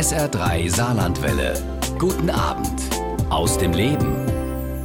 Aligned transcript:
SR3 0.00 0.74
Saarlandwelle. 0.74 1.52
Guten 1.98 2.30
Abend 2.30 2.80
aus 3.28 3.58
dem 3.58 3.74
Leben. 3.74 4.24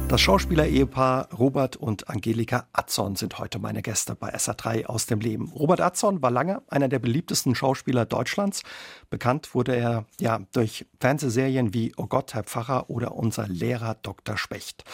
Das 0.08 0.20
Schauspieler-Ehepaar 0.20 1.32
Robert 1.32 1.76
und 1.76 2.10
Angelika 2.10 2.66
Atzon 2.74 3.16
sind 3.16 3.38
heute 3.38 3.58
meine 3.58 3.80
Gäste 3.80 4.14
bei 4.14 4.34
SA3 4.34 4.84
aus 4.84 5.06
dem 5.06 5.20
Leben. 5.20 5.50
Robert 5.52 5.80
Atzon 5.80 6.20
war 6.20 6.30
lange 6.30 6.60
einer 6.68 6.88
der 6.88 6.98
beliebtesten 6.98 7.54
Schauspieler 7.54 8.04
Deutschlands. 8.04 8.62
Bekannt 9.08 9.54
wurde 9.54 9.74
er 9.74 10.04
ja 10.20 10.40
durch 10.52 10.84
Fernsehserien 11.00 11.72
wie 11.72 11.94
Oh 11.96 12.08
Gott, 12.08 12.34
Herr 12.34 12.44
Pfarrer 12.44 12.90
oder 12.90 13.14
Unser 13.14 13.48
Lehrer 13.48 13.96
Dr. 14.02 14.36
Specht. 14.36 14.84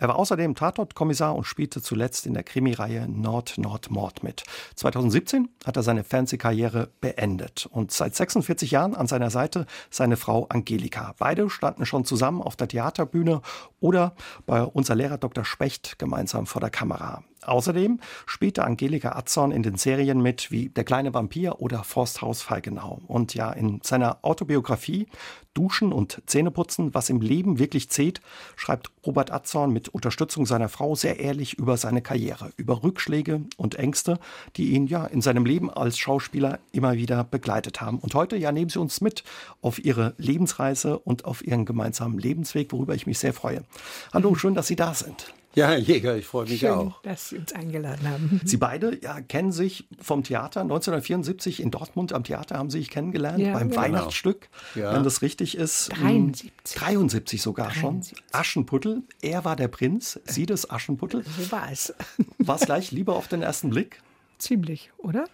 Er 0.00 0.08
war 0.08 0.16
außerdem 0.16 0.54
Tatortkommissar 0.54 1.36
und 1.36 1.44
spielte 1.44 1.82
zuletzt 1.82 2.24
in 2.24 2.32
der 2.32 2.42
Krimireihe 2.42 3.06
Nord 3.06 3.58
Nord 3.58 3.90
Mord 3.90 4.22
mit. 4.22 4.44
2017 4.76 5.50
hat 5.66 5.76
er 5.76 5.82
seine 5.82 6.04
Fernsehkarriere 6.04 6.88
beendet 7.02 7.68
und 7.70 7.92
seit 7.92 8.16
46 8.16 8.70
Jahren 8.70 8.94
an 8.94 9.06
seiner 9.06 9.28
Seite 9.28 9.66
seine 9.90 10.16
Frau 10.16 10.46
Angelika. 10.48 11.14
Beide 11.18 11.50
standen 11.50 11.84
schon 11.84 12.06
zusammen 12.06 12.40
auf 12.40 12.56
der 12.56 12.68
Theaterbühne 12.68 13.42
oder 13.78 14.14
bei 14.46 14.62
unser 14.62 14.94
Lehrer 14.94 15.18
Dr. 15.18 15.44
Specht 15.44 15.98
gemeinsam 15.98 16.46
vor 16.46 16.62
der 16.62 16.70
Kamera. 16.70 17.22
Außerdem 17.42 18.00
spielte 18.26 18.64
Angelika 18.64 19.12
Atzorn 19.12 19.50
in 19.50 19.62
den 19.62 19.76
Serien 19.76 20.20
mit 20.20 20.50
wie 20.50 20.68
Der 20.68 20.84
kleine 20.84 21.14
Vampir 21.14 21.60
oder 21.60 21.84
Forsthaus 21.84 22.42
Feigenau. 22.42 23.00
Und 23.06 23.34
ja, 23.34 23.50
in 23.50 23.80
seiner 23.82 24.18
Autobiografie 24.22 25.06
Duschen 25.54 25.92
und 25.92 26.22
Zähneputzen, 26.26 26.94
was 26.94 27.10
im 27.10 27.20
Leben 27.20 27.58
wirklich 27.58 27.90
zählt, 27.90 28.20
schreibt 28.56 28.90
Robert 29.04 29.32
Atzorn 29.32 29.72
mit 29.72 29.88
Unterstützung 29.88 30.46
seiner 30.46 30.68
Frau 30.68 30.94
sehr 30.94 31.18
ehrlich 31.18 31.54
über 31.54 31.76
seine 31.76 32.02
Karriere, 32.02 32.52
über 32.56 32.82
Rückschläge 32.82 33.42
und 33.56 33.74
Ängste, 33.74 34.18
die 34.56 34.70
ihn 34.72 34.86
ja 34.86 35.06
in 35.06 35.22
seinem 35.22 35.44
Leben 35.44 35.70
als 35.70 35.98
Schauspieler 35.98 36.60
immer 36.72 36.94
wieder 36.94 37.24
begleitet 37.24 37.80
haben. 37.80 37.98
Und 37.98 38.14
heute 38.14 38.36
ja 38.36 38.52
nehmen 38.52 38.70
Sie 38.70 38.78
uns 38.78 39.00
mit 39.00 39.24
auf 39.60 39.84
Ihre 39.84 40.14
Lebensreise 40.18 40.98
und 40.98 41.24
auf 41.24 41.44
Ihren 41.44 41.64
gemeinsamen 41.64 42.18
Lebensweg, 42.18 42.72
worüber 42.72 42.94
ich 42.94 43.06
mich 43.06 43.18
sehr 43.18 43.32
freue. 43.32 43.64
Hallo, 44.12 44.34
schön, 44.36 44.54
dass 44.54 44.68
Sie 44.68 44.76
da 44.76 44.94
sind. 44.94 45.34
Ja, 45.54 45.66
Herr 45.68 45.78
Jäger, 45.78 46.16
ich 46.16 46.26
freue 46.26 46.46
mich 46.46 46.60
Schön, 46.60 46.70
auch. 46.70 47.02
dass 47.02 47.30
Sie 47.30 47.38
uns 47.38 47.52
eingeladen 47.52 48.08
haben. 48.08 48.40
Sie 48.44 48.56
beide 48.56 48.96
ja, 49.02 49.20
kennen 49.20 49.50
sich 49.50 49.88
vom 50.00 50.22
Theater. 50.22 50.60
1974 50.60 51.60
in 51.60 51.72
Dortmund 51.72 52.12
am 52.12 52.22
Theater 52.22 52.56
haben 52.56 52.70
Sie 52.70 52.78
sich 52.78 52.88
kennengelernt, 52.90 53.40
Ja, 53.40 53.54
beim 53.54 53.70
genau. 53.70 53.82
Weihnachtsstück, 53.82 54.48
Ja. 54.76 54.94
wenn 54.94 55.02
das 55.02 55.22
richtig 55.22 55.56
ist. 55.56 55.88
73. 56.00 56.52
73 56.76 57.42
sogar 57.42 57.72
schon. 57.72 58.00
73. 58.02 58.18
Aschenputtel. 58.30 59.02
Er 59.22 59.44
war 59.44 59.56
der 59.56 59.68
Prinz, 59.68 60.20
Sie 60.24 60.46
das 60.46 60.70
Aschenputtel. 60.70 61.24
So 61.24 61.50
war 61.50 61.70
es. 61.72 61.92
War 62.38 62.54
es 62.56 62.62
gleich 62.62 62.92
Liebe 62.92 63.12
auf 63.12 63.26
den 63.26 63.42
ersten 63.42 63.70
Blick? 63.70 64.00
Ziemlich, 64.40 64.90
oder? 64.98 65.26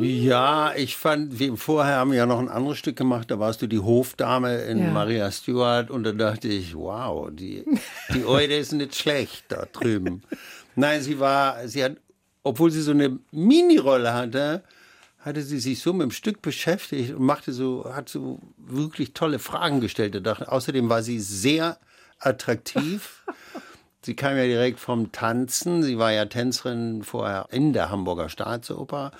Ja, 0.00 0.72
ich 0.76 0.96
fand, 0.96 1.38
wir 1.38 1.56
vorher 1.56 1.96
haben 1.96 2.10
wir 2.10 2.18
ja 2.18 2.26
noch 2.26 2.40
ein 2.40 2.48
anderes 2.48 2.78
Stück 2.78 2.96
gemacht, 2.96 3.30
da 3.30 3.38
warst 3.38 3.62
du 3.62 3.66
die 3.66 3.78
Hofdame 3.78 4.62
in 4.62 4.78
Ja. 4.78 4.90
Maria 4.90 5.30
Stuart 5.30 5.90
und 5.90 6.02
da 6.04 6.12
dachte 6.12 6.48
ich, 6.48 6.74
wow, 6.74 7.28
die, 7.30 7.64
die 8.14 8.24
Eude 8.26 8.56
ist 8.56 8.72
nicht 8.72 8.96
schlecht 8.96 9.44
da 9.48 9.66
drüben. 9.72 10.22
Nein, 10.74 11.02
sie 11.02 11.20
war, 11.20 11.66
sie 11.68 11.84
hat, 11.84 11.96
obwohl 12.42 12.70
sie 12.70 12.82
so 12.82 12.90
eine 12.90 13.18
Mini-Rolle 13.30 14.12
hatte, 14.12 14.64
hatte 15.20 15.42
sie 15.42 15.60
sich 15.60 15.80
so 15.80 15.92
mit 15.92 16.02
dem 16.02 16.10
Stück 16.10 16.42
beschäftigt 16.42 17.14
und 17.14 17.22
machte 17.24 17.52
so, 17.52 17.90
hat 17.94 18.08
so 18.08 18.40
wirklich 18.56 19.12
tolle 19.12 19.38
Fragen 19.38 19.80
gestellt. 19.80 20.14
Da 20.14 20.20
dachte, 20.20 20.50
außerdem 20.50 20.88
war 20.88 21.02
sie 21.02 21.20
sehr 21.20 21.78
attraktiv. 22.18 23.24
Sie 24.02 24.14
kam 24.14 24.36
ja 24.36 24.44
direkt 24.44 24.80
vom 24.80 25.12
Tanzen. 25.12 25.82
Sie 25.82 25.98
war 25.98 26.12
ja 26.12 26.24
Tänzerin 26.24 27.02
vorher 27.02 27.46
in 27.50 27.72
der 27.72 27.90
Hamburger 27.90 28.28
Staatsoper. 28.28 29.12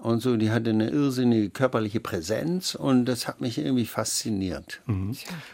Und 0.00 0.20
so, 0.20 0.36
die 0.36 0.50
hatte 0.50 0.70
eine 0.70 0.90
irrsinnige 0.90 1.48
körperliche 1.48 2.00
Präsenz 2.00 2.74
und 2.74 3.06
das 3.06 3.26
hat 3.26 3.40
mich 3.40 3.56
irgendwie 3.58 3.86
fasziniert. 3.86 4.82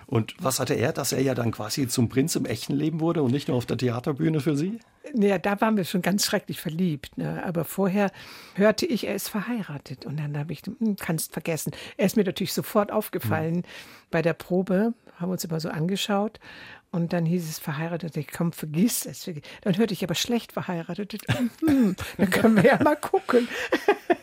Und 0.07 0.35
was 0.41 0.59
hatte 0.59 0.75
er, 0.75 0.93
dass 0.93 1.13
er 1.13 1.23
ja 1.23 1.35
dann 1.35 1.53
quasi 1.53 1.87
zum 1.87 2.09
Prinz 2.09 2.35
im 2.35 2.45
echten 2.45 2.75
Leben 2.75 3.01
wurde 3.01 3.23
und 3.23 3.31
nicht 3.31 3.49
nur 3.49 3.57
auf 3.57 3.67
der 3.67 3.79
Theaterbühne 3.79 4.41
für 4.41 4.57
Sie? 4.57 4.81
Naja, 5.15 5.39
da 5.39 5.61
waren 5.61 5.77
wir 5.77 5.85
schon 5.85 6.03
ganz 6.03 6.25
schrecklich 6.25 6.61
verliebt. 6.61 7.19
Ne? 7.19 7.43
Aber 7.45 7.65
vorher 7.65 8.11
hörte 8.55 8.85
ich, 8.85 9.07
er 9.07 9.15
ist 9.15 9.29
verheiratet. 9.29 10.07
Und 10.07 10.19
dann 10.19 10.37
habe 10.37 10.53
ich, 10.53 10.63
hm, 10.63 10.97
kannst 10.97 11.33
vergessen. 11.33 11.73
Er 11.97 12.07
ist 12.07 12.17
mir 12.17 12.25
natürlich 12.25 12.53
sofort 12.53 12.91
aufgefallen 12.91 13.63
bei 14.11 14.23
der 14.23 14.33
Probe, 14.33 14.95
haben 15.19 15.31
uns 15.31 15.45
immer 15.45 15.61
so 15.61 15.69
angeschaut. 15.69 16.41
Und 16.93 17.15
dann 17.15 17.25
hieß 17.25 17.49
es 17.49 17.59
verheiratet. 17.59 18.17
Ich 18.19 18.31
komm, 18.31 18.53
vergiss 18.53 19.07
es. 19.07 19.29
Dann 19.63 19.79
hörte 19.79 19.95
ich 19.95 20.05
aber 20.05 20.15
schlecht 20.15 20.53
verheiratet. 20.53 21.23
Hm, 21.61 21.97
dann 22.19 22.31
können 22.31 22.57
wir 22.57 22.65
ja 22.65 22.83
mal 22.83 22.97
gucken. 22.97 23.49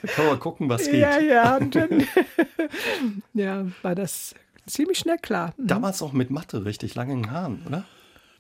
Da 0.04 0.08
kann 0.08 0.26
man 0.28 0.40
gucken, 0.40 0.70
was 0.70 0.86
geht. 0.86 1.02
Ja, 1.02 1.20
ja. 1.20 1.58
Und 1.58 1.76
dann 1.76 2.08
ja, 3.34 3.66
war 3.82 3.96
das 3.96 4.36
ziemlich 4.68 5.00
schnell 5.00 5.18
klar. 5.18 5.54
Damals 5.58 6.04
auch 6.04 6.14
mit 6.14 6.30
Matte, 6.30 6.64
richtig 6.64 6.94
langen 6.94 7.32
Haaren, 7.32 7.64
oder? 7.66 7.86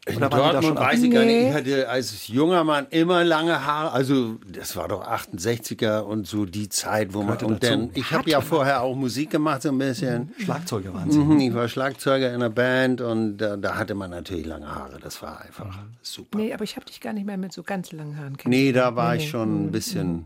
In 0.09 0.19
Dortmund 0.19 0.79
weiß 0.79 1.03
ich 1.03 1.11
gar 1.11 1.23
nicht. 1.25 1.27
Nee. 1.41 1.49
Ich 1.49 1.53
hatte 1.55 1.89
als 1.89 2.27
junger 2.27 2.63
Mann 2.63 2.87
immer 2.89 3.23
lange 3.23 3.65
Haare. 3.65 3.91
Also 3.91 4.37
das 4.47 4.75
war 4.75 4.87
doch 4.87 5.05
68er 5.07 5.99
und 6.01 6.27
so 6.27 6.45
die 6.45 6.69
Zeit, 6.69 7.13
wo 7.13 7.21
man. 7.23 7.37
Und 7.43 7.63
dazu. 7.63 7.71
dann, 7.75 7.89
ich 7.93 8.11
habe 8.11 8.29
ja 8.29 8.41
vorher 8.41 8.81
auch 8.81 8.95
Musik 8.95 9.29
gemacht 9.29 9.61
so 9.61 9.69
ein 9.69 9.77
bisschen. 9.77 10.33
Schlagzeuger 10.39 10.93
waren 10.93 11.11
Sie. 11.11 11.19
Mhm, 11.19 11.39
Ich 11.39 11.53
war 11.53 11.67
Schlagzeuger 11.67 12.29
in 12.29 12.35
einer 12.35 12.49
Band 12.49 13.01
und 13.01 13.37
da, 13.37 13.57
da 13.57 13.75
hatte 13.77 13.95
man 13.95 14.09
natürlich 14.11 14.45
lange 14.45 14.67
Haare. 14.73 14.99
Das 15.01 15.21
war 15.21 15.41
einfach 15.41 15.77
super. 16.01 16.37
Nee, 16.37 16.53
aber 16.53 16.63
ich 16.63 16.75
habe 16.75 16.85
dich 16.85 17.01
gar 17.01 17.13
nicht 17.13 17.25
mehr 17.25 17.37
mit 17.37 17.53
so 17.53 17.63
ganz 17.63 17.91
langen 17.91 18.17
Haaren 18.17 18.33
Nee, 18.33 18.37
kennengelernt. 18.71 18.77
da 18.77 18.95
war 18.95 19.15
Nee, 19.15 19.23
ich 19.23 19.29
schon 19.29 19.65
ein 19.65 19.71
bisschen 19.71 20.25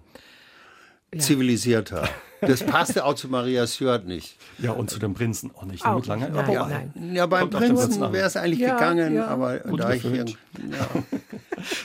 Ja. 1.14 1.20
zivilisierter. 1.20 2.08
Das 2.42 2.62
passte 2.62 3.06
auch 3.06 3.14
zu 3.14 3.30
Maria 3.30 3.66
Stuart 3.68 4.06
nicht. 4.06 4.36
Ja, 4.58 4.72
und 4.72 4.90
zu 4.90 5.00
dem 5.00 5.14
Prinzen 5.14 5.52
auch 5.56 5.64
nicht. 5.64 5.86
Auch 5.86 6.06
lange, 6.06 6.30
nicht, 6.30 6.38
aber 6.38 6.68
nein, 6.68 6.92
nein. 6.94 7.16
Ja, 7.16 7.26
beim 7.26 7.50
Kommt 7.50 7.54
Prinzen 7.54 8.02
wäre 8.12 8.28
es 8.28 8.36
eigentlich 8.36 8.60
Ja, 8.60 8.74
gegangen, 8.74 9.16
ja. 9.16 9.28
aber 9.28 9.60
Gut 9.60 9.80
da 9.80 9.94
ich 9.94 10.04
gefüllt. 10.04 10.32
ja. 10.58 10.88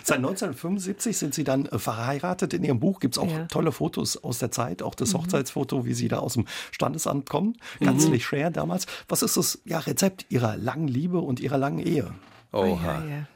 Seit 0.03 0.17
1975 0.17 1.17
sind 1.17 1.33
Sie 1.35 1.45
dann 1.45 1.67
äh, 1.67 1.79
verheiratet. 1.79 2.55
In 2.55 2.65
Ihrem 2.65 2.81
Buch 2.81 2.99
gibt 2.99 3.15
es 3.17 3.19
auch 3.23 3.31
Ja. 3.31 3.45
tolle 3.47 3.71
Fotos 3.71 4.17
aus 4.17 4.39
der 4.41 4.51
Zeit, 4.51 4.83
auch 4.83 4.95
Mhm. 4.95 4.99
das 4.99 5.15
Hochzeitsfoto, 5.15 5.85
wie 5.85 5.95
Sie 5.95 6.09
da 6.09 6.19
aus 6.19 6.35
dem 6.35 6.47
Standesamt 6.73 7.29
kommen. 7.31 7.57
Ganz 7.79 8.09
mhm. 8.09 8.19
schwer 8.19 8.51
damals. 8.51 8.87
Was 9.09 9.23
ist 9.23 9.37
das 9.37 9.61
ja, 9.65 9.79
Rezept 9.79 10.27
Ihrer 10.29 10.57
langen 10.57 10.89
Liebe 10.89 11.19
und 11.19 11.39
Ihrer 11.39 11.59
langen 11.59 11.79
Ehe? 11.79 12.11
Oh, 12.53 12.65
Oha. 12.65 13.05
ja, 13.09 13.27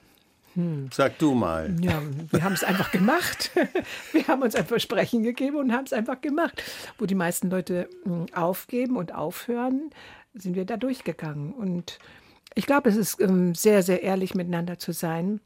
ja. 0.55 0.63
Sag 0.93 1.19
du 1.19 1.35
mal. 1.35 1.75
Ja, 1.81 2.03
wir 2.31 2.43
haben 2.43 2.53
es 2.53 2.65
einfach 2.65 2.91
gemacht. 2.91 3.51
Wir 4.13 4.27
haben 4.29 4.43
uns 4.43 4.55
ein 4.55 4.67
Versprechen 4.67 5.23
gegeben 5.23 5.57
und 5.57 5.73
haben 5.73 5.85
es 5.85 5.93
einfach 5.93 6.21
gemacht. 6.21 6.63
Wo 6.99 7.07
die 7.07 7.15
meisten 7.15 7.51
Leute 7.51 7.89
mh, 8.05 8.27
aufgeben 8.35 8.97
und 8.97 9.15
aufhören, 9.15 9.91
sind 10.35 10.55
wir 10.55 10.65
da 10.65 10.77
durchgegangen. 10.77 11.53
Und 11.53 11.99
ich 12.55 12.67
glaube, 12.67 12.91
es 12.91 12.97
ist 12.97 13.21
ähm, 13.21 13.55
sehr, 13.55 13.83
sehr 13.83 14.03
ehrlich 14.03 14.35
miteinander 14.35 14.79
zu 14.79 14.93
sein. 14.93 15.41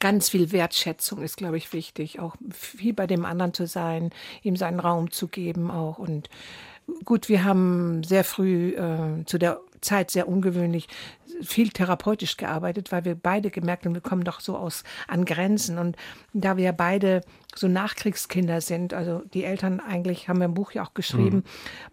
Ganz 0.00 0.28
viel 0.28 0.52
Wertschätzung 0.52 1.22
ist, 1.22 1.36
glaube 1.36 1.56
ich, 1.56 1.72
wichtig. 1.72 2.20
Auch 2.20 2.36
viel 2.50 2.92
bei 2.92 3.06
dem 3.06 3.24
anderen 3.24 3.54
zu 3.54 3.66
sein, 3.66 4.10
ihm 4.42 4.56
seinen 4.56 4.80
Raum 4.80 5.10
zu 5.10 5.28
geben 5.28 5.70
auch. 5.70 5.98
Und 5.98 6.28
gut, 7.04 7.28
wir 7.28 7.44
haben 7.44 8.02
sehr 8.02 8.24
früh 8.24 8.70
äh, 8.70 9.24
zu 9.26 9.38
der 9.38 9.60
Zeit 9.82 10.10
sehr 10.10 10.28
ungewöhnlich 10.28 10.88
viel 11.42 11.70
therapeutisch 11.70 12.36
gearbeitet, 12.36 12.92
weil 12.92 13.04
wir 13.04 13.14
beide 13.14 13.50
gemerkt 13.50 13.84
haben, 13.84 13.94
wir 13.94 14.00
kommen 14.00 14.24
doch 14.24 14.40
so 14.40 14.56
aus 14.56 14.84
an 15.08 15.24
Grenzen. 15.24 15.78
Und 15.78 15.96
da 16.32 16.56
wir 16.56 16.72
beide 16.72 17.22
so 17.54 17.68
Nachkriegskinder 17.68 18.60
sind, 18.60 18.94
also 18.94 19.22
die 19.34 19.44
Eltern 19.44 19.80
eigentlich, 19.80 20.28
haben 20.28 20.38
wir 20.38 20.46
im 20.46 20.54
Buch 20.54 20.72
ja 20.72 20.84
auch 20.84 20.94
geschrieben, 20.94 21.44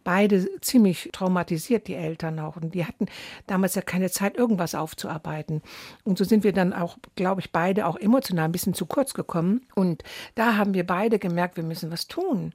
beide 0.03 0.59
ziemlich 0.61 1.09
traumatisiert, 1.11 1.87
die 1.87 1.95
Eltern 1.95 2.39
auch. 2.39 2.55
Und 2.55 2.73
die 2.75 2.85
hatten 2.85 3.07
damals 3.47 3.75
ja 3.75 3.81
keine 3.81 4.09
Zeit, 4.09 4.37
irgendwas 4.37 4.75
aufzuarbeiten. 4.75 5.61
Und 6.03 6.17
so 6.17 6.23
sind 6.23 6.43
wir 6.43 6.53
dann 6.53 6.73
auch, 6.73 6.97
glaube 7.15 7.41
ich, 7.41 7.51
beide 7.51 7.87
auch 7.87 7.97
emotional 7.97 8.45
ein 8.45 8.51
bisschen 8.51 8.73
zu 8.73 8.85
kurz 8.85 9.13
gekommen. 9.13 9.61
Und 9.75 10.03
da 10.35 10.55
haben 10.55 10.73
wir 10.73 10.85
beide 10.85 11.19
gemerkt, 11.19 11.57
wir 11.57 11.63
müssen 11.63 11.91
was 11.91 12.07
tun. 12.07 12.53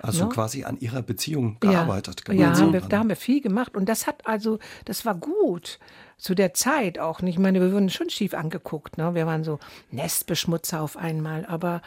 Also 0.00 0.24
Ne? 0.24 0.28
quasi 0.30 0.64
an 0.64 0.78
Ihrer 0.78 1.02
Beziehung 1.02 1.56
gearbeitet. 1.60 2.22
Ja, 2.28 2.34
ja 2.34 2.38
gemeinsam 2.38 2.66
haben 2.66 2.72
wir, 2.72 2.80
da 2.82 2.98
haben 2.98 3.08
wir 3.08 3.16
viel 3.16 3.40
gemacht. 3.40 3.76
Und 3.76 3.88
das 3.88 4.06
hat 4.06 4.26
also, 4.26 4.58
das 4.84 5.04
war 5.04 5.14
gut. 5.14 5.78
Zu 6.16 6.34
der 6.34 6.54
Zeit 6.54 6.98
auch 6.98 7.22
nicht. 7.22 7.34
Ich 7.34 7.40
meine, 7.40 7.60
wir 7.60 7.72
wurden 7.72 7.90
schon 7.90 8.08
schief 8.08 8.34
angeguckt. 8.34 8.98
Ne? 8.98 9.14
Wir 9.14 9.26
waren 9.26 9.42
so 9.42 9.58
Nestbeschmutzer 9.90 10.80
auf 10.80 10.96
einmal. 10.96 11.44
Aber 11.46 11.82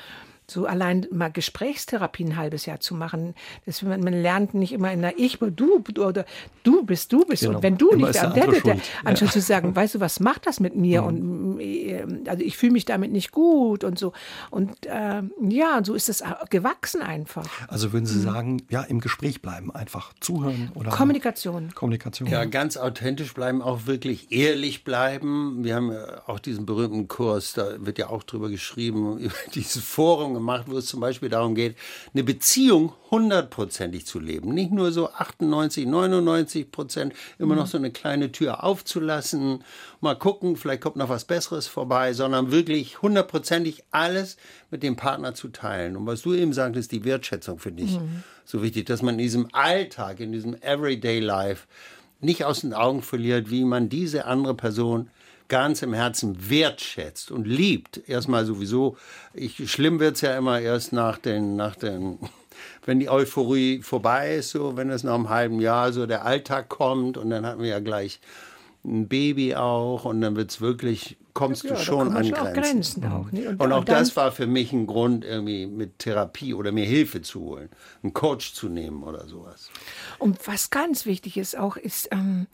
so 0.50 0.66
allein 0.66 1.06
mal 1.12 1.30
Gesprächstherapie 1.30 2.24
ein 2.24 2.38
halbes 2.38 2.66
Jahr 2.66 2.80
zu 2.80 2.96
machen, 2.96 3.36
das, 3.66 3.82
man, 3.82 4.02
man 4.02 4.14
lernt 4.14 4.54
nicht 4.54 4.72
immer 4.72 4.92
in 4.94 5.02
der 5.02 5.20
Ich, 5.20 5.40
du, 5.40 5.52
du 5.80 6.06
oder 6.06 6.26
du 6.64 6.84
bist, 6.84 7.12
du 7.12 7.26
bist. 7.26 7.44
Genau. 7.44 7.58
Und 7.58 7.64
wenn 7.64 7.78
du 7.78 7.90
Immer 7.90 8.08
nicht, 8.08 8.16
ist 8.16 8.22
der 8.22 8.48
der, 8.48 8.62
der, 8.62 8.78
anstatt 9.04 9.32
zu 9.32 9.42
sagen, 9.42 9.76
weißt 9.76 9.96
du, 9.96 10.00
was 10.00 10.20
macht 10.20 10.48
das 10.48 10.60
mit 10.60 10.76
mir? 10.76 11.04
Und 11.04 11.60
äh, 11.60 12.06
also 12.28 12.44
ich 12.44 12.58
fühle 12.58 12.72
mich 12.72 12.86
damit 12.86 13.12
nicht 13.12 13.32
gut 13.32 13.84
und 13.84 14.00
so. 14.00 14.14
Und 14.50 14.86
äh, 14.86 15.22
ja, 15.50 15.78
und 15.78 15.86
so 15.86 15.94
ist 15.94 16.08
es 16.08 16.24
gewachsen 16.50 17.02
einfach. 17.02 17.48
Also 17.68 17.92
würden 17.92 18.06
Sie 18.06 18.20
sagen, 18.20 18.62
ja, 18.70 18.84
im 18.84 19.02
Gespräch 19.02 19.42
bleiben, 19.42 19.72
einfach 19.72 20.14
zuhören 20.22 20.72
oder 20.76 20.92
Kommunikation. 20.92 21.74
Kommunikation. 21.76 22.30
Ja, 22.30 22.46
ganz 22.46 22.78
authentisch 22.78 23.34
bleiben, 23.34 23.62
auch 23.62 23.86
wirklich 23.86 24.32
ehrlich 24.32 24.86
bleiben. 24.86 25.64
Wir 25.64 25.76
haben 25.76 25.92
ja 25.92 26.22
auch 26.28 26.40
diesen 26.40 26.66
berühmten 26.66 27.08
Kurs, 27.08 27.54
da 27.54 27.86
wird 27.86 27.98
ja 27.98 28.10
auch 28.10 28.24
drüber 28.24 28.50
geschrieben, 28.50 29.18
über 29.18 29.36
dieses 29.54 29.84
Forum 29.84 30.37
gemacht, 30.38 30.66
wo 30.68 30.78
es 30.78 30.86
zum 30.88 31.00
Beispiel 31.00 31.30
darum 31.30 31.56
geht, 31.56 31.76
eine 32.14 32.24
Beziehung 32.24 32.94
hundertprozentig 33.12 34.06
zu 34.06 34.20
leben. 34.20 34.54
Nicht 34.54 34.72
nur 34.72 34.92
so 34.92 35.10
98, 35.10 35.86
99 35.86 36.72
Prozent, 36.72 37.14
immer 37.40 37.56
noch 37.56 37.68
so 37.68 37.78
eine 37.78 37.92
kleine 37.92 38.32
Tür 38.32 38.64
aufzulassen, 38.64 39.64
mal 40.02 40.16
gucken, 40.16 40.56
vielleicht 40.56 40.82
kommt 40.82 40.96
noch 40.96 41.10
was 41.10 41.26
Besseres 41.26 41.68
vorbei, 41.68 42.14
sondern 42.14 42.52
wirklich 42.52 43.02
hundertprozentig 43.02 43.84
alles 43.92 44.38
mit 44.72 44.84
dem 44.84 44.96
Partner 44.96 45.34
zu 45.34 45.50
teilen. 45.50 45.96
Und 45.96 46.06
was 46.06 46.22
du 46.22 46.34
eben 46.34 46.54
sagtest, 46.54 46.92
die 46.92 47.04
Wertschätzung 47.04 47.60
finde 47.60 47.84
ich 47.84 48.00
mhm. 48.00 48.24
so 48.46 48.62
wichtig, 48.62 48.86
dass 48.86 49.02
man 49.02 49.16
in 49.16 49.20
diesem 49.20 49.48
Alltag, 49.54 50.20
in 50.20 50.32
diesem 50.32 50.56
Everyday 50.62 51.20
Life 51.20 51.68
nicht 52.20 52.46
aus 52.46 52.62
den 52.62 52.74
Augen 52.74 53.02
verliert, 53.02 53.52
wie 53.52 53.64
man 53.64 53.90
diese 53.90 54.26
andere 54.26 54.56
Person 54.56 55.10
ganz 55.48 55.82
im 55.82 55.94
Herzen 55.94 56.50
wertschätzt 56.50 57.32
und 57.32 57.46
liebt. 57.46 58.08
Erstmal 58.08 58.46
sowieso, 58.46 58.98
ich, 59.34 59.72
schlimm 59.72 60.00
wird's 60.00 60.22
ja 60.22 60.38
immer 60.38 60.60
erst 60.60 60.94
nach 60.94 61.18
den, 61.18 61.56
nach 61.56 61.76
den, 61.76 62.20
wenn 62.86 63.00
die 63.00 63.10
Euphorie 63.10 63.82
vorbei 63.82 64.36
ist, 64.36 64.50
so, 64.50 64.78
wenn 64.78 64.90
es 64.90 65.04
nach 65.04 65.16
einem 65.16 65.30
halben 65.30 65.60
Jahr 65.60 65.92
so 65.94 66.06
der 66.06 66.26
Alltag 66.26 66.70
kommt 66.70 67.18
und 67.18 67.30
dann 67.30 67.46
hatten 67.46 67.62
wir 67.62 67.70
ja 67.70 67.80
gleich 67.80 68.20
ein 68.84 69.08
Baby 69.08 69.56
auch 69.56 70.06
und 70.06 70.22
dann 70.22 70.36
wird's 70.36 70.62
wirklich, 70.62 71.18
kommst 71.34 71.64
ja, 71.64 71.76
du 71.76 71.80
schon 71.80 72.16
an 72.16 72.30
Grenzen. 72.32 72.54
Grenzen 72.54 73.06
auch, 73.06 73.32
ne? 73.32 73.50
und, 73.50 73.62
und, 73.62 73.72
auch 73.72 73.84
das 73.84 74.16
war 74.16 74.32
für 74.32 74.48
mich 74.48 74.72
ein 74.72 74.88
Grund, 74.88 75.26
irgendwie 75.26 75.68
mit 75.68 76.00
Therapie 76.00 76.54
oder 76.54 76.72
mir 76.72 76.86
Hilfe 76.86 77.22
zu 77.22 77.42
holen, 77.42 77.70
einen 78.02 78.14
Coach 78.14 78.54
zu 78.54 78.70
nehmen 78.70 79.04
oder 79.04 79.28
sowas. 79.28 79.70
Und 80.20 80.48
was 80.48 80.70
ganz 80.70 81.06
wichtig 81.06 81.38
ist 81.38 81.58
auch, 81.58 81.76
ist, 81.76 82.10
ähm, 82.12 82.48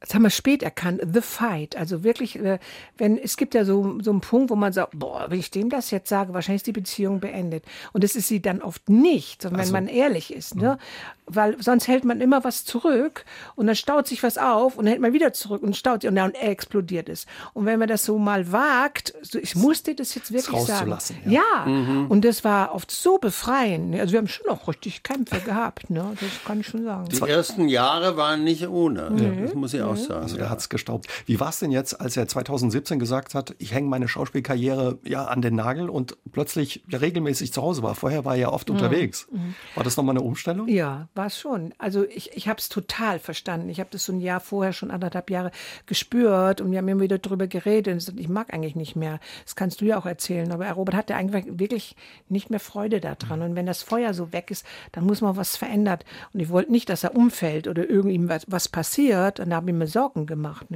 das 0.00 0.14
haben 0.14 0.22
wir 0.22 0.30
spät 0.30 0.62
erkannt, 0.62 1.02
The 1.12 1.20
Fight. 1.20 1.76
Also 1.76 2.02
wirklich, 2.02 2.38
äh, 2.38 2.58
wenn 2.96 3.18
es 3.18 3.36
gibt 3.36 3.54
ja 3.54 3.66
so, 3.66 3.98
so 4.00 4.10
einen 4.10 4.22
Punkt, 4.22 4.50
wo 4.50 4.56
man 4.56 4.72
sagt, 4.72 4.98
boah, 4.98 5.26
wenn 5.28 5.38
ich 5.38 5.50
dem 5.50 5.68
das 5.68 5.90
jetzt 5.90 6.08
sage, 6.08 6.32
wahrscheinlich 6.32 6.60
ist 6.60 6.66
die 6.66 6.72
Beziehung 6.72 7.20
beendet. 7.20 7.64
Und 7.92 8.02
das 8.02 8.16
ist 8.16 8.28
sie 8.28 8.40
dann 8.40 8.62
oft 8.62 8.88
nicht, 8.88 9.42
sondern 9.42 9.60
also, 9.60 9.74
wenn 9.74 9.84
man 9.84 9.94
ehrlich 9.94 10.32
ist. 10.32 10.56
Ne? 10.56 10.78
Weil 11.26 11.62
sonst 11.62 11.86
hält 11.86 12.04
man 12.04 12.22
immer 12.22 12.42
was 12.44 12.64
zurück 12.64 13.26
und 13.56 13.66
dann 13.66 13.76
staut 13.76 14.08
sich 14.08 14.22
was 14.22 14.38
auf 14.38 14.78
und 14.78 14.86
dann 14.86 14.92
hält 14.92 15.02
man 15.02 15.12
wieder 15.12 15.34
zurück 15.34 15.62
und 15.62 15.76
staut 15.76 16.00
sich 16.00 16.08
und 16.08 16.16
dann 16.16 16.32
explodiert 16.32 17.10
es. 17.10 17.26
Und 17.52 17.66
wenn 17.66 17.78
man 17.78 17.86
das 17.86 18.04
so 18.06 18.18
mal 18.18 18.50
wagt, 18.50 19.12
so, 19.20 19.38
ich 19.38 19.54
musste 19.54 19.94
das 19.94 20.14
jetzt 20.14 20.32
wirklich 20.32 20.62
sagen. 20.62 20.96
Ja, 21.26 21.42
ja. 21.42 21.66
Mhm. 21.66 22.06
und 22.08 22.24
das 22.24 22.42
war 22.42 22.74
oft 22.74 22.90
so 22.90 23.18
befreiend. 23.18 23.94
Also 24.00 24.12
wir 24.12 24.18
haben 24.18 24.28
schon 24.28 24.48
auch 24.48 24.66
richtig 24.66 25.02
Kämpfe 25.02 25.40
gehabt, 25.40 25.90
ne? 25.90 26.16
das 26.18 26.30
kann 26.46 26.60
ich 26.60 26.68
schon 26.68 26.84
sagen. 26.84 27.08
Die 27.10 27.20
ersten 27.20 27.68
Jahre 27.68 28.16
waren 28.16 28.44
nicht 28.44 28.66
ohne, 28.66 29.10
mhm. 29.10 29.42
das 29.42 29.54
muss 29.54 29.74
ich 29.74 29.82
auch 29.82 29.89
aussagen. 29.92 30.22
Also 30.22 30.36
der 30.36 30.50
hat 30.50 30.58
es 30.58 30.68
gestaubt. 30.68 31.06
Wie 31.26 31.40
war 31.40 31.50
es 31.50 31.58
denn 31.58 31.70
jetzt, 31.70 32.00
als 32.00 32.16
er 32.16 32.26
2017 32.26 32.98
gesagt 32.98 33.34
hat, 33.34 33.54
ich 33.58 33.74
hänge 33.74 33.88
meine 33.88 34.08
Schauspielkarriere 34.08 34.98
ja 35.04 35.26
an 35.26 35.42
den 35.42 35.54
Nagel 35.54 35.90
und 35.90 36.16
plötzlich 36.32 36.84
ja, 36.88 36.98
regelmäßig 36.98 37.52
zu 37.52 37.62
Hause 37.62 37.82
war? 37.82 37.94
Vorher 37.94 38.24
war 38.24 38.34
er 38.34 38.40
ja 38.40 38.52
oft 38.52 38.68
mhm. 38.68 38.76
unterwegs. 38.76 39.28
Mhm. 39.30 39.54
War 39.74 39.84
das 39.84 39.96
nochmal 39.96 40.16
eine 40.16 40.24
Umstellung? 40.24 40.68
Ja, 40.68 41.08
war 41.14 41.26
es 41.26 41.38
schon. 41.38 41.74
Also 41.78 42.04
ich, 42.04 42.36
ich 42.36 42.48
habe 42.48 42.58
es 42.58 42.68
total 42.68 43.18
verstanden. 43.18 43.68
Ich 43.68 43.80
habe 43.80 43.90
das 43.92 44.04
so 44.04 44.12
ein 44.12 44.20
Jahr 44.20 44.40
vorher, 44.40 44.72
schon 44.72 44.90
anderthalb 44.90 45.30
Jahre 45.30 45.50
gespürt 45.86 46.60
und 46.60 46.70
wir 46.70 46.78
haben 46.78 46.88
immer 46.88 47.02
wieder 47.02 47.18
darüber 47.18 47.46
geredet. 47.46 48.08
Und 48.08 48.20
ich 48.20 48.28
mag 48.28 48.52
eigentlich 48.52 48.76
nicht 48.76 48.96
mehr. 48.96 49.20
Das 49.44 49.56
kannst 49.56 49.80
du 49.80 49.84
ja 49.84 49.98
auch 49.98 50.06
erzählen. 50.06 50.50
Aber 50.52 50.70
Robert 50.70 50.94
hatte 50.94 51.14
eigentlich 51.14 51.46
wirklich 51.50 51.96
nicht 52.28 52.50
mehr 52.50 52.60
Freude 52.60 53.00
daran. 53.00 53.42
Und 53.42 53.56
wenn 53.56 53.66
das 53.66 53.82
Feuer 53.82 54.14
so 54.14 54.32
weg 54.32 54.50
ist, 54.50 54.64
dann 54.92 55.04
muss 55.04 55.20
man 55.20 55.36
was 55.36 55.56
verändert. 55.56 56.04
Und 56.32 56.40
ich 56.40 56.48
wollte 56.48 56.72
nicht, 56.72 56.88
dass 56.88 57.04
er 57.04 57.14
umfällt 57.14 57.68
oder 57.68 57.88
irgendjemand 57.88 58.30
was, 58.30 58.44
was 58.48 58.68
passiert. 58.68 59.40
Und 59.40 59.50
da 59.50 59.56
habe 59.56 59.70
ich 59.70 59.76
mir 59.80 59.86
Sorgen 59.86 60.26
gemacht. 60.26 60.66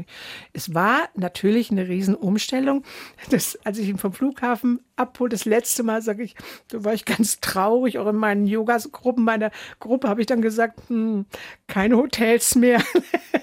Es 0.53 0.75
war 0.75 1.09
natürlich 1.15 1.71
eine 1.71 1.89
Riesenumstellung. 1.89 2.83
Das, 3.31 3.59
als 3.65 3.79
ich 3.79 3.89
ihn 3.89 3.99
vom 3.99 4.13
Flughafen 4.13 4.81
abhole, 4.97 5.31
das 5.31 5.45
letzte 5.45 5.83
Mal, 5.83 6.03
sage 6.03 6.23
ich, 6.23 6.35
da 6.69 6.85
war 6.85 6.95
ich 6.95 7.05
ganz 7.05 7.41
traurig. 7.41 7.99
Auch 7.99 8.09
in 8.09 8.17
meinen 8.17 8.47
Yoga-Gruppen, 8.47 9.25
meiner 9.25 9.51
Gruppe 9.81 10.09
habe 10.09 10.21
ich 10.21 10.27
dann 10.27 10.43
gesagt, 10.43 10.81
hm, 10.89 11.27
keine 11.67 11.97
Hotels 11.97 12.55
mehr, 12.55 12.83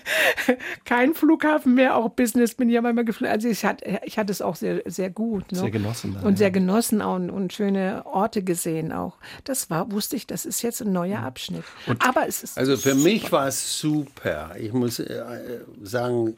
kein 0.86 1.14
Flughafen 1.14 1.76
mehr, 1.76 1.96
auch 1.96 2.10
Business 2.10 2.56
bin 2.56 2.70
ich 2.70 2.76
ja 2.76 2.82
manchmal 2.82 3.06
geflogen. 3.06 3.32
Also 3.32 3.48
ich 3.48 3.66
hatte, 3.66 4.00
ich 4.06 4.18
hatte 4.18 4.32
es 4.32 4.42
auch 4.42 4.56
sehr, 4.56 4.82
sehr 4.86 5.10
gut. 5.10 5.52
Ne? 5.52 5.60
Sehr 5.60 5.72
genossen. 5.72 6.14
Dann, 6.14 6.24
und 6.24 6.38
sehr 6.38 6.52
genossen 6.52 7.02
auch 7.02 7.16
und, 7.16 7.30
und, 7.30 7.54
schöne 7.54 8.06
Orte 8.06 8.44
gesehen 8.44 8.92
auch. 8.92 9.18
Das 9.44 9.70
war, 9.70 9.92
wusste 9.92 10.16
ich, 10.16 10.28
das 10.28 10.46
ist 10.46 10.62
jetzt 10.62 10.82
ein 10.82 10.92
neuer 10.92 11.20
Abschnitt. 11.20 11.64
Und 11.88 12.06
Aber 12.08 12.28
es 12.28 12.44
ist 12.44 12.58
Also 12.58 12.78
für 12.78 12.92
super. 12.92 13.04
mich 13.04 13.32
war 13.32 13.48
es 13.48 13.80
super. 13.80 14.56
Ich 14.58 14.74
muss 14.74 15.00
äh, 15.00 15.51
sagen, 15.82 16.38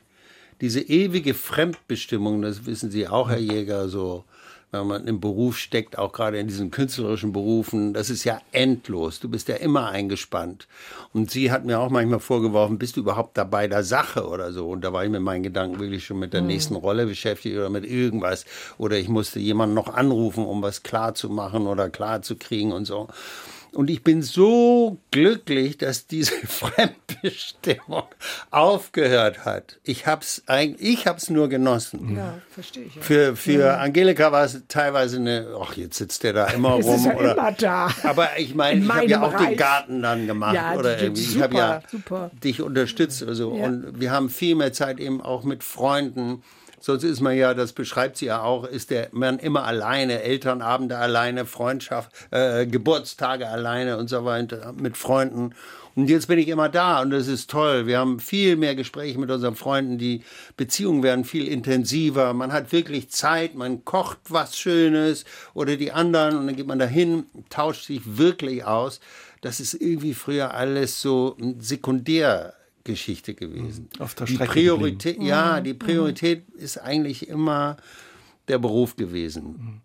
diese 0.61 0.81
ewige 0.81 1.33
Fremdbestimmung, 1.33 2.41
das 2.41 2.65
wissen 2.65 2.91
Sie 2.91 3.07
auch, 3.07 3.29
Herr 3.29 3.39
Jäger, 3.39 3.89
so 3.89 4.23
wenn 4.73 4.87
man 4.87 5.07
im 5.07 5.19
Beruf 5.19 5.59
steckt, 5.59 5.99
auch 5.99 6.11
gerade 6.11 6.39
in 6.39 6.47
diesen 6.47 6.71
künstlerischen 6.71 7.31
Berufen, 7.31 7.93
das 7.93 8.09
ist 8.09 8.23
ja 8.23 8.41
endlos. 8.51 9.19
Du 9.19 9.29
bist 9.29 9.47
ja 9.47 9.55
immer 9.55 9.89
eingespannt. 9.89 10.67
Und 11.13 11.29
sie 11.29 11.51
hat 11.51 11.63
mir 11.63 11.79
auch 11.79 11.91
manchmal 11.91 12.19
vorgeworfen, 12.19 12.79
bist 12.79 12.97
du 12.97 13.01
überhaupt 13.01 13.37
dabei 13.37 13.67
der 13.67 13.83
Sache 13.83 14.27
oder 14.27 14.51
so? 14.51 14.69
Und 14.69 14.81
da 14.83 14.91
war 14.91 15.05
ich 15.05 15.11
mit 15.11 15.21
meinen 15.21 15.43
Gedanken 15.43 15.79
wirklich 15.79 16.03
schon 16.03 16.17
mit 16.17 16.33
der 16.33 16.41
mhm. 16.41 16.47
nächsten 16.47 16.75
Rolle 16.75 17.05
beschäftigt 17.05 17.55
oder 17.55 17.69
mit 17.69 17.85
irgendwas. 17.85 18.45
Oder 18.79 18.97
ich 18.97 19.09
musste 19.09 19.39
jemanden 19.39 19.75
noch 19.75 19.93
anrufen, 19.93 20.43
um 20.43 20.63
was 20.63 20.81
klar 20.81 21.13
zu 21.13 21.29
machen 21.29 21.67
oder 21.67 21.91
klar 21.91 22.23
zu 22.23 22.35
kriegen 22.35 22.71
und 22.71 22.85
so. 22.85 23.09
Und 23.73 23.89
ich 23.89 24.03
bin 24.03 24.21
so 24.21 24.99
glücklich, 25.11 25.77
dass 25.77 26.05
diese 26.05 26.33
Fremdbestimmung 26.47 28.03
aufgehört 28.51 29.45
hat. 29.45 29.79
Ich 29.83 30.05
hab's 30.05 30.43
eigentlich, 30.45 30.99
ich 30.99 31.07
hab's 31.07 31.29
nur 31.29 31.49
genossen. 31.49 32.15
Ja, 32.15 32.35
verstehe 32.49 32.83
ich. 32.83 32.95
Ja. 32.95 33.01
Für, 33.01 33.35
für 33.35 33.59
ja. 33.59 33.77
Angelika 33.77 34.31
war 34.31 34.45
es 34.45 34.61
teilweise 34.67 35.17
eine, 35.17 35.47
ach, 35.59 35.75
jetzt 35.75 35.97
sitzt 35.97 36.23
der 36.23 36.33
da 36.33 36.47
immer 36.47 36.77
es 36.79 36.85
rum. 36.85 36.95
Ist 36.95 37.05
ja 37.05 37.15
oder, 37.15 37.31
immer 37.33 37.51
da. 37.51 37.89
Aber 38.03 38.37
ich 38.37 38.53
meine, 38.53 38.83
ich 38.83 38.89
habe 38.89 39.05
ja 39.07 39.21
auch 39.23 39.33
Reich. 39.33 39.47
den 39.49 39.57
Garten 39.57 40.01
dann 40.01 40.27
gemacht. 40.27 40.55
Ja, 40.55 40.75
oder 40.75 41.01
irgendwie. 41.01 41.21
Super, 41.21 41.37
ich 41.37 41.43
habe 41.43 41.55
ja 41.55 41.81
super. 41.89 42.31
dich 42.43 42.61
unterstützt 42.61 43.23
oder 43.23 43.33
so. 43.33 43.57
Ja. 43.57 43.65
Und 43.65 43.99
wir 43.99 44.11
haben 44.11 44.29
viel 44.29 44.55
mehr 44.55 44.73
Zeit 44.73 44.99
eben 44.99 45.19
auch 45.21 45.43
mit 45.43 45.63
Freunden 45.63 46.43
Sonst 46.85 47.05
ist 47.05 47.21
man 47.21 47.37
ja, 47.37 47.53
das 47.53 47.71
beschreibt 47.71 48.17
sie 48.17 48.25
ja 48.25 48.41
auch, 48.41 48.65
ist 48.65 48.89
der 48.89 49.07
Mann 49.13 49.39
immer 49.39 49.63
alleine, 49.63 50.21
Elternabende 50.21 50.97
alleine, 50.97 51.45
Freundschaft, 51.45 52.11
äh, 52.29 52.65
Geburtstage 52.65 53.47
alleine 53.47 53.95
und 53.95 54.09
so 54.09 54.25
weiter 54.25 54.73
mit 54.73 54.97
Freunden. 54.97 55.55
Und 55.95 56.09
jetzt 56.09 56.27
bin 56.27 56.39
ich 56.39 56.49
immer 56.49 56.67
da 56.67 57.01
und 57.01 57.11
das 57.11 57.29
ist 57.29 57.49
toll. 57.49 57.87
Wir 57.87 57.99
haben 57.99 58.19
viel 58.19 58.57
mehr 58.57 58.75
Gespräche 58.75 59.17
mit 59.17 59.31
unseren 59.31 59.55
Freunden. 59.55 59.97
Die 59.97 60.25
Beziehungen 60.57 61.03
werden 61.03 61.23
viel 61.23 61.47
intensiver. 61.47 62.33
Man 62.33 62.51
hat 62.51 62.73
wirklich 62.73 63.09
Zeit. 63.09 63.55
Man 63.55 63.85
kocht 63.85 64.19
was 64.27 64.57
Schönes 64.57 65.23
oder 65.53 65.77
die 65.77 65.93
anderen 65.93 66.35
und 66.35 66.47
dann 66.47 66.55
geht 66.57 66.67
man 66.67 66.79
dahin, 66.79 67.27
tauscht 67.49 67.85
sich 67.85 68.01
wirklich 68.17 68.65
aus. 68.65 68.99
Das 69.39 69.61
ist 69.61 69.73
irgendwie 69.73 70.13
früher 70.13 70.53
alles 70.53 71.01
so 71.01 71.37
sekundär 71.59 72.55
Geschichte 72.83 73.33
gewesen. 73.33 73.89
Auf 73.99 74.15
der 74.15 74.27
Strecke 74.27 74.53
die 74.53 74.59
Priorität, 74.59 75.21
ja, 75.21 75.59
mhm. 75.59 75.63
die 75.63 75.73
Priorität 75.73 76.53
mhm. 76.53 76.59
ist 76.59 76.77
eigentlich 76.77 77.27
immer 77.29 77.77
der 78.47 78.59
Beruf 78.59 78.95
gewesen. 78.95 79.81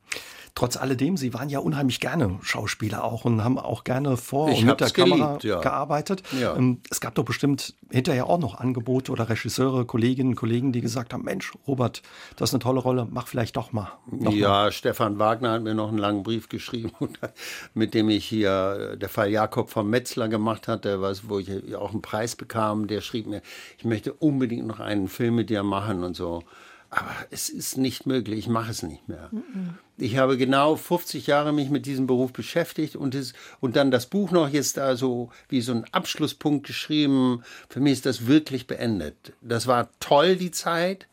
Trotz 0.59 0.77
alledem, 0.77 1.17
Sie 1.17 1.35
waren 1.35 1.49
ja 1.49 1.61
unheimlich 1.61 2.00
gerne 2.00 2.37
Schauspieler 2.43 3.05
auch 3.05 3.25
und 3.25 3.45
haben 3.45 3.61
auch 3.61 3.85
gerne 3.85 4.17
vor 4.17 4.50
ich 4.50 4.59
und 4.59 4.67
mit 4.67 4.81
der 4.81 4.91
Kamera 4.91 5.27
geliebt, 5.27 5.45
ja. 5.45 5.61
gearbeitet. 5.61 6.25
Ja. 6.37 6.57
Ähm, 6.57 6.81
es 6.91 7.00
gab 7.00 7.15
doch 7.15 7.25
bestimmt 7.25 7.75
hinterher 7.93 8.27
auch 8.27 8.41
noch 8.41 8.59
Angebote 8.59 9.12
oder 9.12 9.29
Regisseure, 9.29 9.85
Kolleginnen, 9.85 10.35
Kollegen, 10.35 10.73
die 10.73 10.81
gesagt 10.81 11.15
haben, 11.15 11.23
Mensch, 11.23 11.53
Robert, 11.69 12.03
das 12.35 12.50
ist 12.50 12.55
eine 12.55 12.59
tolle 12.59 12.81
Rolle, 12.81 13.07
mach 13.09 13.29
vielleicht 13.29 13.57
doch 13.57 13.71
mal. 13.71 13.93
ja, 14.31 14.49
mal. 14.49 14.73
Stefan 14.73 15.21
Wagner 15.21 15.53
hat 15.53 15.62
mir 15.62 15.77
noch 15.77 15.91
einen 15.91 15.99
langen 15.99 16.25
Brief 16.25 16.49
geschrieben, 16.49 16.91
mit 17.75 17.95
dem 17.95 18.09
ich 18.09 18.25
hier 18.25 18.97
der 18.97 19.09
Fall 19.09 19.31
Jakob 19.31 19.71
vom 19.71 19.88
Metzler 19.88 20.27
gemacht 20.27 20.67
hatte, 20.67 21.00
was, 21.00 21.29
wo 21.29 21.38
ich 21.38 21.77
auch 21.77 21.93
einen 21.93 22.03
Preis 22.03 22.35
bekam. 22.35 22.88
Der 22.88 23.00
schrieb 23.00 23.29
mir, 23.29 23.43
ich 23.79 23.85
möchte 23.85 24.12
unbedingt 24.12 24.67
noch 24.67 24.81
einen 24.81 25.07
Film 25.07 25.37
mit 25.37 25.50
dir 25.50 25.62
machen 25.62 26.03
und 26.03 26.17
so. 26.17 26.43
Aber 26.90 27.14
es 27.30 27.50
ist 27.50 27.76
nicht 27.76 28.07
möglich, 28.07 28.38
ich 28.38 28.49
mache 28.49 28.71
es 28.71 28.83
nicht 28.83 29.09
mehr. 29.09 29.28
Mhm. 29.30 29.75
Ich 29.99 30.16
habe 30.16 30.38
genau 30.38 30.76
50 30.76 31.26
Jahre 31.26 31.52
mich 31.52 31.68
mit 31.68 31.85
diesem 31.85 32.07
Beruf 32.07 32.33
beschäftigt 32.33 32.97
und, 32.97 33.14
es, 33.14 33.35
und 33.61 33.76
dann 33.76 33.90
das 33.90 34.07
Buch 34.07 34.30
noch 34.30 34.49
jetzt 34.49 34.80
so 34.95 35.30
wie 35.49 35.61
so 35.61 35.73
ein 35.73 35.85
Abschlusspunkt 35.92 36.66
geschrieben. 36.66 37.42
Für 37.68 37.80
mich 37.80 37.95
ist 37.95 38.07
das 38.07 38.26
wirklich 38.26 38.66
beendet. 38.66 39.35
Das 39.42 39.66
war 39.66 39.90
toll, 40.00 40.37
die 40.37 40.50
Zeit, 40.50 41.09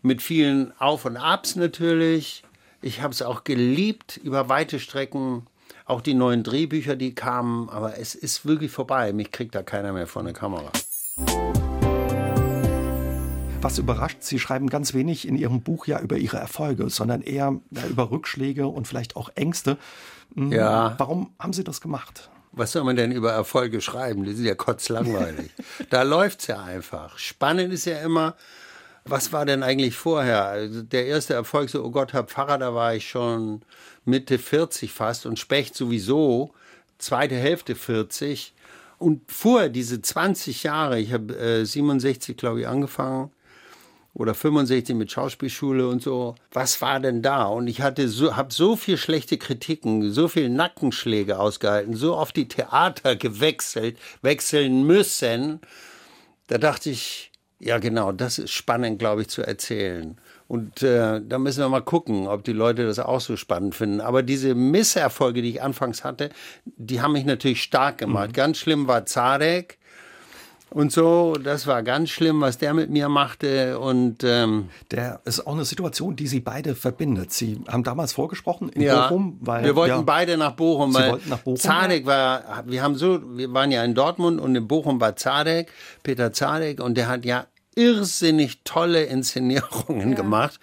mit 0.00 0.22
vielen 0.22 0.72
Auf 0.78 1.04
und 1.04 1.16
Abs 1.16 1.56
natürlich. 1.56 2.44
Ich 2.80 3.02
habe 3.02 3.12
es 3.12 3.22
auch 3.22 3.44
geliebt 3.44 4.18
über 4.22 4.48
weite 4.48 4.78
Strecken, 4.78 5.46
auch 5.86 6.00
die 6.00 6.14
neuen 6.14 6.42
Drehbücher, 6.44 6.96
die 6.96 7.14
kamen, 7.14 7.68
aber 7.68 7.98
es 7.98 8.14
ist 8.14 8.46
wirklich 8.46 8.70
vorbei. 8.70 9.12
Mich 9.12 9.32
kriegt 9.32 9.54
da 9.54 9.62
keiner 9.62 9.92
mehr 9.92 10.06
vor 10.06 10.22
eine 10.22 10.32
Kamera. 10.32 10.70
Was 13.64 13.78
überrascht, 13.78 14.18
Sie 14.20 14.38
schreiben 14.38 14.68
ganz 14.68 14.92
wenig 14.92 15.26
in 15.26 15.36
Ihrem 15.36 15.62
Buch 15.62 15.86
ja 15.86 15.98
über 15.98 16.18
Ihre 16.18 16.36
Erfolge, 16.36 16.90
sondern 16.90 17.22
eher 17.22 17.58
ja, 17.70 17.86
über 17.86 18.10
Rückschläge 18.10 18.66
und 18.66 18.86
vielleicht 18.86 19.16
auch 19.16 19.30
Ängste. 19.36 19.78
Hm, 20.34 20.52
ja. 20.52 20.94
Warum 20.98 21.32
haben 21.38 21.54
Sie 21.54 21.64
das 21.64 21.80
gemacht? 21.80 22.28
Was 22.52 22.72
soll 22.72 22.84
man 22.84 22.94
denn 22.94 23.10
über 23.10 23.32
Erfolge 23.32 23.80
schreiben? 23.80 24.26
Das 24.26 24.34
ist 24.34 24.44
ja 24.44 24.54
kotzlangweilig. 24.54 25.50
da 25.88 26.02
läuft 26.02 26.40
es 26.40 26.48
ja 26.48 26.62
einfach. 26.62 27.16
Spannend 27.16 27.72
ist 27.72 27.86
ja 27.86 28.00
immer, 28.00 28.34
was 29.06 29.32
war 29.32 29.46
denn 29.46 29.62
eigentlich 29.62 29.96
vorher? 29.96 30.44
Also 30.44 30.82
der 30.82 31.06
erste 31.06 31.32
Erfolg, 31.32 31.70
so, 31.70 31.82
oh 31.82 31.90
Gott, 31.90 32.12
Herr 32.12 32.24
Pfarrer, 32.24 32.58
da 32.58 32.74
war 32.74 32.94
ich 32.94 33.08
schon 33.08 33.62
Mitte 34.04 34.36
40 34.36 34.92
fast 34.92 35.24
und 35.24 35.38
Specht 35.38 35.74
sowieso, 35.74 36.52
zweite 36.98 37.36
Hälfte 37.36 37.76
40. 37.76 38.52
Und 38.98 39.22
vorher 39.32 39.70
diese 39.70 40.02
20 40.02 40.64
Jahre, 40.64 41.00
ich 41.00 41.14
habe 41.14 41.34
äh, 41.34 41.64
67, 41.64 42.36
glaube 42.36 42.60
ich, 42.60 42.68
angefangen 42.68 43.30
oder 44.14 44.34
65 44.34 44.94
mit 44.94 45.10
Schauspielschule 45.10 45.88
und 45.88 46.00
so. 46.02 46.36
Was 46.52 46.80
war 46.80 47.00
denn 47.00 47.20
da? 47.20 47.44
Und 47.44 47.66
ich 47.66 47.82
hatte 47.82 48.08
so, 48.08 48.36
habe 48.36 48.52
so 48.52 48.76
viel 48.76 48.96
schlechte 48.96 49.38
Kritiken, 49.38 50.12
so 50.12 50.28
viel 50.28 50.48
Nackenschläge 50.48 51.38
ausgehalten, 51.38 51.94
so 51.94 52.16
oft 52.16 52.36
die 52.36 52.48
Theater 52.48 53.16
gewechselt, 53.16 53.98
wechseln 54.22 54.86
müssen. 54.86 55.60
Da 56.46 56.58
dachte 56.58 56.90
ich, 56.90 57.32
ja 57.58 57.78
genau, 57.78 58.12
das 58.12 58.38
ist 58.38 58.52
spannend, 58.52 58.98
glaube 58.98 59.22
ich, 59.22 59.28
zu 59.28 59.42
erzählen. 59.42 60.16
Und 60.46 60.82
äh, 60.82 61.20
da 61.26 61.38
müssen 61.38 61.60
wir 61.60 61.68
mal 61.68 61.80
gucken, 61.80 62.28
ob 62.28 62.44
die 62.44 62.52
Leute 62.52 62.86
das 62.86 62.98
auch 62.98 63.20
so 63.20 63.36
spannend 63.36 63.74
finden. 63.74 64.00
Aber 64.00 64.22
diese 64.22 64.54
Misserfolge, 64.54 65.42
die 65.42 65.50
ich 65.50 65.62
anfangs 65.62 66.04
hatte, 66.04 66.30
die 66.64 67.00
haben 67.00 67.12
mich 67.12 67.24
natürlich 67.24 67.62
stark 67.62 67.98
gemacht. 67.98 68.28
Mhm. 68.28 68.34
Ganz 68.34 68.58
schlimm 68.58 68.86
war 68.86 69.06
Zarek 69.06 69.78
und 70.74 70.92
so. 70.92 71.36
Das 71.42 71.66
war 71.66 71.82
ganz 71.82 72.10
schlimm, 72.10 72.40
was 72.40 72.58
der 72.58 72.74
mit 72.74 72.90
mir 72.90 73.08
machte. 73.08 73.78
Und 73.78 74.24
ähm, 74.24 74.68
der 74.90 75.20
ist 75.24 75.46
auch 75.46 75.54
eine 75.54 75.64
Situation, 75.64 76.16
die 76.16 76.26
Sie 76.26 76.40
beide 76.40 76.74
verbindet. 76.74 77.32
Sie 77.32 77.60
haben 77.68 77.84
damals 77.84 78.12
vorgesprochen 78.12 78.68
in 78.70 78.82
ja, 78.82 79.08
Bochum, 79.08 79.38
weil 79.40 79.64
wir 79.64 79.76
wollten 79.76 79.96
ja, 79.96 80.02
beide 80.02 80.36
nach 80.36 80.52
Bochum. 80.52 80.92
Sie 80.92 80.98
weil 80.98 81.12
wollten 81.12 81.30
nach 81.30 81.38
Bochum. 81.38 81.56
Zadek 81.56 82.06
war, 82.06 82.64
wir 82.66 82.82
haben 82.82 82.96
so, 82.96 83.20
wir 83.36 83.52
waren 83.54 83.70
ja 83.70 83.84
in 83.84 83.94
Dortmund 83.94 84.40
und 84.40 84.54
in 84.56 84.66
Bochum 84.66 85.00
war 85.00 85.16
Zadek, 85.16 85.70
Peter 86.02 86.32
Zadek, 86.32 86.80
und 86.80 86.96
der 86.96 87.08
hat 87.08 87.24
ja 87.24 87.46
irrsinnig 87.76 88.62
tolle 88.64 89.04
Inszenierungen 89.04 90.10
ja. 90.10 90.16
gemacht. 90.16 90.58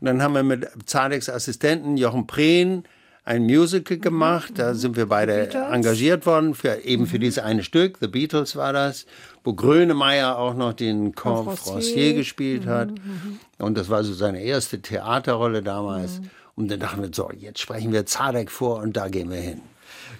Und 0.00 0.06
dann 0.06 0.22
haben 0.22 0.34
wir 0.34 0.42
mit 0.42 0.68
Zadeks 0.86 1.30
Assistenten 1.30 1.96
Jochen 1.96 2.26
Prehn 2.26 2.84
ein 3.24 3.44
Musical 3.44 3.98
gemacht. 3.98 4.52
Da 4.56 4.74
sind 4.74 4.96
wir 4.96 5.06
beide 5.06 5.48
engagiert 5.50 6.26
worden, 6.26 6.54
für, 6.54 6.84
eben 6.84 7.06
für 7.06 7.16
mhm. 7.16 7.22
dieses 7.22 7.38
eine 7.38 7.62
Stück. 7.62 7.98
The 8.00 8.08
Beatles 8.08 8.56
war 8.56 8.72
das, 8.72 9.06
wo 9.42 9.54
Grönemeyer 9.54 10.38
auch 10.38 10.54
noch 10.54 10.72
den 10.72 11.14
Confrancier 11.14 12.14
gespielt 12.14 12.66
hat. 12.66 12.90
Mhm, 12.90 12.94
mhm. 12.96 13.40
Und 13.58 13.78
das 13.78 13.88
war 13.88 14.04
so 14.04 14.12
seine 14.12 14.42
erste 14.42 14.80
Theaterrolle 14.80 15.62
damals. 15.62 16.20
Und 16.56 16.70
dann 16.70 16.80
dachten 16.80 17.02
wir, 17.02 17.10
so, 17.12 17.30
jetzt 17.36 17.60
sprechen 17.60 17.92
wir 17.92 18.06
Zadek 18.06 18.50
vor 18.50 18.80
und 18.80 18.96
da 18.96 19.08
gehen 19.08 19.30
wir 19.30 19.38
hin. 19.38 19.60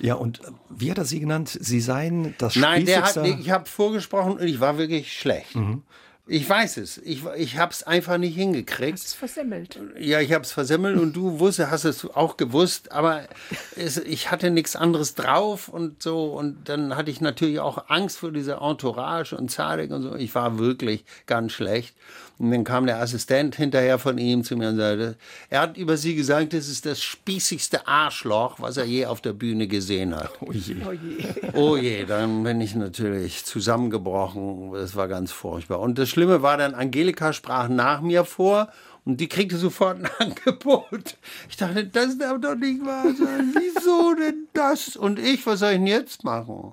Ja, 0.01 0.15
und 0.15 0.41
wie 0.69 0.91
hat 0.91 0.99
er 0.99 1.05
Sie 1.05 1.21
genannt? 1.21 1.57
Sie 1.61 1.81
seien 1.81 2.35
das 2.39 2.57
Nein, 2.57 2.85
der 2.85 3.03
hat, 3.03 3.17
ich 3.17 3.51
habe 3.51 3.67
vorgesprochen 3.67 4.33
und 4.33 4.43
ich 4.43 4.61
war 4.61 4.77
wirklich 4.77 5.13
schlecht. 5.13 5.55
Mhm. 5.55 5.83
Ich 6.27 6.49
weiß 6.49 6.79
es. 6.79 6.97
Ich, 6.99 7.23
ich 7.37 7.59
habe 7.59 7.73
es 7.73 7.83
einfach 7.83 8.17
nicht 8.17 8.35
hingekriegt. 8.35 8.95
Hast 8.95 9.07
es 9.09 9.13
versemmelt. 9.13 9.79
Ja, 9.99 10.21
ich 10.21 10.33
habe 10.33 10.43
es 10.43 10.53
versemmelt 10.53 10.99
und 10.99 11.13
du 11.15 11.39
wusste, 11.39 11.71
hast 11.71 11.85
es 11.85 12.07
auch 12.07 12.39
gewusst, 12.39 12.93
aber 12.93 13.29
es, 13.77 13.99
ich 13.99 14.31
hatte 14.31 14.51
nichts 14.51 14.75
anderes 14.75 15.15
drauf 15.15 15.69
und 15.69 16.03
so. 16.03 16.33
Und 16.33 16.71
dann 16.71 16.97
hatte 16.97 17.11
ich 17.11 17.21
natürlich 17.21 17.61
auch 17.61 17.91
Angst 17.91 18.19
vor 18.19 18.33
dieser 18.33 18.63
Entourage 18.63 19.37
und 19.37 19.51
Zadek 19.51 19.91
und 19.91 20.03
so. 20.03 20.15
Ich 20.15 20.35
war 20.35 20.59
wirklich 20.59 21.05
ganz 21.27 21.53
schlecht. 21.53 21.95
Und 22.39 22.51
dann 22.51 22.65
kam 22.65 22.87
der 22.87 23.01
Assistent 23.01 23.55
hinterher 23.55 23.99
von 23.99 24.19
ihm 24.19 24.43
zu 24.43 24.57
mir 24.57 24.71
und 24.71 24.77
sagte, 24.77 25.17
er 25.51 25.61
hat 25.61 25.77
über 25.77 25.97
sie 25.97 26.17
gesagt, 26.17 26.53
das 26.53 26.69
ist 26.69 26.85
das 26.85 27.01
spießigste 27.01 27.87
Arschloch, 27.87 28.61
was 28.61 28.77
er 28.77 28.85
je 28.85 29.07
auf 29.07 29.21
der 29.21 29.33
Bühne 29.33 29.69
gesehen 29.69 30.15
hat. 30.17 30.31
Oh 30.41 30.51
je. 30.51 30.77
Oh 30.85 30.93
je, 30.93 31.51
oh 31.55 31.77
je 31.77 32.05
dann 32.05 32.43
bin 32.43 32.61
ich 32.61 32.75
natürlich 32.75 33.45
zusammengebrochen. 33.45 34.73
Das 34.73 34.97
war 34.97 35.07
ganz 35.07 35.31
furchtbar. 35.31 35.79
Und 35.81 35.99
das 35.99 36.09
Schlimme 36.09 36.43
war 36.43 36.57
dann, 36.57 36.75
Angelika 36.75 37.33
sprach 37.33 37.69
nach 37.69 38.01
mir 38.01 38.25
vor 38.25 38.69
und 39.05 39.21
die 39.21 39.29
kriegte 39.29 39.57
sofort 39.57 39.99
ein 39.99 40.11
Angebot. 40.19 41.17
Ich 41.49 41.57
dachte, 41.57 41.87
das 41.87 42.19
darf 42.19 42.41
doch 42.41 42.57
nicht 42.57 42.85
wahr 42.85 43.05
sein. 43.15 43.55
Wieso 43.55 44.15
denn 44.15 44.49
das? 44.55 44.97
Und 44.97 45.19
ich, 45.19 45.47
was 45.47 45.61
soll 45.61 45.71
ich 45.71 45.77
denn 45.77 45.87
jetzt 45.87 46.25
machen? 46.25 46.73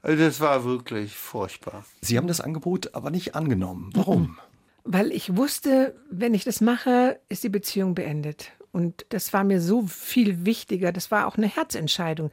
Also 0.00 0.22
das 0.22 0.40
war 0.40 0.64
wirklich 0.64 1.14
furchtbar. 1.14 1.84
Sie 2.00 2.16
haben 2.16 2.28
das 2.28 2.40
Angebot 2.40 2.94
aber 2.94 3.10
nicht 3.10 3.34
angenommen. 3.34 3.90
Warum? 3.94 4.38
Weil 4.84 5.12
ich 5.12 5.36
wusste, 5.36 5.94
wenn 6.10 6.34
ich 6.34 6.44
das 6.44 6.60
mache, 6.60 7.20
ist 7.28 7.44
die 7.44 7.48
Beziehung 7.48 7.94
beendet. 7.94 8.52
Und 8.72 9.04
das 9.10 9.34
war 9.34 9.44
mir 9.44 9.60
so 9.60 9.86
viel 9.86 10.46
wichtiger. 10.46 10.92
Das 10.92 11.10
war 11.10 11.26
auch 11.26 11.36
eine 11.36 11.46
Herzentscheidung. 11.46 12.30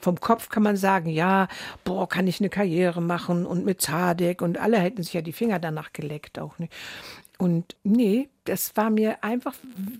Vom 0.00 0.20
Kopf 0.20 0.48
kann 0.48 0.62
man 0.62 0.76
sagen, 0.76 1.10
ja, 1.10 1.48
boah, 1.84 2.08
kann 2.08 2.28
ich 2.28 2.40
eine 2.40 2.48
Karriere 2.48 3.02
machen 3.02 3.44
und 3.44 3.64
mit 3.64 3.80
Zadek 3.80 4.40
und 4.40 4.56
alle 4.56 4.78
hätten 4.78 5.02
sich 5.02 5.14
ja 5.14 5.20
die 5.20 5.32
Finger 5.32 5.58
danach 5.58 5.92
geleckt 5.92 6.38
auch 6.38 6.58
nicht. 6.60 6.72
Und 7.40 7.74
nee, 7.84 8.28
das 8.44 8.76
war 8.76 8.90
mir 8.90 9.24
einfach, 9.24 9.54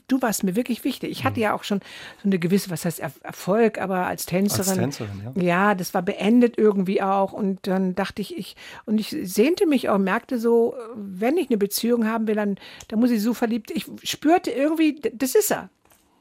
du 0.08 0.20
warst 0.20 0.44
mir 0.44 0.56
wirklich 0.56 0.84
wichtig. 0.84 1.10
Ich 1.10 1.24
hatte 1.24 1.38
mhm. 1.38 1.42
ja 1.42 1.54
auch 1.54 1.64
schon 1.64 1.80
so 2.22 2.28
eine 2.28 2.38
gewisse, 2.38 2.68
was 2.68 2.84
heißt 2.84 3.00
Erfolg, 3.00 3.80
aber 3.80 4.06
als 4.06 4.26
Tänzerin. 4.26 4.84
Als 4.84 4.98
Tänzerin, 4.98 5.32
ja. 5.36 5.42
Ja, 5.42 5.74
das 5.74 5.94
war 5.94 6.02
beendet 6.02 6.58
irgendwie 6.58 7.00
auch. 7.00 7.32
Und 7.32 7.66
dann 7.66 7.94
dachte 7.94 8.20
ich, 8.20 8.36
ich, 8.36 8.56
und 8.84 8.98
ich 8.98 9.16
sehnte 9.22 9.66
mich 9.66 9.88
auch, 9.88 9.96
merkte 9.96 10.38
so, 10.38 10.74
wenn 10.94 11.38
ich 11.38 11.48
eine 11.48 11.56
Beziehung 11.56 12.06
haben 12.06 12.26
will, 12.26 12.34
dann, 12.34 12.56
dann 12.88 13.00
muss 13.00 13.10
ich 13.10 13.22
so 13.22 13.32
verliebt. 13.32 13.70
Ich 13.70 13.86
spürte 14.02 14.50
irgendwie, 14.50 15.00
das 15.14 15.34
ist 15.34 15.50
er. 15.50 15.70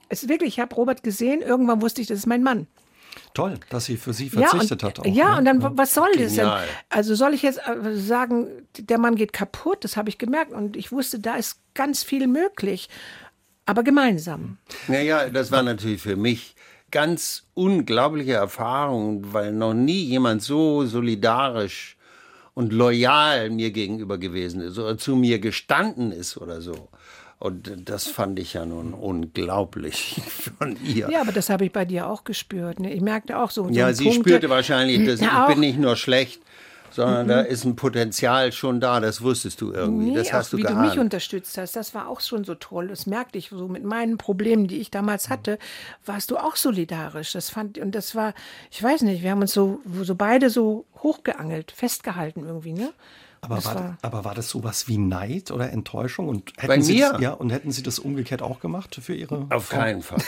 Es 0.07 0.23
ist 0.23 0.29
wirklich, 0.29 0.53
ich 0.53 0.59
habe 0.61 0.73
Robert 0.73 1.03
gesehen, 1.03 1.41
irgendwann 1.41 1.81
wusste 1.81 2.01
ich, 2.01 2.07
das 2.07 2.19
ist 2.19 2.27
mein 2.27 2.43
Mann. 2.43 2.65
Toll, 3.33 3.59
dass 3.69 3.85
sie 3.85 3.97
für 3.97 4.13
sie 4.13 4.29
verzichtet 4.29 4.81
ja, 4.81 4.87
und, 4.87 4.97
hat. 4.97 4.99
Auch, 4.99 5.05
ja, 5.05 5.31
ne? 5.31 5.37
und 5.37 5.45
dann, 5.45 5.77
was 5.77 5.93
soll 5.93 6.11
das 6.17 6.35
denn? 6.35 6.49
Also 6.89 7.15
soll 7.15 7.33
ich 7.33 7.43
jetzt 7.43 7.59
äh, 7.59 7.95
sagen, 7.95 8.47
der 8.77 8.97
Mann 8.97 9.15
geht 9.15 9.33
kaputt, 9.33 9.83
das 9.83 9.97
habe 9.97 10.09
ich 10.09 10.17
gemerkt. 10.17 10.51
Und 10.51 10.75
ich 10.75 10.91
wusste, 10.91 11.19
da 11.19 11.35
ist 11.35 11.59
ganz 11.73 12.03
viel 12.03 12.27
möglich, 12.27 12.89
aber 13.65 13.83
gemeinsam. 13.83 14.57
Naja, 14.87 15.29
das 15.29 15.51
war 15.51 15.63
natürlich 15.63 16.01
für 16.01 16.15
mich 16.15 16.55
ganz 16.91 17.43
unglaubliche 17.53 18.33
Erfahrung, 18.33 19.33
weil 19.33 19.53
noch 19.53 19.73
nie 19.73 20.03
jemand 20.03 20.41
so 20.41 20.85
solidarisch 20.85 21.97
und 22.53 22.73
loyal 22.73 23.49
mir 23.51 23.71
gegenüber 23.71 24.17
gewesen 24.17 24.61
ist 24.61 24.77
oder 24.77 24.97
zu 24.97 25.15
mir 25.15 25.39
gestanden 25.39 26.11
ist 26.11 26.35
oder 26.37 26.61
so. 26.61 26.89
Und 27.39 27.89
das 27.89 28.07
fand 28.07 28.37
ich 28.37 28.53
ja 28.53 28.65
nun 28.65 28.93
unglaublich 28.93 30.21
von 30.57 30.77
ihr. 30.83 31.09
Ja, 31.09 31.21
aber 31.21 31.31
das 31.31 31.49
habe 31.49 31.65
ich 31.65 31.71
bei 31.71 31.85
dir 31.85 32.07
auch 32.07 32.25
gespürt. 32.25 32.81
Ne? 32.81 32.93
Ich 32.93 33.01
merkte 33.01 33.37
auch 33.37 33.49
so. 33.49 33.63
so 33.63 33.69
ja, 33.69 33.93
sie 33.93 34.05
Punkte. 34.05 34.29
spürte 34.29 34.49
wahrscheinlich, 34.49 35.07
dass 35.07 35.21
ja, 35.21 35.43
ich 35.47 35.53
bin 35.53 35.61
nicht 35.61 35.79
nur 35.79 35.95
schlecht, 35.95 36.41
sondern 36.91 37.27
mhm. 37.27 37.29
da 37.29 37.39
ist 37.39 37.63
ein 37.63 37.77
Potenzial 37.77 38.51
schon 38.51 38.81
da. 38.81 38.99
Das 38.99 39.21
wusstest 39.21 39.61
du 39.61 39.71
irgendwie. 39.71 40.09
Nee, 40.09 40.15
das 40.15 40.33
hast 40.33 40.51
du 40.51 40.57
wie 40.57 40.63
geahnt. 40.63 40.79
du 40.79 40.89
mich 40.89 40.99
unterstützt 40.99 41.57
hast, 41.57 41.77
das 41.77 41.95
war 41.95 42.09
auch 42.09 42.19
schon 42.19 42.43
so 42.43 42.55
toll. 42.55 42.89
Das 42.89 43.05
merkte 43.05 43.37
ich 43.37 43.49
so 43.49 43.69
mit 43.69 43.85
meinen 43.85 44.17
Problemen, 44.17 44.67
die 44.67 44.81
ich 44.81 44.91
damals 44.91 45.29
hatte, 45.29 45.59
warst 46.05 46.31
du 46.31 46.37
auch 46.37 46.57
solidarisch. 46.57 47.31
Das 47.31 47.49
fand 47.49 47.77
und 47.77 47.95
das 47.95 48.15
war, 48.15 48.33
ich 48.69 48.83
weiß 48.83 49.03
nicht, 49.03 49.23
wir 49.23 49.31
haben 49.31 49.41
uns 49.41 49.53
so, 49.53 49.79
so 50.01 50.15
beide 50.15 50.49
so 50.49 50.85
hochgeangelt, 50.97 51.71
festgehalten 51.71 52.43
irgendwie, 52.45 52.73
ne? 52.73 52.91
Aber 53.41 53.63
war, 53.63 53.75
war, 53.75 53.97
aber 54.01 54.25
war 54.25 54.35
das 54.35 54.49
sowas 54.49 54.87
wie 54.87 54.97
Neid 54.97 55.51
oder 55.51 55.71
Enttäuschung? 55.71 56.27
Und 56.27 56.51
hätten 56.57 56.67
Bei 56.67 56.81
Sie 56.81 56.95
mir? 56.95 57.11
Das, 57.13 57.21
ja, 57.21 57.33
und 57.33 57.51
hätten 57.51 57.71
Sie 57.71 57.83
das 57.83 57.99
umgekehrt 57.99 58.41
auch 58.41 58.59
gemacht 58.59 58.99
für 59.01 59.13
Ihre 59.13 59.47
Auf 59.49 59.65
Frau? 59.65 59.77
keinen 59.77 60.01
Fall. 60.01 60.19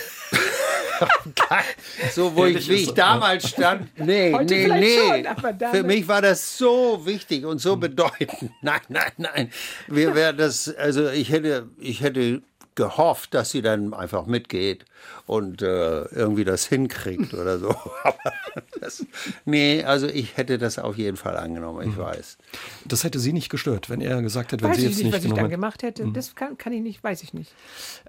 so, 2.14 2.36
wo 2.36 2.46
ich, 2.46 2.68
wie 2.70 2.76
ich 2.76 2.94
damals 2.94 3.50
stand. 3.50 3.90
Nee, 3.98 4.34
Heute 4.34 4.54
nee, 4.54 4.68
nee. 4.68 4.98
Schon, 4.98 5.72
Für 5.72 5.84
mich 5.84 6.08
war 6.08 6.22
das 6.22 6.58
so 6.58 7.06
wichtig 7.06 7.46
und 7.46 7.60
so 7.60 7.76
bedeutend. 7.76 8.52
Nein, 8.62 8.82
nein, 8.90 9.12
nein. 9.18 9.52
Wir 9.88 10.16
wäre 10.16 10.34
das, 10.34 10.74
also 10.76 11.10
ich 11.10 11.30
hätte, 11.30 11.70
ich 11.78 12.02
hätte 12.02 12.42
gehofft, 12.76 13.34
dass 13.34 13.52
sie 13.52 13.62
dann 13.62 13.94
einfach 13.94 14.26
mitgeht 14.26 14.86
und 15.26 15.62
äh, 15.62 16.04
irgendwie 16.06 16.44
das 16.44 16.66
hinkriegt 16.66 17.34
oder 17.34 17.60
so. 17.60 17.70
Aber 18.04 18.34
das, 18.80 19.06
nee, 19.46 19.84
also 19.84 20.08
ich 20.08 20.38
hätte 20.38 20.58
das 20.58 20.80
auf 20.80 20.98
jeden 20.98 21.18
Fall 21.18 21.38
angenommen, 21.38 21.88
ich 21.88 21.96
mhm. 21.96 22.02
weiß. 22.02 22.38
Das 22.86 23.04
hätte 23.04 23.20
Sie 23.20 23.34
nicht 23.34 23.50
gestört, 23.50 23.90
wenn 23.90 24.02
er 24.02 24.22
gesagt 24.22 24.52
hätte, 24.52 24.64
wenn 24.64 24.72
weiß 24.72 24.78
Sie 24.78 24.86
jetzt 24.86 24.98
nicht, 24.98 25.06
nicht 25.06 25.16
was 25.16 25.26
ich 25.26 25.34
dann 25.34 25.50
gemacht 25.50 25.84
hätte. 25.84 26.06
Mhm. 26.06 26.14
Das 26.14 26.36
kann, 26.36 26.58
kann, 26.58 26.74
ich 26.74 26.82
nicht, 26.82 27.04
weiß 27.04 27.24
ich 27.24 27.34
nicht. 27.34 27.54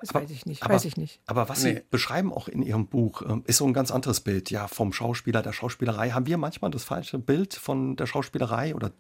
Das 0.01 0.11
aber, 0.11 0.23
weiß 0.23 0.31
ich 0.31 0.47
nicht, 0.47 0.63
aber, 0.63 0.75
weiß 0.75 0.85
ich 0.85 0.97
nicht. 0.97 1.21
Aber 1.27 1.49
was 1.49 1.63
nee. 1.63 1.75
Sie 1.75 1.83
beschreiben 1.91 2.33
auch 2.33 2.49
in 2.49 2.63
Ihrem 2.63 2.87
Buch, 2.87 3.23
ähm, 3.23 3.43
ist 3.47 3.59
so 3.59 3.67
ein 3.67 3.73
ganz 3.73 3.91
anderes 3.91 4.21
Bild, 4.21 4.51
ja, 4.51 4.69
vom 4.69 4.93
Schauspieler, 4.93 5.43
der 5.43 5.53
Schauspielerei. 5.53 6.11
Haben 6.11 6.27
wir 6.27 6.39
manchmal 6.39 6.71
das 6.71 6.85
falsche 6.85 7.19
Bild 7.19 7.55
von 7.55 7.97
der 7.97 8.07
Schauspielerei 8.07 8.75
oder 8.75 8.91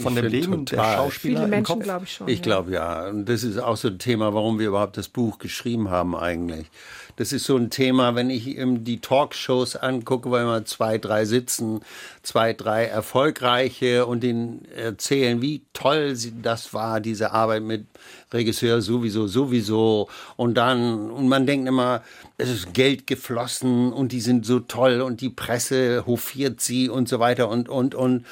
von 0.00 0.14
ich 0.14 0.22
dem 0.22 0.30
Leben 0.30 0.66
total. 0.66 0.86
der 0.90 0.96
Schauspieler 0.96 1.40
Viele 1.40 1.50
Menschen, 1.50 1.80
glaube 1.80 2.04
ich 2.04 2.12
schon. 2.12 2.28
Ich 2.28 2.42
glaube 2.42 2.72
ja. 2.72 3.08
Und 3.08 3.28
das 3.28 3.42
ist 3.42 3.58
auch 3.58 3.76
so 3.76 3.88
ein 3.88 3.98
Thema, 3.98 4.34
warum 4.34 4.58
wir 4.58 4.68
überhaupt 4.68 4.96
das 4.96 5.08
Buch 5.08 5.38
geschrieben 5.38 5.90
haben 5.90 6.16
eigentlich. 6.16 6.70
Das 7.16 7.32
ist 7.32 7.44
so 7.44 7.56
ein 7.56 7.70
Thema, 7.70 8.14
wenn 8.14 8.30
ich 8.30 8.56
die 8.56 9.00
Talkshows 9.00 9.76
angucke, 9.76 10.30
weil 10.30 10.42
immer 10.42 10.64
zwei, 10.64 10.98
drei 10.98 11.24
sitzen, 11.24 11.80
zwei, 12.22 12.52
drei 12.52 12.86
erfolgreiche 12.86 14.06
und 14.06 14.22
denen 14.22 14.64
erzählen, 14.74 15.42
wie 15.42 15.62
toll 15.72 16.16
das 16.42 16.72
war, 16.72 17.00
diese 17.00 17.32
Arbeit 17.32 17.62
mit 17.62 17.86
Regisseur 18.32 18.80
sowieso, 18.80 19.26
sowieso. 19.26 20.08
Und 20.36 20.54
dann, 20.54 21.10
und 21.10 21.28
man 21.28 21.46
denkt 21.46 21.68
immer, 21.68 22.02
es 22.38 22.48
ist 22.48 22.72
Geld 22.72 23.06
geflossen 23.06 23.92
und 23.92 24.12
die 24.12 24.20
sind 24.20 24.46
so 24.46 24.60
toll 24.60 25.00
und 25.02 25.20
die 25.20 25.30
Presse 25.30 26.04
hofiert 26.06 26.60
sie 26.60 26.88
und 26.88 27.08
so 27.08 27.18
weiter 27.18 27.48
und, 27.48 27.68
und, 27.68 27.94
und. 27.94 28.24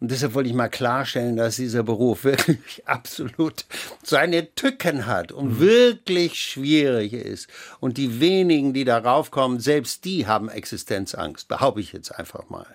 Und 0.00 0.10
deshalb 0.10 0.34
wollte 0.34 0.48
ich 0.48 0.54
mal 0.54 0.68
klarstellen, 0.68 1.36
dass 1.36 1.56
dieser 1.56 1.82
Beruf 1.82 2.24
wirklich 2.24 2.82
absolut 2.86 3.64
seine 4.02 4.54
Tücken 4.54 5.06
hat 5.06 5.32
und 5.32 5.54
mhm. 5.54 5.60
wirklich 5.60 6.40
schwierig 6.42 7.12
ist. 7.12 7.48
Und 7.80 7.96
die 7.96 8.20
wenigen, 8.20 8.74
die 8.74 8.84
darauf 8.84 9.30
kommen, 9.30 9.58
selbst 9.60 10.04
die 10.04 10.26
haben 10.26 10.48
Existenzangst, 10.48 11.48
behaupte 11.48 11.80
ich 11.80 11.92
jetzt 11.92 12.10
einfach 12.10 12.48
mal. 12.50 12.66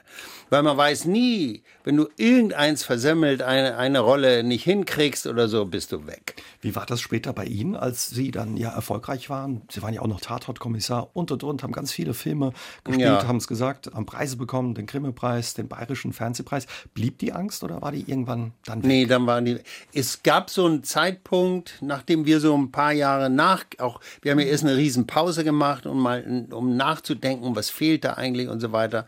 Weil 0.51 0.63
man 0.63 0.75
weiß 0.75 1.05
nie, 1.05 1.63
wenn 1.85 1.95
du 1.95 2.09
irgendeins 2.17 2.83
versemmelt, 2.83 3.41
eine, 3.41 3.77
eine 3.77 4.01
Rolle 4.01 4.43
nicht 4.43 4.65
hinkriegst 4.65 5.25
oder 5.25 5.47
so, 5.47 5.63
bist 5.63 5.93
du 5.93 6.07
weg. 6.07 6.35
Wie 6.59 6.75
war 6.75 6.85
das 6.85 6.99
später 6.99 7.31
bei 7.31 7.45
Ihnen, 7.45 7.77
als 7.77 8.09
Sie 8.09 8.31
dann 8.31 8.57
ja 8.57 8.69
erfolgreich 8.69 9.29
waren? 9.29 9.61
Sie 9.71 9.81
waren 9.81 9.93
ja 9.93 10.01
auch 10.01 10.07
noch 10.07 10.19
Tatortkommissar 10.19 11.09
und 11.13 11.31
und 11.31 11.45
und, 11.45 11.63
haben 11.63 11.71
ganz 11.71 11.93
viele 11.93 12.13
Filme 12.13 12.51
gespielt, 12.83 13.07
ja. 13.07 13.25
haben 13.25 13.37
es 13.37 13.47
gesagt, 13.47 13.91
haben 13.93 14.05
Preise 14.05 14.35
bekommen, 14.35 14.75
den 14.75 14.87
Grimme-Preis, 14.87 15.53
den 15.53 15.69
Bayerischen 15.69 16.11
Fernsehpreis. 16.11 16.67
Blieb 16.93 17.19
die 17.19 17.31
Angst 17.31 17.63
oder 17.63 17.81
war 17.81 17.93
die 17.93 18.01
irgendwann 18.01 18.51
dann 18.65 18.79
weg? 18.79 18.87
Nee, 18.87 19.05
dann 19.05 19.25
waren 19.27 19.45
die. 19.45 19.57
Es 19.93 20.21
gab 20.21 20.49
so 20.49 20.65
einen 20.65 20.83
Zeitpunkt, 20.83 21.77
nachdem 21.79 22.25
wir 22.25 22.41
so 22.41 22.57
ein 22.57 22.73
paar 22.73 22.91
Jahre 22.91 23.29
nach, 23.29 23.63
auch, 23.77 24.01
wir 24.21 24.33
haben 24.33 24.39
ja 24.39 24.47
erst 24.47 24.65
eine 24.65 24.75
Riesenpause 24.75 25.45
gemacht, 25.45 25.85
um 25.85 26.01
mal, 26.01 26.45
um 26.51 26.75
nachzudenken, 26.75 27.55
was 27.55 27.69
fehlt 27.69 28.03
da 28.03 28.15
eigentlich 28.15 28.49
und 28.49 28.59
so 28.59 28.73
weiter 28.73 29.07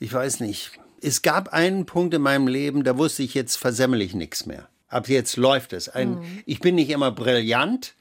ich 0.00 0.12
weiß 0.12 0.40
nicht. 0.40 0.72
Es 1.00 1.22
gab 1.22 1.52
einen 1.52 1.86
Punkt 1.86 2.12
in 2.14 2.22
meinem 2.22 2.48
Leben, 2.48 2.82
da 2.82 2.98
wusste 2.98 3.22
ich, 3.22 3.34
jetzt 3.34 3.56
versemmel 3.56 4.02
ich 4.02 4.14
nichts 4.14 4.46
mehr. 4.46 4.68
Ab 4.88 5.08
jetzt 5.08 5.36
läuft 5.36 5.72
es. 5.72 5.88
Ein, 5.88 6.16
mhm. 6.16 6.42
Ich 6.46 6.60
bin 6.60 6.74
nicht 6.74 6.90
immer 6.90 7.12
brillant, 7.12 7.94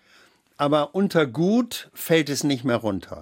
aber 0.57 0.95
unter 0.95 1.27
gut 1.27 1.89
fällt 1.93 2.29
es 2.29 2.43
nicht 2.43 2.63
mehr 2.63 2.77
runter. 2.77 3.21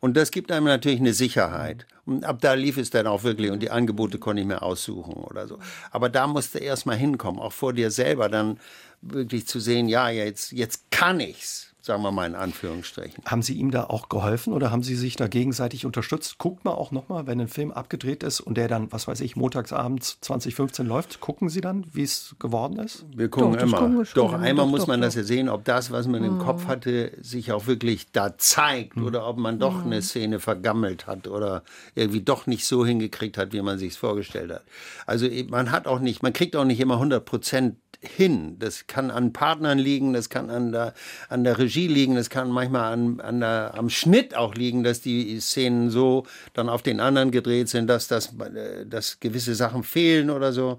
Und 0.00 0.16
das 0.16 0.30
gibt 0.30 0.52
einem 0.52 0.66
natürlich 0.66 1.00
eine 1.00 1.14
Sicherheit. 1.14 1.86
Und 2.04 2.24
ab 2.24 2.38
da 2.40 2.54
lief 2.54 2.76
es 2.76 2.90
dann 2.90 3.06
auch 3.06 3.22
wirklich 3.22 3.50
und 3.50 3.60
die 3.60 3.70
Angebote 3.70 4.18
konnte 4.18 4.42
ich 4.42 4.48
mir 4.48 4.62
aussuchen 4.62 5.14
oder 5.14 5.46
so. 5.46 5.58
Aber 5.90 6.08
da 6.08 6.26
musste 6.26 6.58
erst 6.58 6.86
mal 6.86 6.96
hinkommen, 6.96 7.40
auch 7.40 7.52
vor 7.52 7.72
dir 7.72 7.90
selber 7.90 8.28
dann 8.28 8.58
wirklich 9.00 9.46
zu 9.46 9.60
sehen, 9.60 9.88
ja, 9.88 10.08
jetzt, 10.08 10.52
jetzt 10.52 10.90
kann 10.90 11.20
ich's 11.20 11.67
sagen 11.80 12.02
wir 12.02 12.10
mal 12.10 12.26
in 12.26 12.34
Anführungsstrichen. 12.34 13.24
Haben 13.24 13.42
Sie 13.42 13.54
ihm 13.54 13.70
da 13.70 13.84
auch 13.84 14.08
geholfen 14.08 14.52
oder 14.52 14.70
haben 14.70 14.82
Sie 14.82 14.96
sich 14.96 15.16
da 15.16 15.28
gegenseitig 15.28 15.86
unterstützt? 15.86 16.38
Guckt 16.38 16.64
man 16.64 16.74
auch 16.74 16.90
nochmal, 16.90 17.26
wenn 17.26 17.40
ein 17.40 17.48
Film 17.48 17.70
abgedreht 17.70 18.22
ist 18.22 18.40
und 18.40 18.56
der 18.56 18.68
dann, 18.68 18.92
was 18.92 19.06
weiß 19.08 19.20
ich, 19.20 19.36
montagsabends 19.36 20.18
2015 20.20 20.86
läuft, 20.86 21.20
gucken 21.20 21.48
Sie 21.48 21.60
dann, 21.60 21.84
wie 21.92 22.02
es 22.02 22.34
geworden 22.38 22.78
ist? 22.78 23.06
Wir 23.14 23.28
gucken 23.28 23.54
doch, 23.54 23.62
immer. 23.62 23.98
Wir 23.98 24.04
doch, 24.14 24.32
einmal 24.32 24.66
doch, 24.66 24.70
muss 24.70 24.86
man 24.86 25.00
doch, 25.00 25.06
das 25.06 25.14
ja 25.14 25.22
sehen, 25.22 25.48
ob 25.48 25.64
das, 25.64 25.90
was 25.90 26.06
man 26.08 26.20
mhm. 26.20 26.28
im 26.28 26.38
Kopf 26.38 26.66
hatte, 26.66 27.12
sich 27.20 27.52
auch 27.52 27.66
wirklich 27.66 28.10
da 28.12 28.36
zeigt 28.36 28.96
mhm. 28.96 29.06
oder 29.06 29.26
ob 29.26 29.38
man 29.38 29.58
doch 29.58 29.84
mhm. 29.84 29.92
eine 29.92 30.02
Szene 30.02 30.40
vergammelt 30.40 31.06
hat 31.06 31.28
oder 31.28 31.62
irgendwie 31.94 32.22
doch 32.22 32.46
nicht 32.46 32.66
so 32.66 32.84
hingekriegt 32.84 33.38
hat, 33.38 33.52
wie 33.52 33.62
man 33.62 33.78
sich 33.78 33.92
es 33.92 33.96
vorgestellt 33.96 34.50
hat. 34.52 34.62
Also 35.06 35.26
man 35.48 35.70
hat 35.70 35.86
auch 35.86 36.00
nicht, 36.00 36.22
man 36.22 36.32
kriegt 36.32 36.56
auch 36.56 36.64
nicht 36.64 36.80
immer 36.80 36.94
100 36.94 37.24
Prozent 37.24 37.76
hin. 38.00 38.56
Das 38.58 38.86
kann 38.86 39.10
an 39.10 39.32
Partnern 39.32 39.78
liegen, 39.78 40.12
das 40.12 40.28
kann 40.28 40.50
an 40.50 40.72
der, 40.72 40.94
an 41.28 41.44
der 41.44 41.58
Regie 41.58 41.77
liegen, 41.86 42.14
das 42.14 42.30
kann 42.30 42.50
manchmal 42.50 42.92
an, 42.92 43.20
an 43.20 43.40
der, 43.40 43.72
am 43.74 43.90
Schnitt 43.90 44.34
auch 44.34 44.54
liegen, 44.54 44.82
dass 44.82 45.00
die 45.00 45.38
Szenen 45.40 45.90
so 45.90 46.26
dann 46.54 46.68
auf 46.68 46.82
den 46.82 47.00
anderen 47.00 47.30
gedreht 47.30 47.68
sind, 47.68 47.86
dass, 47.86 48.08
das, 48.08 48.34
dass 48.86 49.20
gewisse 49.20 49.54
Sachen 49.54 49.82
fehlen 49.82 50.30
oder 50.30 50.52
so. 50.52 50.78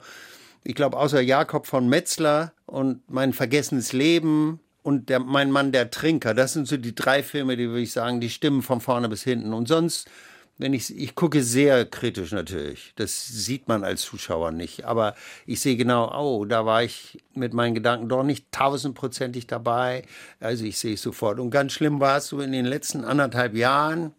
Ich 0.64 0.76
glaube, 0.76 0.98
außer 0.98 1.22
Jakob 1.22 1.68
von 1.68 1.88
Metzler 1.88 2.52
und 2.66 3.02
mein 3.10 3.34
vergessenes 3.34 3.94
Leben 3.94 4.60
und 4.84 5.10
der, 5.10 5.20
mein 5.20 5.52
Mann 5.52 5.72
der 5.72 5.92
Trinker, 5.92 6.34
das 6.34 6.54
sind 6.54 6.68
so 6.68 6.78
die 6.78 6.96
drei 6.96 7.24
Filme, 7.24 7.56
die 7.56 7.70
würde 7.70 7.82
ich 7.82 7.92
sagen, 7.92 8.20
die 8.20 8.30
stimmen 8.30 8.62
von 8.62 8.82
vorne 8.82 9.08
bis 9.08 9.24
hinten. 9.24 9.54
Und 9.54 9.68
sonst 9.68 10.10
wenn 10.60 10.74
ich, 10.74 10.96
ich 10.96 11.16
gucke 11.16 11.42
sehr 11.42 11.86
kritisch 11.86 12.34
natürlich. 12.34 12.92
Das 12.98 13.26
sieht 13.26 13.70
man 13.70 13.86
als 13.86 14.02
Zuschauer 14.02 14.52
nicht. 14.52 14.84
Aber 14.84 15.16
ich 15.46 15.62
sehe 15.62 15.78
genau, 15.78 16.14
oh, 16.14 16.46
da 16.46 16.66
war 16.66 16.84
ich 16.84 17.18
mit 17.34 17.54
meinen 17.54 17.74
Gedanken 17.74 18.10
doch 18.10 18.24
nicht 18.24 18.52
tausendprozentig 18.52 19.48
dabei. 19.48 20.04
Also 20.42 20.66
ich 20.66 20.78
sehe 20.78 20.96
es 20.96 21.02
sofort. 21.02 21.40
Und 21.40 21.50
ganz 21.50 21.72
schlimm 21.72 22.02
war 22.02 22.18
es 22.18 22.28
so 22.28 22.42
in 22.42 22.52
den 22.52 22.66
letzten 22.66 23.06
anderthalb 23.06 23.56
Jahren, 23.56 24.14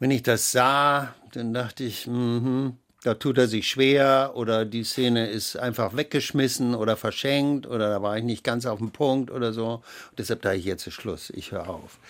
wenn 0.00 0.10
ich 0.10 0.24
das 0.24 0.50
sah, 0.50 1.14
dann 1.32 1.54
dachte 1.54 1.84
ich, 1.84 2.08
mhm, 2.08 2.76
da 3.06 3.14
tut 3.14 3.38
er 3.38 3.46
sich 3.46 3.68
schwer 3.68 4.32
oder 4.34 4.64
die 4.64 4.82
Szene 4.82 5.28
ist 5.28 5.56
einfach 5.56 5.96
weggeschmissen 5.96 6.74
oder 6.74 6.96
verschenkt 6.96 7.64
oder 7.64 7.88
da 7.88 8.02
war 8.02 8.18
ich 8.18 8.24
nicht 8.24 8.42
ganz 8.42 8.66
auf 8.66 8.78
dem 8.78 8.90
Punkt 8.90 9.30
oder 9.30 9.52
so. 9.52 9.80
Deshalb 10.18 10.42
da 10.42 10.52
ich 10.52 10.64
jetzt 10.64 10.90
Schluss, 10.90 11.30
ich 11.30 11.52
höre 11.52 11.68
auf. 11.68 12.00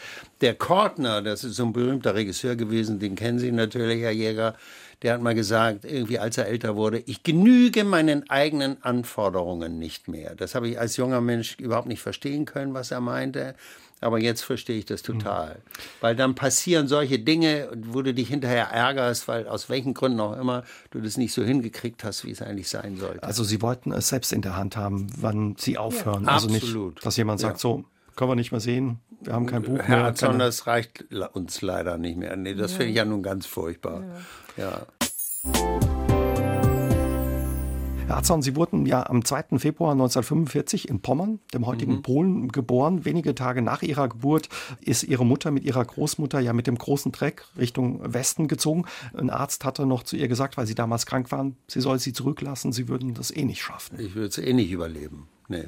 Der 0.40 0.54
Kortner, 0.54 1.20
das 1.20 1.44
ist 1.44 1.56
so 1.56 1.64
ein 1.64 1.74
berühmter 1.74 2.14
Regisseur 2.14 2.56
gewesen, 2.56 2.98
den 2.98 3.14
kennen 3.14 3.38
Sie 3.38 3.52
natürlich, 3.52 4.00
Herr 4.00 4.10
Jäger, 4.10 4.54
der 5.02 5.12
hat 5.12 5.20
mal 5.20 5.34
gesagt, 5.34 5.84
irgendwie 5.84 6.18
als 6.18 6.38
er 6.38 6.46
älter 6.46 6.76
wurde, 6.76 7.02
ich 7.04 7.22
genüge 7.22 7.84
meinen 7.84 8.30
eigenen 8.30 8.82
Anforderungen 8.82 9.78
nicht 9.78 10.08
mehr. 10.08 10.34
Das 10.34 10.54
habe 10.54 10.68
ich 10.68 10.80
als 10.80 10.96
junger 10.96 11.20
Mensch 11.20 11.56
überhaupt 11.58 11.88
nicht 11.88 12.00
verstehen 12.00 12.46
können, 12.46 12.72
was 12.72 12.90
er 12.90 13.00
meinte. 13.00 13.54
Aber 14.00 14.18
jetzt 14.18 14.42
verstehe 14.42 14.78
ich 14.78 14.84
das 14.84 15.02
total. 15.02 15.54
Mhm. 15.54 15.60
Weil 16.00 16.16
dann 16.16 16.34
passieren 16.34 16.86
solche 16.86 17.18
Dinge, 17.18 17.70
wo 17.74 18.02
du 18.02 18.12
dich 18.12 18.28
hinterher 18.28 18.68
ärgerst, 18.68 19.26
weil 19.26 19.48
aus 19.48 19.70
welchen 19.70 19.94
Gründen 19.94 20.20
auch 20.20 20.38
immer 20.38 20.64
du 20.90 21.00
das 21.00 21.16
nicht 21.16 21.32
so 21.32 21.42
hingekriegt 21.42 22.04
hast, 22.04 22.24
wie 22.24 22.30
es 22.30 22.42
eigentlich 22.42 22.68
sein 22.68 22.96
sollte. 22.98 23.22
Also 23.22 23.42
Sie 23.42 23.62
wollten 23.62 23.92
es 23.92 24.08
selbst 24.08 24.32
in 24.32 24.42
der 24.42 24.56
Hand 24.56 24.76
haben, 24.76 25.06
wann 25.16 25.56
Sie 25.58 25.78
aufhören. 25.78 26.24
Ja, 26.24 26.32
also 26.32 26.48
absolut. 26.48 26.94
nicht, 26.96 27.06
dass 27.06 27.16
jemand 27.16 27.40
sagt, 27.40 27.56
ja. 27.56 27.60
so, 27.60 27.84
können 28.16 28.30
wir 28.30 28.36
nicht 28.36 28.52
mehr 28.52 28.60
sehen, 28.60 29.00
wir 29.20 29.32
haben 29.32 29.46
kein 29.46 29.62
Buch 29.62 29.78
Herr 29.78 30.12
mehr. 30.12 30.14
Herr 30.14 30.38
das 30.38 30.66
reicht 30.66 31.04
uns 31.32 31.62
leider 31.62 31.98
nicht 31.98 32.18
mehr. 32.18 32.36
Nee, 32.36 32.54
das 32.54 32.72
ja. 32.72 32.78
finde 32.78 32.90
ich 32.90 32.96
ja 32.96 33.04
nun 33.04 33.22
ganz 33.22 33.46
furchtbar. 33.46 34.04
ja. 34.56 34.86
Herr 38.06 38.18
Atzon, 38.18 38.40
Sie 38.40 38.54
wurden 38.54 38.86
ja 38.86 39.04
am 39.04 39.24
2. 39.24 39.58
Februar 39.58 39.90
1945 39.90 40.88
in 40.88 41.00
Pommern, 41.00 41.40
dem 41.52 41.66
heutigen 41.66 41.96
mhm. 41.96 42.02
Polen, 42.02 42.48
geboren. 42.52 43.04
Wenige 43.04 43.34
Tage 43.34 43.62
nach 43.62 43.82
Ihrer 43.82 44.08
Geburt 44.08 44.48
ist 44.80 45.02
Ihre 45.02 45.26
Mutter 45.26 45.50
mit 45.50 45.64
ihrer 45.64 45.84
Großmutter 45.84 46.38
ja 46.38 46.52
mit 46.52 46.68
dem 46.68 46.78
großen 46.78 47.12
Treck 47.12 47.44
Richtung 47.58 48.00
Westen 48.14 48.46
gezogen. 48.46 48.84
Ein 49.12 49.28
Arzt 49.28 49.64
hatte 49.64 49.86
noch 49.86 50.04
zu 50.04 50.14
ihr 50.14 50.28
gesagt, 50.28 50.56
weil 50.56 50.66
Sie 50.66 50.76
damals 50.76 51.04
krank 51.04 51.32
waren, 51.32 51.56
sie 51.66 51.80
soll 51.80 51.98
sie 51.98 52.12
zurücklassen, 52.12 52.72
Sie 52.72 52.86
würden 52.86 53.12
das 53.14 53.34
eh 53.34 53.44
nicht 53.44 53.60
schaffen. 53.60 53.98
Ich 53.98 54.14
würde 54.14 54.28
es 54.28 54.38
eh 54.38 54.52
nicht 54.52 54.70
überleben. 54.70 55.26
Nee. 55.48 55.64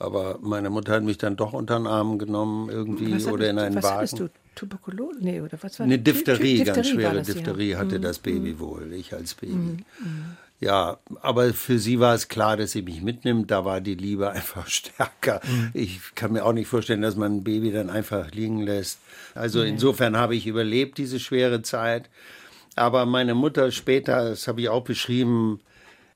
Aber 0.00 0.38
meine 0.42 0.70
Mutter 0.70 0.92
hat 0.94 1.04
mich 1.04 1.18
dann 1.18 1.36
doch 1.36 1.52
unter 1.52 1.78
den 1.78 1.86
Arm 1.86 2.18
genommen 2.18 2.68
irgendwie 2.68 3.14
was 3.14 3.26
oder 3.26 3.48
in 3.48 3.58
einen 3.60 3.76
was 3.76 3.84
Wagen. 3.84 4.02
Was 4.02 4.10
du? 4.10 4.28
Tuberkulose? 4.56 5.18
Nee, 5.20 5.40
oder 5.40 5.58
was 5.60 5.78
war 5.78 5.84
Eine 5.84 5.98
Diphtherie, 5.98 6.58
Diphtherie 6.58 6.64
ganz 6.64 6.88
schwere 6.88 7.14
das, 7.16 7.26
Diphtherie 7.26 7.70
ja. 7.70 7.78
hatte 7.78 7.98
mhm. 7.98 8.02
das 8.02 8.18
Baby 8.18 8.52
mhm. 8.52 8.58
wohl, 8.60 8.92
ich 8.92 9.12
als 9.12 9.34
Baby. 9.34 9.54
Mhm. 9.54 9.84
Ja, 10.64 10.96
aber 11.20 11.52
für 11.52 11.78
sie 11.78 12.00
war 12.00 12.14
es 12.14 12.28
klar, 12.28 12.56
dass 12.56 12.72
sie 12.72 12.80
mich 12.80 13.02
mitnimmt. 13.02 13.50
Da 13.50 13.66
war 13.66 13.82
die 13.82 13.96
Liebe 13.96 14.30
einfach 14.32 14.66
stärker. 14.66 15.42
Mhm. 15.46 15.70
Ich 15.74 16.00
kann 16.14 16.32
mir 16.32 16.42
auch 16.42 16.54
nicht 16.54 16.68
vorstellen, 16.68 17.02
dass 17.02 17.16
man 17.16 17.36
ein 17.36 17.44
Baby 17.44 17.70
dann 17.70 17.90
einfach 17.90 18.30
liegen 18.30 18.62
lässt. 18.62 18.98
Also 19.34 19.58
mhm. 19.58 19.66
insofern 19.66 20.16
habe 20.16 20.34
ich 20.34 20.46
überlebt 20.46 20.96
diese 20.96 21.20
schwere 21.20 21.60
Zeit. 21.60 22.08
Aber 22.76 23.04
meine 23.04 23.34
Mutter 23.34 23.72
später, 23.72 24.30
das 24.30 24.48
habe 24.48 24.62
ich 24.62 24.70
auch 24.70 24.84
beschrieben, 24.84 25.60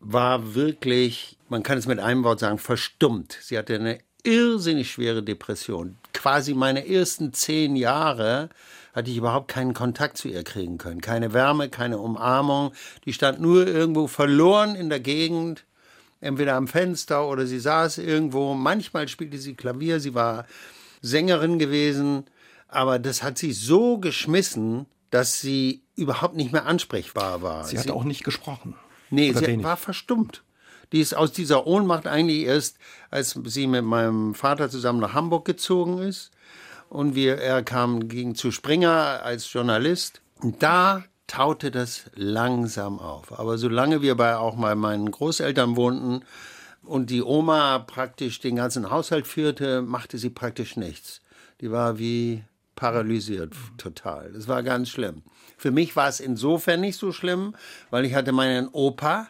war 0.00 0.54
wirklich, 0.54 1.36
man 1.50 1.62
kann 1.62 1.76
es 1.76 1.86
mit 1.86 1.98
einem 1.98 2.24
Wort 2.24 2.40
sagen, 2.40 2.56
verstummt. 2.56 3.36
Sie 3.42 3.58
hatte 3.58 3.74
eine 3.74 3.98
irrsinnig 4.22 4.90
schwere 4.90 5.22
Depression. 5.22 5.98
Quasi 6.14 6.54
meine 6.54 6.88
ersten 6.88 7.34
zehn 7.34 7.76
Jahre 7.76 8.48
hatte 8.92 9.10
ich 9.10 9.16
überhaupt 9.16 9.48
keinen 9.48 9.74
Kontakt 9.74 10.16
zu 10.16 10.28
ihr 10.28 10.44
kriegen 10.44 10.78
können. 10.78 11.00
Keine 11.00 11.32
Wärme, 11.32 11.68
keine 11.68 11.98
Umarmung. 11.98 12.72
Die 13.04 13.12
stand 13.12 13.40
nur 13.40 13.66
irgendwo 13.66 14.06
verloren 14.06 14.74
in 14.74 14.88
der 14.88 15.00
Gegend, 15.00 15.64
entweder 16.20 16.54
am 16.54 16.68
Fenster 16.68 17.28
oder 17.28 17.46
sie 17.46 17.60
saß 17.60 17.98
irgendwo. 17.98 18.54
Manchmal 18.54 19.08
spielte 19.08 19.38
sie 19.38 19.54
Klavier, 19.54 20.00
sie 20.00 20.14
war 20.14 20.46
Sängerin 21.00 21.58
gewesen, 21.58 22.24
aber 22.66 22.98
das 22.98 23.22
hat 23.22 23.38
sie 23.38 23.52
so 23.52 23.98
geschmissen, 23.98 24.86
dass 25.10 25.40
sie 25.40 25.82
überhaupt 25.94 26.36
nicht 26.36 26.52
mehr 26.52 26.66
ansprechbar 26.66 27.42
war. 27.42 27.64
Sie 27.64 27.78
hat 27.78 27.84
sie, 27.84 27.90
auch 27.90 28.04
nicht 28.04 28.24
gesprochen. 28.24 28.74
Nee, 29.10 29.32
sie 29.32 29.46
wenig. 29.46 29.64
war 29.64 29.76
verstummt. 29.76 30.42
Die 30.92 31.00
ist 31.00 31.14
aus 31.14 31.32
dieser 31.32 31.66
Ohnmacht 31.66 32.06
eigentlich 32.06 32.46
erst, 32.46 32.78
als 33.10 33.38
sie 33.44 33.66
mit 33.66 33.84
meinem 33.84 34.34
Vater 34.34 34.70
zusammen 34.70 35.00
nach 35.00 35.14
Hamburg 35.14 35.44
gezogen 35.44 35.98
ist 35.98 36.30
und 36.88 37.14
wir, 37.14 37.38
er 37.38 37.62
kam, 37.62 38.08
ging 38.08 38.34
zu 38.34 38.50
Springer 38.50 39.22
als 39.22 39.52
Journalist. 39.52 40.20
Und 40.40 40.62
da 40.62 41.04
taute 41.26 41.70
das 41.70 42.10
langsam 42.14 42.98
auf. 42.98 43.38
Aber 43.38 43.58
solange 43.58 44.02
wir 44.02 44.16
bei 44.16 44.36
auch 44.36 44.56
mal 44.56 44.74
meinen 44.74 45.10
Großeltern 45.10 45.76
wohnten 45.76 46.22
und 46.82 47.10
die 47.10 47.22
Oma 47.22 47.80
praktisch 47.80 48.40
den 48.40 48.56
ganzen 48.56 48.90
Haushalt 48.90 49.26
führte, 49.26 49.82
machte 49.82 50.18
sie 50.18 50.30
praktisch 50.30 50.76
nichts. 50.76 51.20
Die 51.60 51.70
war 51.70 51.98
wie 51.98 52.44
paralysiert 52.76 53.54
total. 53.76 54.32
Das 54.32 54.48
war 54.48 54.62
ganz 54.62 54.88
schlimm. 54.88 55.22
Für 55.56 55.72
mich 55.72 55.96
war 55.96 56.08
es 56.08 56.20
insofern 56.20 56.80
nicht 56.80 56.96
so 56.96 57.12
schlimm, 57.12 57.54
weil 57.90 58.04
ich 58.04 58.14
hatte 58.14 58.32
meinen 58.32 58.68
Opa, 58.68 59.28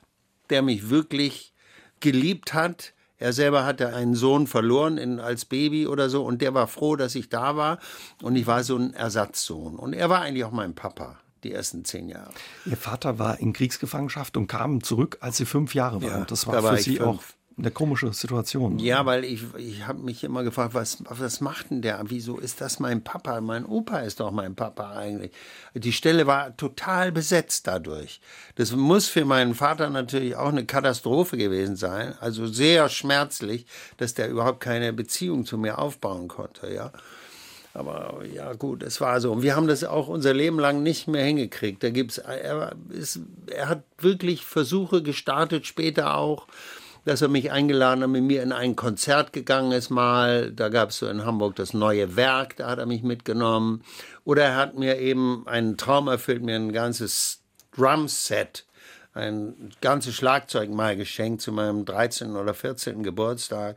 der 0.51 0.63
mich 0.63 0.91
wirklich 0.91 1.55
geliebt 2.01 2.53
hat, 2.55 2.93
er 3.19 3.33
selber 3.33 3.65
hatte 3.65 3.95
einen 3.95 4.15
Sohn 4.15 4.47
verloren 4.47 4.97
in, 4.99 5.21
als 5.21 5.45
Baby 5.45 5.87
oder 5.87 6.09
so 6.09 6.25
und 6.25 6.41
der 6.41 6.55
war 6.55 6.69
froh, 6.69 6.97
dass 6.97 7.15
ich 7.15 7.29
da 7.29 7.57
war 7.57 7.79
und 8.23 8.37
ich 8.37 8.47
war 8.47 8.63
so 8.65 8.77
ein 8.77 8.95
Ersatzsohn. 8.95 9.77
Und 9.77 9.93
er 9.93 10.09
war 10.09 10.21
eigentlich 10.21 10.45
auch 10.45 10.53
mein 10.53 10.75
Papa. 10.75 11.19
die 11.45 11.53
ersten 11.53 11.85
zehn 11.85 12.09
Jahre. 12.09 12.31
Ihr 12.65 12.77
Vater 12.77 13.19
war 13.19 13.39
in 13.39 13.53
Kriegsgefangenschaft 13.53 14.37
und 14.37 14.47
kam 14.49 14.83
zurück, 14.83 15.19
als 15.21 15.37
Sie 15.37 15.45
fünf 15.45 15.75
Jahre 15.75 16.03
waren. 16.03 16.21
Ja, 16.21 16.25
das 16.25 16.47
war 16.47 16.55
da 16.55 16.63
war 16.63 16.77
für 16.77 16.83
Sie 16.83 16.97
fünf. 16.97 17.09
auch 17.09 17.23
eine 17.59 17.71
komische 17.71 18.13
Situation. 18.13 18.79
Ja, 18.79 19.05
weil 19.05 19.25
ich, 19.25 19.43
ich 19.57 19.87
habe 19.87 19.99
mich 20.01 20.23
immer 20.23 20.45
gefragt, 20.45 20.75
was, 20.75 20.99
was 21.09 21.41
macht 21.41 21.71
denn 21.71 21.83
der? 21.83 22.01
Wieso 22.07 22.39
ist 22.39 22.61
das 22.61 22.79
mein 22.79 23.03
Papa? 23.03 23.41
Mein 23.41 23.67
Opa 23.67 23.99
ist 24.01 24.21
doch 24.21 24.31
mein 24.31 24.55
Papa 24.55 24.93
eigentlich. 24.93 25.33
Die 25.75 25.93
Stelle 25.93 26.27
war 26.27 26.57
total 26.57 27.11
besetzt 27.11 27.67
dadurch. 27.67 28.21
Das 28.55 28.73
muss 28.73 29.09
für 29.09 29.25
meinen 29.25 29.55
Vater 29.55 29.91
natürlich 29.91 30.37
auch 30.37 30.49
eine 30.49 30.67
Katastrophe 30.67 31.37
gewesen 31.37 31.77
sein. 31.77 32.15
Also 32.21 32.47
sehr 32.47 32.89
schmerzlich, 32.89 33.67
dass 33.97 34.15
der 34.15 34.29
überhaupt 34.29 34.61
keine 34.61 34.93
Beziehung 34.93 35.45
zu 35.45 35.59
mir 35.59 35.79
aufbauen 35.79 36.29
konnte, 36.29 36.73
ja. 36.73 36.93
Aber 37.75 38.23
ja, 38.33 38.55
gut, 38.55 38.83
es 38.83 39.01
war 39.01 39.21
so. 39.21 39.31
Und 39.33 39.43
wir 39.43 39.55
haben 39.55 39.69
das 39.69 39.85
auch 39.85 40.09
unser 40.09 40.35
Leben 40.35 40.59
lang 40.59 40.83
nicht 40.83 41.07
mehr 41.07 41.25
hingekriegt. 41.25 41.83
Da 41.83 41.91
gibt's, 41.91 42.19
er, 42.19 42.73
ist, 42.89 43.21
er 43.47 43.69
hat 43.69 43.83
wirklich 43.99 44.45
Versuche 44.45 45.03
gestartet, 45.03 45.67
später 45.67 46.17
auch, 46.17 46.49
dass 47.05 47.23
er 47.23 47.29
mich 47.29 47.51
eingeladen 47.53 48.03
hat, 48.03 48.11
mit 48.11 48.23
mir 48.23 48.43
in 48.43 48.53
ein 48.53 48.77
Konzert 48.77 49.33
gegangen 49.33 49.73
ist 49.73 49.91
mal. 49.91 50.53
Da 50.53 50.69
gab 50.69 50.91
es 50.91 50.99
so 50.99 51.09
in 51.09 51.25
Hamburg 51.25 51.57
das 51.57 51.75
neue 51.75 52.17
Werk, 52.17 52.57
da 52.57 52.71
hat 52.71 52.79
er 52.79 52.87
mich 52.87 53.03
mitgenommen. 53.03 53.83
Oder 54.25 54.45
er 54.45 54.57
hat 54.57 54.79
mir 54.79 54.99
eben 54.99 55.47
einen 55.47 55.77
Traum 55.77 56.09
erfüllt, 56.09 56.43
mir 56.43 56.57
ein 56.57 56.73
ganzes 56.73 57.41
Drumset, 57.75 58.67
ein 59.15 59.71
ganzes 59.81 60.15
Schlagzeug 60.15 60.71
mal 60.71 60.97
geschenkt 60.97 61.43
zu 61.43 61.53
meinem 61.53 61.85
13. 61.85 62.37
oder 62.37 62.55
14. 62.55 63.03
Geburtstag. 63.03 63.77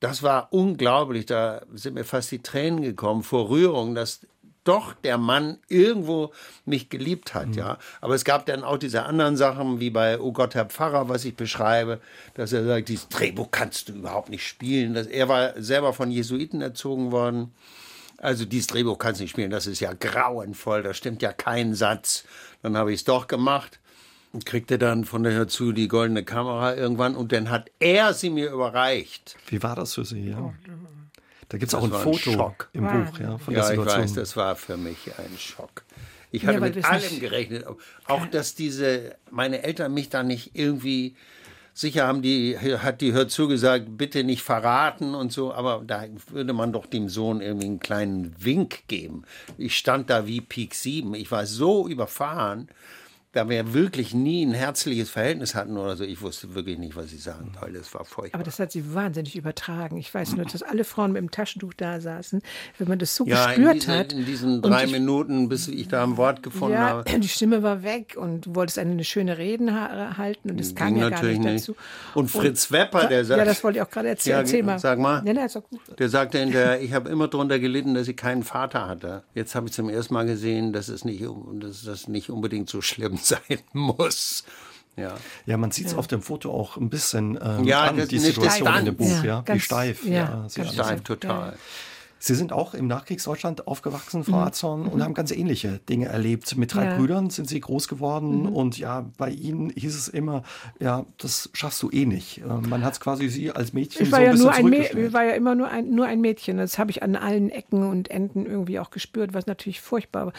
Das 0.00 0.22
war 0.22 0.52
unglaublich, 0.52 1.26
da 1.26 1.62
sind 1.74 1.94
mir 1.94 2.04
fast 2.04 2.30
die 2.30 2.42
Tränen 2.42 2.82
gekommen 2.82 3.22
vor 3.24 3.48
Rührung, 3.48 3.94
dass 3.94 4.20
doch 4.68 4.92
der 4.92 5.16
Mann 5.18 5.58
irgendwo 5.68 6.32
mich 6.66 6.90
geliebt 6.90 7.34
hat, 7.34 7.56
ja. 7.56 7.78
Aber 8.00 8.14
es 8.14 8.24
gab 8.24 8.46
dann 8.46 8.62
auch 8.62 8.76
diese 8.76 9.04
anderen 9.04 9.36
Sachen, 9.36 9.80
wie 9.80 9.90
bei 9.90 10.20
Oh 10.20 10.32
Gott, 10.32 10.54
Herr 10.54 10.66
Pfarrer, 10.66 11.08
was 11.08 11.24
ich 11.24 11.34
beschreibe, 11.34 12.00
dass 12.34 12.52
er 12.52 12.64
sagt, 12.64 12.88
dieses 12.88 13.08
Drehbuch 13.08 13.50
kannst 13.50 13.88
du 13.88 13.94
überhaupt 13.94 14.28
nicht 14.28 14.46
spielen. 14.46 14.94
Das, 14.94 15.06
er 15.06 15.28
war 15.28 15.60
selber 15.60 15.92
von 15.92 16.10
Jesuiten 16.10 16.60
erzogen 16.60 17.10
worden. 17.12 17.52
Also 18.18 18.44
dieses 18.44 18.66
Drehbuch 18.66 18.98
kannst 18.98 19.20
du 19.20 19.24
nicht 19.24 19.30
spielen, 19.30 19.50
das 19.50 19.66
ist 19.66 19.80
ja 19.80 19.92
grauenvoll, 19.92 20.82
da 20.82 20.92
stimmt 20.92 21.22
ja 21.22 21.32
kein 21.32 21.74
Satz. 21.74 22.24
Dann 22.62 22.76
habe 22.76 22.92
ich 22.92 23.00
es 23.00 23.04
doch 23.04 23.28
gemacht 23.28 23.78
und 24.32 24.44
kriegte 24.44 24.76
dann 24.76 25.04
von 25.04 25.22
daher 25.22 25.48
zu 25.48 25.72
die 25.72 25.88
goldene 25.88 26.24
Kamera 26.24 26.74
irgendwann 26.74 27.16
und 27.16 27.32
dann 27.32 27.48
hat 27.48 27.70
er 27.78 28.12
sie 28.14 28.30
mir 28.30 28.50
überreicht. 28.50 29.36
Wie 29.46 29.62
war 29.62 29.76
das 29.76 29.94
für 29.94 30.04
Sie? 30.04 30.30
Ja? 30.30 30.52
Da 31.48 31.56
gibt 31.58 31.70
es 31.70 31.74
auch 31.74 31.84
ein 31.84 31.90
war 31.90 31.98
ein 32.00 32.04
Foto 32.04 32.30
Schock. 32.32 32.68
im 32.72 32.84
Wahnsinn. 32.84 33.12
Buch 33.12 33.20
ja, 33.20 33.38
von 33.38 33.54
Ja, 33.54 33.60
der 33.60 33.70
ich 33.70 33.76
Situation. 33.78 34.02
weiß, 34.04 34.12
das 34.14 34.36
war 34.36 34.56
für 34.56 34.76
mich 34.76 34.98
ein 35.18 35.38
Schock. 35.38 35.82
Ich 36.30 36.42
Ja, 36.42 36.48
hatte 36.48 36.60
weil 36.60 36.70
mit 36.72 36.84
allem 36.84 37.00
nicht- 37.02 37.20
gerechnet. 37.20 37.64
Auch, 38.06 38.26
dass 38.26 38.54
diese, 38.54 39.16
meine 39.30 39.62
Eltern 39.62 39.94
mich 39.94 40.10
da 40.10 40.22
nicht 40.22 40.50
irgendwie, 40.54 41.16
sicher 41.72 42.06
haben 42.06 42.20
die, 42.20 42.58
hat 42.58 43.00
die 43.00 43.12
Hör 43.14 43.28
zugesagt, 43.28 43.96
bitte 43.96 44.24
nicht 44.24 44.42
verraten 44.42 45.14
und 45.14 45.32
so, 45.32 45.54
aber 45.54 45.82
da 45.86 46.04
würde 46.30 46.52
man 46.52 46.72
doch 46.72 46.84
dem 46.84 47.08
Sohn 47.08 47.40
irgendwie 47.40 47.66
einen 47.66 47.80
kleinen 47.80 48.34
Wink 48.38 48.86
geben. 48.88 49.22
Ich 49.56 49.78
stand 49.78 50.10
da 50.10 50.26
wie 50.26 50.42
Peak 50.42 50.74
7. 50.74 51.14
Ich 51.14 51.30
war 51.30 51.46
so 51.46 51.88
überfahren, 51.88 52.68
da 53.32 53.48
wir 53.48 53.74
wirklich 53.74 54.14
nie 54.14 54.44
ein 54.44 54.52
herzliches 54.52 55.10
Verhältnis 55.10 55.54
hatten 55.54 55.76
oder 55.76 55.96
so. 55.96 56.04
Ich 56.04 56.22
wusste 56.22 56.54
wirklich 56.54 56.78
nicht, 56.78 56.96
was 56.96 57.10
sie 57.10 57.18
sagen 57.18 57.52
soll. 57.60 57.72
Das 57.74 57.92
war 57.92 58.04
furchtbar. 58.06 58.38
Aber 58.38 58.44
das 58.44 58.58
hat 58.58 58.72
sie 58.72 58.94
wahnsinnig 58.94 59.36
übertragen. 59.36 59.98
Ich 59.98 60.12
weiß 60.12 60.34
nur, 60.36 60.46
dass 60.46 60.62
alle 60.62 60.84
Frauen 60.84 61.12
mit 61.12 61.20
dem 61.20 61.30
Taschentuch 61.30 61.74
da 61.74 62.00
saßen. 62.00 62.40
Wenn 62.78 62.88
man 62.88 62.98
das 62.98 63.14
so 63.14 63.26
ja, 63.26 63.50
in, 63.52 63.62
gespürt 63.62 63.82
diese, 63.82 63.98
hat. 63.98 64.12
in 64.14 64.24
diesen 64.24 64.62
drei 64.62 64.84
ich- 64.84 64.92
Minuten, 64.92 65.48
bis 65.50 65.68
ich 65.68 65.88
da 65.88 66.04
ein 66.04 66.16
Wort 66.16 66.42
gefunden 66.42 66.74
ja, 66.74 66.88
habe. 66.88 67.04
die 67.20 67.28
Stimme 67.28 67.62
war 67.62 67.82
weg 67.82 68.16
und 68.18 68.46
du 68.46 68.54
wolltest 68.54 68.78
eine, 68.78 69.04
schöne 69.04 69.36
Reden 69.36 69.74
ha 69.74 70.16
halten 70.16 70.50
und 70.50 70.60
es 70.60 70.74
kam 70.74 70.96
ja 70.96 71.10
gar 71.10 71.22
nicht 71.22 71.40
nicht. 71.40 71.68
dazu. 71.68 71.76
Und 72.14 72.30
Fritz 72.30 72.72
Wepper, 72.72 73.08
der 73.08 73.24
sagt- 73.26 73.38
Ja, 73.38 73.44
das 73.44 73.62
wollte 73.62 73.78
ich 73.78 73.82
auch 73.82 73.90
gerade 73.90 74.08
erzählen. 74.08 74.36
Ja, 74.36 74.40
Erzähl 74.40 74.62
mal. 74.62 74.78
sag 74.78 74.98
mal. 74.98 75.22
Doch 75.22 75.68
gut. 75.68 75.80
Der 75.98 76.08
sagte 76.08 76.38
hinterher, 76.38 76.80
ich 76.80 76.92
habe 76.94 77.10
immer 77.10 77.28
darunter 77.28 77.58
gelitten, 77.58 77.94
dass 77.94 78.08
ich 78.08 78.16
keinen 78.16 78.42
Vater 78.42 78.88
hatte. 78.88 79.22
Jetzt 79.34 79.54
habe 79.54 79.66
ich 79.66 79.72
zum 79.72 79.88
ersten 79.88 80.14
Mal 80.14 80.26
gesehen, 80.26 80.72
dass 80.72 80.88
es 80.88 81.04
nicht, 81.04 81.24
dass 81.54 81.82
das 81.84 82.08
nicht 82.08 82.30
unbedingt 82.30 82.70
so 82.70 82.80
schlimm 82.80 83.17
sein 83.22 83.58
muss. 83.72 84.44
Ja. 84.96 85.14
Ja, 85.46 85.56
man 85.56 85.70
sieht 85.70 85.86
es 85.86 85.94
auf 85.94 86.08
dem 86.08 86.22
Foto 86.22 86.52
auch 86.52 86.76
ein 86.76 86.90
bisschen 86.90 87.38
ähm, 87.40 87.64
Ja, 87.64 87.82
an, 87.84 88.08
die 88.08 88.18
Situation 88.18 88.74
in 88.78 88.84
dem 88.86 88.96
Buch, 88.96 89.06
ja, 89.08 89.24
Ja, 89.24 89.40
wie 89.42 89.44
ganz- 89.44 89.62
steif. 89.62 90.04
ja, 90.04 90.46
Ja, 90.56 90.64
Steif 90.64 91.02
total. 91.02 91.56
Sie 92.18 92.34
sind 92.34 92.52
auch 92.52 92.74
im 92.74 92.86
Nachkriegsdeutschland 92.86 93.66
aufgewachsen, 93.66 94.24
Frau 94.24 94.38
Atzorn, 94.38 94.86
und 94.86 95.02
haben 95.02 95.14
ganz 95.14 95.30
ähnliche 95.30 95.78
Dinge 95.88 96.06
erlebt. 96.06 96.56
Mit 96.56 96.74
drei 96.74 96.80
Mhm. 96.80 96.86
Ja. 96.86 96.94
Mhm. 96.94 96.98
Brüdern 96.98 97.30
sind 97.30 97.48
Sie 97.48 97.60
groß 97.60 97.88
geworden 97.88 98.46
und 98.46 98.78
ja, 98.78 99.06
bei 99.16 99.30
Ihnen 99.30 99.70
hieß 99.70 99.94
es 99.94 100.08
immer, 100.08 100.42
ja, 100.80 101.04
das 101.18 101.50
schaffst 101.52 101.82
du 101.82 101.90
eh 101.90 102.06
nicht. 102.06 102.38
Äh, 102.38 102.46
Man 102.46 102.84
hat 102.84 102.94
es 102.94 103.00
quasi 103.00 103.28
Sie 103.28 103.50
als 103.50 103.72
Mädchen 103.72 104.06
Ich 104.06 104.12
war, 104.12 104.18
so 104.36 104.48
ein 104.48 104.64
ja 104.64 104.78
bisschen 104.78 104.96
nur 104.96 105.00
ein 105.00 105.06
ich 105.06 105.12
war 105.12 105.24
ja 105.24 105.32
immer 105.32 105.54
nur 105.54 105.68
ein, 105.68 105.90
nur 105.94 106.06
ein 106.06 106.20
Mädchen. 106.20 106.56
Das 106.58 106.78
habe 106.78 106.90
ich 106.90 107.02
an 107.02 107.16
allen 107.16 107.50
Ecken 107.50 107.88
und 107.88 108.10
Enden 108.10 108.46
irgendwie 108.46 108.78
auch 108.78 108.90
gespürt, 108.90 109.34
was 109.34 109.46
natürlich 109.46 109.80
furchtbar 109.80 110.26
war. 110.26 110.32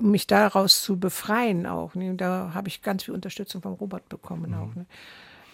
Mich 0.00 0.26
daraus 0.26 0.82
zu 0.82 0.98
befreien 0.98 1.66
auch. 1.66 1.94
Ne? 1.94 2.14
Da 2.14 2.52
habe 2.54 2.68
ich 2.68 2.82
ganz 2.82 3.04
viel 3.04 3.14
Unterstützung 3.14 3.62
von 3.62 3.72
Robert 3.74 4.08
bekommen 4.08 4.54
auch. 4.54 4.74
Ne? 4.74 4.86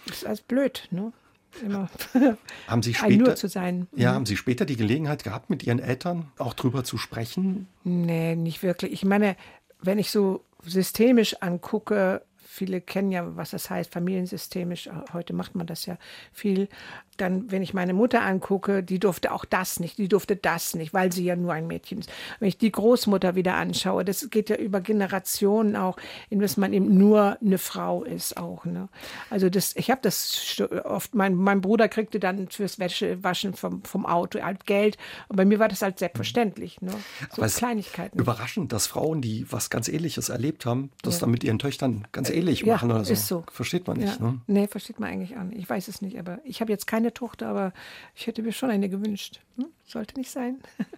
Das 0.07 0.17
ist 0.17 0.25
alles 0.25 0.41
blöd, 0.41 0.87
ne? 0.91 1.11
Immer 1.61 1.89
Haben 2.67 2.81
Sie 2.81 2.95
ein 2.95 3.17
Nur 3.17 3.25
später, 3.27 3.35
zu 3.35 3.47
sein. 3.47 3.87
ja, 3.95 4.13
haben 4.13 4.25
Sie 4.25 4.37
später 4.37 4.65
die 4.65 4.75
Gelegenheit 4.75 5.23
gehabt, 5.23 5.49
mit 5.49 5.63
Ihren 5.63 5.79
Eltern 5.79 6.31
auch 6.37 6.53
drüber 6.53 6.83
zu 6.83 6.97
sprechen? 6.97 7.67
Nee, 7.83 8.35
nicht 8.35 8.63
wirklich. 8.63 8.91
Ich 8.91 9.05
meine, 9.05 9.35
wenn 9.81 9.99
ich 9.99 10.09
so 10.11 10.43
systemisch 10.65 11.35
angucke, 11.41 12.23
viele 12.53 12.81
kennen 12.81 13.11
ja, 13.11 13.35
was 13.35 13.49
das 13.49 13.69
heißt, 13.69 13.91
familiensystemisch. 13.91 14.87
Heute 15.11 15.33
macht 15.33 15.55
man 15.55 15.65
das 15.65 15.87
ja 15.87 15.97
viel. 16.31 16.69
Dann, 17.17 17.51
wenn 17.51 17.61
ich 17.61 17.73
meine 17.73 17.93
Mutter 17.93 18.21
angucke, 18.21 18.83
die 18.83 18.99
durfte 18.99 19.31
auch 19.31 19.45
das 19.45 19.79
nicht, 19.79 19.97
die 19.97 20.07
durfte 20.07 20.35
das 20.35 20.75
nicht, 20.75 20.93
weil 20.93 21.11
sie 21.11 21.25
ja 21.25 21.35
nur 21.35 21.53
ein 21.53 21.67
Mädchen 21.67 21.99
ist. 21.99 22.11
Wenn 22.39 22.47
ich 22.47 22.57
die 22.57 22.71
Großmutter 22.71 23.35
wieder 23.35 23.55
anschaue, 23.55 24.05
das 24.05 24.29
geht 24.29 24.49
ja 24.49 24.55
über 24.55 24.81
Generationen 24.81 25.75
auch, 25.75 25.97
in 26.29 26.39
dass 26.39 26.57
man 26.57 26.73
eben 26.73 26.97
nur 26.97 27.37
eine 27.41 27.57
Frau 27.57 28.03
ist 28.03 28.37
auch. 28.37 28.65
Ne? 28.65 28.89
Also 29.29 29.49
das, 29.49 29.75
ich 29.75 29.89
habe 29.89 30.01
das 30.03 30.61
oft, 30.83 31.15
mein, 31.15 31.35
mein 31.35 31.61
Bruder 31.61 31.87
kriegte 31.87 32.19
dann 32.19 32.49
fürs 32.49 32.79
Wäschewaschen 32.79 33.53
vom, 33.53 33.83
vom 33.83 34.05
Auto 34.05 34.41
halt 34.41 34.65
Geld. 34.65 34.97
Und 35.27 35.37
bei 35.37 35.45
mir 35.45 35.59
war 35.59 35.69
das 35.69 35.81
halt 35.81 35.99
selbstverständlich. 35.99 36.81
Ne? 36.81 36.91
So 37.31 37.41
Kleinigkeiten. 37.41 38.19
Überraschend, 38.19 38.73
dass 38.73 38.87
Frauen, 38.87 39.21
die 39.21 39.45
was 39.51 39.69
ganz 39.69 39.87
Ähnliches 39.87 40.29
erlebt 40.29 40.65
haben, 40.65 40.91
das 41.01 41.19
dann 41.19 41.31
mit 41.31 41.43
ihren 41.43 41.59
Töchtern 41.59 42.07
ganz 42.11 42.29
ähnlich 42.29 42.42
Ja, 42.61 42.73
machen 42.75 42.91
oder 42.91 43.03
so. 43.05 43.13
ist 43.13 43.27
so. 43.27 43.43
Versteht 43.51 43.87
man 43.87 43.97
nicht. 43.97 44.19
Ja. 44.19 44.25
Ne? 44.25 44.39
Nee, 44.47 44.67
versteht 44.67 44.99
man 44.99 45.09
eigentlich 45.09 45.35
auch 45.37 45.43
nicht. 45.43 45.59
Ich 45.59 45.69
weiß 45.69 45.87
es 45.87 46.01
nicht, 46.01 46.17
aber 46.19 46.39
ich 46.43 46.61
habe 46.61 46.71
jetzt 46.71 46.85
keine 46.87 47.13
Tochter, 47.13 47.47
aber 47.47 47.73
ich 48.15 48.27
hätte 48.27 48.41
mir 48.43 48.51
schon 48.51 48.69
eine 48.69 48.89
gewünscht. 48.89 49.39
Hm? 49.57 49.67
Sollte 49.85 50.17
nicht 50.19 50.29
sein. 50.31 50.57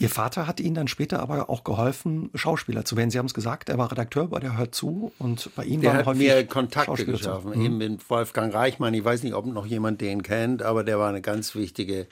Ihr 0.00 0.08
Vater 0.10 0.46
hat 0.46 0.60
Ihnen 0.60 0.76
dann 0.76 0.86
später 0.86 1.18
aber 1.18 1.50
auch 1.50 1.64
geholfen, 1.64 2.30
Schauspieler 2.34 2.84
zu 2.84 2.96
werden. 2.96 3.10
Sie 3.10 3.18
haben 3.18 3.26
es 3.26 3.34
gesagt, 3.34 3.68
er 3.68 3.78
war 3.78 3.90
Redakteur 3.90 4.28
bei 4.28 4.38
der 4.38 4.56
Hört 4.56 4.72
zu 4.72 5.10
und 5.18 5.50
bei 5.56 5.64
Ihnen 5.64 5.80
Der 5.82 5.90
waren 5.90 5.98
hat 5.98 6.06
häufig 6.06 6.22
mir 6.28 6.46
Kontakte 6.46 6.86
Schauspieler 6.92 7.16
zu- 7.16 7.18
geschaffen. 7.24 7.60
Eben 7.60 7.78
mit 7.78 8.08
Wolfgang 8.08 8.54
Reichmann. 8.54 8.94
Ich 8.94 9.04
weiß 9.04 9.24
nicht, 9.24 9.34
ob 9.34 9.46
noch 9.46 9.66
jemand 9.66 10.00
den 10.00 10.22
kennt, 10.22 10.62
aber 10.62 10.84
der 10.84 11.00
war 11.00 11.08
eine 11.08 11.20
ganz 11.20 11.56
wichtige 11.56 12.06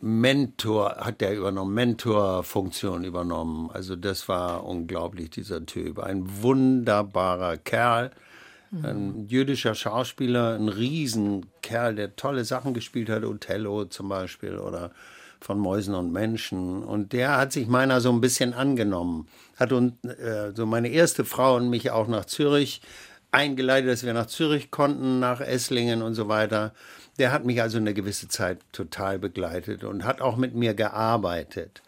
Mentor, 0.00 0.96
hat 0.96 1.20
der 1.20 1.36
übernommen, 1.36 1.74
Mentorfunktion 1.74 3.04
übernommen. 3.04 3.70
Also 3.72 3.96
das 3.96 4.28
war 4.28 4.64
unglaublich, 4.64 5.30
dieser 5.30 5.66
Typ. 5.66 5.98
Ein 5.98 6.42
wunderbarer 6.42 7.56
Kerl. 7.58 8.10
Ein 8.84 9.26
jüdischer 9.28 9.74
Schauspieler, 9.74 10.54
ein 10.54 10.68
Riesenkerl, 10.68 11.96
der 11.96 12.14
tolle 12.14 12.44
Sachen 12.44 12.72
gespielt 12.72 13.08
hat, 13.08 13.24
Othello 13.24 13.86
zum 13.86 14.08
Beispiel 14.08 14.58
oder 14.58 14.92
von 15.40 15.58
Mäusen 15.58 15.96
und 15.96 16.12
Menschen. 16.12 16.84
Und 16.84 17.12
der 17.12 17.36
hat 17.36 17.52
sich 17.52 17.66
meiner 17.66 18.00
so 18.00 18.12
ein 18.12 18.20
bisschen 18.20 18.54
angenommen. 18.54 19.26
Hat 19.56 19.72
und, 19.72 20.04
äh, 20.04 20.52
so 20.54 20.66
meine 20.66 20.88
erste 20.88 21.24
Frau 21.24 21.56
und 21.56 21.68
mich 21.68 21.90
auch 21.90 22.06
nach 22.06 22.26
Zürich 22.26 22.80
eingeleitet, 23.32 23.90
dass 23.90 24.04
wir 24.04 24.14
nach 24.14 24.26
Zürich 24.26 24.70
konnten, 24.70 25.18
nach 25.18 25.40
Esslingen 25.40 26.02
und 26.02 26.14
so 26.14 26.28
weiter. 26.28 26.72
Der 27.20 27.32
hat 27.32 27.44
mich 27.44 27.60
also 27.60 27.76
eine 27.76 27.92
gewisse 27.92 28.28
Zeit 28.28 28.58
total 28.72 29.18
begleitet 29.18 29.84
und 29.84 30.04
hat 30.04 30.22
auch 30.22 30.36
mit 30.38 30.54
mir 30.54 30.72
gearbeitet. 30.72 31.82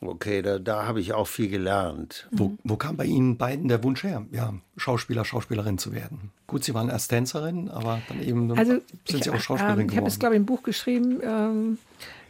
Okay, 0.00 0.42
da, 0.42 0.58
da 0.58 0.86
habe 0.86 1.00
ich 1.00 1.12
auch 1.12 1.28
viel 1.28 1.48
gelernt. 1.48 2.28
Wo, 2.32 2.56
wo 2.64 2.76
kam 2.76 2.96
bei 2.96 3.04
Ihnen 3.04 3.36
beiden 3.36 3.68
der 3.68 3.84
Wunsch 3.84 4.02
her, 4.02 4.26
ja, 4.32 4.54
Schauspieler, 4.76 5.24
Schauspielerin 5.24 5.76
zu 5.78 5.92
werden? 5.92 6.32
Gut, 6.48 6.64
Sie 6.64 6.74
waren 6.74 6.88
erst 6.88 7.10
Tänzerin, 7.10 7.68
aber 7.68 8.00
dann 8.08 8.20
eben 8.22 8.50
Also 8.58 8.72
sind 8.72 8.82
ich, 9.06 9.24
Sie 9.24 9.30
auch 9.30 9.38
Schauspielerin 9.38 9.80
ähm, 9.80 9.86
ich 9.86 9.96
habe 9.96 9.96
geworden. 9.96 10.06
es, 10.06 10.18
glaube 10.18 10.34
ich, 10.34 10.40
im 10.40 10.46
Buch 10.46 10.62
geschrieben. 10.62 11.20
Ähm, 11.22 11.78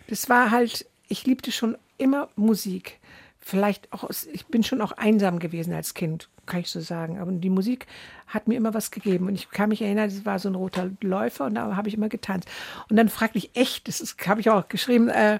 das 0.08 0.28
war 0.28 0.50
halt, 0.50 0.84
ich 1.08 1.24
liebte 1.24 1.50
schon 1.52 1.78
immer 1.98 2.28
Musik. 2.36 2.98
Vielleicht 3.38 3.92
auch, 3.92 4.10
ich 4.32 4.46
bin 4.46 4.64
schon 4.64 4.80
auch 4.82 4.92
einsam 4.92 5.38
gewesen 5.38 5.72
als 5.72 5.94
Kind. 5.94 6.28
Kann 6.46 6.60
ich 6.60 6.70
so 6.70 6.80
sagen. 6.80 7.18
Aber 7.18 7.32
die 7.32 7.50
Musik 7.50 7.86
hat 8.26 8.48
mir 8.48 8.56
immer 8.56 8.74
was 8.74 8.90
gegeben. 8.90 9.28
Und 9.28 9.34
ich 9.34 9.50
kann 9.50 9.68
mich 9.68 9.82
erinnern, 9.82 10.08
das 10.08 10.24
war 10.24 10.38
so 10.38 10.48
ein 10.48 10.54
roter 10.54 10.90
Läufer 11.00 11.46
und 11.46 11.54
da 11.54 11.76
habe 11.76 11.88
ich 11.88 11.94
immer 11.94 12.08
getanzt. 12.08 12.48
Und 12.88 12.96
dann 12.96 13.08
fragte 13.08 13.38
ich 13.38 13.54
echt, 13.54 13.88
das 13.88 14.16
habe 14.26 14.40
ich 14.40 14.50
auch 14.50 14.68
geschrieben, 14.68 15.08
äh, 15.08 15.38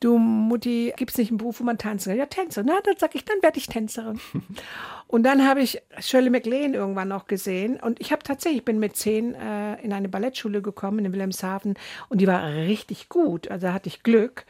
du 0.00 0.18
Mutti, 0.18 0.92
gibt 0.96 1.10
es 1.12 1.18
nicht 1.18 1.30
einen 1.30 1.38
Beruf, 1.38 1.60
wo 1.60 1.64
man 1.64 1.78
tanzen 1.78 2.10
kann? 2.10 2.18
Ja, 2.18 2.26
Tänzer. 2.26 2.62
Na, 2.64 2.80
dann 2.82 2.96
sage 2.96 3.12
ich, 3.14 3.24
dann 3.24 3.42
werde 3.42 3.58
ich 3.58 3.66
Tänzerin. 3.66 4.20
und 5.06 5.22
dann 5.22 5.46
habe 5.46 5.60
ich 5.60 5.82
Shirley 5.98 6.30
MacLaine 6.30 6.76
irgendwann 6.76 7.08
noch 7.08 7.26
gesehen. 7.26 7.78
Und 7.78 8.00
ich 8.00 8.10
habe 8.10 8.22
tatsächlich, 8.22 8.64
bin 8.64 8.78
mit 8.78 8.96
zehn 8.96 9.34
äh, 9.34 9.80
in 9.82 9.92
eine 9.92 10.08
Ballettschule 10.08 10.62
gekommen 10.62 11.04
in 11.04 11.12
Wilhelmshaven 11.12 11.74
und 12.08 12.20
die 12.20 12.26
war 12.26 12.42
richtig 12.44 13.08
gut. 13.08 13.50
Also 13.50 13.68
da 13.68 13.72
hatte 13.72 13.88
ich 13.88 14.02
Glück. 14.02 14.46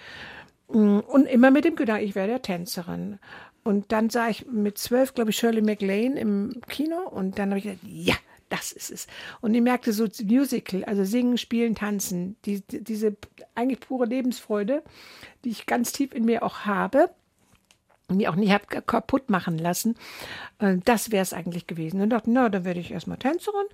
Und 0.69 1.27
immer 1.27 1.51
mit 1.51 1.65
dem 1.65 1.75
Gedanken, 1.75 2.05
ich 2.05 2.15
werde 2.15 2.31
ja 2.31 2.39
Tänzerin. 2.39 3.19
Und 3.63 3.93
dann 3.93 4.11
sah 4.11 4.29
ich 4.29 4.47
mit 4.47 4.79
zwölf, 4.79 5.15
glaube 5.15 5.31
ich, 5.31 5.37
Shirley 5.37 5.63
MacLaine 5.63 6.19
im 6.19 6.61
Kino 6.69 7.09
und 7.09 7.39
dann 7.39 7.51
habe 7.51 7.59
ich 7.59 7.65
gesagt, 7.65 7.81
ja, 7.85 8.17
das 8.49 8.73
ist 8.73 8.91
es. 8.91 9.07
Und 9.41 9.55
ich 9.55 9.63
merkte 9.63 9.93
so 9.93 10.07
Musical, 10.25 10.85
also 10.85 11.05
singen, 11.05 11.39
spielen, 11.39 11.75
tanzen, 11.75 12.37
die, 12.45 12.63
diese 12.63 13.17
eigentlich 13.55 13.81
pure 13.81 14.07
Lebensfreude, 14.07 14.83
die 15.45 15.51
ich 15.51 15.67
ganz 15.67 15.93
tief 15.93 16.13
in 16.15 16.25
mir 16.25 16.43
auch 16.43 16.61
habe, 16.61 17.11
die 18.19 18.29
auch 18.29 18.35
nicht 18.35 18.53
habe 18.53 18.67
kaputt 18.67 19.31
machen 19.31 19.59
lassen. 19.59 19.97
Äh, 20.59 20.79
das 20.85 21.11
wäre 21.11 21.23
es 21.23 21.33
eigentlich 21.33 21.67
gewesen. 21.67 22.01
Und 22.01 22.11
dachte, 22.11 22.31
na, 22.31 22.49
dann 22.49 22.65
werde 22.65 22.81
ich 22.81 22.91
erstmal 22.91 23.19
Tänzerin 23.19 23.67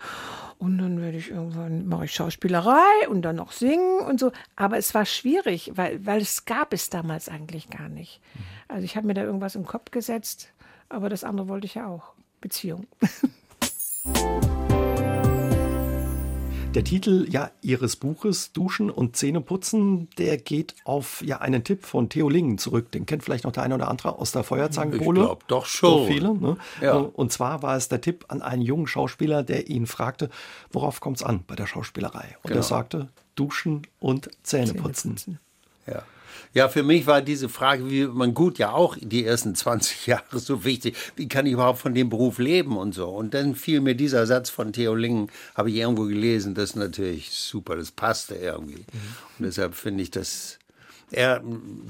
und 0.59 0.79
dann 0.79 1.01
werde 1.01 1.19
ich 1.19 1.31
irgendwann 1.31 1.87
mache 1.87 2.07
ich 2.07 2.15
Schauspielerei 2.15 3.09
und 3.09 3.23
dann 3.23 3.37
noch 3.37 3.53
singen 3.53 4.01
und 4.01 4.21
so. 4.21 4.33
Aber 4.57 4.79
es 4.79 4.95
war 4.95 5.05
schwierig, 5.05 5.73
weil, 5.75 6.05
weil 6.05 6.21
es 6.21 6.45
gab 6.45 6.73
es 6.73 6.91
damals 6.91 7.29
eigentlich 7.29 7.71
gar 7.71 7.89
nicht. 7.89 8.21
Also 8.69 8.85
ich 8.85 8.97
habe 8.97 9.07
mir 9.07 9.15
da 9.15 9.23
irgendwas 9.23 9.55
im 9.55 9.67
Kopf 9.67 9.91
gesetzt, 9.91 10.53
aber 10.89 11.09
das 11.09 11.25
andere 11.25 11.49
wollte 11.49 11.67
ich 11.67 11.75
ja 11.75 11.87
auch. 11.87 12.13
Beziehung. 12.41 12.87
Der 16.77 16.85
Titel 16.85 17.27
ja, 17.31 17.51
Ihres 17.63 17.97
Buches 17.97 18.53
Duschen 18.53 18.91
und 18.91 19.17
Zähneputzen, 19.17 20.11
der 20.19 20.37
geht 20.37 20.75
auf 20.85 21.23
ja, 21.25 21.39
einen 21.39 21.65
Tipp 21.65 21.87
von 21.87 22.11
Theo 22.11 22.29
Lingen 22.29 22.59
zurück. 22.59 22.93
Den 22.93 23.07
kennt 23.07 23.25
vielleicht 23.25 23.45
noch 23.45 23.53
der 23.53 23.63
eine 23.63 23.77
oder 23.77 23.89
andere 23.89 24.19
aus 24.19 24.33
der 24.33 24.43
Feuerzangenbowle. 24.43 25.21
Ich 25.21 25.27
glaube 25.27 25.45
doch 25.47 25.65
schon. 25.65 25.89
So 25.89 26.07
viele, 26.07 26.35
ne? 26.35 26.59
Ja. 26.83 26.97
Und 26.97 27.33
zwar 27.33 27.63
war 27.63 27.79
es 27.79 27.89
der 27.89 28.03
Tipp 28.03 28.27
an 28.29 28.43
einen 28.43 28.61
jungen 28.61 28.87
Schauspieler, 28.87 29.43
der 29.43 29.71
ihn 29.71 29.87
fragte, 29.87 30.29
worauf 30.71 31.01
kommt 31.01 31.17
es 31.17 31.23
an 31.23 31.45
bei 31.47 31.55
der 31.55 31.67
Schauspielerei? 31.67 32.37
Und 32.43 32.49
Genau. 32.49 32.61
er 32.61 32.63
sagte, 32.63 33.09
Duschen 33.37 33.87
und 33.99 34.29
Zähneputzen. 34.43 35.17
Zähneputzen. 35.17 35.39
Ja. 35.87 36.03
Ja, 36.57 36.71
für 36.71 36.83
mich 36.83 37.07
war 37.07 37.21
diese 37.21 37.51
Frage, 37.51 37.91
wie 37.91 38.07
man 38.07 38.33
gut 38.33 38.57
ja 38.57 38.73
auch 38.73 38.97
die 38.99 39.27
ersten 39.27 39.55
20 39.55 40.07
Jahre 40.07 40.39
so 40.39 40.65
wichtig. 40.65 40.97
Wie 41.15 41.29
kann 41.29 41.45
ich 41.45 41.53
überhaupt 41.53 41.79
von 41.79 41.93
dem 41.93 42.09
Beruf 42.09 42.39
leben 42.39 42.79
und 42.79 42.95
so? 42.95 43.11
Und 43.11 43.35
dann 43.35 43.55
fiel 43.55 43.83
mir 43.83 43.95
dieser 43.95 44.27
Satz 44.27 44.49
von 44.49 44.73
Theo 44.73 44.95
Lingen, 44.95 45.31
habe 45.55 45.69
ich 45.69 45.77
irgendwo 45.77 46.05
gelesen, 46.05 46.55
das 46.55 46.71
ist 46.71 46.77
natürlich 46.77 47.31
super, 47.31 47.77
das 47.77 47.91
passte 47.91 48.37
irgendwie. 48.37 48.87
Und 49.39 49.45
deshalb 49.45 49.75
finde 49.75 50.03
ich 50.03 50.11
das, 50.11 50.59
er, 51.11 51.43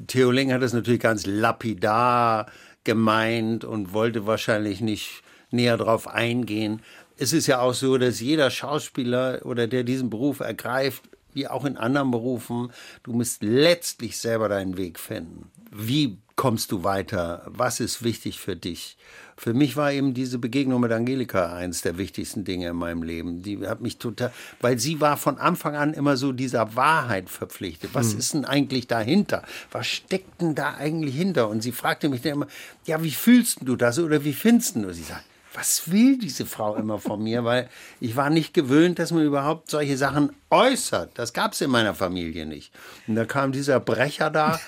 Theo 0.08 0.32
Lingen 0.32 0.52
hat 0.52 0.62
das 0.62 0.72
natürlich 0.72 1.00
ganz 1.00 1.26
lapidar 1.26 2.46
gemeint 2.82 3.64
und 3.64 3.92
wollte 3.92 4.26
wahrscheinlich 4.26 4.80
nicht 4.80 5.22
näher 5.52 5.76
drauf 5.76 6.08
eingehen. 6.08 6.82
Es 7.16 7.32
ist 7.32 7.46
ja 7.46 7.60
auch 7.60 7.72
so, 7.72 7.98
dass 7.98 8.18
jeder 8.18 8.50
Schauspieler 8.50 9.42
oder 9.44 9.68
der 9.68 9.84
diesen 9.84 10.10
Beruf 10.10 10.40
ergreift, 10.40 11.04
wie 11.36 11.46
auch 11.46 11.66
in 11.66 11.76
anderen 11.76 12.10
Berufen, 12.10 12.72
du 13.02 13.12
musst 13.12 13.42
letztlich 13.42 14.16
selber 14.16 14.48
deinen 14.48 14.78
Weg 14.78 14.98
finden. 14.98 15.50
Wie 15.70 16.18
kommst 16.34 16.72
du 16.72 16.82
weiter? 16.82 17.42
Was 17.46 17.78
ist 17.78 18.02
wichtig 18.02 18.40
für 18.40 18.56
dich? 18.56 18.96
Für 19.36 19.52
mich 19.52 19.76
war 19.76 19.92
eben 19.92 20.14
diese 20.14 20.38
Begegnung 20.38 20.80
mit 20.80 20.92
Angelika 20.92 21.54
eins 21.54 21.82
der 21.82 21.98
wichtigsten 21.98 22.44
Dinge 22.44 22.68
in 22.68 22.76
meinem 22.76 23.02
Leben. 23.02 23.42
Die 23.42 23.66
hat 23.66 23.82
mich 23.82 23.98
total, 23.98 24.32
weil 24.62 24.78
sie 24.78 25.02
war 25.02 25.18
von 25.18 25.36
Anfang 25.36 25.76
an 25.76 25.92
immer 25.92 26.16
so 26.16 26.32
dieser 26.32 26.74
Wahrheit 26.74 27.28
verpflichtet. 27.28 27.90
Was 27.92 28.14
ist 28.14 28.32
denn 28.32 28.46
eigentlich 28.46 28.86
dahinter? 28.86 29.42
Was 29.70 29.86
steckt 29.86 30.40
denn 30.40 30.54
da 30.54 30.74
eigentlich 30.74 31.14
hinter? 31.14 31.48
Und 31.48 31.62
sie 31.62 31.72
fragte 31.72 32.08
mich 32.08 32.22
dann 32.22 32.32
immer, 32.32 32.46
ja, 32.86 33.02
wie 33.02 33.10
fühlst 33.10 33.58
du 33.60 33.76
das 33.76 33.98
oder 33.98 34.24
wie 34.24 34.32
findest 34.32 34.76
du? 34.76 34.90
Sie 34.94 35.02
sagt, 35.02 35.24
was 35.56 35.90
will 35.90 36.18
diese 36.18 36.46
Frau 36.46 36.76
immer 36.76 36.98
von 36.98 37.22
mir? 37.22 37.44
Weil 37.44 37.68
ich 38.00 38.14
war 38.14 38.30
nicht 38.30 38.52
gewöhnt, 38.52 38.98
dass 38.98 39.10
man 39.10 39.24
überhaupt 39.24 39.70
solche 39.70 39.96
Sachen 39.96 40.34
äußert. 40.50 41.18
Das 41.18 41.32
gab 41.32 41.52
es 41.52 41.60
in 41.60 41.70
meiner 41.70 41.94
Familie 41.94 42.46
nicht. 42.46 42.72
Und 43.06 43.14
da 43.16 43.24
kam 43.24 43.52
dieser 43.52 43.80
Brecher 43.80 44.30
da 44.30 44.60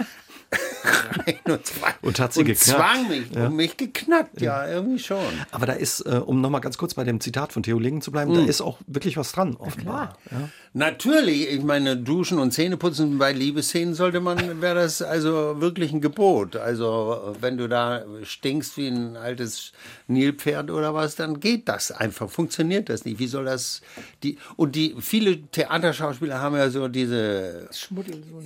rein 0.50 1.38
und, 1.46 1.60
Und 2.02 2.20
hat 2.20 2.32
sie 2.32 2.40
und 2.40 2.46
geknackt. 2.46 2.78
zwang 2.78 3.08
mich 3.08 3.36
und 3.36 3.56
mich 3.56 3.76
geknackt. 3.76 4.40
Ja, 4.40 4.66
irgendwie 4.66 4.98
schon. 4.98 5.18
Aber 5.50 5.66
da 5.66 5.72
ist, 5.74 6.00
äh, 6.00 6.20
um 6.24 6.40
nochmal 6.40 6.60
ganz 6.60 6.78
kurz 6.78 6.94
bei 6.94 7.04
dem 7.04 7.20
Zitat 7.20 7.52
von 7.52 7.62
Theo 7.62 7.78
Lingen 7.78 8.02
zu 8.02 8.10
bleiben, 8.10 8.34
da 8.34 8.44
ist 8.44 8.60
auch 8.60 8.78
wirklich 8.86 9.16
was 9.16 9.32
dran, 9.32 9.56
offenbar. 9.56 10.16
Ja. 10.30 10.48
Natürlich, 10.74 11.50
ich 11.50 11.62
meine, 11.62 11.96
Duschen 11.96 12.38
und 12.38 12.52
Zähneputzen 12.52 13.18
bei 13.18 13.32
Liebesszenen 13.32 13.94
sollte 13.94 14.20
man, 14.20 14.60
wäre 14.60 14.76
das 14.76 15.02
also 15.02 15.60
wirklich 15.60 15.92
ein 15.92 16.00
Gebot. 16.00 16.56
Also, 16.56 17.34
wenn 17.40 17.56
du 17.56 17.68
da 17.68 18.04
stinkst 18.22 18.76
wie 18.76 18.88
ein 18.88 19.16
altes 19.16 19.72
Nilpferd 20.06 20.70
oder 20.70 20.94
was, 20.94 21.16
dann 21.16 21.40
geht 21.40 21.68
das 21.68 21.90
einfach, 21.90 22.30
funktioniert 22.30 22.88
das 22.88 23.04
nicht. 23.04 23.18
Wie 23.18 23.26
soll 23.26 23.44
das, 23.46 23.82
die, 24.22 24.38
und 24.56 24.76
die, 24.76 24.94
viele 25.00 25.42
Theaterschauspieler 25.42 26.40
haben 26.40 26.56
ja 26.56 26.70
so 26.70 26.88
diese. 26.88 27.68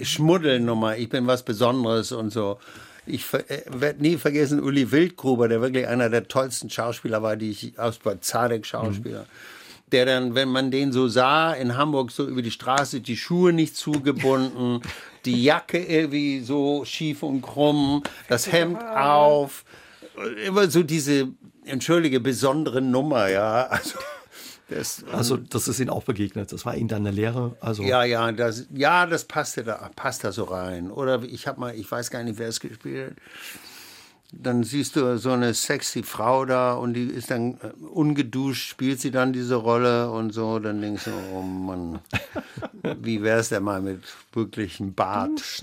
Schmuddelnummer, 0.03 0.97
ich 0.97 1.09
bin 1.09 1.27
was 1.27 1.43
Besonderes 1.43 1.92
und 2.13 2.31
so. 2.31 2.59
Ich 3.07 3.33
äh, 3.35 3.63
werde 3.69 4.01
nie 4.01 4.17
vergessen, 4.17 4.61
Uli 4.61 4.91
Wildgruber, 4.91 5.49
der 5.49 5.61
wirklich 5.61 5.87
einer 5.89 6.09
der 6.09 6.29
tollsten 6.29 6.71
Schauspieler 6.71 7.23
war, 7.23 7.37
die 7.37 7.51
ich 7.51 7.79
aus 7.79 7.99
bei 7.99 8.17
Zadek 8.17 8.65
Schauspieler. 8.65 9.27
Der 9.91 10.07
dann, 10.07 10.35
wenn 10.35 10.49
man 10.49 10.71
den 10.71 10.93
so 10.93 11.09
sah, 11.09 11.53
in 11.53 11.77
Hamburg 11.77 12.13
so 12.13 12.27
über 12.27 12.43
die 12.43 12.51
Straße, 12.51 13.01
die 13.01 13.17
Schuhe 13.17 13.53
nicht 13.53 13.77
zugebunden, 13.77 14.81
die 15.25 15.43
Jacke 15.45 15.79
irgendwie 15.79 16.41
so 16.41 16.85
schief 16.85 17.23
und 17.23 17.43
krumm, 17.43 18.03
das 18.29 18.51
Hemd 18.51 18.83
auf, 18.83 19.65
immer 20.47 20.71
so 20.71 20.83
diese, 20.83 21.29
entschuldige, 21.65 22.21
besondere 22.21 22.81
Nummer, 22.81 23.29
ja. 23.29 23.67
Also, 23.67 23.99
das, 24.75 25.05
Also, 25.13 25.37
das 25.37 25.69
ist 25.69 25.81
Ihnen 25.81 25.91
auch 25.91 26.05
begegnet. 26.05 26.53
Das 26.53 26.65
war 26.67 26.75
Ihnen 26.77 26.89
dann 26.89 27.07
eine 27.07 27.15
Lehre. 27.15 27.57
Also, 27.61 27.83
ja, 27.83 28.05
ja, 28.05 28.33
das, 28.33 28.67
ja, 28.73 29.07
das 29.07 29.25
passte 29.25 29.65
da, 29.65 29.91
passt 29.97 30.25
da 30.25 30.33
so 30.33 30.45
rein. 30.45 30.91
Oder 30.91 31.23
ich 31.23 31.47
habe 31.47 31.61
mal, 31.61 31.75
ich 31.75 31.91
weiß 31.91 32.11
gar 32.11 32.23
nicht, 32.23 32.39
wer 32.39 32.49
es 32.49 32.61
gespielt 32.61 33.11
hat. 33.13 33.17
Dann 34.35 34.65
siehst 34.65 34.97
du 34.97 35.19
so 35.19 35.31
eine 35.33 35.53
sexy 35.53 36.03
Frau 36.03 36.47
da 36.47 36.73
und 36.73 36.95
die 36.95 37.05
ist 37.05 37.31
dann 37.31 37.55
äh, 37.63 37.85
ungeduscht, 37.85 38.71
spielt 38.71 38.99
sie 38.99 39.11
dann 39.11 39.35
diese 39.35 39.57
Rolle 39.57 40.11
und 40.11 40.33
so. 40.33 40.59
Dann 40.59 40.81
denkst 40.81 41.05
du, 41.05 41.11
oh 41.35 41.43
Mann, 41.43 41.99
wie 43.03 43.23
wär's 43.23 43.51
denn 43.51 43.63
mal 43.63 43.83
mit 43.83 44.03
wirklichem 44.33 44.95
Bart? 44.95 45.43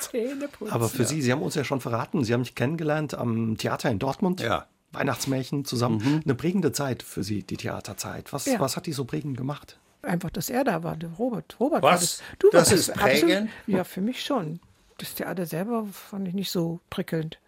Zähneputzen. 0.00 0.72
aber 0.72 0.88
für 0.88 1.04
Sie, 1.04 1.22
Sie 1.22 1.32
haben 1.32 1.42
uns 1.42 1.54
ja 1.54 1.64
schon 1.64 1.80
verraten, 1.80 2.24
Sie 2.24 2.32
haben 2.32 2.40
mich 2.40 2.54
kennengelernt 2.54 3.14
am 3.14 3.56
Theater 3.56 3.90
in 3.90 3.98
Dortmund. 3.98 4.40
Ja. 4.40 4.66
Weihnachtsmärchen 4.98 5.64
zusammen. 5.64 6.22
Eine 6.24 6.34
prägende 6.34 6.72
Zeit 6.72 7.02
für 7.02 7.22
Sie, 7.22 7.42
die 7.42 7.56
Theaterzeit. 7.56 8.32
Was, 8.32 8.46
Ja. 8.46 8.58
was 8.60 8.76
hat 8.76 8.86
die 8.86 8.92
so 8.92 9.04
prägend 9.04 9.36
gemacht? 9.36 9.78
Einfach, 10.02 10.30
dass 10.30 10.50
er 10.50 10.64
da 10.64 10.82
war, 10.82 10.96
der 10.96 11.10
Robert. 11.10 11.56
Robert 11.60 11.82
Was? 11.82 11.90
War 11.90 11.98
das 11.98 12.22
du 12.38 12.50
Das 12.50 12.70
warst 12.70 12.72
ist 12.72 12.90
absolut- 12.90 13.20
prägend? 13.20 13.50
Ja, 13.66 13.84
für 13.84 14.00
mich 14.00 14.22
schon. 14.24 14.60
Das 14.98 15.14
Theater 15.14 15.46
selber 15.46 15.86
fand 15.86 16.26
ich 16.28 16.34
nicht 16.34 16.50
so 16.50 16.80
prickelnd. 16.90 17.38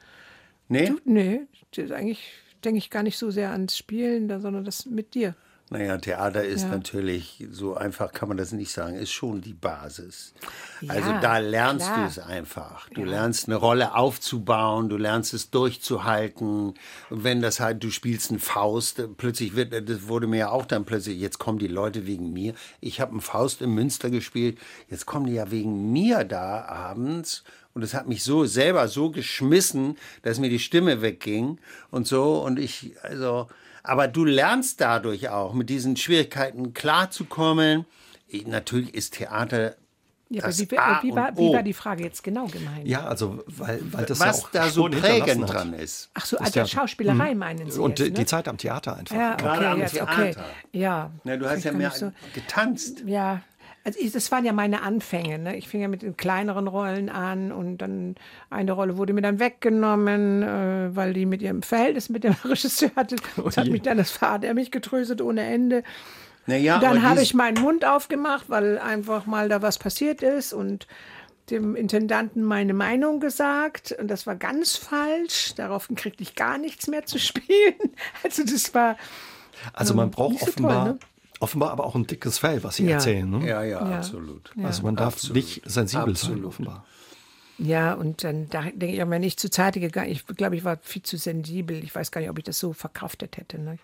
Nee? 0.69 0.87
Du, 0.87 0.99
nee, 1.05 1.41
das 1.75 1.87
ist 1.87 1.93
eigentlich 1.93 2.33
denke 2.65 2.77
ich 2.79 2.91
gar 2.91 3.03
nicht 3.03 3.17
so 3.17 3.31
sehr 3.31 3.53
ans 3.53 3.77
Spielen, 3.77 4.29
da, 4.29 4.39
sondern 4.39 4.65
das 4.67 4.85
mit 4.85 5.15
dir. 5.15 5.35
Naja, 5.73 5.99
Theater 5.99 6.45
ist 6.45 6.63
Ja. 6.63 6.71
natürlich, 6.71 7.47
so 7.53 7.77
einfach 7.77 8.11
kann 8.11 8.29
man 8.29 8.37
das 8.37 8.51
nicht 8.51 8.73
sagen, 8.73 8.97
ist 8.97 9.13
schon 9.13 9.41
die 9.41 9.53
Basis. 9.55 10.35
Ja, 10.81 10.95
also 10.95 11.13
da 11.23 11.39
lernst 11.39 11.87
klar. 11.87 12.01
du 12.01 12.07
es 12.07 12.19
einfach. 12.19 12.89
Du 12.89 13.05
lernst 13.05 13.47
eine 13.47 13.55
Rolle 13.55 13.95
aufzubauen, 13.95 14.89
du 14.89 14.97
lernst 14.97 15.33
es 15.33 15.51
durchzuhalten. 15.51 16.75
Und 17.09 17.25
wenn 17.25 17.41
das 17.41 17.61
halt, 17.61 17.85
du 17.85 17.91
spielst 17.91 18.31
einen 18.31 18.41
Faust, 18.41 18.99
äh, 18.99 19.07
plötzlich 19.07 19.55
wird, 19.55 19.73
das 19.89 20.09
wurde 20.09 20.27
mir 20.27 20.39
ja 20.39 20.51
auch 20.51 20.67
dann 20.67 20.85
plötzlich, 20.85 21.21
jetzt 21.21 21.39
kommen 21.39 21.61
die 21.61 21.69
Leute 21.69 22.05
wegen 22.05 22.33
mir. 22.33 22.55
Ich 22.81 23.01
habe 23.01 23.13
einen 23.13 23.21
Faust 23.21 23.63
in 23.63 23.71
Münster 23.71 24.11
gespielt, 24.11 24.59
jetzt 24.89 25.07
kommen 25.07 25.27
die 25.27 25.35
ja 25.35 25.53
wegen 25.53 25.93
mir 25.93 26.25
da 26.25 26.65
abends. 26.65 27.45
Und 27.75 27.83
es 27.85 27.95
hat 27.95 28.09
mich 28.09 28.25
so 28.25 28.45
selber 28.45 28.89
so 28.89 29.13
geschmissen, 29.13 29.97
dass 30.23 30.41
mir 30.41 30.51
die 30.51 30.59
Stimme 30.59 31.01
wegging 31.01 31.59
und 31.93 32.09
so. 32.09 32.43
Und 32.45 32.59
ich, 32.59 32.97
also, 33.05 33.47
aber 33.83 34.09
du 34.09 34.25
lernst 34.25 34.81
dadurch 34.81 35.29
auch, 35.29 35.53
mit 35.55 35.69
diesen 35.71 35.97
Schwierigkeiten 35.97 36.75
klarzukommen. 36.75 37.85
Ich- 38.29 38.47
Natürlich 38.47 38.95
ist 38.95 39.15
Theater 39.15 39.75
Ja, 40.29 40.43
das 40.43 40.61
aber 40.61 40.71
wie, 40.71 40.79
A 40.79 41.03
wie, 41.03 41.15
war, 41.17 41.29
und 41.31 41.39
wie 41.39 41.49
O. 41.49 41.53
war 41.55 41.63
die 41.65 41.73
Frage 41.73 42.05
jetzt 42.05 42.23
genau 42.23 42.47
gemeint? 42.47 42.87
Ja, 42.87 43.05
also, 43.05 43.43
weil, 43.49 43.81
weil 43.93 44.05
das 44.07 44.21
ja 44.21 44.27
was 44.27 44.45
auch 44.45 44.51
da 44.53 44.69
so 44.69 44.85
prägend 44.89 45.51
dran 45.51 45.73
ist. 45.75 46.09
Ach 46.15 46.25
so, 46.25 46.39
also 46.39 46.61
ja- 46.61 46.67
Schauspielerei 46.67 47.35
meinen 47.35 47.69
Sie 47.71 47.81
Und 47.81 47.99
jetzt, 47.99 48.07
die, 48.07 48.13
ne? 48.13 48.19
die 48.21 48.27
Zeit 48.27 48.47
am 48.47 48.57
Theater 48.57 48.97
einfach. 48.97 49.17
Ja, 49.17 49.35
Gerade 49.35 49.59
okay, 49.59 49.67
am 49.67 49.79
jetzt, 49.81 50.01
okay. 50.01 50.33
Theater. 50.33 50.45
Ja. 50.73 51.11
Na, 51.25 51.37
du 51.37 51.51
hast 51.51 51.59
ich 51.59 51.65
ja 51.65 51.73
mehr 51.73 51.89
nicht 51.89 51.99
so- 51.99 52.13
getanzt. 52.33 53.03
Ja, 53.07 53.41
Also 53.91 53.99
ich, 54.01 54.13
das 54.13 54.31
waren 54.31 54.45
ja 54.45 54.53
meine 54.53 54.83
Anfänge. 54.83 55.41
Ne? 55.41 55.57
Ich 55.57 55.69
fing 55.69 55.81
ja 55.81 55.89
mit 55.89 56.03
den 56.03 56.17
kleineren 56.17 56.69
Rollen 56.69 57.09
an 57.09 57.51
und 57.51 57.79
dann 57.79 58.15
eine 58.49 58.71
Rolle 58.71 58.97
wurde 58.97 59.13
mir 59.13 59.21
dann 59.21 59.41
weggenommen, 59.41 60.45
äh, 60.45 60.95
weil 60.95 61.13
die 61.13 61.27
mit 61.27 61.43
ihrem 61.43 61.63
Verhältnis 61.63 62.09
mit 62.09 62.23
dem 62.23 62.35
Regisseur 62.45 62.93
hatte. 62.95 63.17
Das 63.45 63.57
hat 63.57 63.67
mich 63.67 63.83
dann 63.83 63.99
das 63.99 64.13
Vater 64.13 64.47
er 64.47 64.55
mich 64.55 64.71
getröstet 64.71 65.21
ohne 65.21 65.43
Ende. 65.43 65.83
Naja, 66.47 66.79
dann 66.79 67.03
habe 67.03 67.21
ich 67.21 67.35
meinen 67.35 67.61
Mund 67.61 67.85
aufgemacht, 67.85 68.45
weil 68.49 68.79
einfach 68.79 69.27
mal 69.27 69.49
da 69.49 69.61
was 69.61 69.79
passiert 69.79 70.23
ist 70.23 70.53
und 70.53 70.87
dem 71.51 71.75
Intendanten 71.75 72.45
meine 72.45 72.75
Meinung 72.75 73.19
gesagt 73.19 73.91
und 73.99 74.07
das 74.09 74.25
war 74.25 74.37
ganz 74.37 74.77
falsch. 74.77 75.55
Daraufhin 75.57 75.97
kriegte 75.97 76.23
ich 76.23 76.37
gar 76.37 76.59
nichts 76.59 76.87
mehr 76.87 77.07
zu 77.07 77.19
spielen. 77.19 77.75
Also 78.23 78.45
das 78.45 78.73
war. 78.73 78.97
Also 79.73 79.95
man 79.95 80.07
ähm, 80.07 80.11
braucht 80.13 80.39
so 80.39 80.47
offenbar, 80.47 80.85
toll, 80.85 80.93
ne? 80.95 80.99
Offenbar 81.41 81.71
aber 81.71 81.85
auch 81.85 81.95
ein 81.95 82.07
dickes 82.07 82.39
Fell, 82.39 82.63
was 82.63 82.77
Sie 82.77 82.87
ja. 82.87 82.93
erzählen. 82.93 83.29
Ne? 83.29 83.49
Ja, 83.49 83.63
ja, 83.63 83.89
ja, 83.91 83.97
absolut. 83.99 84.53
Also 84.63 84.83
man 84.83 84.97
darf 84.97 85.15
absolut. 85.15 85.37
nicht 85.37 85.63
sensibel 85.65 86.11
absolut. 86.11 86.39
sein, 86.39 86.45
offenbar. 86.45 86.87
Ja, 87.59 87.95
und 87.95 88.25
dann 88.25 88.49
da 88.49 88.63
denke 88.63 88.87
ich, 88.87 89.11
wenn 89.11 89.23
ich 89.23 89.37
zu 89.37 89.51
Zeit 89.51 89.75
gegangen, 89.75 90.11
ich 90.11 90.27
glaube, 90.27 90.57
ich 90.57 90.65
war 90.65 90.79
viel 90.83 91.03
zu 91.03 91.19
sensibel. 91.19 91.83
Ich 91.85 91.95
weiß 91.95 92.11
gar 92.11 92.21
nicht, 92.21 92.31
ob 92.31 92.39
ich 92.39 92.45
das 92.45 92.59
so 92.59 92.73
verkraftet 92.73 93.37
hätte. 93.37 93.59
Ne? 93.59 93.79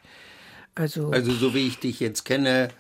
Also, 0.75 1.11
also 1.11 1.33
so 1.33 1.55
wie 1.55 1.67
ich 1.67 1.79
dich 1.79 2.01
jetzt 2.01 2.25
kenne, 2.25 2.71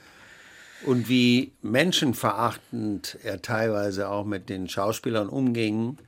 und 0.85 1.09
wie 1.09 1.53
menschenverachtend 1.63 3.19
er 3.23 3.41
teilweise 3.43 4.09
auch 4.09 4.25
mit 4.25 4.49
den 4.49 4.69
Schauspielern 4.69 5.29
umging, 5.29 5.99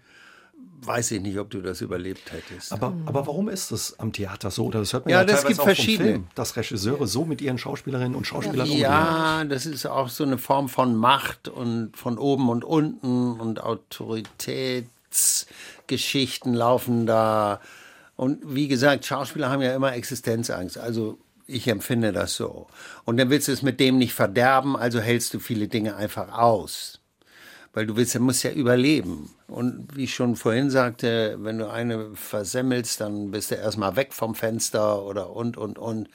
weiß 0.83 1.13
ich 1.13 1.21
nicht, 1.21 1.39
ob 1.39 1.51
du 1.51 1.61
das 1.61 1.81
überlebt 1.81 2.33
hättest. 2.33 2.73
Aber, 2.73 2.93
aber 3.07 3.27
warum 3.27 3.49
ist 3.49 3.71
es 3.73 3.99
am 3.99 4.13
Theater 4.13 4.51
so? 4.51 4.71
Das 4.71 4.93
hört 4.93 5.07
man 5.07 5.13
ja, 5.13 5.21
ja, 5.21 5.25
das 5.25 5.45
gibt 5.45 5.61
verschiedene. 5.61 6.11
Film, 6.11 6.27
dass 6.35 6.57
Regisseure 6.57 7.07
so 7.07 7.25
mit 7.25 7.41
ihren 7.41 7.59
Schauspielerinnen 7.59 8.15
und 8.15 8.27
Schauspielern 8.27 8.67
ja, 8.67 8.73
umgehen. 8.73 8.81
Ja, 8.81 9.45
das 9.45 9.67
ist 9.67 9.87
auch 9.87 10.09
so 10.09 10.25
eine 10.25 10.39
Form 10.39 10.69
von 10.69 10.97
Macht 10.97 11.49
und 11.49 11.97
von 11.97 12.19
oben 12.19 12.49
und 12.49 12.65
unten 12.65 13.41
und 13.41 13.63
Autoritätsgeschichten 13.63 16.55
laufen 16.55 17.07
da. 17.07 17.61
Und 18.17 18.55
wie 18.55 18.69
gesagt, 18.69 19.07
Schauspieler 19.07 19.51
haben 19.51 19.63
ja 19.63 19.75
immer 19.75 19.95
Existenzangst. 19.95 20.79
Also 20.79 21.19
ich 21.47 21.67
empfinde 21.67 22.13
das 22.13 22.35
so. 22.35 22.69
Und 23.05 23.17
dann 23.17 23.31
willst 23.31 23.49
du 23.49 23.53
es 23.53 23.63
mit 23.63 23.81
dem 23.81 23.99
nicht 23.99 24.13
verderben, 24.13 24.77
also 24.77 25.01
hältst 25.01 25.35
du 25.35 25.41
viele 25.41 25.67
Dinge 25.67 25.97
einfach 25.97 26.33
aus. 26.33 27.01
Weil 27.79 27.87
du 27.87 27.95
willst, 27.95 28.13
du 28.17 28.19
musst 28.19 28.43
ja 28.43 28.51
überleben. 28.51 29.31
Und 29.47 29.95
wie 29.95 30.03
ich 30.03 30.13
schon 30.13 30.35
vorhin 30.35 30.69
sagte, 30.69 31.37
wenn 31.39 31.59
du 31.59 31.71
eine 31.71 32.11
versemmelst, 32.13 33.01
dann 33.01 33.31
bist 33.31 33.53
du 33.53 33.55
erstmal 33.55 33.95
weg 33.95 34.13
vom 34.13 34.35
Fenster 34.35 35.05
oder 35.05 35.31
und, 35.31 35.57
und, 35.57 35.79
und. 35.79 36.09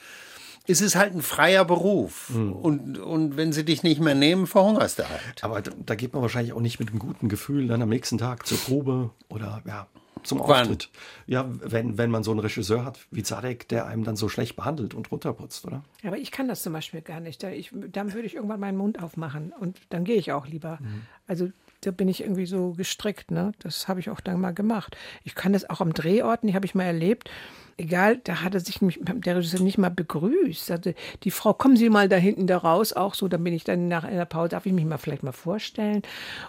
Es 0.66 0.82
ist 0.82 0.94
halt 0.94 1.14
ein 1.14 1.22
freier 1.22 1.64
Beruf. 1.64 2.28
Mhm. 2.28 2.52
Und, 2.52 2.98
und 2.98 3.38
wenn 3.38 3.54
sie 3.54 3.64
dich 3.64 3.82
nicht 3.82 3.98
mehr 3.98 4.14
nehmen, 4.14 4.46
verhungerst 4.46 4.98
du 4.98 5.08
halt. 5.08 5.42
Aber 5.42 5.62
da, 5.62 5.70
da 5.86 5.94
geht 5.94 6.12
man 6.12 6.20
wahrscheinlich 6.20 6.52
auch 6.52 6.60
nicht 6.60 6.80
mit 6.80 6.90
einem 6.90 6.98
guten 6.98 7.30
Gefühl 7.30 7.66
dann 7.66 7.80
am 7.80 7.88
nächsten 7.88 8.18
Tag 8.18 8.46
zur 8.46 8.58
Probe 8.58 9.08
oder 9.30 9.62
ja, 9.66 9.86
zum 10.24 10.40
Auftritt. 10.40 10.90
Wann? 10.92 11.00
Ja, 11.26 11.46
wenn, 11.48 11.98
wenn 11.98 12.10
man 12.10 12.24
so 12.24 12.30
einen 12.30 12.40
Regisseur 12.40 12.84
hat 12.84 12.98
wie 13.10 13.22
Zadek, 13.22 13.68
der 13.68 13.86
einem 13.86 14.04
dann 14.04 14.16
so 14.16 14.28
schlecht 14.28 14.56
behandelt 14.56 14.94
und 14.94 15.10
runterputzt, 15.10 15.64
oder? 15.66 15.84
Aber 16.04 16.18
ich 16.18 16.30
kann 16.30 16.48
das 16.48 16.62
zum 16.62 16.72
Beispiel 16.72 17.02
gar 17.02 17.20
nicht. 17.20 17.42
Da 17.42 17.50
ich, 17.50 17.70
dann 17.92 18.12
würde 18.12 18.26
ich 18.26 18.34
irgendwann 18.34 18.60
meinen 18.60 18.78
Mund 18.78 19.02
aufmachen 19.02 19.52
und 19.58 19.78
dann 19.90 20.04
gehe 20.04 20.16
ich 20.16 20.32
auch 20.32 20.46
lieber. 20.46 20.78
Mhm. 20.80 21.02
Also 21.26 21.50
da 21.82 21.90
bin 21.90 22.08
ich 22.08 22.22
irgendwie 22.22 22.46
so 22.46 22.72
gestrickt. 22.72 23.30
Ne? 23.30 23.52
Das 23.58 23.88
habe 23.88 24.00
ich 24.00 24.10
auch 24.10 24.20
dann 24.20 24.40
mal 24.40 24.52
gemacht. 24.52 24.96
Ich 25.22 25.34
kann 25.34 25.52
das 25.52 25.68
auch 25.68 25.80
am 25.80 25.92
Drehorten, 25.92 26.48
die 26.48 26.54
habe 26.54 26.66
ich 26.66 26.74
mal 26.74 26.84
erlebt 26.84 27.30
egal, 27.76 28.20
da 28.24 28.42
hat 28.42 28.54
er 28.54 28.60
sich 28.60 28.80
nicht, 28.82 29.00
der 29.02 29.36
Regisseur 29.36 29.60
nicht 29.60 29.78
mal 29.78 29.90
begrüßt. 29.90 30.66
Sagte, 30.66 30.94
die 31.22 31.30
Frau, 31.30 31.52
kommen 31.54 31.76
Sie 31.76 31.90
mal 31.90 32.08
da 32.08 32.16
hinten 32.16 32.46
da 32.46 32.58
raus, 32.58 32.92
auch 32.92 33.14
so, 33.14 33.28
dann 33.28 33.44
bin 33.44 33.52
ich 33.52 33.64
dann 33.64 33.88
nach 33.88 34.04
einer 34.04 34.24
Pause, 34.24 34.50
darf 34.50 34.66
ich 34.66 34.72
mich 34.72 34.84
mal 34.84 34.98
vielleicht 34.98 35.22
mal 35.22 35.32
vorstellen? 35.32 36.02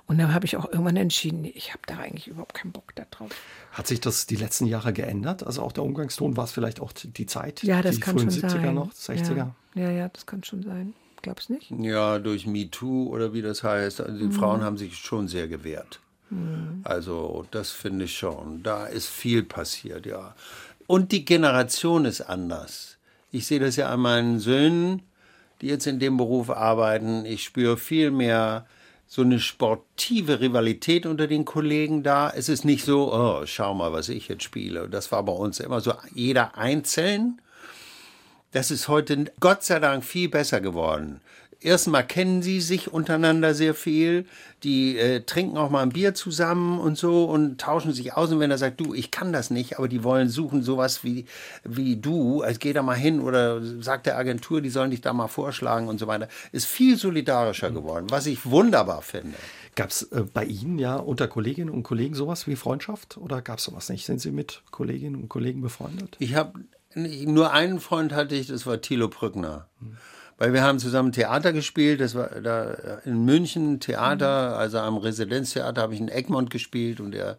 Und 0.07 0.17
dann 0.17 0.33
habe 0.33 0.45
ich 0.45 0.57
auch 0.57 0.65
irgendwann 0.65 0.97
entschieden, 0.97 1.41
nee, 1.41 1.53
ich 1.55 1.69
habe 1.69 1.81
da 1.87 1.97
eigentlich 1.97 2.27
überhaupt 2.27 2.53
keinen 2.53 2.71
Bock 2.71 2.93
da 2.95 3.05
drauf. 3.09 3.31
Hat 3.71 3.87
sich 3.87 3.99
das 3.99 4.25
die 4.25 4.35
letzten 4.35 4.65
Jahre 4.65 4.93
geändert? 4.93 5.45
Also 5.45 5.61
auch 5.61 5.71
der 5.71 5.83
Umgangston, 5.83 6.37
war 6.37 6.45
es 6.45 6.51
vielleicht 6.51 6.79
auch 6.79 6.91
die 6.93 7.25
Zeit? 7.25 7.63
Ja, 7.63 7.81
das 7.81 7.95
die 7.95 8.01
kann 8.01 8.17
frühen 8.17 8.31
schon 8.31 8.49
70er 8.49 8.61
sein. 8.61 8.75
noch, 8.75 8.93
60er? 8.93 9.35
Ja. 9.35 9.55
ja, 9.75 9.91
ja, 9.91 10.09
das 10.09 10.25
kann 10.25 10.43
schon 10.43 10.63
sein. 10.63 10.93
Glaubst 11.21 11.49
nicht? 11.49 11.71
Ja, 11.71 12.19
durch 12.19 12.45
MeToo 12.45 13.09
oder 13.09 13.33
wie 13.33 13.41
das 13.41 13.63
heißt. 13.63 13.99
Also 14.01 14.17
die 14.17 14.25
mhm. 14.25 14.31
Frauen 14.31 14.63
haben 14.63 14.77
sich 14.77 14.95
schon 14.97 15.27
sehr 15.27 15.47
gewehrt. 15.47 15.99
Mhm. 16.29 16.81
Also 16.83 17.45
das 17.51 17.71
finde 17.71 18.05
ich 18.05 18.17
schon. 18.17 18.63
Da 18.63 18.85
ist 18.85 19.07
viel 19.07 19.43
passiert, 19.43 20.05
ja. 20.05 20.35
Und 20.87 21.11
die 21.11 21.25
Generation 21.25 22.05
ist 22.05 22.21
anders. 22.21 22.97
Ich 23.31 23.47
sehe 23.47 23.59
das 23.59 23.75
ja 23.75 23.89
an 23.89 23.99
meinen 23.99 24.39
Söhnen, 24.39 25.01
die 25.61 25.67
jetzt 25.67 25.87
in 25.87 25.99
dem 25.99 26.17
Beruf 26.17 26.49
arbeiten. 26.49 27.25
Ich 27.25 27.43
spüre 27.43 27.77
viel 27.77 28.11
mehr 28.11 28.65
so 29.07 29.21
eine 29.21 29.39
sportive 29.39 30.39
Rivalität 30.39 31.05
unter 31.05 31.27
den 31.27 31.45
Kollegen 31.45 32.03
da. 32.03 32.29
Es 32.29 32.49
ist 32.49 32.65
nicht 32.65 32.85
so, 32.85 33.13
oh, 33.13 33.45
schau 33.45 33.73
mal, 33.73 33.93
was 33.93 34.09
ich 34.09 34.27
jetzt 34.27 34.43
spiele. 34.43 34.89
Das 34.89 35.11
war 35.11 35.23
bei 35.23 35.33
uns 35.33 35.59
immer 35.59 35.81
so, 35.81 35.93
jeder 36.13 36.57
einzeln. 36.57 37.41
Das 38.51 38.71
ist 38.71 38.87
heute 38.87 39.31
Gott 39.39 39.63
sei 39.63 39.79
Dank 39.79 40.03
viel 40.03 40.29
besser 40.29 40.61
geworden 40.61 41.21
erstmal 41.65 42.05
kennen 42.05 42.41
sie 42.41 42.61
sich 42.61 42.93
untereinander 42.93 43.53
sehr 43.53 43.73
viel. 43.73 44.25
Die 44.63 44.97
äh, 44.97 45.21
trinken 45.21 45.57
auch 45.57 45.69
mal 45.69 45.81
ein 45.81 45.89
Bier 45.89 46.13
zusammen 46.13 46.79
und 46.79 46.97
so 46.97 47.25
und 47.25 47.59
tauschen 47.59 47.93
sich 47.93 48.13
aus. 48.13 48.31
Und 48.31 48.39
wenn 48.39 48.51
er 48.51 48.57
sagt, 48.57 48.79
du, 48.79 48.93
ich 48.93 49.11
kann 49.11 49.33
das 49.33 49.49
nicht, 49.49 49.77
aber 49.77 49.87
die 49.87 50.03
wollen 50.03 50.29
suchen 50.29 50.63
sowas 50.63 51.03
wie, 51.03 51.25
wie 51.63 51.97
du, 51.97 52.41
also 52.41 52.59
geh 52.59 52.73
da 52.73 52.81
mal 52.81 52.95
hin 52.95 53.19
oder 53.19 53.61
sagt 53.81 54.05
der 54.05 54.17
Agentur, 54.17 54.61
die 54.61 54.69
sollen 54.69 54.91
dich 54.91 55.01
da 55.01 55.13
mal 55.13 55.27
vorschlagen 55.27 55.87
und 55.87 55.99
so 55.99 56.07
weiter, 56.07 56.29
ist 56.51 56.65
viel 56.65 56.97
solidarischer 56.97 57.71
geworden, 57.71 58.07
was 58.09 58.27
ich 58.27 58.45
wunderbar 58.45 59.01
finde. 59.01 59.37
Gab 59.75 59.89
es 59.89 60.03
äh, 60.03 60.23
bei 60.33 60.45
Ihnen 60.45 60.79
ja 60.79 60.95
unter 60.95 61.27
Kolleginnen 61.27 61.69
und 61.69 61.83
Kollegen 61.83 62.15
sowas 62.15 62.47
wie 62.47 62.55
Freundschaft 62.55 63.17
oder 63.17 63.41
gab 63.41 63.57
es 63.57 63.65
sowas 63.65 63.89
nicht? 63.89 64.05
Sind 64.05 64.21
Sie 64.21 64.31
mit 64.31 64.63
Kolleginnen 64.71 65.15
und 65.15 65.29
Kollegen 65.29 65.61
befreundet? 65.61 66.15
Ich 66.19 66.35
habe 66.35 66.59
nur 66.95 67.51
einen 67.51 67.81
Freund 67.81 68.13
hatte 68.13 68.35
ich, 68.35 68.47
das 68.47 68.65
war 68.65 68.79
Thilo 68.79 69.09
Brückner. 69.09 69.67
Hm 69.79 69.97
weil 70.37 70.53
wir 70.53 70.63
haben 70.63 70.79
zusammen 70.79 71.11
Theater 71.11 71.53
gespielt. 71.53 72.01
Das 72.01 72.15
war 72.15 72.27
da 72.27 72.99
in 73.05 73.25
München 73.25 73.79
Theater, 73.79 74.51
mhm. 74.51 74.57
also 74.57 74.79
am 74.79 74.97
Residenztheater 74.97 75.81
habe 75.81 75.93
ich 75.93 75.99
in 75.99 76.09
Egmont 76.09 76.49
gespielt 76.49 76.99
und 76.99 77.15
er 77.15 77.37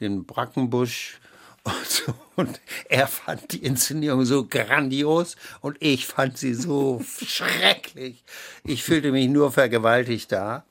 den 0.00 0.24
Brackenbusch. 0.24 1.18
Und, 1.64 1.86
so. 1.86 2.14
und 2.34 2.60
er 2.88 3.06
fand 3.06 3.52
die 3.52 3.64
Inszenierung 3.64 4.24
so 4.24 4.44
grandios 4.44 5.36
und 5.60 5.76
ich 5.78 6.08
fand 6.08 6.36
sie 6.36 6.54
so 6.54 7.00
schrecklich. 7.24 8.24
Ich 8.64 8.82
fühlte 8.82 9.12
mich 9.12 9.28
nur 9.28 9.52
vergewaltigt 9.52 10.32
da 10.32 10.64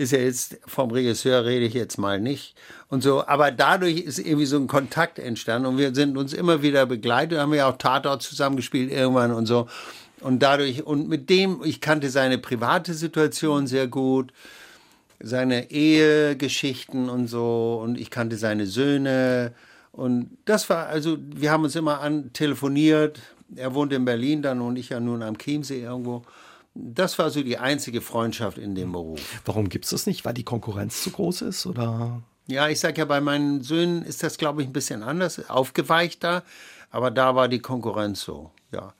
ist 0.00 0.12
ja 0.12 0.18
jetzt 0.18 0.58
vom 0.66 0.90
Regisseur 0.90 1.44
rede 1.44 1.66
ich 1.66 1.74
jetzt 1.74 1.98
mal 1.98 2.20
nicht 2.20 2.54
und 2.88 3.02
so, 3.02 3.26
aber 3.26 3.50
dadurch 3.50 3.98
ist 3.98 4.18
irgendwie 4.18 4.46
so 4.46 4.56
ein 4.56 4.66
Kontakt 4.66 5.18
entstanden 5.18 5.66
und 5.66 5.78
wir 5.78 5.94
sind 5.94 6.16
uns 6.16 6.32
immer 6.32 6.62
wieder 6.62 6.86
begleitet, 6.86 7.38
haben 7.38 7.52
wir 7.52 7.66
auch 7.66 7.76
Tatort 7.76 8.22
zusammengespielt 8.22 8.90
irgendwann 8.90 9.32
und 9.32 9.46
so 9.46 9.68
und 10.20 10.40
dadurch, 10.40 10.84
und 10.84 11.08
mit 11.08 11.30
dem, 11.30 11.62
ich 11.64 11.80
kannte 11.80 12.10
seine 12.10 12.38
private 12.38 12.94
Situation 12.94 13.66
sehr 13.66 13.88
gut, 13.88 14.32
seine 15.18 15.70
Ehegeschichten 15.70 17.08
und 17.08 17.26
so, 17.26 17.80
und 17.82 17.98
ich 17.98 18.10
kannte 18.10 18.36
seine 18.36 18.66
Söhne. 18.66 19.52
Und 19.92 20.36
das 20.44 20.68
war, 20.68 20.86
also, 20.86 21.18
wir 21.20 21.50
haben 21.50 21.64
uns 21.64 21.74
immer 21.74 22.00
an 22.00 22.32
telefoniert. 22.32 23.20
Er 23.56 23.74
wohnt 23.74 23.92
in 23.92 24.04
Berlin 24.04 24.42
dann 24.42 24.60
und 24.60 24.76
ich 24.76 24.90
ja 24.90 25.00
nun 25.00 25.22
am 25.22 25.38
Chiemsee 25.38 25.82
irgendwo. 25.82 26.22
Das 26.74 27.18
war 27.18 27.30
so 27.30 27.42
die 27.42 27.58
einzige 27.58 28.00
Freundschaft 28.00 28.56
in 28.56 28.74
dem 28.74 28.92
Beruf. 28.92 29.20
Warum 29.44 29.68
gibt 29.68 29.86
es 29.86 29.90
das 29.90 30.06
nicht? 30.06 30.24
Weil 30.24 30.34
die 30.34 30.44
Konkurrenz 30.44 31.02
zu 31.02 31.10
groß 31.10 31.42
ist? 31.42 31.66
Oder? 31.66 32.22
Ja, 32.46 32.68
ich 32.68 32.78
sage 32.78 32.98
ja, 32.98 33.04
bei 33.06 33.20
meinen 33.20 33.62
Söhnen 33.62 34.02
ist 34.02 34.22
das, 34.22 34.38
glaube 34.38 34.62
ich, 34.62 34.68
ein 34.68 34.72
bisschen 34.72 35.02
anders, 35.02 35.50
aufgeweichter. 35.50 36.44
Aber 36.90 37.10
da 37.10 37.34
war 37.34 37.48
die 37.48 37.58
Konkurrenz 37.58 38.22
so, 38.22 38.52
ja 38.72 38.94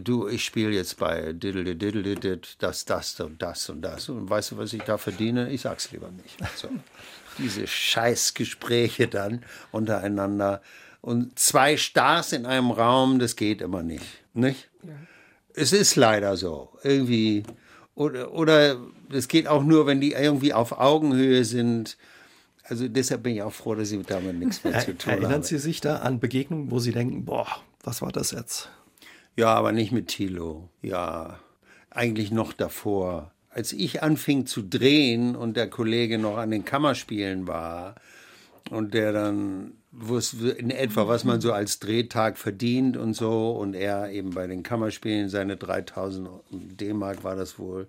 du, 0.00 0.28
ich 0.28 0.44
spiele 0.44 0.70
jetzt 0.70 0.98
bei 0.98 1.32
Diddle 1.32 1.76
Diddle 1.76 2.40
das, 2.58 2.84
das 2.84 3.20
und 3.20 3.40
das 3.42 3.68
und 3.68 3.82
das. 3.82 4.08
Und 4.08 4.28
weißt 4.28 4.52
du, 4.52 4.56
was 4.58 4.72
ich 4.72 4.82
da 4.82 4.98
verdiene? 4.98 5.50
Ich 5.50 5.62
sag's 5.62 5.90
lieber 5.92 6.10
nicht. 6.10 6.36
So. 6.56 6.68
Diese 7.38 7.66
Scheißgespräche 7.66 9.08
dann 9.08 9.44
untereinander. 9.70 10.62
Und 11.00 11.38
zwei 11.38 11.76
Stars 11.76 12.32
in 12.32 12.46
einem 12.46 12.70
Raum, 12.70 13.18
das 13.18 13.36
geht 13.36 13.60
immer 13.60 13.82
nicht. 13.82 14.06
Nicht? 14.34 14.68
Ja. 14.82 14.90
Es 15.54 15.72
ist 15.72 15.96
leider 15.96 16.36
so. 16.36 16.70
Irgendwie. 16.82 17.42
Oder, 17.94 18.32
oder 18.32 18.78
es 19.12 19.28
geht 19.28 19.46
auch 19.46 19.62
nur, 19.62 19.86
wenn 19.86 20.00
die 20.00 20.12
irgendwie 20.12 20.54
auf 20.54 20.72
Augenhöhe 20.72 21.44
sind. 21.44 21.96
Also 22.64 22.88
deshalb 22.88 23.24
bin 23.24 23.34
ich 23.34 23.42
auch 23.42 23.52
froh, 23.52 23.74
dass 23.74 23.90
ich 23.90 24.06
damit 24.06 24.38
nichts 24.38 24.64
mehr 24.64 24.78
zu 24.80 24.96
tun 24.96 25.12
habe. 25.12 25.22
Erinnern 25.22 25.42
Sie 25.42 25.58
sich 25.58 25.80
da 25.80 25.96
an 25.96 26.20
Begegnungen, 26.20 26.70
wo 26.70 26.78
Sie 26.78 26.92
denken, 26.92 27.24
boah, 27.24 27.48
was 27.82 28.00
war 28.00 28.12
das 28.12 28.30
jetzt? 28.30 28.70
Ja, 29.36 29.54
aber 29.54 29.72
nicht 29.72 29.92
mit 29.92 30.08
Thilo. 30.08 30.68
Ja, 30.82 31.38
eigentlich 31.90 32.30
noch 32.30 32.52
davor. 32.52 33.32
Als 33.50 33.72
ich 33.72 34.02
anfing 34.02 34.46
zu 34.46 34.62
drehen 34.62 35.36
und 35.36 35.56
der 35.56 35.68
Kollege 35.68 36.18
noch 36.18 36.38
an 36.38 36.50
den 36.50 36.64
Kammerspielen 36.64 37.46
war 37.46 37.96
und 38.70 38.94
der 38.94 39.12
dann 39.12 39.72
wusste 39.90 40.48
in 40.50 40.70
etwa, 40.70 41.06
was 41.06 41.24
man 41.24 41.40
so 41.42 41.52
als 41.52 41.78
Drehtag 41.78 42.38
verdient 42.38 42.96
und 42.96 43.14
so 43.14 43.52
und 43.52 43.74
er 43.74 44.10
eben 44.10 44.30
bei 44.30 44.46
den 44.46 44.62
Kammerspielen 44.62 45.28
seine 45.28 45.56
3000 45.56 46.30
D-Mark 46.50 47.24
war 47.24 47.36
das 47.36 47.58
wohl 47.58 47.88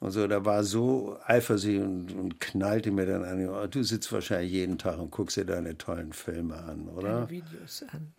Und 0.00 0.10
so, 0.10 0.26
da 0.26 0.44
war 0.44 0.64
so 0.64 1.18
eifersüchtig 1.24 1.82
und, 1.82 2.12
und 2.12 2.40
knallte 2.40 2.90
mir 2.90 3.06
dann 3.06 3.24
an, 3.24 3.48
oh, 3.48 3.66
du 3.66 3.82
sitzt 3.82 4.12
wahrscheinlich 4.12 4.52
jeden 4.52 4.78
Tag 4.78 4.98
und 4.98 5.10
guckst 5.10 5.36
dir 5.38 5.46
deine 5.46 5.78
tollen 5.78 6.12
Filme 6.12 6.56
an, 6.56 6.88
oder? 6.88 7.26
Deine 7.26 7.30
Videos 7.30 7.84
an. 7.90 8.12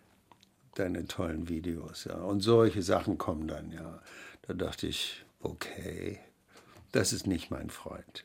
Deine 0.74 1.06
tollen 1.06 1.48
Videos, 1.48 2.04
ja. 2.04 2.16
Und 2.16 2.40
solche 2.40 2.82
Sachen 2.82 3.18
kommen 3.18 3.48
dann, 3.48 3.72
ja. 3.72 4.00
Da 4.42 4.54
dachte 4.54 4.86
ich, 4.86 5.24
okay, 5.40 6.18
das 6.92 7.12
ist 7.12 7.26
nicht 7.26 7.50
mein 7.50 7.70
Freund. 7.70 8.24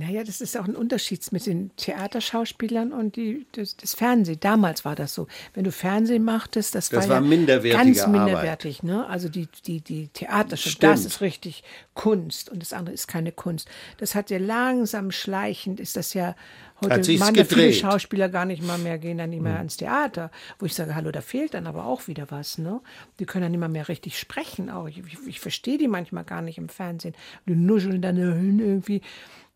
Naja, 0.00 0.24
das 0.24 0.40
ist 0.40 0.56
auch 0.58 0.64
ein 0.66 0.74
Unterschied 0.74 1.30
mit 1.30 1.44
den 1.46 1.70
Theaterschauspielern 1.76 2.92
und 2.92 3.16
die, 3.16 3.46
das, 3.52 3.76
das 3.76 3.94
Fernsehen. 3.94 4.38
Damals 4.40 4.84
war 4.84 4.94
das 4.96 5.14
so. 5.14 5.26
Wenn 5.54 5.64
du 5.64 5.72
Fernsehen 5.72 6.24
machtest, 6.24 6.74
das, 6.74 6.88
Das 6.88 7.04
war, 7.04 7.16
war 7.16 7.22
ja 7.22 7.28
minderwertige 7.28 7.84
ganz 7.84 8.00
Arbeit. 8.00 8.24
minderwertig. 8.24 8.82
Ne? 8.82 9.06
Also 9.06 9.28
die, 9.28 9.46
die, 9.66 9.80
die 9.80 10.08
Theaterschau, 10.08 10.70
Stimmt. 10.70 10.82
das 10.92 11.04
ist 11.04 11.20
richtig 11.20 11.62
Kunst 11.94 12.48
und 12.50 12.62
das 12.62 12.72
andere 12.72 12.94
ist 12.94 13.08
keine 13.08 13.30
Kunst. 13.30 13.68
Das 13.98 14.14
hat 14.14 14.30
ja 14.30 14.38
langsam 14.38 15.10
schleichend, 15.10 15.80
ist 15.80 15.96
das 15.96 16.14
ja 16.14 16.34
heute 16.82 17.12
machen 17.18 17.34
ja 17.34 17.44
viele. 17.44 17.72
Schauspieler 17.74 18.28
gar 18.30 18.46
nicht 18.46 18.62
mal 18.62 18.78
mehr, 18.78 18.98
gehen 18.98 19.18
dann 19.18 19.30
nicht 19.30 19.42
mehr 19.42 19.52
Hm. 19.52 19.58
ans 19.58 19.76
Theater. 19.76 20.30
Wo 20.58 20.66
ich 20.66 20.74
sage, 20.74 20.94
hallo, 20.94 21.10
da 21.10 21.20
fehlt 21.20 21.52
dann 21.54 21.66
aber 21.66 21.84
auch 21.84 22.08
wieder 22.08 22.30
was. 22.30 22.56
Ne? 22.58 22.80
Die 23.18 23.26
können 23.26 23.42
dann 23.42 23.52
nicht 23.52 23.60
mal 23.60 23.68
mehr 23.68 23.88
richtig 23.88 24.18
sprechen. 24.18 24.70
Auch. 24.70 24.88
Ich, 24.88 24.98
ich, 24.98 25.18
ich 25.26 25.40
verstehe 25.40 25.76
die 25.76 25.88
manchmal 25.88 26.24
gar 26.24 26.40
nicht 26.42 26.56
im 26.58 26.68
Fernsehen. 26.70 27.14
Die 27.46 27.54
nuscheln 27.54 28.00
dann 28.00 28.16
irgendwie. 28.16 29.02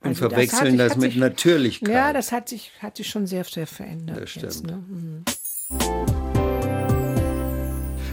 Und 0.05 0.11
Also 0.11 0.29
das 0.29 0.33
verwechseln 0.35 0.61
hat 0.61 0.69
sich- 0.69 0.79
das 0.79 0.97
mit 0.97 1.13
sich- 1.13 1.21
Natürlichkeit. 1.21 1.89
Ja, 1.95 2.13
das 2.13 2.31
hat 2.31 2.49
sich, 2.49 2.71
hat 2.81 2.97
sich 2.99 3.09
schon 3.09 3.27
sehr, 3.27 3.45
sehr 3.45 3.67
verändert. 3.67 4.21
Das 4.23 4.35
Jetzt, 4.35 4.59
stimmt. 4.59 4.71
ne? 4.71 4.77
Mhm. 4.87 5.25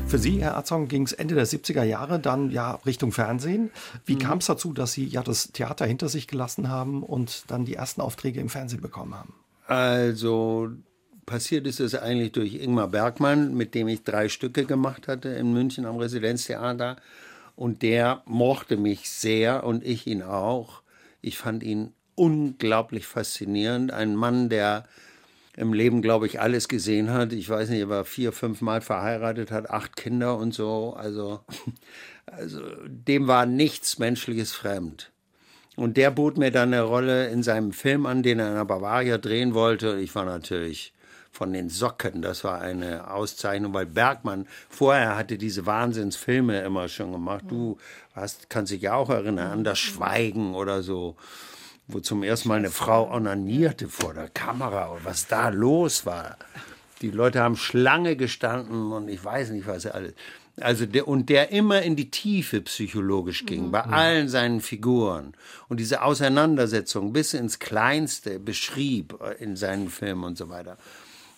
Für 0.07 0.17
Sie, 0.17 0.41
Herr 0.41 0.55
Arzong, 0.57 0.87
ging 0.89 1.03
es 1.03 1.13
Ende 1.13 1.35
der 1.35 1.45
70er 1.45 1.83
Jahre 1.83 2.19
dann 2.19 2.49
ja 2.51 2.75
Richtung 2.85 3.13
Fernsehen. 3.13 3.71
Wie 4.05 4.17
kam 4.17 4.39
es 4.39 4.45
dazu, 4.47 4.73
dass 4.73 4.91
Sie 4.91 5.05
ja 5.05 5.23
das 5.23 5.51
Theater 5.53 5.85
hinter 5.85 6.09
sich 6.09 6.27
gelassen 6.27 6.67
haben 6.67 7.01
und 7.03 7.45
dann 7.47 7.63
die 7.63 7.75
ersten 7.75 8.01
Aufträge 8.01 8.41
im 8.41 8.49
Fernsehen 8.49 8.81
bekommen 8.81 9.15
haben? 9.15 9.33
Also 9.67 10.69
passiert 11.25 11.65
ist 11.65 11.79
es 11.79 11.95
eigentlich 11.95 12.33
durch 12.33 12.55
Ingmar 12.55 12.89
Bergmann, 12.89 13.53
mit 13.53 13.73
dem 13.73 13.87
ich 13.87 14.03
drei 14.03 14.27
Stücke 14.27 14.65
gemacht 14.65 15.07
hatte 15.07 15.29
in 15.29 15.53
München 15.53 15.85
am 15.85 15.95
Residenztheater. 15.97 16.97
Und 17.55 17.81
der 17.81 18.21
mochte 18.25 18.75
mich 18.75 19.09
sehr 19.09 19.63
und 19.63 19.85
ich 19.85 20.07
ihn 20.07 20.23
auch. 20.23 20.80
Ich 21.21 21.37
fand 21.37 21.63
ihn 21.63 21.93
unglaublich 22.15 23.05
faszinierend. 23.05 23.91
Ein 23.91 24.15
Mann, 24.15 24.49
der 24.49 24.85
im 25.55 25.73
Leben, 25.73 26.01
glaube 26.01 26.25
ich, 26.27 26.39
alles 26.39 26.67
gesehen 26.67 27.11
hat. 27.11 27.33
Ich 27.33 27.49
weiß 27.49 27.69
nicht, 27.69 27.79
er 27.79 27.89
war 27.89 28.05
vier, 28.05 28.31
fünf 28.31 28.61
Mal 28.61 28.81
verheiratet, 28.81 29.51
hat 29.51 29.69
acht 29.69 29.95
Kinder 29.95 30.37
und 30.37 30.53
so. 30.53 30.93
Also, 30.97 31.41
also 32.25 32.61
dem 32.87 33.27
war 33.27 33.45
nichts 33.45 33.99
Menschliches 33.99 34.53
fremd. 34.53 35.11
Und 35.75 35.97
der 35.97 36.11
bot 36.11 36.37
mir 36.37 36.51
dann 36.51 36.73
eine 36.73 36.83
Rolle 36.83 37.27
in 37.27 37.43
seinem 37.43 37.71
Film 37.71 38.05
an, 38.05 38.23
den 38.23 38.39
er 38.39 38.49
in 38.49 38.55
der 38.55 38.65
Bavaria 38.65 39.17
drehen 39.17 39.53
wollte. 39.53 39.99
Ich 39.99 40.13
war 40.15 40.25
natürlich 40.25 40.93
von 41.31 41.53
den 41.53 41.69
Socken. 41.69 42.21
Das 42.21 42.43
war 42.43 42.61
eine 42.61 43.09
Auszeichnung, 43.09 43.73
weil 43.73 43.85
Bergmann 43.85 44.47
vorher 44.69 45.15
hatte 45.15 45.37
diese 45.37 45.65
Wahnsinnsfilme 45.65 46.61
immer 46.61 46.87
schon 46.89 47.11
gemacht. 47.11 47.45
Du 47.47 47.77
hast, 48.13 48.49
kannst 48.49 48.71
dich 48.71 48.81
ja 48.81 48.93
auch 48.93 49.09
erinnern 49.09 49.51
an 49.51 49.63
das 49.63 49.79
Schweigen 49.79 50.53
oder 50.53 50.83
so, 50.83 51.15
wo 51.87 51.99
zum 51.99 52.23
ersten 52.23 52.49
Mal 52.49 52.59
eine 52.59 52.69
Frau 52.69 53.11
onanierte 53.11 53.87
vor 53.87 54.13
der 54.13 54.29
Kamera 54.29 54.87
und 54.87 55.05
was 55.05 55.27
da 55.27 55.49
los 55.49 56.05
war. 56.05 56.37
Die 57.01 57.09
Leute 57.09 57.41
haben 57.41 57.55
Schlange 57.55 58.15
gestanden 58.15 58.91
und 58.91 59.09
ich 59.09 59.23
weiß 59.23 59.49
nicht, 59.49 59.67
was 59.67 59.87
alles. 59.87 60.13
Also 60.59 60.85
der, 60.85 61.07
und 61.07 61.29
der 61.29 61.51
immer 61.51 61.81
in 61.81 61.95
die 61.95 62.11
Tiefe 62.11 62.61
psychologisch 62.61 63.45
ging, 63.45 63.71
bei 63.71 63.81
allen 63.81 64.27
seinen 64.27 64.59
Figuren. 64.61 65.33
Und 65.69 65.79
diese 65.79 66.03
Auseinandersetzung 66.03 67.13
bis 67.13 67.33
ins 67.33 67.59
Kleinste 67.59 68.37
beschrieb 68.37 69.17
äh, 69.21 69.41
in 69.41 69.55
seinen 69.55 69.89
Filmen 69.89 70.25
und 70.25 70.37
so 70.37 70.49
weiter. 70.49 70.77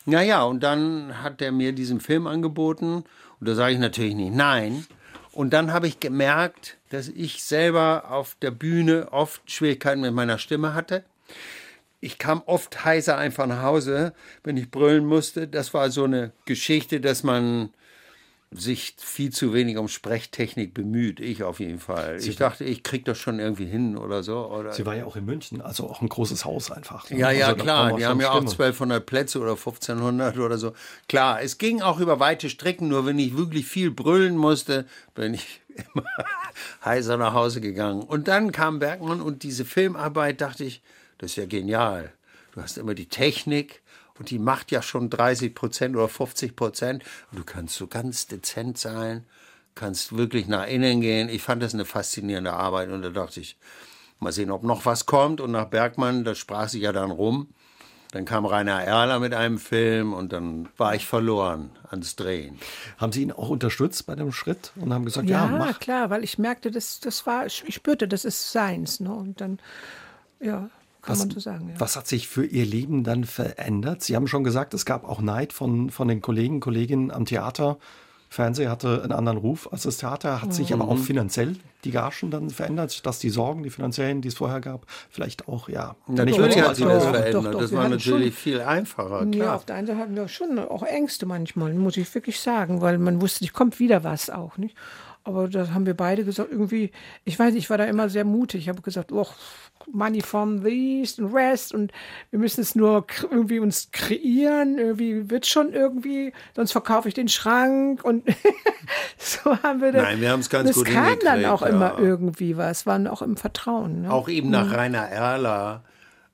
Naja, 0.05 0.43
und 0.43 0.61
dann 0.61 1.23
hat 1.23 1.41
er 1.41 1.51
mir 1.51 1.71
diesen 1.71 1.99
Film 1.99 2.27
angeboten 2.27 3.03
und 3.39 3.47
da 3.47 3.55
sage 3.55 3.73
ich 3.73 3.79
natürlich 3.79 4.15
nicht 4.15 4.33
nein. 4.33 4.85
Und 5.31 5.51
dann 5.51 5.73
habe 5.73 5.87
ich 5.87 5.99
gemerkt, 5.99 6.77
dass 6.89 7.07
ich 7.07 7.43
selber 7.43 8.11
auf 8.11 8.35
der 8.41 8.51
Bühne 8.51 9.11
oft 9.11 9.49
Schwierigkeiten 9.49 10.01
mit 10.01 10.13
meiner 10.13 10.37
Stimme 10.37 10.73
hatte. 10.73 11.03
Ich 12.01 12.17
kam 12.19 12.43
oft 12.45 12.85
heiser 12.85 13.17
einfach 13.17 13.47
nach 13.47 13.63
Hause, 13.63 14.13
wenn 14.43 14.57
ich 14.57 14.69
brüllen 14.69 15.05
musste. 15.05 15.47
Das 15.47 15.73
war 15.73 15.89
so 15.89 16.03
eine 16.03 16.33
Geschichte, 16.45 16.99
dass 16.99 17.23
man 17.23 17.69
sich 18.55 18.95
viel 18.97 19.31
zu 19.31 19.53
wenig 19.53 19.77
um 19.77 19.87
Sprechtechnik 19.87 20.73
bemüht. 20.73 21.19
Ich 21.19 21.43
auf 21.43 21.59
jeden 21.59 21.79
Fall. 21.79 22.17
Ich 22.21 22.35
dachte, 22.35 22.63
ich 22.63 22.83
krieg 22.83 23.05
das 23.05 23.17
schon 23.17 23.39
irgendwie 23.39 23.65
hin 23.65 23.97
oder 23.97 24.23
so. 24.23 24.47
Oder 24.49 24.73
Sie 24.73 24.85
war 24.85 24.95
ja 24.95 25.05
auch 25.05 25.15
in 25.15 25.25
München, 25.25 25.61
also 25.61 25.89
auch 25.89 26.01
ein 26.01 26.09
großes 26.09 26.45
Haus 26.45 26.71
einfach. 26.71 27.09
ne? 27.09 27.17
ja, 27.17 27.31
ja, 27.31 27.47
also 27.47 27.63
klar. 27.63 27.95
Die 27.95 28.05
haben 28.05 28.19
ja 28.19 28.31
auch 28.31 28.37
Stimme. 28.37 28.51
1200 28.51 29.05
Plätze 29.05 29.39
oder 29.39 29.51
1500 29.51 30.37
oder 30.37 30.57
so. 30.57 30.73
Klar, 31.07 31.41
es 31.41 31.57
ging 31.57 31.81
auch 31.81 31.99
über 31.99 32.19
weite 32.19 32.49
Strecken. 32.49 32.87
Nur 32.87 33.05
wenn 33.05 33.19
ich 33.19 33.37
wirklich 33.37 33.65
viel 33.67 33.91
brüllen 33.91 34.37
musste, 34.37 34.85
bin 35.15 35.33
ich 35.33 35.61
immer 35.93 36.05
heiser 36.83 37.17
nach 37.17 37.33
Hause 37.33 37.61
gegangen. 37.61 38.01
Und 38.01 38.27
dann 38.27 38.51
kam 38.51 38.79
Bergmann 38.79 39.21
und 39.21 39.43
diese 39.43 39.65
Filmarbeit, 39.65 40.41
dachte 40.41 40.63
ich, 40.63 40.81
das 41.17 41.31
ist 41.31 41.35
ja 41.37 41.45
genial. 41.45 42.11
Du 42.53 42.61
hast 42.61 42.77
immer 42.77 42.93
die 42.93 43.07
Technik 43.07 43.82
und 44.19 44.29
die 44.29 44.39
macht 44.39 44.71
ja 44.71 44.81
schon 44.81 45.09
30 45.09 45.55
Prozent 45.55 45.95
oder 45.95 46.07
50 46.07 46.55
Prozent. 46.55 47.03
Und 47.31 47.39
du 47.39 47.43
kannst 47.43 47.75
so 47.75 47.87
ganz 47.87 48.27
dezent 48.27 48.77
sein, 48.77 49.25
kannst 49.75 50.15
wirklich 50.15 50.47
nach 50.47 50.67
innen 50.67 51.01
gehen. 51.01 51.29
Ich 51.29 51.41
fand 51.41 51.63
das 51.63 51.73
eine 51.73 51.85
faszinierende 51.85 52.53
Arbeit 52.53 52.89
und 52.89 53.01
da 53.01 53.09
dachte 53.09 53.39
ich, 53.39 53.57
mal 54.19 54.31
sehen, 54.31 54.51
ob 54.51 54.63
noch 54.63 54.85
was 54.85 55.05
kommt. 55.05 55.41
Und 55.41 55.51
nach 55.51 55.65
Bergmann, 55.65 56.23
das 56.23 56.37
sprach 56.37 56.69
sich 56.69 56.83
ja 56.83 56.91
dann 56.93 57.11
rum. 57.11 57.47
Dann 58.11 58.25
kam 58.25 58.45
Rainer 58.45 58.79
Erler 58.83 59.19
mit 59.19 59.33
einem 59.33 59.57
Film 59.57 60.13
und 60.13 60.31
dann 60.33 60.69
war 60.77 60.93
ich 60.93 61.07
verloren 61.07 61.71
ans 61.89 62.15
Drehen. 62.15 62.59
Haben 62.99 63.11
Sie 63.11 63.23
ihn 63.23 63.31
auch 63.31 63.49
unterstützt 63.49 64.05
bei 64.05 64.13
dem 64.13 64.31
Schritt 64.31 64.71
und 64.75 64.93
haben 64.93 65.03
gesagt, 65.03 65.27
ja, 65.27 65.45
Ja, 65.47 65.57
mach. 65.57 65.79
klar, 65.79 66.11
weil 66.11 66.23
ich 66.23 66.37
merkte, 66.37 66.69
das, 66.69 66.99
das 66.99 67.25
war, 67.25 67.47
ich 67.47 67.63
spürte, 67.73 68.07
das 68.07 68.23
ist 68.23 68.51
seins. 68.51 68.99
Ne? 68.99 69.11
Und 69.11 69.41
dann, 69.41 69.57
ja, 70.39 70.69
kann 71.03 71.13
Was, 71.13 71.19
man 71.19 71.29
so 71.31 71.39
sagen. 71.39 71.69
Ja. 71.69 71.79
was 71.79 71.95
hat 71.95 72.07
sich 72.07 72.27
für 72.27 72.45
Ihr 72.45 72.65
Leben 72.65 73.03
dann 73.03 73.23
verändert? 73.25 74.01
Sie 74.03 74.15
haben 74.15 74.27
schon 74.27 74.43
gesagt, 74.43 74.73
es 74.73 74.85
gab 74.85 75.03
auch 75.07 75.21
Neid 75.21 75.53
von, 75.53 75.89
von 75.91 76.07
den 76.07 76.21
Kollegen, 76.21 76.59
Kolleginnen 76.59 77.11
am 77.11 77.25
Theater. 77.25 77.77
Fernsehen 78.29 78.67
hatte 78.71 79.03
einen 79.03 79.11
anderen 79.11 79.37
Ruf 79.37 79.71
als 79.71 79.83
das 79.83 79.97
Theater, 79.97 80.41
hat 80.41 80.55
sich 80.55 80.73
aber 80.73 80.87
auch 80.87 80.95
Mhm. 80.95 81.03
finanziell 81.03 81.55
die 81.83 81.91
Gagen 81.91 82.31
dann 82.31 82.49
verändert, 82.49 83.05
dass 83.05 83.19
die 83.19 83.29
Sorgen, 83.29 83.61
die 83.61 83.69
finanziellen, 83.69 84.21
die 84.21 84.29
es 84.29 84.33
vorher 84.33 84.59
gab, 84.59 84.87
vielleicht 85.11 85.47
auch, 85.47 85.69
ja, 85.69 85.95
Natürlich 86.07 86.39
mehr 86.39 86.67
hat 86.67 86.75
sich 86.75 86.83
das 86.83 87.03
sind. 87.03 87.13
doch, 87.13 87.19
verändert. 87.19 87.53
doch, 87.53 87.59
das 87.61 87.71
war 87.73 87.87
natürlich 87.89 88.33
schon- 88.33 88.41
viel 88.41 88.61
einfacher, 88.61 89.23
Ja, 89.25 89.29
klar. 89.29 89.55
auf 89.57 89.65
der 89.65 89.75
einen 89.75 89.85
Seite 89.85 89.99
hatten 89.99 90.15
wir 90.15 90.27
schon 90.29 90.57
auch 90.57 90.81
Ängste 90.81 91.27
manchmal, 91.27 91.75
muss 91.75 91.95
ich 91.95 92.11
wirklich 92.15 92.39
sagen, 92.39 92.81
weil 92.81 92.97
man 92.97 93.21
wusste, 93.21 93.43
nicht 93.43 93.53
kommt 93.53 93.77
wieder 93.79 94.03
was 94.03 94.31
auch, 94.31 94.57
nicht? 94.57 94.75
Aber 95.25 95.47
da 95.47 95.69
haben 95.73 95.85
wir 95.85 95.93
beide 95.93 96.25
gesagt, 96.25 96.51
irgendwie, 96.51 96.91
ich 97.23 97.39
weiß 97.39 97.53
nicht, 97.53 97.63
ich 97.63 97.69
war 97.69 97.77
da 97.77 97.85
immer 97.85 98.09
sehr 98.09 98.25
mutig. 98.25 98.61
Ich 98.61 98.69
habe 98.69 98.81
gesagt, 98.81 99.13
oh, 99.13 99.27
Money 99.91 100.21
from 100.21 100.63
the 100.63 100.69
East 101.01 101.19
and 101.19 101.33
West 101.33 101.73
und 101.73 101.91
wir 102.29 102.39
müssen 102.39 102.61
es 102.61 102.75
nur 102.75 103.05
irgendwie 103.29 103.59
uns 103.59 103.89
kreieren, 103.91 104.77
irgendwie 104.77 105.29
wird 105.29 105.45
schon 105.45 105.71
irgendwie, 105.73 106.33
sonst 106.55 106.73
verkaufe 106.73 107.07
ich 107.07 107.13
den 107.13 107.29
Schrank 107.29 108.03
und 108.03 108.23
so 109.17 109.57
haben 109.63 109.81
wir 109.81 109.93
das. 109.93 110.03
Nein, 110.03 110.21
wir 110.21 110.31
haben's 110.31 110.49
ganz 110.49 110.67
das 110.67 110.75
gut 110.75 110.87
kam 110.87 111.17
dann 111.23 111.45
auch 111.45 111.61
ja. 111.61 111.69
immer 111.69 111.99
irgendwie 111.99 112.57
was, 112.57 112.85
waren 112.85 113.07
auch 113.07 113.21
im 113.21 113.37
Vertrauen. 113.37 114.01
Ne? 114.03 114.11
Auch 114.11 114.27
eben 114.27 114.49
nach 114.49 114.71
Rainer 114.73 115.07
Erler. 115.07 115.83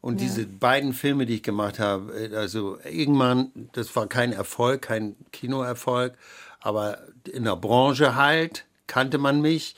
Und 0.01 0.21
diese 0.21 0.45
beiden 0.45 0.93
Filme, 0.93 1.25
die 1.25 1.35
ich 1.35 1.43
gemacht 1.43 1.77
habe, 1.77 2.13
äh, 2.13 2.35
also 2.35 2.77
irgendwann, 2.89 3.51
das 3.73 3.93
war 3.95 4.07
kein 4.07 4.31
Erfolg, 4.31 4.83
kein 4.83 5.15
Kinoerfolg, 5.33 6.13
aber 6.61 6.99
in 7.29 7.43
der 7.43 7.57
Branche 7.57 8.15
halt 8.15 8.65
kannte 8.89 9.17
man 9.17 9.39
mich. 9.39 9.75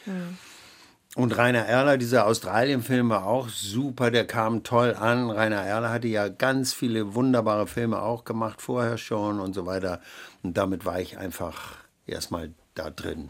Und 1.16 1.38
Rainer 1.38 1.66
Erler, 1.66 1.98
dieser 1.98 2.26
Australien-Film 2.26 3.10
war 3.10 3.26
auch 3.26 3.50
super, 3.50 4.12
der 4.12 4.26
kam 4.26 4.64
toll 4.64 4.96
an. 4.96 5.30
Rainer 5.30 5.62
Erler 5.62 5.90
hatte 5.90 6.08
ja 6.08 6.30
ganz 6.30 6.74
viele 6.74 7.14
wunderbare 7.14 7.68
Filme 7.68 8.02
auch 8.02 8.24
gemacht, 8.24 8.62
vorher 8.62 8.98
schon 8.98 9.42
und 9.42 9.54
so 9.54 9.66
weiter. 9.66 10.00
Und 10.42 10.58
damit 10.58 10.86
war 10.86 11.02
ich 11.02 11.18
einfach 11.18 11.76
erstmal 12.08 12.54
da 12.76 12.90
drin. 12.90 13.30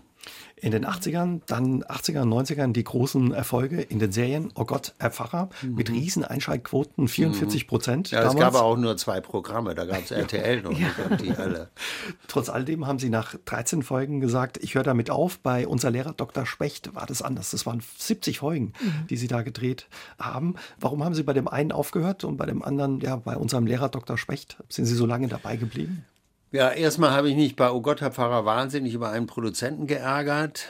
In 0.61 0.71
den 0.71 0.85
80ern, 0.85 1.41
dann 1.47 1.83
80er, 1.83 2.21
90ern 2.21 2.71
die 2.71 2.83
großen 2.83 3.33
Erfolge 3.33 3.81
in 3.81 3.97
den 3.97 4.11
Serien. 4.11 4.51
Oh 4.53 4.65
Gott, 4.65 4.93
Herr 4.99 5.09
Pfarrer, 5.09 5.49
mit 5.63 5.89
riesen 5.89 6.23
Einschaltquoten, 6.23 7.07
44 7.07 7.65
Prozent. 7.65 8.11
Mhm. 8.11 8.15
Ja, 8.15 8.21
es 8.21 8.35
damals. 8.35 8.53
gab 8.53 8.61
auch 8.61 8.77
nur 8.77 8.95
zwei 8.95 9.21
Programme, 9.21 9.73
da 9.73 9.85
gab 9.85 10.03
es 10.03 10.11
RTL 10.11 10.61
noch 10.61 10.69
nicht 10.69 10.99
und 11.09 11.19
die 11.19 11.31
alle. 11.31 11.71
Trotz 12.27 12.49
alledem 12.49 12.85
haben 12.85 12.99
Sie 12.99 13.09
nach 13.09 13.35
13 13.43 13.81
Folgen 13.81 14.19
gesagt, 14.19 14.59
ich 14.61 14.75
höre 14.75 14.83
damit 14.83 15.09
auf. 15.09 15.39
Bei 15.39 15.67
unser 15.67 15.89
Lehrer 15.89 16.13
Dr. 16.13 16.45
Specht 16.45 16.93
war 16.93 17.07
das 17.07 17.23
anders. 17.23 17.49
Das 17.49 17.65
waren 17.65 17.81
70 17.97 18.37
Folgen, 18.37 18.73
die 19.09 19.17
Sie 19.17 19.27
da 19.27 19.41
gedreht 19.41 19.87
haben. 20.19 20.53
Warum 20.79 21.03
haben 21.03 21.15
Sie 21.15 21.23
bei 21.23 21.33
dem 21.33 21.47
einen 21.47 21.71
aufgehört 21.71 22.23
und 22.23 22.37
bei 22.37 22.45
dem 22.45 22.61
anderen, 22.61 22.99
ja, 22.99 23.15
bei 23.15 23.35
unserem 23.35 23.65
Lehrer 23.65 23.89
Dr. 23.89 24.15
Specht, 24.15 24.57
sind 24.69 24.85
Sie 24.85 24.95
so 24.95 25.07
lange 25.07 25.27
dabei 25.27 25.55
geblieben? 25.57 26.05
Ja, 26.53 26.69
erstmal 26.69 27.11
habe 27.11 27.29
ich 27.29 27.37
mich 27.37 27.55
bei 27.55 27.71
Oh 27.71 27.79
Gott, 27.79 28.01
Herr 28.01 28.11
Pfarrer 28.11 28.43
wahnsinnig 28.43 28.93
über 28.93 29.09
einen 29.09 29.25
Produzenten 29.25 29.87
geärgert, 29.87 30.65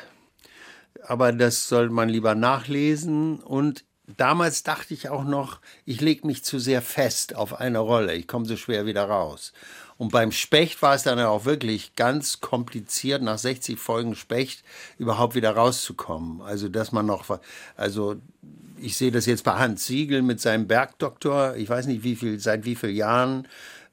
aber 1.08 1.32
das 1.32 1.68
soll 1.68 1.90
man 1.90 2.08
lieber 2.08 2.36
nachlesen. 2.36 3.40
Und 3.40 3.84
damals 4.06 4.62
dachte 4.62 4.94
ich 4.94 5.10
auch 5.10 5.24
noch, 5.24 5.60
ich 5.86 6.00
lege 6.00 6.28
mich 6.28 6.44
zu 6.44 6.60
sehr 6.60 6.84
fest 6.84 7.36
auf 7.36 7.60
eine 7.60 7.80
Rolle. 7.80 8.14
Ich 8.14 8.28
komme 8.28 8.46
so 8.46 8.58
schwer 8.58 8.86
wieder 8.86 9.06
raus. 9.06 9.54
Und 9.98 10.12
beim 10.12 10.32
Specht 10.32 10.84
war 10.84 10.94
es 10.94 11.02
dann 11.02 11.20
auch 11.20 11.46
wirklich 11.46 11.96
ganz 11.96 12.42
kompliziert, 12.42 13.24
nach 13.24 13.40
60 13.40 13.80
Folgen 13.80 14.14
Specht 14.14 14.64
überhaupt 15.00 15.34
wieder 15.34 15.56
rauszukommen. 15.56 16.44
Also, 16.44 16.70
dass 16.70 16.92
man 16.92 17.08
noch, 17.08 17.26
also, 17.76 18.18
ich 18.80 18.98
sehe 18.98 19.12
das 19.12 19.26
jetzt 19.26 19.44
bei 19.44 19.54
Hans 19.58 19.88
Siegel 19.88 20.22
mit 20.22 20.40
seinem 20.42 20.68
Bergdoktor. 20.68 21.56
Ich 21.56 21.70
weiß 21.70 21.88
nicht, 21.88 22.04
wie 22.04 22.16
viel, 22.16 22.40
seit 22.40 22.66
wie 22.66 22.76
vielen 22.76 22.96
Jahren 22.96 23.48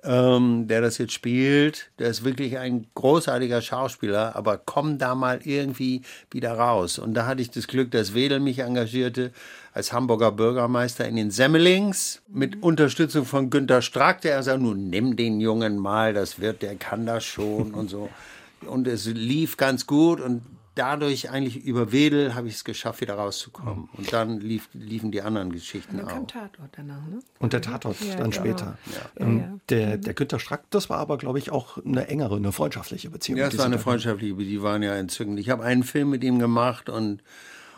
ähm, 0.05 0.68
der 0.68 0.80
das 0.80 0.99
jetzt 0.99 1.12
spielt. 1.12 1.90
Der 1.99 2.09
ist 2.09 2.24
wirklich 2.24 2.59
ein 2.59 2.86
großartiger 2.94 3.61
Schauspieler, 3.62 4.36
aber 4.36 4.59
komm 4.59 4.99
da 4.99 5.14
mal 5.14 5.40
irgendwie 5.44 6.03
wieder 6.30 6.53
raus. 6.53 6.99
Und 6.99 7.14
da 7.14 7.26
hatte 7.26 7.42
ich 7.42 7.51
das 7.51 7.66
Glück, 7.66 7.90
dass 7.90 8.14
Wedel 8.14 8.40
mich 8.40 8.61
engagierte 8.61 9.32
als 9.72 9.92
Hamburger 9.92 10.32
Bürgermeister 10.32 11.07
in 11.07 11.16
den 11.16 11.30
Semmelings 11.30 12.22
mit 12.28 12.62
Unterstützung 12.62 13.24
von 13.24 13.51
Günter 13.51 13.82
Strack, 13.82 14.20
der 14.20 14.42
sagt, 14.42 14.61
nun 14.61 14.88
nimm 14.88 15.16
den 15.16 15.40
Jungen 15.40 15.78
mal, 15.78 16.14
das 16.14 16.40
wird, 16.40 16.62
der 16.62 16.76
kann 16.76 17.07
das 17.07 17.24
schon 17.24 17.74
und 17.74 17.90
so. 17.90 18.09
Und 18.66 18.88
es 18.88 19.07
lief 19.07 19.57
ganz 19.57 19.86
gut 19.86 20.20
und 20.20 20.42
dadurch 20.78 21.30
eigentlich 21.30 21.64
über 21.64 21.90
Wedel 21.92 22.34
habe 22.34 22.48
ich 22.48 22.54
es 22.54 22.64
geschafft, 22.64 23.00
wieder 23.00 23.14
rauszukommen. 23.14 23.88
Und 23.92 24.12
dann 24.12 24.38
lief, 24.40 24.68
liefen 24.72 25.10
die 25.10 25.22
anderen 25.22 25.50
Geschichten 25.52 25.96
dann 25.96 26.06
auch. 26.06 26.10
kam 26.12 26.26
Tatort 26.28 26.70
danach, 26.76 27.06
ne? 27.08 27.18
Und 27.40 27.52
der 27.52 27.60
Tatort 27.60 28.00
Ja, 28.00 28.14
dann 28.14 28.30
genau. 28.30 28.42
später. 28.42 28.78
Ja, 28.86 29.26
Ähm. 29.26 29.60
Der, 29.68 29.98
der 29.98 30.14
Günter 30.14 30.38
Strack, 30.38 30.64
das 30.70 30.88
war 30.88 30.98
aber, 30.98 31.18
glaube 31.18 31.38
ich, 31.38 31.50
auch 31.50 31.84
eine 31.84 32.08
engere, 32.08 32.36
eine 32.36 32.52
freundschaftliche 32.52 33.10
Beziehung. 33.10 33.38
Ja, 33.38 33.48
es 33.48 33.58
war 33.58 33.66
eine 33.66 33.78
freundschaftliche, 33.78 34.34
die 34.34 34.62
waren 34.62 34.82
ja 34.82 34.94
entzückend. 34.94 35.38
Ich 35.40 35.50
habe 35.50 35.64
einen 35.64 35.82
Film 35.82 36.10
mit 36.10 36.22
ihm 36.22 36.38
gemacht 36.38 36.88
und, 36.88 37.22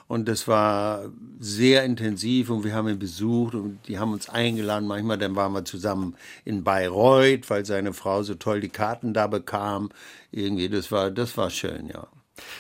und 0.06 0.28
das 0.28 0.46
war 0.46 1.04
sehr 1.38 1.84
intensiv 1.84 2.50
und 2.50 2.64
wir 2.64 2.74
haben 2.74 2.88
ihn 2.88 2.98
besucht 2.98 3.54
und 3.54 3.78
die 3.88 3.98
haben 3.98 4.12
uns 4.12 4.28
eingeladen. 4.28 4.86
Manchmal 4.86 5.18
dann 5.18 5.34
waren 5.36 5.52
wir 5.52 5.64
zusammen 5.64 6.14
in 6.44 6.62
Bayreuth, 6.64 7.48
weil 7.48 7.64
seine 7.64 7.92
Frau 7.92 8.22
so 8.22 8.34
toll 8.34 8.60
die 8.60 8.68
Karten 8.68 9.14
da 9.14 9.26
bekam. 9.26 9.88
Irgendwie, 10.30 10.68
das 10.68 10.92
war, 10.92 11.10
das 11.10 11.36
war 11.36 11.48
schön, 11.50 11.88
ja. 11.88 12.06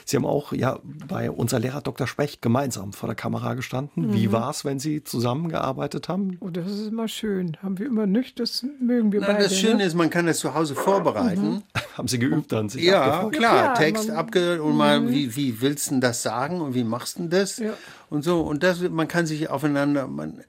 Sie 0.04 0.16
haben 0.16 0.26
auch 0.26 0.52
ja 0.52 0.78
bei 1.08 1.30
unser 1.30 1.58
Lehrer 1.58 1.80
Dr. 1.80 2.06
Specht 2.06 2.42
gemeinsam 2.42 2.92
vor 2.92 3.06
der 3.08 3.16
Kamera 3.16 3.54
gestanden. 3.54 4.08
Mhm. 4.08 4.14
Wie 4.14 4.32
war 4.32 4.50
es, 4.50 4.64
wenn 4.64 4.78
Sie 4.78 5.04
zusammengearbeitet 5.04 6.08
haben? 6.08 6.36
Oh, 6.40 6.50
das 6.50 6.70
ist 6.70 6.88
immer 6.88 7.08
schön. 7.08 7.56
Haben 7.62 7.78
wir 7.78 7.86
immer 7.86 8.06
nicht, 8.06 8.40
das 8.40 8.64
mögen 8.80 9.12
wir 9.12 9.20
Na, 9.20 9.28
beide. 9.28 9.44
das 9.44 9.58
Schöne 9.58 9.76
ne? 9.76 9.84
ist, 9.84 9.94
man 9.94 10.10
kann 10.10 10.26
das 10.26 10.38
zu 10.38 10.54
Hause 10.54 10.74
vorbereiten. 10.74 11.62
Haben 11.96 12.08
Sie 12.08 12.18
geübt 12.18 12.52
dann? 12.52 12.68
Sich 12.68 12.82
Ja, 12.84 13.02
abgefragt? 13.02 13.36
klar, 13.36 13.64
Ja, 13.66 13.74
Text 13.74 14.10
abgehört 14.10 14.60
und 14.60 14.76
mal, 14.76 15.08
wie, 15.10 15.34
wie 15.36 15.60
willst 15.60 15.86
du 15.88 15.90
denn 15.94 16.00
das 16.00 16.22
sagen 16.22 16.60
und 16.60 16.74
wie 16.74 16.84
machst 16.84 17.16
du 17.18 17.22
denn 17.22 17.30
das? 17.30 17.58
Ja. 17.58 17.72
Und 18.08 18.22
so, 18.24 18.40
und 18.40 18.62
das, 18.62 18.80
man 18.80 19.08
kann 19.08 19.26
sich 19.26 19.50
aufeinander, 19.50 20.06
man, 20.06 20.42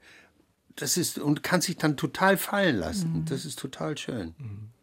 das 0.76 0.96
ist, 0.96 1.18
und 1.18 1.42
kann 1.42 1.60
sich 1.60 1.76
dann 1.76 1.96
total 1.96 2.36
fallen 2.36 2.76
lassen. 2.76 3.24
Das 3.28 3.44
ist 3.44 3.58
total 3.58 3.96
schön. 3.98 4.34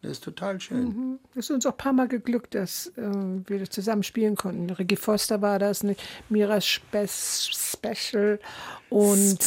Das 0.02 0.12
ist 0.12 0.24
total 0.24 0.58
schön. 0.60 1.18
Es 1.32 1.46
ist 1.46 1.50
uns 1.50 1.66
auch 1.66 1.72
ein 1.72 1.76
paar 1.76 1.92
Mal 1.92 2.08
geglückt, 2.08 2.54
dass 2.54 2.86
äh, 2.96 3.02
wir 3.46 3.58
das 3.58 3.68
zusammen 3.68 4.02
spielen 4.02 4.34
konnten. 4.34 4.70
Regie 4.70 4.96
Foster 4.96 5.42
war 5.42 5.58
das, 5.58 5.82
eine 5.82 5.94
Mira 6.30 6.58
Spe 6.60 7.06
Special 7.06 8.38
und 8.88 9.38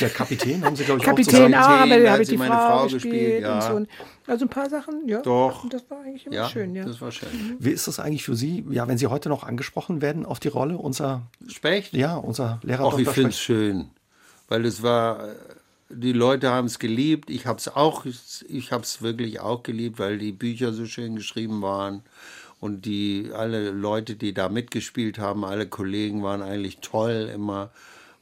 Der 0.00 0.10
Kapitän 0.10 0.64
haben 0.64 0.76
Sie, 0.76 0.84
glaube 0.84 1.00
ich, 1.00 1.06
auch 1.06 1.10
Kapitän 1.10 1.34
zusammen. 1.34 1.54
auch, 1.54 1.60
Kapitän, 1.60 1.92
aber 1.92 2.00
da 2.04 2.12
habe 2.12 2.22
ich 2.22 2.28
die 2.28 2.36
meine 2.36 2.54
Frau, 2.54 2.78
Frau 2.78 2.82
gespielt, 2.84 3.02
gespielt, 3.02 3.42
ja. 3.42 3.70
und 3.72 3.88
so. 3.88 4.32
Also 4.32 4.44
ein 4.44 4.48
paar 4.48 4.70
Sachen, 4.70 5.08
ja. 5.08 5.22
Doch. 5.22 5.64
Und 5.64 5.74
das 5.74 5.82
war 5.90 6.02
eigentlich 6.02 6.26
immer 6.26 6.36
Ja, 6.36 6.48
schön, 6.48 6.74
ja. 6.76 6.84
das 6.84 7.00
war 7.00 7.10
schön. 7.10 7.56
Wie 7.58 7.70
ist 7.70 7.88
das 7.88 7.98
eigentlich 7.98 8.22
für 8.24 8.36
Sie, 8.36 8.64
ja, 8.70 8.86
wenn 8.86 8.96
Sie 8.96 9.08
heute 9.08 9.28
noch 9.28 9.42
angesprochen 9.42 10.00
werden 10.02 10.24
auf 10.24 10.38
die 10.38 10.48
Rolle, 10.48 10.78
unser, 10.78 11.22
Specht? 11.48 11.92
ja, 11.94 12.14
unser 12.16 12.60
Lehrer 12.62 12.88
Ach, 12.92 12.98
ich 12.98 13.08
finde 13.08 13.30
es 13.30 13.40
schön, 13.40 13.90
weil 14.48 14.64
es 14.66 14.82
war, 14.84 15.30
die 15.90 16.12
Leute 16.12 16.50
haben 16.50 16.66
es 16.66 16.78
geliebt. 16.78 17.30
Ich 17.30 17.46
habe 17.46 17.58
es 17.58 17.68
auch, 17.68 18.06
ich 18.48 18.72
habe 18.72 18.82
es 18.82 19.02
wirklich 19.02 19.40
auch 19.40 19.62
geliebt, 19.62 19.98
weil 19.98 20.18
die 20.18 20.32
Bücher 20.32 20.72
so 20.72 20.86
schön 20.86 21.16
geschrieben 21.16 21.62
waren 21.62 22.02
und 22.60 22.84
die 22.86 23.30
alle 23.34 23.70
Leute, 23.70 24.14
die 24.14 24.32
da 24.32 24.48
mitgespielt 24.48 25.18
haben, 25.18 25.44
alle 25.44 25.66
Kollegen 25.66 26.22
waren 26.22 26.42
eigentlich 26.42 26.78
toll 26.78 27.30
immer 27.34 27.70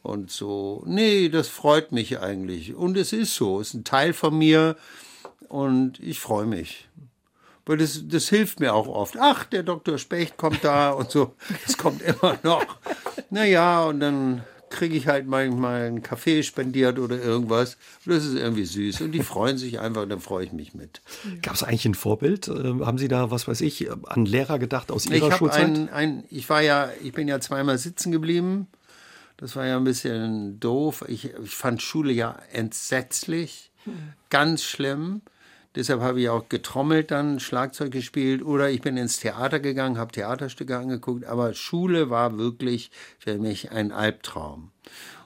und 0.03 0.31
so. 0.31 0.83
Nee, 0.87 1.29
das 1.29 1.49
freut 1.49 1.93
mich 1.93 2.21
eigentlich 2.21 2.75
und 2.75 2.97
es 2.97 3.13
ist 3.13 3.35
so, 3.35 3.61
es 3.61 3.69
ist 3.69 3.75
ein 3.75 3.85
Teil 3.85 4.13
von 4.13 4.37
mir 4.37 4.77
und 5.49 6.01
ich 6.01 6.21
freue 6.21 6.47
mich. 6.47 6.89
Weil 7.67 7.77
das, 7.77 8.09
das 8.09 8.31
hilft 8.31 8.61
mir 8.61 8.73
auch 8.75 8.89
oft. 8.89 9.17
Ach, 9.21 9.45
der 9.45 9.63
Dr. 9.63 9.99
Specht 9.99 10.39
kommt 10.39 10.65
da 10.65 10.91
und 10.93 11.11
so. 11.11 11.35
Das 11.67 11.77
kommt 11.77 12.01
immer 12.01 12.39
noch. 12.43 12.65
Naja, 13.29 13.85
und 13.85 14.01
dann 14.01 14.43
kriege 14.71 14.97
ich 14.97 15.07
halt 15.07 15.27
manchmal 15.27 15.83
einen 15.83 16.03
Kaffee 16.03 16.43
spendiert 16.43 16.99
oder 16.99 17.21
irgendwas. 17.21 17.77
Und 18.05 18.15
das 18.15 18.25
ist 18.25 18.35
irgendwie 18.35 18.65
süß. 18.65 19.01
Und 19.03 19.13
die 19.13 19.23
freuen 19.25 19.59
sich 19.59 19.81
einfach 19.81 20.03
und 20.03 20.11
dann 20.11 20.21
freue 20.21 20.45
ich 20.45 20.53
mich 20.53 20.75
mit. 20.75 21.01
Gab 21.43 21.55
es 21.55 21.63
eigentlich 21.63 21.87
ein 21.87 21.95
Vorbild? 21.95 22.49
Äh, 22.49 22.53
haben 22.85 22.99
Sie 22.99 23.09
da, 23.09 23.31
was 23.31 23.49
weiß 23.49 23.61
ich, 23.63 23.89
an 23.91 24.25
Lehrer 24.27 24.59
gedacht 24.59 24.91
aus 24.91 25.07
Ich 25.07 25.13
Ihrer 25.13 25.27
habe 25.27 25.37
Schulzeit? 25.37 25.65
ein, 25.65 25.89
ein, 25.89 26.25
ich 26.31 26.49
war 26.49 26.63
ja, 26.63 26.91
ich 27.03 27.13
bin 27.13 27.29
ja 27.29 27.41
zweimal 27.41 27.79
sitzen 27.79 28.13
geblieben. 28.13 28.67
Das 29.37 29.55
war 29.55 29.67
ja 29.67 29.77
ein 29.77 29.85
bisschen 29.85 30.59
doof. 30.59 31.05
Ich, 31.07 31.33
ich 31.35 31.55
fand 31.55 31.81
Schule 31.81 32.13
ja 32.13 32.37
entsetzlich, 32.53 33.71
ganz 34.31 34.65
schlimm. 34.65 35.23
Deshalb 35.79 36.01
habe 36.01 36.21
ich 36.21 36.29
auch 36.29 36.49
getrommelt, 36.49 37.13
dann 37.13 37.39
Schlagzeug 37.39 37.93
gespielt 37.93 38.43
oder 38.43 38.69
ich 38.69 38.81
bin 38.81 38.97
ins 38.97 39.21
Theater 39.21 39.61
gegangen, 39.61 39.97
habe 39.97 40.11
Theaterstücke 40.11 40.77
angeguckt. 40.77 41.25
Aber 41.25 41.55
Schule 41.55 42.11
war 42.11 42.37
wirklich 42.37 42.91
für 43.21 43.39
mich 43.39 43.71
ein 43.71 43.93
Albtraum. 43.93 44.73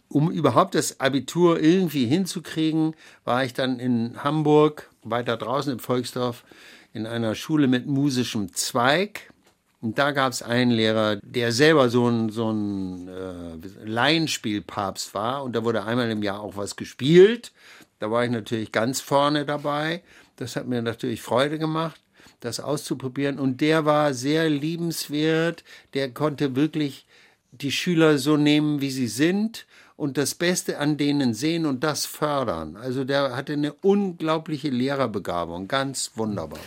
Um 0.09 0.31
überhaupt 0.31 0.75
das 0.75 1.01
Abitur 1.01 1.59
irgendwie 1.59 2.05
hinzukriegen, 2.05 2.95
war 3.25 3.43
ich 3.47 3.55
dann 3.55 3.81
in 3.81 4.23
Hamburg, 4.23 4.91
weiter 5.03 5.39
draußen 5.39 5.73
im 5.73 5.79
Volksdorf, 5.79 6.45
in 6.93 7.07
einer 7.07 7.35
Schule 7.35 7.67
mit 7.67 7.87
musischem 7.87 8.53
Zweig. 8.53 9.33
Und 9.81 9.99
da 9.99 10.11
gab 10.11 10.33
es 10.33 10.43
einen 10.43 10.71
Lehrer, 10.71 11.17
der 11.17 11.53
selber 11.53 11.89
so 11.89 12.07
ein, 12.09 12.29
so 12.29 12.51
ein 12.51 13.09
äh, 13.09 13.87
Laienspielpapst 13.87 15.15
war. 15.15 15.45
Und 15.45 15.57
da 15.57 15.65
wurde 15.65 15.85
einmal 15.85 16.11
im 16.11 16.23
Jahr 16.23 16.41
auch 16.41 16.59
was 16.59 16.77
gespielt. 16.77 17.53
Da 18.01 18.11
war 18.11 18.23
ich 18.25 18.31
natürlich 18.31 18.71
ganz 18.71 19.01
vorne 19.01 19.47
dabei. 19.47 20.03
Das 20.37 20.57
hat 20.57 20.67
mir 20.67 20.83
natürlich 20.83 21.23
Freude 21.23 21.59
gemacht, 21.59 22.01
das 22.41 22.61
auszuprobieren. 22.61 23.39
Und 23.39 23.61
der 23.61 23.85
war 23.85 24.15
sehr 24.15 24.49
liebenswert. 24.49 25.65
Der 25.95 26.11
konnte 26.13 26.57
wirklich 26.57 27.07
die 27.53 27.73
Schüler 27.73 28.19
so 28.19 28.37
nehmen, 28.37 28.81
wie 28.81 28.91
sie 28.91 29.09
sind 29.09 29.67
und 29.97 30.17
das 30.17 30.35
Beste 30.35 30.79
an 30.79 30.97
denen 30.97 31.35
sehen 31.35 31.67
und 31.67 31.85
das 31.85 32.07
fördern. 32.07 32.77
Also 32.77 33.05
der 33.05 33.37
hatte 33.37 33.53
eine 33.53 33.75
unglaubliche 33.75 34.71
Lehrerbegabung. 34.71 35.69
Ganz 35.69 36.13
wunderbar. 36.17 36.59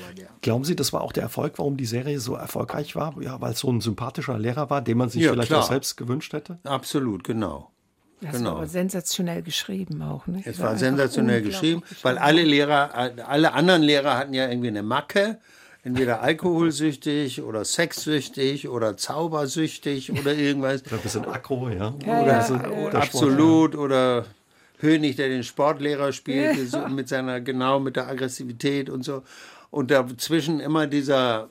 Glauben 0.42 0.64
Sie, 0.64 0.76
das 0.76 0.94
war 0.94 1.02
auch 1.02 1.12
der 1.12 1.24
Erfolg, 1.24 1.54
warum 1.58 1.76
die 1.76 1.86
Serie 1.88 2.20
so 2.20 2.36
erfolgreich 2.36 2.96
war? 2.96 3.20
Ja, 3.22 3.42
weil 3.42 3.54
es 3.54 3.60
so 3.60 3.72
ein 3.72 3.82
sympathischer 3.82 4.38
Lehrer 4.38 4.70
war, 4.70 4.82
den 4.82 4.98
man 4.98 5.10
sich 5.10 5.24
Ja, 5.24 5.32
vielleicht 5.32 5.50
klar. 5.50 5.64
auch 5.64 5.68
selbst 5.68 5.98
gewünscht 5.98 6.34
hätte? 6.34 6.60
Absolut, 6.64 7.24
genau. 7.24 7.72
Das 8.26 8.38
genau. 8.38 8.52
war 8.52 8.58
aber 8.58 8.68
sensationell 8.68 9.42
geschrieben 9.42 10.02
auch. 10.02 10.26
Ne? 10.28 10.42
Es 10.46 10.60
War 10.60 10.70
war 10.70 10.78
sensationell 10.78 11.42
geschrieben, 11.42 11.84
weil 12.02 12.18
alle 12.18 12.44
Lehrer, 12.44 13.12
alle 13.28 13.54
anderen 13.54 13.84
Lehrer 13.84 14.18
hatten 14.18 14.34
ja 14.34 14.50
irgendwie 14.50 14.70
eine 14.70 14.84
Macke. 14.84 15.38
Entweder 15.84 16.24
alkoholsüchtig 16.24 17.44
oder 17.44 17.64
sexsüchtig 17.64 18.68
oder 18.68 18.98
zaubersüchtig 18.98 20.12
oder 20.12 20.34
irgendwas. 20.34 20.84
Oder 20.88 20.96
ein 20.96 21.02
bisschen 21.02 21.26
aggro, 21.26 21.70
ja. 21.70 21.94
Ja, 22.04 22.22
oder 22.22 22.26
ja, 22.26 22.42
so, 22.42 22.56
ja. 22.56 22.70
oder 22.70 23.02
Absolut. 23.04 23.76
Oder 23.76 24.26
Hönig, 24.80 25.16
der 25.16 25.30
den 25.30 25.44
Sportlehrer 25.44 26.12
spielte, 26.12 26.66
so 26.66 26.88
mit 26.88 27.08
seiner, 27.08 27.40
genau 27.40 27.80
mit 27.80 27.96
der 27.98 28.08
Aggressivität 28.08 28.90
und 28.90 29.06
so. 29.06 29.22
Und 29.70 29.92
dazwischen 29.92 30.60
immer 30.60 30.88
dieser 30.88 31.50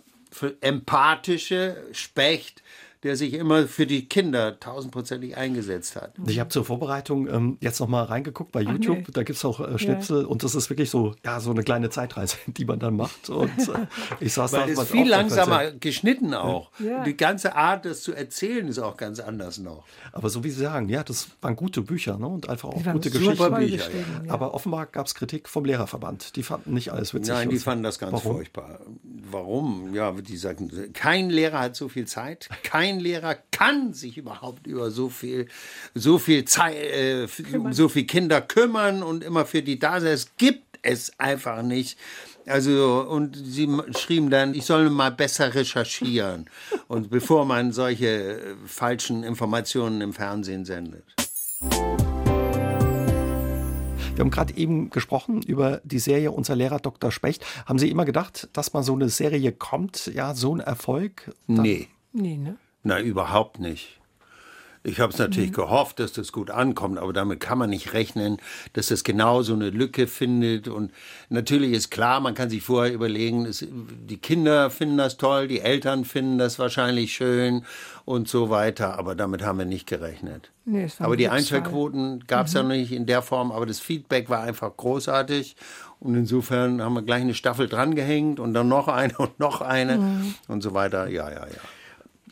empathische 0.61 1.77
Specht, 1.93 2.62
der 3.05 3.17
sich 3.17 3.35
immer 3.35 3.67
für 3.67 3.87
die 3.87 4.09
Kinder 4.09 4.59
tausendprozentig 4.59 5.37
eingesetzt 5.37 5.95
hat. 5.95 6.15
Ich 6.27 6.41
habe 6.41 6.49
zur 6.49 6.65
Vorbereitung 6.65 7.29
ähm, 7.29 7.59
jetzt 7.61 7.79
noch 7.79 7.87
mal 7.87 8.03
reingeguckt 8.03 8.51
bei 8.51 8.63
YouTube. 8.63 8.97
nee. 8.97 9.05
Da 9.13 9.23
gibt 9.23 9.37
es 9.37 9.45
auch 9.45 9.61
äh, 9.61 9.79
Schnipsel 9.79 10.25
und 10.25 10.43
das 10.43 10.55
ist 10.55 10.71
wirklich 10.71 10.89
so, 10.89 11.15
ja, 11.23 11.39
so 11.39 11.51
eine 11.51 11.63
kleine 11.63 11.91
Zeitreise, 11.91 12.39
die 12.47 12.65
man 12.65 12.79
dann 12.79 12.97
macht. 12.97 13.29
Und 13.29 13.51
äh, 13.59 13.87
ich 14.21 14.33
saß 14.33 14.53
da 14.53 14.63
Weil 14.63 14.71
es 14.71 14.79
was 14.79 14.91
viel 14.91 15.07
langsamer 15.07 15.73
geschnitten 15.73 16.33
auch. 16.33 16.71
Ja. 16.79 17.05
Die 17.05 17.15
ganze 17.15 17.55
Art, 17.55 17.85
das 17.85 18.03
zu 18.03 18.15
erzählen, 18.15 18.67
ist 18.69 18.79
auch 18.79 18.97
ganz 18.97 19.21
anders 19.21 19.59
noch. 19.59 19.85
Aber 20.13 20.31
so 20.31 20.43
wie 20.43 20.51
Sie 20.51 20.63
sagen, 20.63 20.89
ja, 20.89 21.05
das 21.05 21.29
waren 21.43 21.57
gute 21.57 21.83
Bücher 21.83 22.17
ne? 22.17 22.27
und 22.27 22.49
einfach 22.49 22.71
auch 22.71 22.83
gute 22.83 23.11
Geschichten. 23.11 23.55
Bücher, 23.55 23.91
ja. 24.27 24.33
Aber 24.33 24.55
offenbar 24.55 24.87
gab 24.87 25.07
es 25.07 25.15
Kritik 25.15 25.51
vom 25.51 25.67
Lehrerverband. 25.67 26.37
Die 26.37 26.43
fanden 26.43 26.73
nicht 26.73 26.91
alles 26.91 27.13
witzig. 27.13 27.35
Nein, 27.35 27.51
die 27.51 27.59
fanden 27.59 27.85
das 27.85 27.99
ganz 27.99 28.13
Warum? 28.13 28.37
furchtbar. 28.37 28.81
Warum? 29.03 29.95
Ja, 29.95 30.13
die 30.13 30.37
sagten, 30.39 30.93
kein 30.95 31.29
Lehrer 31.29 31.61
hat 31.61 31.77
so 31.77 31.89
viel 31.89 32.07
Zeit, 32.07 32.49
kein 32.63 32.94
Lehrer 33.01 33.37
kann 33.51 33.93
sich 33.93 34.19
überhaupt 34.19 34.67
über 34.67 34.91
so 34.91 35.09
viel, 35.09 35.49
so 35.95 36.19
viel 36.19 36.45
Zeit, 36.45 36.77
äh, 36.77 37.27
um 37.55 37.73
so 37.73 37.89
viel 37.89 38.05
Kinder 38.05 38.41
kümmern 38.41 39.03
und 39.03 39.25
immer 39.25 39.47
für 39.47 39.63
die 39.63 39.79
da 39.79 40.01
sein. 40.01 40.13
Es 40.13 40.37
gibt 40.37 40.79
es 40.83 41.19
einfach 41.19 41.63
nicht. 41.63 41.99
Also, 42.47 43.07
und 43.09 43.37
sie 43.37 43.69
schrieben 43.97 44.29
dann, 44.29 44.55
ich 44.55 44.67
soll 44.67 44.91
mal 44.91 45.11
besser 45.11 45.55
recherchieren. 45.55 46.47
und 46.89 47.11
bevor 47.11 47.47
man 47.47 47.73
solche 47.73 48.07
äh, 48.07 48.55
falschen 48.67 49.25
Informationen 49.25 50.01
im 50.01 50.13
Fernsehen 50.13 50.65
sendet. 50.65 51.05
Wir 54.15 54.21
haben 54.21 54.31
gerade 54.31 54.57
eben 54.57 54.91
gesprochen 54.91 55.43
über 55.43 55.81
die 55.83 55.99
Serie 55.99 56.31
Unser 56.31 56.55
Lehrer 56.55 56.79
Dr. 56.79 57.11
Specht. 57.11 57.45
Haben 57.67 57.81
Sie 57.81 57.91
immer 57.91 58.05
gedacht, 58.05 58.49
dass 58.53 58.73
mal 58.73 58.85
so 58.85 58.95
eine 58.95 59.09
Serie 59.09 59.51
kommt, 59.51 60.07
ja, 60.15 60.35
so 60.35 60.55
ein 60.55 60.61
Erfolg? 60.61 61.35
Dann 61.49 61.63
nee. 61.63 61.89
Nee, 62.13 62.37
ne? 62.37 62.57
Na, 62.85 63.01
überhaupt 63.01 63.59
nicht. 63.59 63.99
Ich 64.87 65.01
habe 65.01 65.11
es 65.11 65.18
natürlich 65.18 65.51
mhm. 65.51 65.55
gehofft, 65.55 65.99
dass 65.99 66.12
das 66.12 66.30
gut 66.30 66.51
ankommt, 66.51 66.99
aber 66.99 67.14
damit 67.14 67.41
kann 67.41 67.57
man 67.57 67.70
nicht 67.70 67.95
rechnen, 67.95 68.37
dass 68.74 68.89
das 68.89 69.03
genau 69.03 69.41
so 69.41 69.55
eine 69.55 69.70
Lücke 69.70 70.07
findet. 70.07 70.68
Und 70.68 70.93
natürlich 71.30 71.72
ist 71.72 71.91
klar, 71.91 72.20
man 72.20 72.35
kann 72.35 72.51
sich 72.51 72.62
vorher 72.62 72.93
überlegen, 72.93 73.47
es, 73.47 73.66
die 73.66 74.18
Kinder 74.18 74.68
finden 74.68 74.99
das 74.99 75.16
toll, 75.16 75.49
die 75.49 75.61
Eltern 75.61 76.05
finden 76.05 76.37
das 76.37 76.59
wahrscheinlich 76.59 77.14
schön 77.14 77.64
und 78.05 78.28
so 78.28 78.51
weiter. 78.51 78.99
Aber 78.99 79.14
damit 79.14 79.43
haben 79.43 79.59
wir 79.59 79.64
nicht 79.64 79.87
gerechnet. 79.87 80.51
Nee, 80.66 80.87
aber 80.99 81.16
die 81.16 81.30
Einschaltquoten 81.30 82.26
gab 82.26 82.49
es 82.49 82.53
mhm. 82.53 82.57
ja 82.59 82.62
noch 82.64 82.70
nicht 82.70 82.93
in 82.93 83.07
der 83.07 83.22
Form, 83.22 83.53
aber 83.53 83.64
das 83.64 83.80
Feedback 83.80 84.28
war 84.28 84.43
einfach 84.43 84.76
großartig. 84.76 85.57
Und 85.99 86.14
insofern 86.14 86.82
haben 86.82 86.93
wir 86.93 87.03
gleich 87.03 87.22
eine 87.22 87.32
Staffel 87.32 87.68
drangehängt 87.68 88.39
und 88.39 88.53
dann 88.53 88.68
noch 88.68 88.89
eine 88.89 89.16
und 89.16 89.41
noch 89.41 89.62
eine 89.62 89.97
mhm. 89.97 90.35
und 90.47 90.62
so 90.62 90.74
weiter. 90.74 91.09
Ja, 91.09 91.30
ja, 91.30 91.47
ja. 91.47 91.61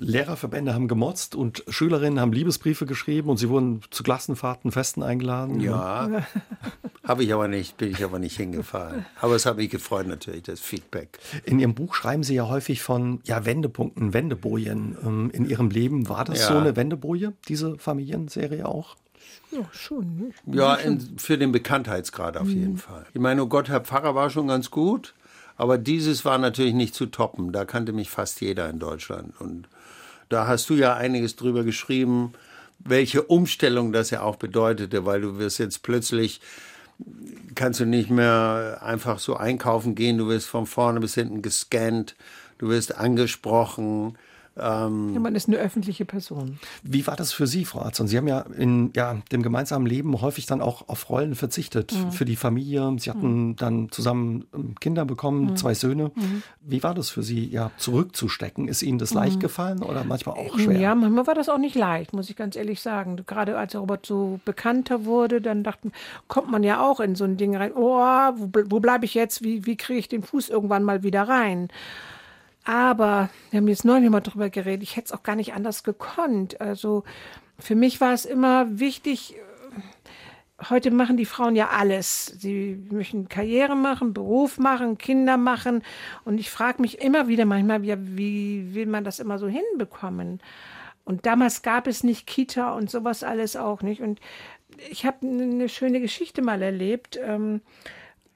Lehrerverbände 0.03 0.75
haben 0.75 0.89
gemotzt 0.89 1.35
und 1.35 1.65
Schülerinnen 1.69 2.21
haben 2.21 2.33
Liebesbriefe 2.33 2.87
geschrieben 2.87 3.31
und 3.31 3.37
sie 3.37 3.49
wurden 3.49 3.81
zu 3.91 4.03
Klassenfahrten, 4.03 4.73
Festen 4.73 5.03
eingeladen. 5.03 5.61
Ja, 5.61 6.25
habe 7.05 7.25
ich 7.25 7.33
aber 7.33 7.49
nicht, 7.49 7.77
bin 7.77 7.91
ich 7.91 8.05
aber 8.05 8.19
nicht 8.19 8.37
hingefahren. 8.37 9.07
Aber 9.21 9.35
es 9.35 9.47
hat 9.47 9.57
mich 9.57 9.71
gefreut 9.71 10.07
natürlich, 10.07 10.43
das 10.43 10.61
Feedback. 10.61 11.19
In 11.45 11.59
Ihrem 11.59 11.75
Buch 11.75 11.95
schreiben 11.95 12.23
Sie 12.23 12.35
ja 12.35 12.49
häufig 12.49 12.83
von 12.83 13.21
ja, 13.25 13.45
Wendepunkten, 13.45 14.13
Wendebojen 14.13 14.97
ähm, 15.03 15.31
in 15.33 15.49
Ihrem 15.49 15.71
Leben. 15.71 16.09
War 16.09 16.25
das 16.25 16.41
ja. 16.41 16.49
so 16.49 16.59
eine 16.59 16.77
Wendeboje, 16.77 17.33
diese 17.49 17.79
Familienserie 17.79 18.67
auch? 18.67 18.97
Ja, 19.51 19.69
schon. 19.73 20.33
Ne? 20.47 20.57
Ja, 20.57 20.75
in, 20.75 21.19
für 21.19 21.37
den 21.37 21.53
Bekanntheitsgrad 21.53 22.37
auf 22.37 22.49
mhm. 22.49 22.51
jeden 22.51 22.77
Fall. 22.79 23.07
Ich 23.13 23.21
meine, 23.21 23.43
oh 23.43 23.47
Gott, 23.47 23.69
Herr 23.69 23.81
Pfarrer 23.81 24.15
war 24.15 24.31
schon 24.31 24.49
ganz 24.49 24.71
gut, 24.71 25.15
aber 25.57 25.79
dieses 25.79 26.25
war 26.25 26.39
natürlich 26.39 26.75
nicht 26.75 26.95
zu 26.95 27.07
toppen. 27.07 27.53
Da 27.53 27.65
kannte 27.65 27.93
mich 27.93 28.11
fast 28.11 28.41
jeder 28.41 28.69
in 28.71 28.79
Deutschland. 28.79 29.39
Und 29.39 29.69
da 30.33 30.47
hast 30.47 30.71
du 30.71 30.75
ja 30.75 30.95
einiges 30.95 31.37
drüber 31.37 31.63
geschrieben, 31.63 32.33
welche 32.79 33.23
Umstellung 33.23 33.93
das 33.93 34.11
ja 34.11 34.23
auch 34.23 34.37
bedeutete, 34.37 35.05
weil 35.05 35.21
du 35.21 35.39
wirst 35.39 35.59
jetzt 35.59 35.83
plötzlich 35.83 36.41
kannst 37.55 37.81
du 37.81 37.85
nicht 37.85 38.11
mehr 38.11 38.81
einfach 38.83 39.19
so 39.19 39.37
einkaufen 39.37 39.95
gehen, 39.95 40.19
du 40.19 40.29
wirst 40.29 40.47
von 40.47 40.67
vorne 40.67 41.01
bis 41.01 41.15
hinten 41.15 41.43
gescannt, 41.43 42.17
du 42.59 42.69
wirst 42.69 42.97
angesprochen, 42.97 44.17
ähm, 44.59 45.15
ja, 45.15 45.21
man 45.21 45.35
ist 45.35 45.49
eine 45.49 45.57
öffentliche 45.57 46.05
Person. 46.05 46.59
Wie 46.83 47.07
war 47.07 47.17
das 47.17 47.33
für 47.33 47.47
Sie, 47.47 47.65
Frau 47.65 47.81
Arzon? 47.81 48.07
Sie 48.07 48.19
haben 48.19 48.29
ja 48.29 48.41
in 48.41 48.91
ja, 48.95 49.17
dem 49.31 49.43
gemeinsamen 49.43 49.87
Leben 49.87 50.21
häufig 50.21 50.47
dann 50.47 50.61
auch 50.61 50.89
auf 50.89 51.09
Rollen 51.09 51.35
verzichtet 51.35 51.93
mhm. 51.93 52.13
für 52.13 52.25
die 52.25 52.37
Familie. 52.37 52.95
Sie 52.99 53.09
hatten 53.09 53.49
mhm. 53.49 53.57
dann 53.57 53.91
zusammen 53.91 54.45
ähm, 54.55 54.75
Kinder 54.79 55.05
bekommen, 55.05 55.47
mhm. 55.47 55.57
zwei 55.57 55.75
Söhne. 55.75 56.13
Mhm. 56.15 56.43
Wie 56.61 56.83
war 56.83 56.95
das 56.95 57.09
für 57.09 57.23
Sie, 57.23 57.49
ja, 57.49 57.71
zurückzustecken? 57.79 58.69
Ist 58.69 58.83
Ihnen 58.83 58.99
das 58.99 59.15
leicht 59.15 59.37
mhm. 59.37 59.41
gefallen 59.41 59.83
oder 59.83 60.05
manchmal 60.05 60.37
auch 60.37 60.59
schwer? 60.59 60.79
Ja, 60.79 60.95
manchmal 60.95 61.27
war 61.27 61.35
das 61.35 61.49
auch 61.49 61.59
nicht 61.59 61.75
leicht, 61.75 62.13
muss 62.13 62.29
ich 62.29 62.37
ganz 62.37 62.55
ehrlich 62.55 62.83
sagen. 62.83 63.17
Gerade 63.27 63.57
als 63.57 63.75
Robert 63.75 64.05
so 64.05 64.39
bekannter 64.45 65.07
wurde, 65.07 65.41
dann 65.41 65.63
dachten, 65.65 65.93
kommt 66.29 66.51
man 66.51 66.63
ja 66.63 66.87
auch 66.87 67.01
in 67.01 67.15
so 67.15 67.25
ein 67.25 67.39
Ding 67.39 67.57
rein. 67.57 67.73
Oh, 67.75 68.03
wo, 68.37 68.63
wo 68.67 68.81
bleibe 68.81 69.07
ich 69.07 69.15
jetzt? 69.15 69.43
Wie, 69.43 69.65
wie 69.65 69.77
kriege 69.77 69.99
ich 69.99 70.09
den 70.09 70.23
Fuß 70.23 70.51
irgendwann 70.51 70.83
mal 70.83 71.03
wieder 71.03 71.23
rein? 71.23 71.69
Aber 72.65 73.29
wir 73.51 73.59
haben 73.59 73.69
jetzt 73.69 73.85
neulich 73.85 74.11
mal 74.11 74.21
drüber 74.21 74.51
geredet, 74.51 74.83
ich 74.83 74.97
hätte 74.97 75.07
es 75.07 75.13
auch 75.13 75.23
gar 75.23 75.37
nicht 75.37 75.55
anders 75.55 75.83
gekonnt. 75.83 76.61
Also 76.61 77.05
für 77.59 77.75
mich 77.75 78.01
war 78.01 78.13
es 78.13 78.25
immer 78.25 78.79
wichtig, 78.79 79.35
äh, 79.35 80.71
heute 80.71 80.91
machen 80.91 81.17
die 81.17 81.25
Frauen 81.25 81.57
ja 81.57 81.71
alles. 81.71 82.27
Sie 82.27 82.81
möchten 82.91 83.29
Karriere 83.29 83.75
machen, 83.75 84.15
Beruf 84.15 84.59
machen, 84.59 84.99
Kinder 84.99 85.37
machen. 85.37 85.83
Und 86.25 86.39
ich 86.39 86.51
frage 86.51 86.81
mich 86.81 87.01
immer 87.01 87.29
wieder 87.29 87.45
manchmal, 87.45 87.83
wie, 87.83 88.17
wie 88.17 88.75
will 88.75 88.87
man 88.87 89.05
das 89.05 89.19
immer 89.19 89.39
so 89.39 89.49
hinbekommen? 89.49 90.41
Und 91.05 91.27
damals 91.27 91.63
gab 91.63 91.89
es 91.89 92.05
nicht 92.05 92.29
Kita 92.29 92.75
und 92.75 92.91
sowas 92.91 93.25
alles 93.25 93.57
auch 93.57 93.83
nicht. 93.83 94.03
Und 94.03 94.21
ich 94.91 95.05
habe 95.05 95.27
eine 95.27 95.69
schöne 95.69 96.01
Geschichte 96.01 96.43
mal 96.43 96.63
erlebt. 96.63 97.19
Ähm, 97.21 97.61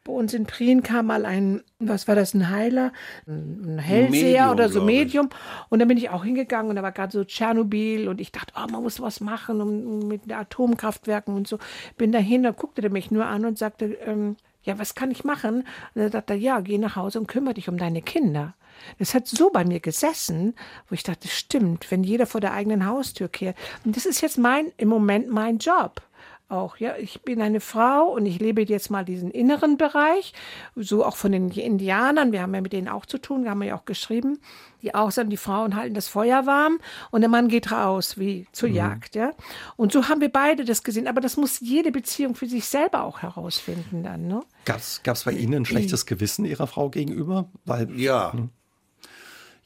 bei 0.06 0.12
uns 0.12 0.32
in 0.34 0.46
Prien 0.46 0.82
kam 0.82 1.06
mal 1.06 1.26
ein, 1.26 1.62
was 1.78 2.06
war 2.08 2.14
das, 2.14 2.32
ein 2.32 2.48
Heiler, 2.50 2.92
ein 3.26 3.78
Hellseher 3.78 4.10
Medium, 4.10 4.50
oder 4.50 4.68
so 4.68 4.82
Medium. 4.82 5.28
Und 5.68 5.80
dann 5.80 5.88
bin 5.88 5.98
ich 5.98 6.10
auch 6.10 6.24
hingegangen 6.24 6.70
und 6.70 6.76
da 6.76 6.82
war 6.82 6.92
gerade 6.92 7.12
so 7.12 7.24
Tschernobyl 7.24 8.08
und 8.08 8.20
ich 8.20 8.32
dachte, 8.32 8.54
oh, 8.56 8.70
man 8.70 8.82
muss 8.82 9.00
was 9.00 9.20
machen 9.20 9.60
um, 9.60 10.08
mit 10.08 10.32
Atomkraftwerken 10.32 11.34
und 11.34 11.48
so. 11.48 11.58
Bin 11.96 12.12
dahin, 12.12 12.44
da 12.44 12.52
guckte 12.52 12.82
er 12.82 12.90
mich 12.90 13.10
nur 13.10 13.26
an 13.26 13.44
und 13.44 13.58
sagte, 13.58 13.86
ähm, 14.04 14.36
ja, 14.62 14.78
was 14.78 14.94
kann 14.94 15.10
ich 15.10 15.24
machen? 15.24 15.60
Und 15.94 16.02
dann 16.02 16.10
sagte 16.10 16.34
er, 16.34 16.38
ja, 16.38 16.60
geh 16.60 16.78
nach 16.78 16.96
Hause 16.96 17.20
und 17.20 17.26
kümmere 17.26 17.54
dich 17.54 17.68
um 17.68 17.78
deine 17.78 18.02
Kinder. 18.02 18.54
Das 18.98 19.14
hat 19.14 19.26
so 19.26 19.50
bei 19.50 19.64
mir 19.64 19.80
gesessen, 19.80 20.54
wo 20.88 20.94
ich 20.94 21.02
dachte, 21.02 21.28
stimmt, 21.28 21.90
wenn 21.90 22.04
jeder 22.04 22.26
vor 22.26 22.40
der 22.40 22.52
eigenen 22.52 22.86
Haustür 22.86 23.28
kehrt. 23.28 23.56
Und 23.84 23.96
das 23.96 24.06
ist 24.06 24.20
jetzt 24.20 24.38
mein, 24.38 24.72
im 24.76 24.88
Moment 24.88 25.30
mein 25.30 25.58
Job 25.58 26.02
auch. 26.48 26.76
Ja, 26.78 26.96
ich 26.96 27.22
bin 27.22 27.42
eine 27.42 27.60
Frau 27.60 28.12
und 28.12 28.26
ich 28.26 28.38
lebe 28.38 28.62
jetzt 28.62 28.90
mal 28.90 29.04
diesen 29.04 29.30
inneren 29.30 29.76
Bereich, 29.76 30.32
so 30.74 31.04
auch 31.04 31.16
von 31.16 31.32
den 31.32 31.50
Indianern. 31.50 32.32
Wir 32.32 32.42
haben 32.42 32.54
ja 32.54 32.60
mit 32.60 32.72
denen 32.72 32.88
auch 32.88 33.06
zu 33.06 33.18
tun, 33.18 33.48
haben 33.48 33.60
wir 33.60 33.68
ja 33.68 33.76
auch 33.76 33.84
geschrieben, 33.84 34.38
die 34.82 34.94
auch 34.94 35.10
sagen, 35.10 35.30
die 35.30 35.36
Frauen 35.36 35.74
halten 35.74 35.94
das 35.94 36.08
Feuer 36.08 36.46
warm 36.46 36.78
und 37.10 37.22
der 37.22 37.30
Mann 37.30 37.48
geht 37.48 37.72
raus 37.72 38.18
wie 38.18 38.46
zur 38.52 38.68
mhm. 38.68 38.74
Jagd. 38.74 39.14
Ja, 39.16 39.32
und 39.76 39.92
so 39.92 40.08
haben 40.08 40.20
wir 40.20 40.30
beide 40.30 40.64
das 40.64 40.82
gesehen. 40.82 41.08
Aber 41.08 41.20
das 41.20 41.36
muss 41.36 41.60
jede 41.60 41.90
Beziehung 41.90 42.34
für 42.34 42.46
sich 42.46 42.66
selber 42.66 43.02
auch 43.02 43.22
herausfinden 43.22 44.02
dann. 44.02 44.26
Ne? 44.26 44.42
Gab 44.64 44.78
es 44.78 45.24
bei 45.24 45.32
Ihnen 45.32 45.54
ein 45.54 45.64
schlechtes 45.64 46.06
Gewissen 46.06 46.44
Ihrer 46.44 46.66
Frau 46.66 46.90
gegenüber? 46.90 47.50
Weil, 47.64 47.90
ja. 47.98 48.32
Hm. 48.32 48.50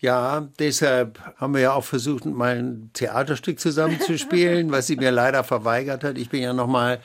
Ja, 0.01 0.49
deshalb 0.59 1.19
haben 1.37 1.53
wir 1.53 1.61
ja 1.61 1.73
auch 1.75 1.85
versucht, 1.85 2.25
mal 2.25 2.57
ein 2.57 2.91
Theaterstück 2.95 3.61
zusammenzuspielen, 3.61 4.73
was 4.73 4.87
sie 4.87 4.97
mir 4.97 5.11
leider 5.11 5.45
verweigert 5.45 6.05
hat. 6.05 6.17
Ich 6.17 6.31
bin 6.31 6.43
ja 6.43 6.55
noch 6.55 6.69
mal 6.69 7.01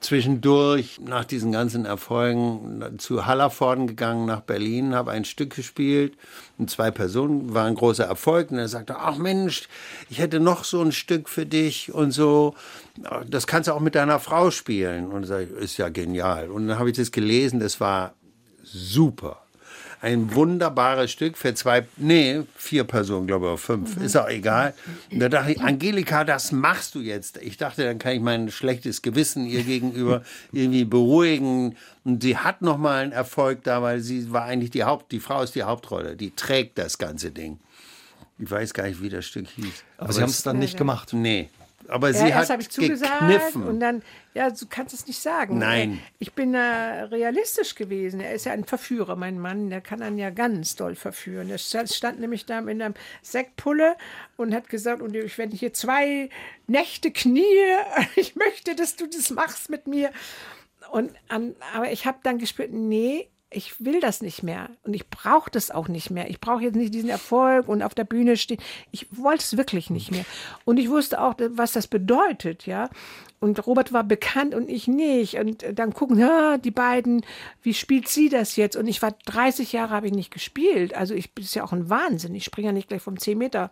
zwischendurch 0.00 1.00
nach 1.04 1.26
diesen 1.26 1.52
ganzen 1.52 1.84
Erfolgen 1.84 2.98
zu 2.98 3.26
Hallervorden 3.26 3.86
gegangen, 3.86 4.24
nach 4.24 4.40
Berlin, 4.40 4.94
habe 4.94 5.10
ein 5.10 5.26
Stück 5.26 5.54
gespielt. 5.54 6.16
Und 6.56 6.70
zwei 6.70 6.90
Personen, 6.90 7.52
war 7.52 7.66
ein 7.66 7.74
großer 7.74 8.04
Erfolg. 8.04 8.50
Und 8.50 8.58
er 8.58 8.68
sagte, 8.68 8.96
ach 8.96 9.18
Mensch, 9.18 9.68
ich 10.08 10.18
hätte 10.18 10.40
noch 10.40 10.64
so 10.64 10.80
ein 10.80 10.92
Stück 10.92 11.28
für 11.28 11.44
dich 11.44 11.92
und 11.92 12.12
so, 12.12 12.54
das 13.28 13.46
kannst 13.46 13.68
du 13.68 13.74
auch 13.74 13.80
mit 13.80 13.94
deiner 13.94 14.18
Frau 14.18 14.50
spielen. 14.50 15.12
Und 15.12 15.24
sage 15.24 15.44
ich, 15.44 15.62
ist 15.62 15.76
ja 15.76 15.90
genial. 15.90 16.50
Und 16.50 16.68
dann 16.68 16.78
habe 16.78 16.88
ich 16.88 16.96
das 16.96 17.12
gelesen, 17.12 17.60
das 17.60 17.80
war 17.80 18.14
super 18.62 19.43
ein 20.04 20.34
wunderbares 20.34 21.10
Stück 21.10 21.38
für 21.38 21.54
zwei, 21.54 21.86
nee, 21.96 22.42
vier 22.56 22.84
Personen, 22.84 23.26
glaube 23.26 23.46
ich, 23.46 23.52
oder 23.52 23.58
fünf, 23.58 23.96
mhm. 23.96 24.04
ist 24.04 24.16
auch 24.16 24.28
egal. 24.28 24.74
Und 25.10 25.20
da 25.20 25.30
dachte 25.30 25.52
ich, 25.52 25.60
Angelika, 25.62 26.24
das 26.24 26.52
machst 26.52 26.94
du 26.94 27.00
jetzt. 27.00 27.38
Ich 27.38 27.56
dachte, 27.56 27.84
dann 27.84 27.98
kann 27.98 28.12
ich 28.12 28.20
mein 28.20 28.50
schlechtes 28.50 29.00
Gewissen 29.00 29.46
ihr 29.46 29.62
gegenüber 29.62 30.22
irgendwie 30.52 30.84
beruhigen. 30.84 31.76
Und 32.04 32.22
sie 32.22 32.36
hat 32.36 32.60
nochmal 32.60 33.02
einen 33.02 33.12
Erfolg 33.12 33.64
da, 33.64 33.80
weil 33.80 34.00
sie 34.00 34.30
war 34.30 34.44
eigentlich 34.44 34.70
die 34.70 34.84
Haupt, 34.84 35.10
die 35.10 35.20
Frau 35.20 35.42
ist 35.42 35.54
die 35.54 35.62
Hauptrolle, 35.62 36.16
die 36.16 36.32
trägt 36.32 36.76
das 36.76 36.98
ganze 36.98 37.30
Ding. 37.30 37.58
Ich 38.38 38.50
weiß 38.50 38.74
gar 38.74 38.86
nicht, 38.86 39.00
wie 39.00 39.08
das 39.08 39.24
Stück 39.24 39.48
hieß. 39.48 39.84
Aber, 39.96 40.04
Aber 40.04 40.12
Sie 40.12 40.20
haben 40.20 40.28
es 40.28 40.42
dann 40.42 40.58
nicht 40.58 40.76
gemacht. 40.76 41.14
Nee. 41.14 41.48
Aber 41.88 42.08
ja, 42.08 42.14
sie 42.14 42.34
hat 42.34 42.50
habe 42.50 42.62
ich 42.62 42.68
gekniffen. 42.68 43.64
Und 43.64 43.80
dann, 43.80 44.02
ja, 44.34 44.50
du 44.50 44.66
kannst 44.68 44.94
es 44.94 45.06
nicht 45.06 45.20
sagen. 45.20 45.58
Nein. 45.58 46.00
Ich 46.18 46.32
bin 46.32 46.52
da 46.52 47.04
realistisch 47.04 47.74
gewesen. 47.74 48.20
Er 48.20 48.34
ist 48.34 48.46
ja 48.46 48.52
ein 48.52 48.64
Verführer, 48.64 49.16
mein 49.16 49.38
Mann. 49.38 49.70
Der 49.70 49.80
kann 49.80 50.02
einen 50.02 50.18
ja 50.18 50.30
ganz 50.30 50.76
doll 50.76 50.94
verführen. 50.94 51.50
Er 51.50 51.58
stand 51.58 52.20
nämlich 52.20 52.46
da 52.46 52.58
in 52.58 52.82
einem 52.82 52.94
Sektpulle 53.22 53.96
und 54.36 54.54
hat 54.54 54.68
gesagt, 54.68 55.02
und 55.02 55.14
ich 55.14 55.38
werde 55.38 55.56
hier 55.56 55.72
zwei 55.72 56.30
Nächte 56.66 57.10
knie. 57.10 57.44
Ich 58.16 58.36
möchte, 58.36 58.74
dass 58.74 58.96
du 58.96 59.06
das 59.06 59.30
machst 59.30 59.70
mit 59.70 59.86
mir. 59.86 60.10
Und 60.90 61.12
aber 61.28 61.90
ich 61.90 62.06
habe 62.06 62.18
dann 62.22 62.38
gespürt, 62.38 62.72
nee, 62.72 63.28
ich 63.54 63.84
will 63.84 64.00
das 64.00 64.20
nicht 64.20 64.42
mehr 64.42 64.68
und 64.82 64.94
ich 64.94 65.08
brauche 65.08 65.50
das 65.50 65.70
auch 65.70 65.88
nicht 65.88 66.10
mehr. 66.10 66.28
Ich 66.28 66.40
brauche 66.40 66.62
jetzt 66.62 66.76
nicht 66.76 66.94
diesen 66.94 67.08
Erfolg 67.08 67.68
und 67.68 67.82
auf 67.82 67.94
der 67.94 68.04
Bühne 68.04 68.36
stehen. 68.36 68.60
Ich 68.90 69.06
wollte 69.10 69.44
es 69.44 69.56
wirklich 69.56 69.90
nicht 69.90 70.10
mehr. 70.10 70.24
Und 70.64 70.78
ich 70.78 70.90
wusste 70.90 71.20
auch, 71.20 71.34
was 71.50 71.72
das 71.72 71.86
bedeutet, 71.86 72.66
ja. 72.66 72.90
Und 73.40 73.66
Robert 73.66 73.92
war 73.92 74.04
bekannt 74.04 74.54
und 74.54 74.70
ich 74.70 74.88
nicht. 74.88 75.36
Und 75.36 75.64
dann 75.74 75.92
gucken, 75.92 76.18
ja, 76.18 76.56
die 76.56 76.70
beiden, 76.70 77.24
wie 77.62 77.74
spielt 77.74 78.08
sie 78.08 78.28
das 78.28 78.56
jetzt? 78.56 78.76
Und 78.76 78.86
ich 78.86 79.02
war 79.02 79.12
30 79.26 79.72
Jahre, 79.72 79.94
habe 79.94 80.06
ich 80.06 80.14
nicht 80.14 80.32
gespielt. 80.32 80.94
Also 80.94 81.14
ich 81.14 81.30
ist 81.38 81.54
ja 81.54 81.64
auch 81.64 81.72
ein 81.72 81.90
Wahnsinn. 81.90 82.34
Ich 82.34 82.44
springe 82.44 82.68
ja 82.68 82.72
nicht 82.72 82.88
gleich 82.88 83.02
vom 83.02 83.18
10 83.18 83.36
Meter 83.36 83.70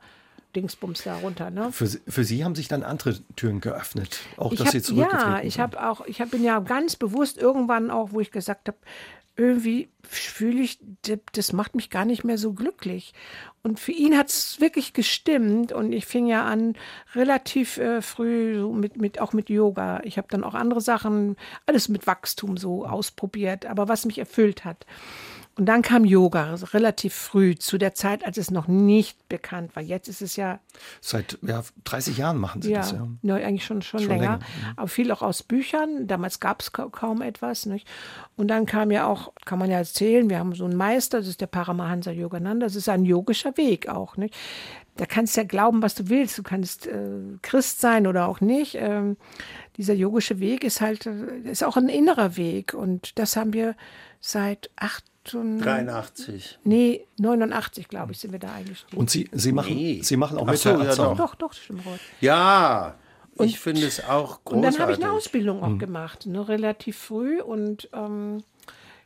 Dingsbums 0.54 1.04
da 1.04 1.16
runter. 1.16 1.50
Ne? 1.50 1.72
Für, 1.72 1.86
für 1.86 2.24
Sie 2.24 2.44
haben 2.44 2.54
sich 2.54 2.68
dann 2.68 2.82
andere 2.82 3.18
Türen 3.36 3.60
geöffnet, 3.60 4.20
auch 4.36 4.52
Ich 4.52 4.58
dass 4.58 4.68
hab, 4.68 4.72
Sie 4.72 4.82
zurückgetreten 4.82 5.32
ja, 5.32 5.42
ich 5.42 5.60
habe 5.60 5.82
auch, 5.88 6.04
ich 6.06 6.20
hab, 6.20 6.30
bin 6.30 6.44
ja 6.44 6.60
ganz 6.60 6.96
bewusst 6.96 7.38
irgendwann 7.38 7.90
auch, 7.90 8.12
wo 8.12 8.20
ich 8.20 8.30
gesagt 8.30 8.68
habe, 8.68 8.78
irgendwie 9.36 9.88
fühle 10.02 10.60
ich, 10.60 10.78
das 11.32 11.52
macht 11.52 11.74
mich 11.74 11.88
gar 11.88 12.04
nicht 12.04 12.22
mehr 12.22 12.36
so 12.36 12.52
glücklich. 12.52 13.14
Und 13.62 13.80
für 13.80 13.92
ihn 13.92 14.16
hat 14.18 14.28
es 14.28 14.60
wirklich 14.60 14.92
gestimmt 14.92 15.72
und 15.72 15.92
ich 15.92 16.04
fing 16.04 16.26
ja 16.26 16.44
an 16.44 16.74
relativ 17.14 17.78
äh, 17.78 18.02
früh 18.02 18.58
so 18.58 18.72
mit, 18.72 18.96
mit 18.96 19.20
auch 19.20 19.32
mit 19.32 19.48
Yoga. 19.48 20.00
Ich 20.04 20.18
habe 20.18 20.28
dann 20.30 20.44
auch 20.44 20.54
andere 20.54 20.80
Sachen, 20.80 21.36
alles 21.66 21.88
mit 21.88 22.06
Wachstum 22.06 22.56
so 22.56 22.84
ausprobiert, 22.84 23.64
aber 23.66 23.88
was 23.88 24.04
mich 24.04 24.18
erfüllt 24.18 24.64
hat. 24.64 24.84
Und 25.54 25.66
dann 25.66 25.82
kam 25.82 26.06
Yoga 26.06 26.54
relativ 26.72 27.12
früh, 27.12 27.54
zu 27.56 27.76
der 27.76 27.94
Zeit, 27.94 28.24
als 28.24 28.38
es 28.38 28.50
noch 28.50 28.68
nicht 28.68 29.28
bekannt 29.28 29.76
war. 29.76 29.82
Jetzt 29.82 30.08
ist 30.08 30.22
es 30.22 30.36
ja 30.36 30.60
Seit 31.02 31.38
ja, 31.42 31.62
30 31.84 32.16
Jahren 32.16 32.38
machen 32.38 32.62
Sie 32.62 32.70
ja, 32.70 32.78
das, 32.78 32.92
ja. 32.92 33.06
ne, 33.20 33.34
eigentlich 33.34 33.64
schon, 33.64 33.82
schon, 33.82 34.00
Schon 34.00 34.08
länger. 34.08 34.38
länger. 34.38 34.38
Aber 34.76 34.88
viel 34.88 35.12
auch 35.12 35.20
aus 35.20 35.42
Büchern. 35.42 36.06
Damals 36.06 36.40
gab 36.40 36.62
es 36.62 36.72
ka 36.72 36.88
kaum 36.90 37.20
etwas. 37.20 37.66
Nicht? 37.66 37.86
Und 38.36 38.48
dann 38.48 38.64
kam 38.64 38.90
ja 38.90 39.06
auch, 39.06 39.32
kann 39.44 39.58
man 39.58 39.70
ja 39.70 39.76
erzählen, 39.76 40.30
wir 40.30 40.38
haben 40.38 40.54
so 40.54 40.64
einen 40.64 40.76
Meister, 40.76 41.18
das 41.18 41.28
ist 41.28 41.42
der 41.42 41.48
Paramahansa 41.48 42.12
Yogananda. 42.12 42.64
Das 42.64 42.76
ist 42.76 42.88
ein 42.88 43.04
yogischer 43.04 43.54
Weg 43.58 43.88
auch. 43.90 44.16
Nicht? 44.16 44.34
Da 44.96 45.04
kannst 45.04 45.36
du 45.36 45.42
ja 45.42 45.46
glauben, 45.46 45.82
was 45.82 45.94
du 45.94 46.08
willst. 46.08 46.38
Du 46.38 46.42
kannst 46.42 46.86
äh, 46.86 47.10
Christ 47.42 47.80
sein 47.82 48.06
oder 48.06 48.26
auch 48.26 48.40
nicht. 48.40 48.76
Ähm, 48.78 49.18
dieser 49.76 49.94
yogische 49.94 50.40
Weg 50.40 50.64
ist 50.64 50.80
halt, 50.80 51.04
äh, 51.04 51.40
ist 51.44 51.62
auch 51.62 51.76
ein 51.76 51.90
innerer 51.90 52.38
Weg. 52.38 52.72
Und 52.72 53.18
das 53.18 53.36
haben 53.36 53.52
wir 53.52 53.74
seit 54.20 54.70
acht 54.76 55.04
83. 55.24 56.58
Nee, 56.64 57.06
89, 57.18 57.88
glaube 57.88 58.12
ich, 58.12 58.18
sind 58.18 58.32
wir 58.32 58.38
da 58.38 58.52
eingestiegen. 58.52 58.96
Und 58.96 59.10
Sie, 59.10 59.28
Sie, 59.32 59.52
machen, 59.52 59.74
Nee. 59.74 60.00
Sie 60.02 60.16
machen 60.16 60.38
auch 60.38 60.46
Ach 60.46 60.52
mit, 60.52 60.60
so, 60.60 60.70
ja. 60.70 61.14
Doch, 61.14 61.34
doch, 61.34 61.52
stimmt. 61.52 61.84
Robert. 61.86 62.00
Ja, 62.20 62.94
ich 63.38 63.58
finde 63.58 63.86
es 63.86 64.04
auch 64.04 64.44
großartig. 64.44 64.52
Und 64.52 64.62
dann 64.62 64.78
habe 64.78 64.92
ich 64.92 65.02
eine 65.02 65.12
Ausbildung 65.12 65.62
auch 65.62 65.78
gemacht, 65.78 66.26
ne, 66.26 66.46
relativ 66.48 66.98
früh. 66.98 67.40
Und 67.40 67.88
ähm, 67.92 68.42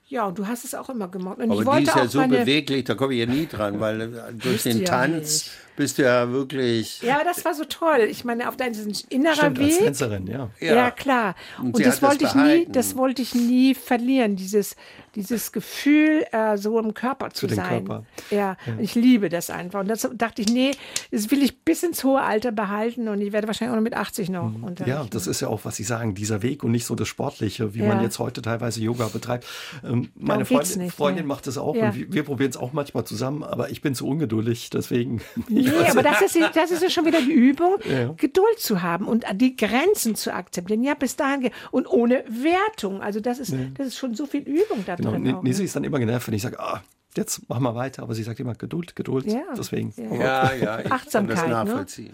ja, 0.09 0.27
und 0.27 0.39
du 0.39 0.47
hast 0.47 0.65
es 0.65 0.75
auch 0.75 0.89
immer 0.89 1.09
gemacht. 1.09 1.39
Und 1.39 1.53
ich 1.53 1.61
Aber 1.61 1.77
die 1.77 1.83
ist 1.85 1.95
ja 1.95 2.03
auch 2.03 2.09
so 2.09 2.19
meine, 2.19 2.39
beweglich, 2.39 2.85
da 2.85 2.95
komme 2.95 3.15
ich 3.15 3.21
ja 3.21 3.27
nie 3.27 3.47
dran, 3.47 3.81
weil 3.81 4.01
äh, 4.01 4.33
durch 4.35 4.63
den 4.63 4.79
ja 4.81 4.85
Tanz 4.85 5.45
nicht. 5.45 5.51
Bist 5.77 5.99
du 5.99 6.03
ja 6.03 6.31
wirklich. 6.31 7.03
Ja, 7.03 7.23
das 7.25 7.45
war 7.45 7.55
so 7.55 7.65
toll. 7.65 8.07
Ich 8.11 8.25
meine, 8.25 8.49
auf 8.49 8.57
deinem 8.57 8.75
innerer 9.09 9.35
Stimmt, 9.35 9.59
als 9.59 9.69
Weg. 9.69 9.79
Tänzerin, 9.79 10.27
ja. 10.27 10.51
Ja, 10.61 10.91
klar. 10.91 11.35
Und 11.59 11.75
Und, 11.77 11.79
das 11.87 12.01
hat 12.03 12.03
das 12.03 12.03
wollte 12.03 12.25
ich 12.25 12.35
nie, 12.35 12.67
das 12.73 12.97
wollte 12.97 13.23
ich 13.23 13.35
nie 13.35 13.75
verlieren, 13.75 14.37
dieses, 14.37 14.77
dieses 15.15 15.53
Gefühl, 15.53 16.25
äh, 16.33 16.57
so 16.57 16.79
im 16.79 16.93
Körper 16.95 17.31
zu 17.31 17.41
Für 17.49 17.55
den 17.55 17.57
sein. 17.57 17.85
Körper. 17.87 18.05
Ja, 18.31 18.57
ich 18.79 18.95
liebe 18.95 19.29
das 19.29 19.51
einfach. 19.51 19.81
Und 19.81 19.89
das 19.89 20.09
dachte 20.15 20.43
ich, 20.43 20.49
nee, 20.49 20.73
das 21.11 21.31
will 21.31 21.43
ich 21.43 21.61
bis 21.61 21.83
ins 21.83 22.05
hohe 22.05 22.21
Alter 22.21 22.53
behalten 22.53 23.09
und 23.09 23.21
ich 23.21 23.33
werde 23.33 23.47
wahrscheinlich 23.47 23.73
auch 23.73 23.77
noch 23.77 23.83
mit 23.83 23.95
80 23.95 24.29
noch. 24.29 24.51
Mhm. 24.51 24.75
Ja, 24.87 25.07
das 25.09 25.27
ist 25.27 25.41
ja 25.41 25.49
auch, 25.49 25.65
was 25.65 25.77
Sie 25.77 25.85
sagen, 25.85 26.15
dieser 26.15 26.43
Weg 26.43 26.65
und 26.65 26.71
nicht 26.73 26.85
so 26.87 26.95
das 26.95 27.09
Sportliche, 27.09 27.75
wie 27.75 27.81
Ja. 27.81 27.89
man 27.89 28.03
jetzt 28.03 28.19
heute 28.19 28.43
teilweise 28.43 28.81
Yoga 28.81 29.09
betreibt. 29.09 29.47
Ähm, 29.85 30.11
meine 30.15 30.45
Freundin, 30.45 30.83
nicht, 30.83 30.95
Freundin 30.95 31.27
macht 31.27 31.47
das 31.47 31.59
auch 31.59 31.75
Ja. 31.75 31.89
und 31.89 31.95
wir, 31.97 32.13
wir 32.13 32.23
probieren 32.23 32.51
es 32.51 32.57
auch 32.57 32.73
manchmal 32.73 33.05
zusammen, 33.05 33.43
aber 33.43 33.71
ich 33.71 33.81
bin 33.83 33.95
zu 33.95 34.07
ungeduldig, 34.07 34.71
deswegen. 34.71 35.21
Nee, 35.49 35.66
aber 35.91 36.03
das 36.03 36.23
ist, 36.23 36.39
das 36.55 36.71
ist 36.71 36.83
ja 36.83 36.91
schon 36.91 37.05
wieder 37.07 37.21
die 37.21 37.33
Übung, 37.33 37.77
Ja. 37.85 38.13
Geduld 38.17 38.59
zu 38.59 38.83
haben 38.83 39.07
und 39.07 39.25
die 39.35 39.57
Grenzen 39.57 40.15
zu 40.15 40.33
akzeptieren. 40.35 40.83
Ja, 40.83 40.95
bis 40.95 41.17
dahin 41.17 41.51
und 41.71 41.87
ohne 41.89 42.25
Wertung. 42.29 43.01
Also 43.03 43.21
das 43.21 43.39
ist, 43.39 43.55
das 43.77 43.87
ist 43.89 43.97
schon 43.97 44.15
so 44.15 44.27
viel 44.27 44.43
Übung 44.43 44.85
da 44.87 44.97
Genau, 44.97 45.13
drin. 45.13 45.27
N- 45.27 45.35
auch, 45.37 45.43
Nisi 45.43 45.63
ne? 45.63 45.67
ist 45.67 45.77
dann 45.77 45.85
immer 45.85 45.99
genervt, 45.99 46.27
wenn 46.27 46.35
ich 46.35 46.43
sage, 46.43 46.59
ah, 46.61 46.83
jetzt 47.17 47.49
machen 47.49 47.63
wir 47.63 47.75
weiter, 47.75 48.03
aber 48.03 48.15
sie 48.15 48.23
sagt 48.23 48.39
immer 48.41 48.55
Geduld, 48.55 48.95
Geduld, 48.97 49.27
Ja. 49.27 49.43
deswegen. 49.57 49.93
Ja. 49.97 50.15
Ja, 50.15 50.55
ja, 50.55 50.81
ich 50.81 50.93
Achtsamkeit, 50.93 51.37
kann 51.37 51.49
ne? 51.49 51.55
das 51.55 51.65
nachvollziehen. 51.67 52.11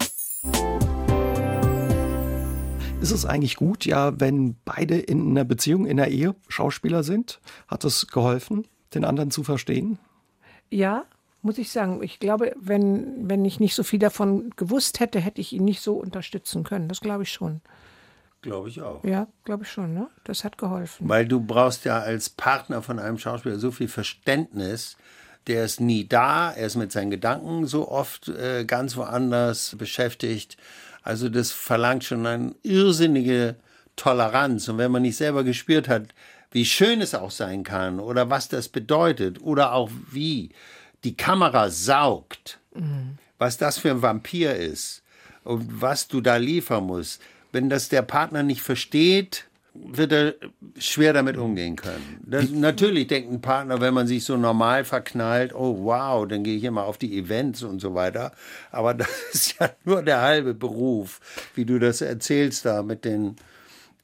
Ist 3.01 3.11
es 3.11 3.25
eigentlich 3.25 3.57
gut, 3.57 3.85
ja, 3.85 4.17
wenn 4.19 4.55
beide 4.63 4.97
in 4.97 5.31
einer 5.31 5.43
Beziehung, 5.43 5.85
in 5.85 5.99
einer 5.99 6.07
Ehe 6.09 6.35
Schauspieler 6.47 7.03
sind? 7.03 7.41
Hat 7.67 7.83
es 7.83 8.07
geholfen, 8.07 8.65
den 8.93 9.03
anderen 9.03 9.29
zu 9.29 9.43
verstehen? 9.43 9.99
Ja, 10.69 11.03
muss 11.43 11.57
ich 11.57 11.71
sagen. 11.71 12.01
Ich 12.01 12.19
glaube, 12.19 12.55
wenn, 12.59 13.29
wenn 13.29 13.45
ich 13.45 13.59
nicht 13.59 13.75
so 13.75 13.83
viel 13.83 13.99
davon 13.99 14.51
gewusst 14.55 14.99
hätte, 14.99 15.19
hätte 15.19 15.41
ich 15.41 15.53
ihn 15.53 15.65
nicht 15.65 15.81
so 15.81 15.95
unterstützen 15.95 16.63
können. 16.63 16.87
Das 16.87 17.01
glaube 17.01 17.23
ich 17.23 17.31
schon. 17.31 17.61
Glaube 18.41 18.69
ich 18.69 18.81
auch. 18.81 19.03
Ja, 19.03 19.27
glaube 19.45 19.63
ich 19.63 19.71
schon. 19.71 19.93
Ne? 19.93 20.09
Das 20.25 20.43
hat 20.43 20.57
geholfen. 20.57 21.07
Weil 21.07 21.25
du 21.25 21.39
brauchst 21.39 21.85
ja 21.85 21.99
als 21.99 22.29
Partner 22.29 22.81
von 22.81 22.99
einem 22.99 23.17
Schauspieler 23.17 23.57
so 23.57 23.71
viel 23.71 23.87
Verständnis. 23.87 24.97
Der 25.47 25.65
ist 25.65 25.81
nie 25.81 26.07
da, 26.07 26.51
er 26.51 26.67
ist 26.67 26.75
mit 26.75 26.91
seinen 26.91 27.11
Gedanken 27.11 27.65
so 27.67 27.89
oft 27.89 28.29
äh, 28.29 28.63
ganz 28.65 28.95
woanders 28.95 29.75
beschäftigt. 29.77 30.57
Also 31.03 31.27
das 31.27 31.51
verlangt 31.51 32.05
schon 32.05 32.25
eine 32.25 32.55
irrsinnige 32.63 33.55
Toleranz. 33.95 34.69
Und 34.69 34.77
wenn 34.77 34.91
man 34.91 35.01
nicht 35.01 35.17
selber 35.17 35.43
gespürt 35.43 35.89
hat, 35.89 36.13
wie 36.51 36.65
schön 36.65 37.01
es 37.01 37.15
auch 37.15 37.31
sein 37.31 37.63
kann 37.63 37.99
oder 37.99 38.29
was 38.29 38.47
das 38.47 38.69
bedeutet 38.69 39.41
oder 39.41 39.73
auch 39.73 39.89
wie 40.11 40.51
die 41.03 41.15
Kamera 41.15 41.69
saugt, 41.69 42.59
was 43.37 43.57
das 43.57 43.77
für 43.77 43.91
ein 43.91 44.01
Vampir 44.01 44.55
ist 44.55 45.03
und 45.43 45.81
was 45.81 46.07
du 46.07 46.21
da 46.21 46.37
liefern 46.37 46.85
musst. 46.85 47.21
Wenn 47.51 47.69
das 47.69 47.89
der 47.89 48.01
Partner 48.01 48.41
nicht 48.43 48.61
versteht, 48.61 49.45
wird 49.73 50.11
er 50.11 50.35
schwer 50.77 51.13
damit 51.13 51.35
umgehen 51.35 51.75
können. 51.75 52.19
Das, 52.25 52.49
natürlich 52.51 53.07
denkt 53.07 53.31
ein 53.31 53.41
Partner, 53.41 53.81
wenn 53.81 53.93
man 53.93 54.07
sich 54.07 54.23
so 54.23 54.37
normal 54.37 54.85
verknallt, 54.85 55.53
oh 55.53 55.83
wow, 55.83 56.27
dann 56.27 56.43
gehe 56.43 56.57
ich 56.57 56.63
immer 56.63 56.83
auf 56.83 56.97
die 56.97 57.17
Events 57.17 57.63
und 57.63 57.79
so 57.79 57.95
weiter. 57.95 58.33
Aber 58.71 58.93
das 58.93 59.09
ist 59.33 59.59
ja 59.59 59.69
nur 59.83 60.03
der 60.03 60.21
halbe 60.21 60.53
Beruf, 60.53 61.19
wie 61.55 61.65
du 61.65 61.79
das 61.79 62.01
erzählst 62.01 62.65
da 62.65 62.83
mit 62.83 63.03
den, 63.03 63.35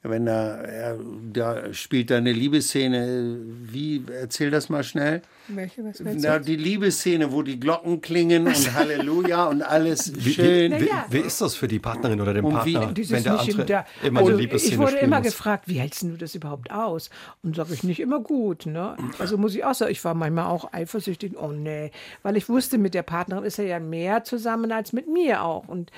wenn 0.01 0.25
da, 0.25 0.95
da 1.31 1.73
spielt 1.73 2.09
da 2.09 2.17
eine 2.17 2.31
Liebesszene. 2.31 3.37
Wie, 3.63 4.03
erzähl 4.11 4.49
das 4.49 4.69
mal 4.69 4.83
schnell. 4.83 5.21
Welche, 5.55 5.83
was 5.83 5.99
Na, 6.03 6.37
du? 6.37 6.45
die 6.45 6.55
Liebesszene, 6.55 7.31
wo 7.31 7.41
die 7.41 7.59
Glocken 7.59 8.01
klingen 8.01 8.47
und 8.47 8.73
Halleluja 8.73 9.45
und 9.45 9.61
alles 9.61 10.13
Wie, 10.23 10.33
schön. 10.33 10.79
wie, 10.79 10.87
ja. 10.87 11.05
wie 11.09 11.19
ist 11.19 11.41
das 11.41 11.55
für 11.55 11.67
die 11.67 11.79
Partnerin 11.79 12.21
oder 12.21 12.33
den 12.33 12.45
Und 12.45 12.53
Partner, 12.53 12.91
wenn 12.95 13.23
der 13.23 13.39
andere 13.39 13.65
der, 13.65 13.85
immer 14.03 14.19
also 14.19 14.31
eine 14.31 14.41
Liebesszene 14.41 14.73
Ich 14.73 14.79
wurde 14.79 14.97
immer 14.97 15.17
muss? 15.19 15.27
gefragt, 15.27 15.63
wie 15.67 15.79
hältst 15.79 16.03
du 16.03 16.17
das 16.17 16.35
überhaupt 16.35 16.71
aus? 16.71 17.09
Und 17.43 17.55
sage 17.55 17.73
ich 17.73 17.83
nicht 17.83 17.99
immer 17.99 18.19
gut. 18.19 18.65
Ne? 18.65 18.95
Also 19.17 19.37
muss 19.37 19.55
ich 19.55 19.63
auch 19.65 19.73
sagen, 19.73 19.91
ich 19.91 20.03
war 20.03 20.13
manchmal 20.13 20.45
auch 20.45 20.71
eifersüchtig. 20.73 21.33
Oh 21.37 21.51
nee, 21.51 21.91
weil 22.23 22.37
ich 22.37 22.47
wusste, 22.49 22.77
mit 22.77 22.93
der 22.93 23.03
Partnerin 23.03 23.43
ist 23.43 23.59
er 23.59 23.65
ja 23.65 23.79
mehr 23.79 24.23
zusammen 24.23 24.71
als 24.71 24.93
mit 24.93 25.07
mir 25.07 25.43
auch. 25.43 25.67
Und 25.67 25.91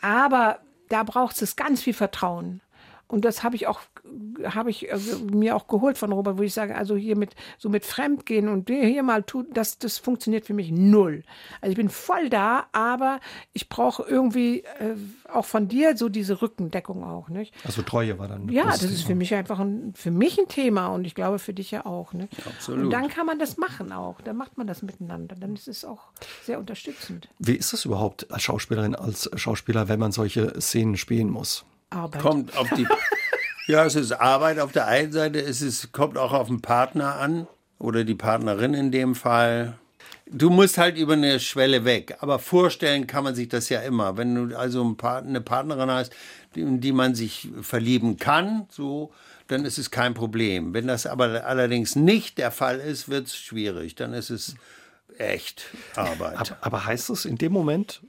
aber 0.00 0.58
da 0.88 1.02
braucht 1.04 1.40
es 1.40 1.56
ganz 1.56 1.82
viel 1.82 1.94
Vertrauen. 1.94 2.60
Und 3.08 3.24
das 3.24 3.42
habe 3.42 3.56
ich 3.56 3.66
auch, 3.66 3.80
habe 4.44 4.70
ich 4.70 4.90
äh, 4.90 4.98
mir 5.30 5.56
auch 5.56 5.66
geholt 5.66 5.98
von 5.98 6.12
Robert, 6.12 6.38
wo 6.38 6.42
ich 6.42 6.54
sage, 6.54 6.74
also 6.74 6.96
hier 6.96 7.16
mit 7.16 7.34
so 7.58 7.68
mit 7.68 7.84
Fremdgehen 7.84 8.48
und 8.48 8.68
hier 8.68 8.86
hier 8.86 9.02
mal 9.02 9.22
tun, 9.22 9.46
das, 9.52 9.78
das 9.78 9.98
funktioniert 9.98 10.46
für 10.46 10.54
mich 10.54 10.70
null. 10.70 11.22
Also 11.60 11.72
ich 11.72 11.76
bin 11.76 11.88
voll 11.88 12.28
da, 12.28 12.66
aber 12.72 13.20
ich 13.52 13.68
brauche 13.68 14.02
irgendwie 14.02 14.60
äh, 14.60 14.96
auch 15.32 15.44
von 15.44 15.68
dir 15.68 15.96
so 15.96 16.08
diese 16.08 16.42
Rückendeckung 16.42 17.04
auch, 17.04 17.28
nicht? 17.28 17.54
Also 17.64 17.82
Treue 17.82 18.18
war 18.18 18.28
dann. 18.28 18.48
Ja, 18.48 18.64
das 18.64 18.80
Thema. 18.80 18.92
ist 18.92 19.02
für 19.04 19.14
mich 19.14 19.34
einfach 19.34 19.60
ein, 19.60 19.92
für 19.94 20.10
mich 20.10 20.38
ein 20.38 20.48
Thema 20.48 20.88
und 20.88 21.04
ich 21.04 21.14
glaube 21.14 21.38
für 21.38 21.54
dich 21.54 21.70
ja 21.70 21.86
auch. 21.86 22.12
Ne? 22.12 22.28
Absolut. 22.46 22.84
Und 22.84 22.90
dann 22.90 23.08
kann 23.08 23.26
man 23.26 23.38
das 23.38 23.56
machen 23.56 23.92
auch. 23.92 24.20
Dann 24.20 24.36
macht 24.36 24.58
man 24.58 24.66
das 24.66 24.82
miteinander. 24.82 25.36
Dann 25.38 25.54
ist 25.54 25.68
es 25.68 25.84
auch 25.84 26.00
sehr 26.44 26.58
unterstützend. 26.58 27.28
Wie 27.38 27.54
ist 27.54 27.72
es 27.72 27.84
überhaupt 27.84 28.30
als 28.30 28.42
Schauspielerin, 28.42 28.94
als 28.94 29.30
Schauspieler, 29.34 29.88
wenn 29.88 29.98
man 29.98 30.12
solche 30.12 30.60
Szenen 30.60 30.96
spielen 30.96 31.30
muss? 31.30 31.64
Arbeit. 31.90 32.22
kommt 32.22 32.56
auf 32.56 32.68
die. 32.70 32.86
Ja, 33.66 33.84
es 33.84 33.94
ist 33.94 34.12
Arbeit 34.12 34.58
auf 34.58 34.72
der 34.72 34.86
einen 34.86 35.12
Seite, 35.12 35.40
es 35.40 35.62
ist, 35.62 35.92
kommt 35.92 36.18
auch 36.18 36.32
auf 36.32 36.48
den 36.48 36.60
Partner 36.60 37.16
an 37.16 37.46
oder 37.78 38.04
die 38.04 38.14
Partnerin 38.14 38.74
in 38.74 38.90
dem 38.90 39.14
Fall. 39.14 39.78
Du 40.26 40.50
musst 40.50 40.78
halt 40.78 40.96
über 40.96 41.12
eine 41.12 41.38
Schwelle 41.40 41.84
weg, 41.84 42.16
aber 42.20 42.38
vorstellen 42.38 43.06
kann 43.06 43.22
man 43.24 43.34
sich 43.34 43.48
das 43.48 43.68
ja 43.68 43.80
immer. 43.80 44.16
Wenn 44.16 44.48
du 44.48 44.56
also 44.58 44.82
eine 45.04 45.40
Partnerin 45.40 45.90
hast, 45.90 46.12
die- 46.54 46.60
in 46.62 46.80
die 46.80 46.92
man 46.92 47.14
sich 47.14 47.48
verlieben 47.60 48.16
kann, 48.16 48.66
so, 48.70 49.12
dann 49.48 49.64
ist 49.64 49.78
es 49.78 49.90
kein 49.90 50.14
Problem. 50.14 50.72
Wenn 50.74 50.86
das 50.86 51.06
aber 51.06 51.44
allerdings 51.44 51.94
nicht 51.96 52.38
der 52.38 52.50
Fall 52.50 52.78
ist, 52.80 53.08
wird 53.08 53.26
es 53.26 53.36
schwierig. 53.36 53.94
Dann 53.94 54.14
ist 54.14 54.30
es 54.30 54.54
echt 55.18 55.66
Arbeit. 55.96 56.36
Aber, 56.38 56.56
aber 56.62 56.86
heißt 56.86 57.10
es, 57.10 57.26
in 57.26 57.36
dem 57.36 57.52
Moment 57.52 58.00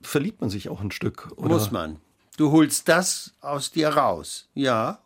verliebt 0.00 0.40
man 0.40 0.50
sich 0.50 0.68
auch 0.68 0.80
ein 0.80 0.92
Stück? 0.92 1.28
Oder? 1.36 1.48
Muss 1.48 1.72
man. 1.72 1.96
Du 2.38 2.52
holst 2.52 2.88
das 2.88 3.34
aus 3.40 3.72
dir 3.72 3.88
raus. 3.88 4.48
Ja, 4.54 5.00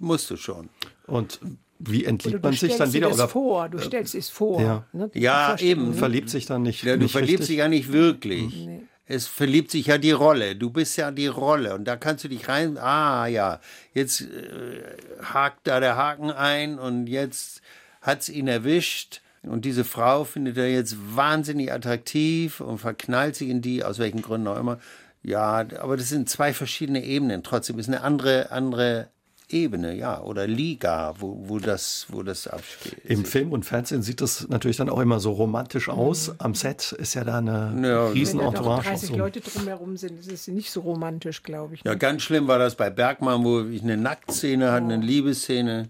musst 0.00 0.30
du 0.30 0.36
schon. 0.36 0.70
Und 1.06 1.38
wie 1.78 2.06
entliebt 2.06 2.42
man 2.42 2.54
sich 2.54 2.76
dann 2.76 2.92
wieder? 2.94 3.12
Oder 3.12 3.28
vor. 3.28 3.68
Du 3.68 3.78
stellst 3.78 4.14
es 4.14 4.30
vor. 4.30 4.60
ja. 4.60 4.84
Ne? 4.92 5.10
Ja, 5.12 5.56
eben. 5.58 5.92
verliebt 5.92 6.30
sich 6.30 6.46
dann 6.46 6.62
nicht? 6.62 6.82
Ja, 6.82 6.94
du 6.94 7.02
nicht 7.02 7.12
verliebst 7.12 7.42
richtig? 7.42 7.48
dich 7.48 7.58
ja 7.58 7.68
nicht 7.68 7.92
wirklich. 7.92 8.68
Es 9.04 9.26
verliebt 9.26 9.70
sich 9.70 9.86
ja 9.86 9.98
die 9.98 10.12
Rolle. 10.12 10.56
Du 10.56 10.70
bist 10.70 10.96
ja 10.96 11.10
die 11.10 11.26
Rolle. 11.26 11.74
Und 11.74 11.84
da 11.84 11.96
kannst 11.96 12.24
du 12.24 12.28
dich 12.28 12.48
rein. 12.48 12.78
Ah, 12.78 13.26
ja. 13.26 13.60
Jetzt 13.92 14.22
äh, 14.22 14.82
hakt 15.22 15.66
da 15.66 15.80
der 15.80 15.96
Haken 15.96 16.30
ein 16.30 16.78
und 16.78 17.06
jetzt 17.06 17.60
hat's 18.00 18.30
ihn 18.30 18.48
erwischt. 18.48 19.20
Und 19.42 19.66
diese 19.66 19.84
Frau 19.84 20.24
findet 20.24 20.56
er 20.56 20.70
jetzt 20.70 20.96
wahnsinnig 21.14 21.70
attraktiv 21.70 22.60
und 22.60 22.78
verknallt 22.78 23.36
sich 23.36 23.50
in 23.50 23.60
die, 23.60 23.84
aus 23.84 23.98
welchen 23.98 24.22
Gründen 24.22 24.48
auch 24.48 24.58
immer. 24.58 24.78
Ja, 25.22 25.66
aber 25.80 25.96
das 25.96 26.08
sind 26.08 26.28
zwei 26.28 26.52
verschiedene 26.52 27.04
Ebenen. 27.04 27.42
Trotzdem 27.42 27.78
ist 27.78 27.88
eine 27.88 28.02
andere, 28.02 28.50
andere 28.50 29.08
Ebene, 29.50 29.94
ja, 29.94 30.20
oder 30.20 30.46
Liga, 30.46 31.14
wo, 31.18 31.48
wo, 31.48 31.58
das, 31.58 32.06
wo 32.10 32.22
das 32.22 32.46
abspielt. 32.46 32.98
Im 33.04 33.24
Film 33.24 33.52
und 33.52 33.64
Fernsehen 33.64 34.02
sieht 34.02 34.20
das 34.20 34.46
natürlich 34.48 34.76
dann 34.76 34.90
auch 34.90 35.00
immer 35.00 35.20
so 35.20 35.32
romantisch 35.32 35.88
aus. 35.88 36.38
Am 36.38 36.54
Set 36.54 36.92
ist 36.92 37.14
ja 37.14 37.24
da 37.24 37.38
eine 37.38 37.80
ja, 37.82 38.08
Riesenentourage. 38.08 38.84
Wenn 38.84 38.92
da 38.92 38.98
30 38.98 39.08
so. 39.08 39.16
Leute 39.16 39.40
drumherum 39.40 39.96
sind, 39.96 40.20
ist 40.20 40.30
es 40.30 40.48
nicht 40.48 40.70
so 40.70 40.80
romantisch, 40.80 41.42
glaube 41.42 41.74
ich. 41.74 41.84
Ne? 41.84 41.92
Ja, 41.92 41.96
ganz 41.96 42.22
schlimm 42.22 42.46
war 42.46 42.58
das 42.58 42.74
bei 42.74 42.90
Bergmann, 42.90 43.42
wo 43.42 43.62
ich 43.62 43.82
eine 43.82 43.96
Nacktszene 43.96 44.70
hatte, 44.70 44.84
eine 44.84 44.96
Liebesszene. 44.98 45.88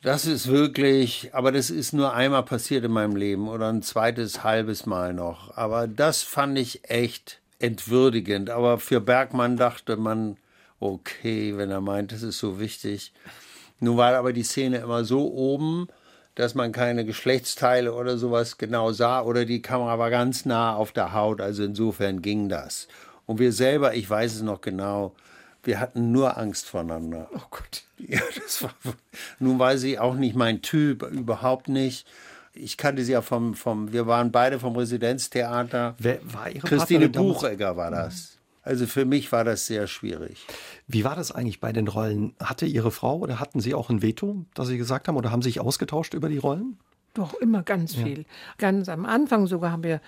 Das 0.00 0.24
ist 0.24 0.48
wirklich, 0.48 1.30
aber 1.34 1.52
das 1.52 1.68
ist 1.68 1.92
nur 1.92 2.14
einmal 2.14 2.42
passiert 2.42 2.84
in 2.84 2.90
meinem 2.90 3.16
Leben 3.16 3.48
oder 3.48 3.68
ein 3.68 3.82
zweites 3.82 4.44
halbes 4.44 4.86
Mal 4.86 5.12
noch. 5.12 5.56
Aber 5.56 5.88
das 5.88 6.22
fand 6.22 6.58
ich 6.58 6.88
echt 6.90 7.42
entwürdigend. 7.58 8.50
Aber 8.50 8.78
für 8.78 9.00
Bergmann 9.00 9.56
dachte 9.56 9.96
man, 9.96 10.36
okay, 10.80 11.56
wenn 11.56 11.70
er 11.70 11.80
meint, 11.80 12.12
das 12.12 12.22
ist 12.22 12.38
so 12.38 12.60
wichtig. 12.60 13.12
Nun 13.80 13.96
war 13.96 14.14
aber 14.14 14.32
die 14.32 14.42
Szene 14.42 14.78
immer 14.78 15.04
so 15.04 15.32
oben, 15.32 15.88
dass 16.34 16.54
man 16.54 16.72
keine 16.72 17.04
Geschlechtsteile 17.04 17.94
oder 17.94 18.18
sowas 18.18 18.58
genau 18.58 18.92
sah 18.92 19.22
oder 19.22 19.44
die 19.44 19.62
Kamera 19.62 19.98
war 19.98 20.10
ganz 20.10 20.44
nah 20.44 20.74
auf 20.74 20.92
der 20.92 21.12
Haut, 21.12 21.40
also 21.40 21.64
insofern 21.64 22.22
ging 22.22 22.48
das. 22.48 22.88
Und 23.26 23.38
wir 23.38 23.52
selber, 23.52 23.94
ich 23.94 24.08
weiß 24.08 24.34
es 24.34 24.42
noch 24.42 24.60
genau, 24.60 25.14
wir 25.62 25.80
hatten 25.80 26.12
nur 26.12 26.36
Angst 26.36 26.66
voneinander. 26.66 27.28
Oh 27.34 27.46
Gott. 27.50 27.84
Ja, 27.98 28.20
das 28.42 28.62
war, 28.62 28.74
nun 29.38 29.58
war 29.58 29.78
sie 29.78 29.98
auch 29.98 30.14
nicht 30.14 30.36
mein 30.36 30.60
Typ, 30.60 31.02
überhaupt 31.02 31.68
nicht. 31.68 32.06
Ich 32.54 32.76
kannte 32.76 33.04
sie 33.04 33.12
ja 33.12 33.20
vom, 33.20 33.54
vom 33.54 33.92
wir 33.92 34.06
waren 34.06 34.30
beide 34.30 34.60
vom 34.60 34.76
Residenztheater. 34.76 35.94
Wer 35.98 36.20
war 36.32 36.50
ihre 36.50 36.66
Christine 36.66 37.08
Buchegger 37.08 37.76
war 37.76 37.90
das. 37.90 38.38
Also 38.62 38.86
für 38.86 39.04
mich 39.04 39.30
war 39.30 39.44
das 39.44 39.66
sehr 39.66 39.86
schwierig. 39.86 40.46
Wie 40.86 41.04
war 41.04 41.16
das 41.16 41.32
eigentlich 41.32 41.60
bei 41.60 41.72
den 41.72 41.86
Rollen? 41.86 42.34
Hatte 42.40 42.64
Ihre 42.64 42.90
Frau 42.90 43.18
oder 43.18 43.38
hatten 43.38 43.60
Sie 43.60 43.74
auch 43.74 43.90
ein 43.90 44.00
Veto, 44.00 44.46
dass 44.54 44.68
Sie 44.68 44.78
gesagt 44.78 45.06
haben, 45.06 45.16
oder 45.16 45.30
haben 45.30 45.42
Sie 45.42 45.50
sich 45.50 45.60
ausgetauscht 45.60 46.14
über 46.14 46.30
die 46.30 46.38
Rollen? 46.38 46.78
Doch, 47.12 47.34
immer 47.34 47.62
ganz 47.62 47.94
viel. 47.94 48.20
Ja. 48.20 48.24
Ganz 48.58 48.88
am 48.88 49.04
Anfang 49.04 49.46
sogar 49.46 49.70
haben 49.70 49.84
wir 49.84 50.00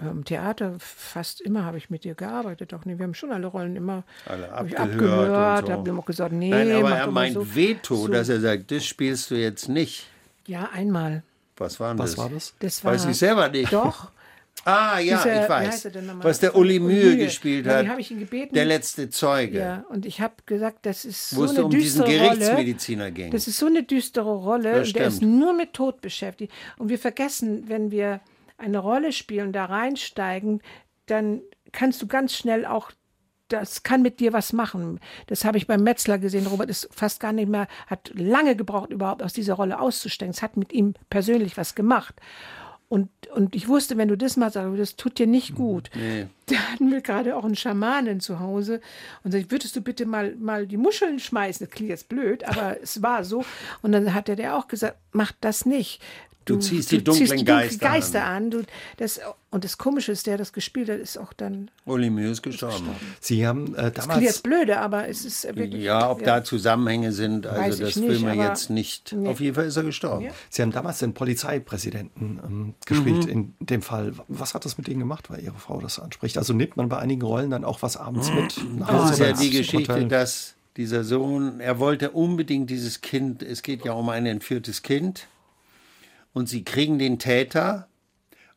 im 0.00 0.08
ähm, 0.08 0.24
Theater, 0.24 0.74
fast 0.78 1.40
immer 1.40 1.64
habe 1.64 1.78
ich 1.78 1.90
mit 1.90 2.04
ihr 2.04 2.14
gearbeitet. 2.14 2.72
Doch, 2.72 2.84
nee, 2.84 2.98
wir 2.98 3.04
haben 3.04 3.14
schon 3.14 3.30
alle 3.30 3.46
Rollen 3.46 3.76
immer 3.76 4.04
alle 4.26 4.50
abgehört. 4.52 4.80
abgehört 4.80 5.86
so. 5.86 5.98
auch 5.98 6.04
gesagt, 6.04 6.32
nee. 6.32 6.50
Nein, 6.50 6.72
aber 6.72 6.96
er 6.96 7.10
meint 7.10 7.34
so, 7.34 7.54
Veto, 7.54 7.96
so. 7.96 8.08
dass 8.08 8.28
er 8.28 8.40
sagt, 8.40 8.70
das 8.70 8.84
spielst 8.84 9.30
du 9.30 9.34
jetzt 9.36 9.68
nicht. 9.68 10.08
Ja, 10.46 10.70
einmal. 10.72 11.22
Was 11.62 11.80
war 11.80 11.96
Was 11.98 12.10
das? 12.10 12.18
war 12.18 12.28
das? 12.30 12.54
Das 12.60 12.84
war, 12.84 12.92
Weiß 12.92 13.04
ich 13.06 13.16
selber 13.16 13.48
nicht. 13.48 13.72
Doch. 13.72 14.10
Ah, 14.64 15.00
ja, 15.00 15.16
Dieser, 15.16 15.42
ich 15.42 15.48
weiß. 15.48 15.88
Was 16.20 16.38
der 16.38 16.54
Uli 16.54 16.78
Mühe, 16.78 17.04
Mühe. 17.06 17.16
gespielt 17.16 17.66
hat. 17.66 17.84
Ja, 17.84 17.98
ich 17.98 18.12
ihn 18.12 18.20
gebeten. 18.20 18.54
Der 18.54 18.64
letzte 18.66 19.10
Zeuge. 19.10 19.58
Ja, 19.58 19.84
und 19.88 20.06
ich 20.06 20.20
habe 20.20 20.34
gesagt, 20.46 20.86
das 20.86 21.04
ist 21.04 21.34
Wo 21.34 21.46
so 21.46 21.54
eine 21.54 21.64
um 21.64 21.70
düstere 21.70 22.06
diesen 22.06 22.20
Gerichtsmediziner 22.20 23.04
Rolle. 23.04 23.12
ging. 23.12 23.30
Das 23.32 23.48
ist 23.48 23.58
so 23.58 23.66
eine 23.66 23.82
düstere 23.82 24.30
Rolle. 24.36 24.82
Der 24.84 25.06
ist 25.08 25.20
nur 25.20 25.52
mit 25.52 25.72
Tod 25.72 26.00
beschäftigt. 26.00 26.52
Und 26.78 26.90
wir 26.90 26.98
vergessen, 27.00 27.64
wenn 27.68 27.90
wir 27.90 28.20
eine 28.56 28.78
Rolle 28.78 29.10
spielen, 29.10 29.52
da 29.52 29.64
reinsteigen, 29.64 30.62
dann 31.06 31.40
kannst 31.72 32.00
du 32.00 32.06
ganz 32.06 32.36
schnell 32.36 32.64
auch 32.64 32.92
das 33.52 33.82
kann 33.82 34.02
mit 34.02 34.20
dir 34.20 34.32
was 34.32 34.52
machen. 34.52 35.00
Das 35.26 35.44
habe 35.44 35.58
ich 35.58 35.66
beim 35.66 35.82
Metzler 35.82 36.18
gesehen. 36.18 36.46
Robert 36.46 36.70
ist 36.70 36.88
fast 36.92 37.20
gar 37.20 37.32
nicht 37.32 37.48
mehr, 37.48 37.68
hat 37.86 38.10
lange 38.14 38.56
gebraucht, 38.56 38.90
überhaupt 38.90 39.22
aus 39.22 39.32
dieser 39.32 39.54
Rolle 39.54 39.80
auszusteigen. 39.80 40.32
Es 40.32 40.42
hat 40.42 40.56
mit 40.56 40.72
ihm 40.72 40.94
persönlich 41.10 41.56
was 41.56 41.74
gemacht. 41.74 42.14
Und, 42.92 43.08
und 43.34 43.56
ich 43.56 43.68
wusste, 43.68 43.96
wenn 43.96 44.08
du 44.08 44.18
das 44.18 44.36
machst, 44.36 44.56
das 44.56 44.96
tut 44.96 45.18
dir 45.18 45.26
nicht 45.26 45.54
gut. 45.54 45.90
Nee. 45.94 46.26
Da 46.46 46.56
hatten 46.56 46.90
wir 46.90 47.00
gerade 47.00 47.36
auch 47.36 47.44
einen 47.44 47.54
Schamanen 47.56 48.20
zu 48.20 48.38
Hause 48.38 48.82
und 49.22 49.30
sagte, 49.30 49.50
würdest 49.50 49.74
du 49.74 49.80
bitte 49.80 50.04
mal, 50.04 50.34
mal 50.36 50.66
die 50.66 50.76
Muscheln 50.76 51.18
schmeißen? 51.18 51.66
Das 51.66 51.74
klingt 51.74 51.88
jetzt 51.88 52.10
blöd, 52.10 52.44
aber 52.44 52.78
es 52.82 53.00
war 53.00 53.24
so. 53.24 53.44
Und 53.80 53.92
dann 53.92 54.12
hat 54.12 54.28
er 54.28 54.36
der 54.36 54.56
auch 54.56 54.68
gesagt, 54.68 54.98
mach 55.12 55.32
das 55.40 55.64
nicht. 55.64 56.02
Du, 56.44 56.54
du 56.54 56.60
ziehst 56.60 56.90
die 56.90 57.02
dunklen 57.02 57.28
ziehst 57.28 57.40
die 57.40 57.44
Geister, 57.44 57.86
Geister 57.86 58.24
an. 58.24 58.44
an. 58.44 58.50
Du, 58.50 58.62
das, 58.96 59.20
und 59.50 59.64
das 59.64 59.78
Komische 59.78 60.12
ist, 60.12 60.26
der 60.26 60.36
das 60.36 60.52
gespielt 60.52 60.88
hat, 60.88 60.98
ist 60.98 61.18
auch 61.18 61.32
dann. 61.32 61.70
Uli 61.84 62.10
Mühe 62.10 62.30
ist 62.30 62.42
gestorben. 62.42 62.76
gestorben. 62.78 63.00
Sie 63.20 63.46
haben 63.46 63.74
äh, 63.74 63.90
damals. 63.90 63.94
Das 63.94 64.06
klingt 64.06 64.22
jetzt 64.22 64.42
blöde, 64.42 64.78
aber 64.78 65.08
es 65.08 65.24
ist 65.24 65.44
wirklich. 65.44 65.82
Ja, 65.82 66.10
ob 66.10 66.20
ja. 66.20 66.38
da 66.38 66.44
Zusammenhänge 66.44 67.12
sind, 67.12 67.46
also 67.46 67.84
das 67.84 67.96
nicht, 67.96 68.08
will 68.08 68.18
man 68.20 68.38
jetzt 68.38 68.70
nicht. 68.70 69.12
Nee. 69.12 69.28
Auf 69.28 69.40
jeden 69.40 69.54
Fall 69.54 69.66
ist 69.66 69.76
er 69.76 69.84
gestorben. 69.84 70.24
Ja. 70.26 70.32
Sie 70.50 70.62
haben 70.62 70.72
damals 70.72 70.98
den 70.98 71.14
Polizeipräsidenten 71.14 72.40
ähm, 72.44 72.74
gespielt, 72.86 73.26
mhm. 73.26 73.30
in 73.30 73.54
dem 73.60 73.82
Fall. 73.82 74.12
Was 74.28 74.54
hat 74.54 74.64
das 74.64 74.78
mit 74.78 74.88
Ihnen 74.88 75.00
gemacht, 75.00 75.30
weil 75.30 75.40
Ihre 75.40 75.58
Frau 75.58 75.80
das 75.80 75.98
anspricht? 75.98 76.38
Also 76.38 76.54
nimmt 76.54 76.76
man 76.76 76.88
bei 76.88 76.98
einigen 76.98 77.22
Rollen 77.22 77.50
dann 77.50 77.64
auch 77.64 77.82
was 77.82 77.96
abends 77.96 78.30
mhm. 78.30 78.36
mit 78.36 78.78
nach 78.78 78.92
Hause? 78.92 79.02
Das 79.02 79.12
ist 79.12 79.18
ja 79.18 79.32
die 79.32 79.50
Geschichte, 79.50 79.94
Hotel? 79.94 80.08
dass 80.08 80.54
dieser 80.76 81.04
Sohn, 81.04 81.60
er 81.60 81.78
wollte 81.78 82.10
unbedingt 82.10 82.70
dieses 82.70 83.00
Kind, 83.00 83.42
es 83.42 83.62
geht 83.62 83.84
ja 83.84 83.92
um 83.92 84.08
ein 84.08 84.26
entführtes 84.26 84.82
Kind 84.82 85.26
und 86.32 86.48
sie 86.48 86.64
kriegen 86.64 86.98
den 86.98 87.18
Täter. 87.18 87.88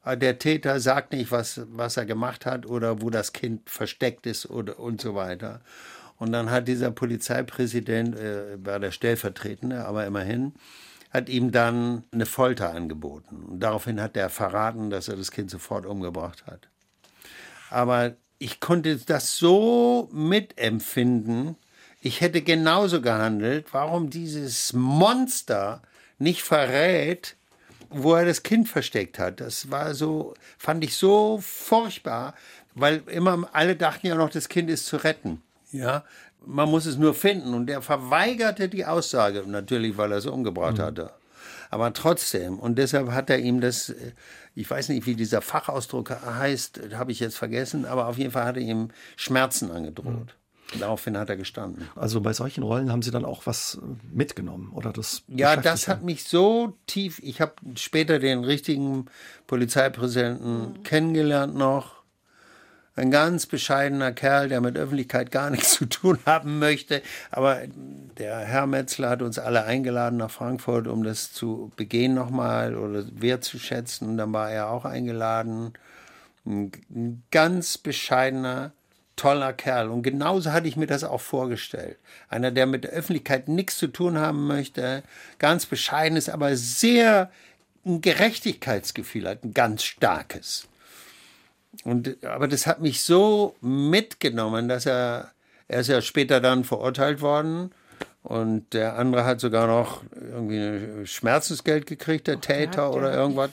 Der 0.06 0.38
Täter 0.38 0.80
sagt 0.80 1.14
nicht, 1.14 1.32
was, 1.32 1.62
was 1.72 1.98
er 1.98 2.06
gemacht 2.06 2.46
hat 2.46 2.66
oder 2.66 3.02
wo 3.02 3.10
das 3.10 3.34
Kind 3.34 3.70
versteckt 3.70 4.28
ist 4.28 4.50
oder, 4.50 4.80
und 4.80 5.02
so 5.02 5.16
weiter. 5.16 5.62
Und 6.18 6.32
dann 6.32 6.52
hat 6.52 6.68
dieser 6.68 6.92
Polizeipräsident, 6.92 8.18
äh, 8.18 8.64
war 8.64 8.80
der 8.80 8.92
Stellvertretende, 8.92 9.86
aber 9.86 10.06
immerhin, 10.06 10.54
hat 11.12 11.30
ihm 11.30 11.52
dann 11.52 12.04
eine 12.12 12.26
Folter 12.26 12.74
angeboten. 12.74 13.44
Und 13.44 13.60
daraufhin 13.62 14.02
hat 14.02 14.16
er 14.16 14.30
verraten, 14.30 14.90
dass 14.90 15.08
er 15.08 15.16
das 15.16 15.32
Kind 15.32 15.50
sofort 15.50 15.86
umgebracht 15.86 16.46
hat. 16.46 16.68
Aber 17.70 18.16
ich 18.38 18.60
konnte 18.60 18.98
das 18.98 19.38
so 19.38 20.10
mitempfinden. 20.12 21.56
Ich 22.02 22.22
hätte 22.22 22.42
genauso 22.42 23.02
gehandelt. 23.02 23.68
Warum 23.72 24.10
dieses 24.10 24.74
Monster 24.74 25.82
nicht 26.20 26.44
verrät, 26.44 27.36
wo 27.96 28.16
er 28.16 28.26
das 28.26 28.44
Kind 28.44 28.68
versteckt 28.68 29.20
hat. 29.20 29.40
Das 29.40 29.72
war 29.72 29.94
so, 29.94 30.34
fand 30.58 30.84
ich 30.84 30.96
so 30.96 31.40
furchtbar, 31.42 32.34
weil 32.74 33.04
immer 33.08 33.48
alle 33.54 33.76
dachten 33.76 34.08
ja 34.08 34.16
noch, 34.16 34.30
das 34.30 34.50
Kind 34.50 34.70
ist 34.70 34.86
zu 34.86 34.98
retten. 34.98 35.42
Ja, 35.72 36.04
man 36.46 36.70
muss 36.70 36.86
es 36.86 36.98
nur 36.98 37.14
finden. 37.14 37.54
Und 37.54 37.70
er 37.70 37.82
verweigerte 37.82 38.70
die 38.70 38.86
Aussage, 38.86 39.44
natürlich, 39.48 39.98
weil 39.98 40.12
er 40.12 40.20
es 40.20 40.26
umgebracht 40.26 40.78
mhm. 40.78 40.84
hatte. 40.84 41.12
Aber 41.70 41.92
trotzdem, 41.94 42.60
und 42.60 42.78
deshalb 42.78 43.12
hat 43.12 43.30
er 43.30 43.40
ihm 43.40 43.60
das, 43.62 43.90
äh, 43.90 44.12
ich 44.54 44.70
weiß 44.70 44.90
nicht, 44.90 45.06
wie 45.06 45.16
dieser 45.16 45.42
Fachausdruck 45.42 46.10
heißt, 46.10 46.82
habe 46.94 47.12
ich 47.12 47.20
jetzt 47.20 47.38
vergessen, 47.38 47.86
aber 47.86 48.08
auf 48.08 48.18
jeden 48.18 48.32
Fall 48.32 48.46
hat 48.46 48.58
er 48.58 48.64
ihm 48.64 48.90
Schmerzen 49.16 49.72
angedroht. 49.72 50.06
Mhm. 50.06 50.45
Daraufhin 50.80 51.18
hat 51.18 51.30
er 51.30 51.38
gestanden. 51.38 51.88
Also 51.96 52.22
bei 52.22 52.34
solchen 52.34 52.64
Rollen 52.64 52.92
haben 52.92 53.02
Sie 53.02 53.12
dann 53.12 53.24
auch 53.24 53.46
was 53.46 53.80
äh, 53.82 54.16
mitgenommen 54.16 54.72
oder 54.74 54.92
das? 54.92 55.24
Ja, 55.28 55.56
das 55.56 55.88
hat 55.88 56.04
mich 56.04 56.24
so 56.24 56.76
tief. 56.88 57.20
Ich 57.24 57.40
habe 57.40 57.54
später 57.76 58.20
den 58.20 58.44
richtigen 58.44 59.06
Polizeipräsidenten 59.48 60.60
mhm. 60.60 60.84
kennengelernt 60.84 61.56
noch. 61.56 61.96
Ein 62.98 63.12
ganz 63.12 63.46
bescheidener 63.46 64.14
Kerl, 64.14 64.48
der 64.48 64.62
mit 64.62 64.78
Öffentlichkeit 64.78 65.30
gar 65.30 65.50
nichts 65.52 65.74
zu 65.74 65.86
tun 65.86 66.18
haben 66.26 66.60
möchte. 66.60 67.02
Aber 67.30 67.62
der 68.18 68.40
Herr 68.40 68.68
Metzler 68.68 69.10
hat 69.10 69.22
uns 69.22 69.38
alle 69.38 69.66
eingeladen 69.66 70.18
nach 70.18 70.32
Frankfurt, 70.32 70.88
um 70.88 71.04
das 71.04 71.32
zu 71.32 71.72
begehen 71.76 72.16
nochmal 72.16 72.76
oder 72.76 73.06
wertzuschätzen. 73.14 74.10
Und 74.10 74.18
dann 74.18 74.34
war 74.34 74.50
er 74.50 74.70
auch 74.70 74.86
eingeladen. 74.86 75.74
Ein 76.46 77.24
ganz 77.32 77.78
bescheidener 77.78 78.72
toller 79.16 79.54
Kerl. 79.54 79.90
Und 79.90 80.04
genauso 80.04 80.52
hatte 80.52 80.68
ich 80.68 80.76
mir 80.76 80.88
das 80.88 81.04
auch 81.04 81.22
vorgestellt. 81.22 81.98
Einer, 82.30 82.52
der 82.52 82.66
mit 82.66 82.84
der 82.84 82.92
Öffentlichkeit 82.92 83.48
nichts 83.48 83.78
zu 83.78 83.88
tun 83.88 84.18
haben 84.18 84.48
möchte, 84.48 85.04
ganz 85.40 85.66
bescheiden 85.66 86.18
ist, 86.18 86.30
aber 86.30 86.56
sehr 86.56 87.32
ein 87.86 88.02
Gerechtigkeitsgefühl 88.02 89.28
hat, 89.28 89.44
ein 89.44 89.54
ganz 89.54 89.84
starkes. 89.84 90.68
Und, 91.84 92.24
aber 92.24 92.48
das 92.48 92.68
hat 92.68 92.82
mich 92.82 93.02
so 93.02 93.56
mitgenommen, 93.62 94.68
dass 94.68 94.86
er, 94.86 95.32
er 95.68 95.82
ist 95.82 95.88
ja 95.88 96.02
später 96.02 96.42
dann 96.42 96.64
verurteilt 96.64 97.22
worden. 97.22 97.72
Und 98.24 98.74
der 98.74 98.98
andere 98.98 99.24
hat 99.24 99.40
sogar 99.40 99.68
noch 99.68 100.02
irgendwie 100.16 100.58
ein 100.58 101.06
Schmerzensgeld 101.06 101.86
gekriegt, 101.86 102.28
der 102.28 102.42
Täter 102.42 102.92
oder 102.92 103.14
irgendwas. 103.14 103.52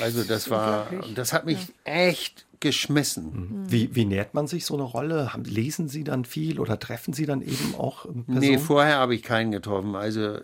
Also 0.00 0.24
das 0.24 0.48
war, 0.48 0.88
das 1.14 1.32
hat 1.32 1.44
mich 1.44 1.58
echt 1.84 2.46
geschmissen. 2.60 3.24
Mhm. 3.24 3.72
Wie, 3.72 3.94
wie 3.94 4.04
nähert 4.04 4.34
man 4.34 4.46
sich 4.46 4.64
so 4.64 4.74
eine 4.74 4.82
Rolle? 4.82 5.30
Lesen 5.44 5.88
Sie 5.88 6.04
dann 6.04 6.24
viel 6.24 6.60
oder 6.60 6.78
treffen 6.78 7.12
Sie 7.12 7.26
dann 7.26 7.42
eben 7.42 7.74
auch 7.76 8.02
Personen? 8.02 8.24
Nee, 8.26 8.58
vorher 8.58 8.96
habe 8.96 9.14
ich 9.14 9.22
keinen 9.22 9.50
getroffen. 9.50 9.96
Also, 9.96 10.38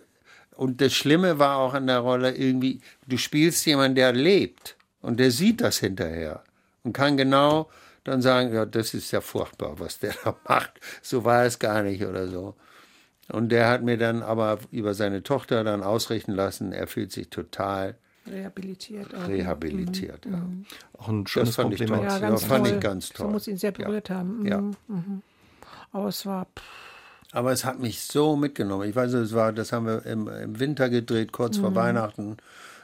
und 0.55 0.81
das 0.81 0.93
Schlimme 0.93 1.39
war 1.39 1.57
auch 1.57 1.73
an 1.73 1.87
der 1.87 1.99
Rolle 1.99 2.35
irgendwie, 2.35 2.81
du 3.05 3.17
spielst 3.17 3.65
jemanden, 3.65 3.95
der 3.95 4.13
lebt 4.13 4.75
und 5.01 5.19
der 5.19 5.31
sieht 5.31 5.61
das 5.61 5.77
hinterher 5.77 6.43
und 6.83 6.93
kann 6.93 7.17
genau 7.17 7.69
dann 8.03 8.21
sagen, 8.21 8.53
ja, 8.53 8.65
das 8.65 8.93
ist 8.93 9.11
ja 9.11 9.21
furchtbar, 9.21 9.79
was 9.79 9.99
der 9.99 10.15
da 10.23 10.35
macht. 10.47 10.79
So 11.01 11.23
war 11.23 11.45
es 11.45 11.59
gar 11.59 11.83
nicht 11.83 12.03
oder 12.03 12.27
so. 12.27 12.55
Und 13.29 13.49
der 13.49 13.67
hat 13.67 13.83
mir 13.83 13.97
dann 13.97 14.23
aber 14.23 14.59
über 14.71 14.93
seine 14.93 15.21
Tochter 15.21 15.63
dann 15.63 15.83
ausrichten 15.83 16.31
lassen, 16.31 16.71
er 16.71 16.87
fühlt 16.87 17.11
sich 17.11 17.29
total 17.29 17.97
Rehabilitiert. 18.29 19.13
Auch. 19.15 19.27
rehabilitiert. 19.27 20.25
Ja. 20.25 20.41
Auch 20.97 21.07
ein 21.09 21.25
schönes 21.27 21.49
Das 21.49 21.55
fand 21.55 21.73
ich 21.73 21.79
Kompliment. 21.79 22.09
toll. 22.09 22.21
Ja, 22.21 22.29
ganz 22.29 22.41
Ja, 22.41 22.47
fand 22.47 22.65
toll. 22.65 22.73
ich 22.75 22.79
ganz 22.81 23.07
So 23.09 23.13
toll. 23.15 23.31
muss 23.31 23.47
ihn 23.47 23.57
sehr 23.57 23.71
berührt 23.71 24.09
haben. 24.09 24.39
Mhm. 24.39 24.45
Ja. 24.47 24.63
Aber 25.91 26.07
es 26.09 26.25
war, 26.25 26.45
pff, 26.45 26.63
Aber 27.33 27.51
es 27.51 27.65
hat 27.65 27.79
mich 27.79 28.01
so 28.01 28.35
mitgenommen. 28.35 28.87
Ich 28.89 28.95
weiß, 28.95 29.11
es 29.13 29.33
war, 29.33 29.51
das 29.53 29.71
haben 29.73 29.85
wir 29.85 30.05
im, 30.05 30.27
im 30.27 30.59
Winter 30.59 30.89
gedreht, 30.89 31.31
kurz 31.31 31.57
Mhm. 31.57 31.61
vor 31.61 31.75
Weihnachten. 31.75 32.37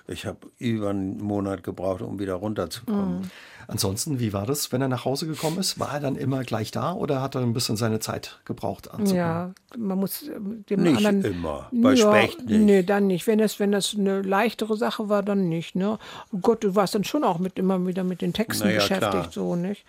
Ich 0.08 0.26
habe 0.26 0.40
über 0.58 0.90
einen 0.90 1.18
Monat 1.18 1.64
gebraucht, 1.64 2.02
um 2.02 2.20
wieder 2.20 2.34
runterzukommen. 2.34 3.20
Mhm. 3.22 3.32
Ansonsten, 3.68 4.20
wie 4.20 4.34
war 4.34 4.46
das, 4.46 4.74
wenn 4.74 4.82
er 4.82 4.90
nach 4.90 5.06
Hause 5.06 5.26
gekommen 5.26 5.58
ist? 5.60 5.80
War 5.80 5.94
er 5.94 6.00
dann 6.02 6.18
immer 6.18 6.44
gleich 6.44 6.72
da 6.72 6.92
oder 6.92 7.22
hat 7.22 7.36
er 7.36 7.42
ein 7.42 7.54
bisschen 7.54 7.78
seine 7.78 8.00
Zeit 8.02 8.42
gebraucht 8.44 8.90
anzukommen? 8.92 9.16
ja, 9.16 9.52
man 9.78 9.98
muss 9.98 10.24
ähm, 10.24 10.66
dem 10.70 10.84
Nicht 10.84 10.98
anderen. 11.06 11.24
immer. 11.24 11.70
Bei 11.72 11.96
Specht 11.96 12.44
nicht. 12.46 12.60
Nee, 12.60 12.84
dann 12.84 13.08
nicht. 13.08 13.26
Wenn 13.28 13.40
das, 13.40 13.62
wenn 13.62 13.72
das 13.72 13.96
eine 13.98 14.22
leichtere 14.22 14.76
Sache 14.76 15.08
war, 15.08 15.24
dann 15.24 15.48
nicht. 15.48 15.76
Ne? 15.76 15.98
Oh 16.34 16.38
Gott, 16.42 16.66
du 16.66 16.76
warst 16.76 16.96
dann 16.96 17.06
schon 17.06 17.24
auch 17.24 17.40
mit 17.40 17.58
immer 17.58 17.88
wieder 17.88 18.04
mit 18.04 18.22
den 18.22 18.34
Texten 18.34 18.66
Na 18.66 18.72
ja, 18.72 18.80
beschäftigt, 18.80 19.12
klar. 19.12 19.32
so, 19.32 19.56
nicht? 19.56 19.86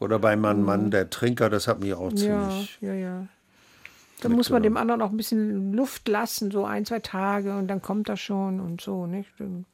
Oder 0.00 0.18
bei 0.18 0.34
Mann, 0.36 0.62
Mann, 0.62 0.90
der 0.90 1.10
Trinker, 1.10 1.50
das 1.50 1.68
hat 1.68 1.80
mich 1.80 1.92
auch 1.92 2.10
Mhm. 2.12 2.16
Ja, 2.16 2.48
ziemlich. 2.48 2.78
ja, 2.80 2.94
ja. 2.94 3.26
Dann 4.20 4.32
muss 4.32 4.50
man 4.50 4.62
dem 4.62 4.76
anderen 4.76 5.00
auch 5.02 5.10
ein 5.10 5.16
bisschen 5.16 5.72
Luft 5.72 6.08
lassen, 6.08 6.50
so 6.50 6.64
ein, 6.64 6.84
zwei 6.84 6.98
Tage 6.98 7.56
und 7.56 7.68
dann 7.68 7.80
kommt 7.80 8.08
er 8.08 8.16
schon 8.16 8.60
und 8.60 8.80
so, 8.80 9.06
nicht? 9.06 9.30
Dann, 9.38 9.64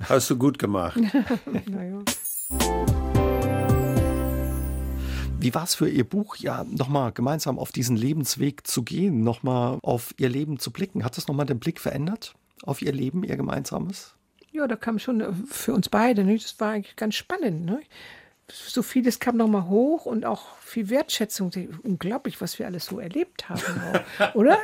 Hast 0.00 0.30
du 0.30 0.36
gut 0.36 0.58
gemacht. 0.58 1.00
naja. 1.66 2.02
Wie 5.38 5.54
war 5.54 5.64
es 5.64 5.74
für 5.74 5.88
Ihr 5.88 6.04
Buch, 6.04 6.36
ja, 6.36 6.64
nochmal 6.64 7.10
gemeinsam 7.12 7.58
auf 7.58 7.72
diesen 7.72 7.96
Lebensweg 7.96 8.66
zu 8.66 8.84
gehen, 8.84 9.24
nochmal 9.24 9.78
auf 9.82 10.14
Ihr 10.18 10.28
Leben 10.28 10.60
zu 10.60 10.70
blicken? 10.70 11.04
Hat 11.04 11.16
das 11.16 11.26
nochmal 11.26 11.46
den 11.46 11.58
Blick 11.58 11.80
verändert 11.80 12.34
auf 12.62 12.82
Ihr 12.82 12.92
Leben, 12.92 13.24
Ihr 13.24 13.36
gemeinsames? 13.36 14.14
Ja, 14.52 14.68
da 14.68 14.76
kam 14.76 14.98
schon 14.98 15.20
äh, 15.20 15.32
für 15.48 15.72
uns 15.74 15.88
beide, 15.88 16.24
nicht? 16.24 16.44
Das 16.44 16.60
war 16.60 16.72
eigentlich 16.72 16.94
ganz 16.94 17.16
spannend, 17.16 17.64
ne? 17.64 17.80
So 18.50 18.82
vieles 18.82 19.18
kam 19.18 19.36
nochmal 19.36 19.68
hoch 19.68 20.04
und 20.04 20.26
auch 20.26 20.56
viel 20.58 20.90
Wertschätzung. 20.90 21.50
Unglaublich, 21.84 22.40
was 22.40 22.58
wir 22.58 22.66
alles 22.66 22.86
so 22.86 22.98
erlebt 22.98 23.48
haben, 23.48 23.62
auch, 24.18 24.34
oder? 24.34 24.58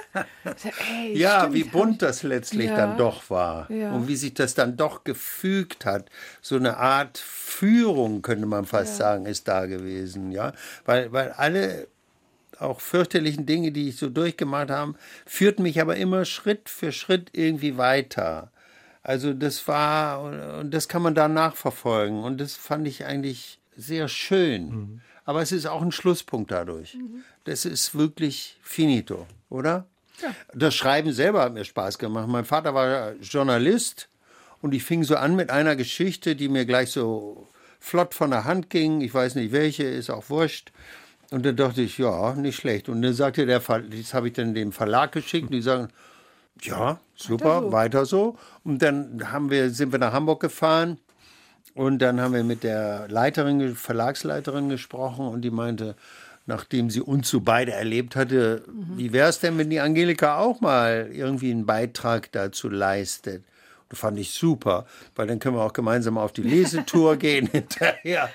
Ey, 0.90 1.16
Ja, 1.16 1.40
stimmt, 1.40 1.54
wie 1.54 1.64
bunt 1.64 2.02
das 2.02 2.22
letztlich 2.22 2.66
Ja. 2.68 2.76
dann 2.76 2.98
doch 2.98 3.30
war. 3.30 3.70
Ja. 3.70 3.92
Und 3.92 4.08
wie 4.08 4.16
sich 4.16 4.34
das 4.34 4.54
dann 4.54 4.76
doch 4.76 5.04
gefügt 5.04 5.86
hat. 5.86 6.10
So 6.42 6.56
eine 6.56 6.76
Art 6.76 7.16
Führung, 7.18 8.20
könnte 8.22 8.46
man 8.46 8.66
fast 8.66 8.96
sagen, 8.96 9.24
ist 9.26 9.48
da 9.48 9.66
gewesen. 9.66 10.32
Ja? 10.32 10.52
Weil, 10.84 11.12
weil 11.12 11.32
alle 11.32 11.88
auch 12.58 12.80
fürchterlichen 12.80 13.46
Dinge, 13.46 13.70
die 13.72 13.88
ich 13.88 13.96
so 13.96 14.10
durchgemacht 14.10 14.70
habe, 14.70 14.94
führten 15.24 15.62
mich 15.62 15.80
aber 15.80 15.96
immer 15.96 16.24
Schritt 16.24 16.68
für 16.68 16.92
Schritt 16.92 17.30
irgendwie 17.32 17.78
weiter. 17.78 18.50
Also 19.02 19.32
das 19.32 19.66
war, 19.68 20.58
und 20.58 20.72
das 20.72 20.88
kann 20.88 21.00
man 21.02 21.14
da 21.14 21.28
nachverfolgen. 21.28 22.22
Und 22.24 22.38
das 22.40 22.54
fand 22.54 22.86
ich 22.86 23.06
eigentlich 23.06 23.57
sehr 23.78 24.08
schön. 24.08 25.00
Aber 25.24 25.40
es 25.40 25.52
ist 25.52 25.66
auch 25.66 25.82
ein 25.82 25.92
Schlusspunkt 25.92 26.50
dadurch. 26.50 26.98
Das 27.44 27.64
ist 27.64 27.94
wirklich 27.94 28.58
finito, 28.60 29.26
oder? 29.48 29.86
Das 30.52 30.74
Schreiben 30.74 31.12
selber 31.12 31.42
hat 31.42 31.54
mir 31.54 31.64
Spaß 31.64 31.98
gemacht. 31.98 32.28
Mein 32.28 32.44
Vater 32.44 32.74
war 32.74 33.12
Journalist 33.20 34.08
und 34.60 34.74
ich 34.74 34.82
fing 34.82 35.04
so 35.04 35.16
an 35.16 35.36
mit 35.36 35.50
einer 35.50 35.76
Geschichte, 35.76 36.34
die 36.34 36.48
mir 36.48 36.66
gleich 36.66 36.90
so 36.90 37.46
flott 37.78 38.14
von 38.14 38.30
der 38.30 38.44
Hand 38.44 38.68
ging. 38.70 39.00
Ich 39.00 39.14
weiß 39.14 39.36
nicht 39.36 39.52
welche, 39.52 39.84
ist 39.84 40.10
auch 40.10 40.28
wurscht. 40.28 40.72
Und 41.30 41.44
dann 41.46 41.56
dachte 41.56 41.82
ich, 41.82 41.98
ja, 41.98 42.34
nicht 42.34 42.56
schlecht. 42.56 42.88
Und 42.88 43.02
dann 43.02 43.12
sagte 43.12 43.46
der 43.46 43.60
Ver 43.60 43.80
das 43.80 44.14
habe 44.14 44.28
ich 44.28 44.32
dann 44.32 44.54
dem 44.54 44.72
Verlag 44.72 45.12
geschickt. 45.12 45.52
Die 45.52 45.62
sagen, 45.62 45.88
ja, 46.62 46.98
super, 47.14 47.70
weiter 47.70 48.06
so. 48.06 48.36
Und 48.64 48.82
dann 48.82 49.30
haben 49.30 49.50
wir, 49.50 49.70
sind 49.70 49.92
wir 49.92 49.98
nach 49.98 50.12
Hamburg 50.12 50.40
gefahren 50.40 50.98
und 51.78 52.00
dann 52.00 52.20
haben 52.20 52.34
wir 52.34 52.42
mit 52.42 52.64
der 52.64 53.06
Leiterin, 53.08 53.76
Verlagsleiterin 53.76 54.68
gesprochen 54.68 55.28
und 55.28 55.42
die 55.42 55.52
meinte, 55.52 55.94
nachdem 56.44 56.90
sie 56.90 57.00
uns 57.00 57.28
so 57.30 57.40
beide 57.40 57.70
erlebt 57.72 58.16
hatte, 58.16 58.64
wie 58.96 59.12
wäre 59.12 59.28
es 59.28 59.38
denn, 59.38 59.56
wenn 59.58 59.70
die 59.70 59.78
Angelika 59.78 60.38
auch 60.38 60.60
mal 60.60 61.08
irgendwie 61.12 61.52
einen 61.52 61.66
Beitrag 61.66 62.32
dazu 62.32 62.68
leistet? 62.68 63.44
Das 63.90 64.00
fand 64.00 64.18
ich 64.18 64.32
super, 64.32 64.86
weil 65.14 65.28
dann 65.28 65.38
können 65.38 65.54
wir 65.54 65.62
auch 65.62 65.72
gemeinsam 65.72 66.18
auf 66.18 66.32
die 66.32 66.42
Lesetour 66.42 67.16
gehen 67.24 67.46
hinterher. 67.46 68.28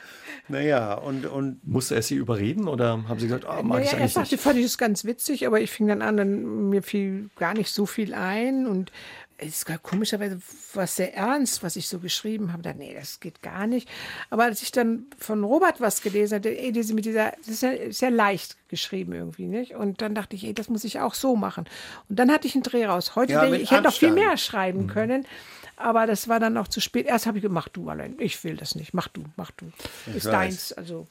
Naja, 0.48 0.94
und, 0.94 1.26
und 1.26 1.66
Musste 1.68 1.96
er 1.96 2.02
Sie 2.02 2.16
überreden 2.16 2.68
oder 2.68 3.08
haben 3.08 3.20
Sie 3.20 3.28
gesagt, 3.28 3.46
oh, 3.46 3.62
mag 3.64 3.84
ich 3.84 3.92
Naja, 3.92 3.92
eigentlich 3.92 4.02
erst 4.02 4.18
nicht? 4.18 4.32
dachte, 4.34 4.38
fand 4.38 4.58
ich 4.58 4.66
es 4.66 4.78
ganz 4.78 5.06
witzig, 5.06 5.48
aber 5.48 5.60
ich 5.62 5.72
fing 5.72 5.88
dann 5.88 6.02
an, 6.02 6.18
dann, 6.18 6.70
mir 6.70 6.82
fiel 6.84 7.30
gar 7.38 7.54
nicht 7.54 7.72
so 7.72 7.86
viel 7.86 8.14
ein 8.14 8.68
und 8.68 8.92
es 9.38 9.58
ist 9.58 9.66
gar 9.66 9.78
komischerweise 9.78 10.40
was 10.74 10.96
sehr 10.96 11.16
ernst, 11.16 11.64
was 11.64 11.76
ich 11.76 11.88
so 11.88 12.00
geschrieben 12.00 12.54
habe. 12.54 12.64
Da, 12.64 12.74
nee, 12.74 12.94
das 12.94 13.20
geht 13.20 13.42
gar 13.42 13.68
nicht. 13.68 13.90
Aber 14.30 14.44
als 14.44 14.62
ich 14.62 14.72
dann 14.72 15.08
von 15.18 15.44
Robert 15.44 15.82
was 15.82 16.02
gelesen 16.02 16.36
hatte, 16.36 16.58
ey, 16.58 16.72
diese, 16.72 16.94
mit 16.94 17.06
dieser, 17.06 17.32
das 17.40 17.48
ist 17.48 17.64
ja 17.64 17.72
sehr 17.92 18.12
leicht 18.12 18.58
geschrieben 18.70 19.14
irgendwie, 19.14 19.48
nicht? 19.48 19.76
Und 19.76 20.02
dann 20.02 20.16
dachte 20.16 20.36
ich, 20.36 20.46
ey, 20.46 20.54
das 20.54 20.70
muss 20.70 20.84
ich 20.84 21.00
auch 21.00 21.14
so 21.14 21.36
machen. 21.36 21.66
Und 22.10 22.20
dann 22.20 22.32
hatte 22.32 22.48
ich 22.48 22.56
einen 22.56 22.64
Dreh 22.64 22.86
raus. 22.86 23.16
Heute 23.16 23.34
Ja, 23.34 23.42
denke 23.42 23.58
ich, 23.58 23.64
ich 23.64 23.72
hätte 23.72 23.84
noch 23.84 23.94
viel 23.94 24.12
mehr 24.12 24.38
schreiben 24.38 24.88
können. 24.88 25.26
Aber 25.76 26.06
das 26.06 26.28
war 26.28 26.40
dann 26.40 26.58
auch 26.58 26.68
zu 26.68 26.80
spät. 26.80 27.08
Erst 27.08 27.26
habe 27.26 27.40
ich 27.40 27.42
gemacht, 27.42 27.72
du 27.74 27.90
allein. 27.90 28.16
Ich 28.20 28.44
will 28.44 28.56
das 28.56 28.76
nicht. 28.76 28.94
Mach 28.94 29.08
du, 29.08 29.24
mach 29.36 29.52
du. 29.52 29.66
Ist 30.16 30.26
weiß. 30.26 30.32
deins. 30.32 30.74
Also 30.74 31.08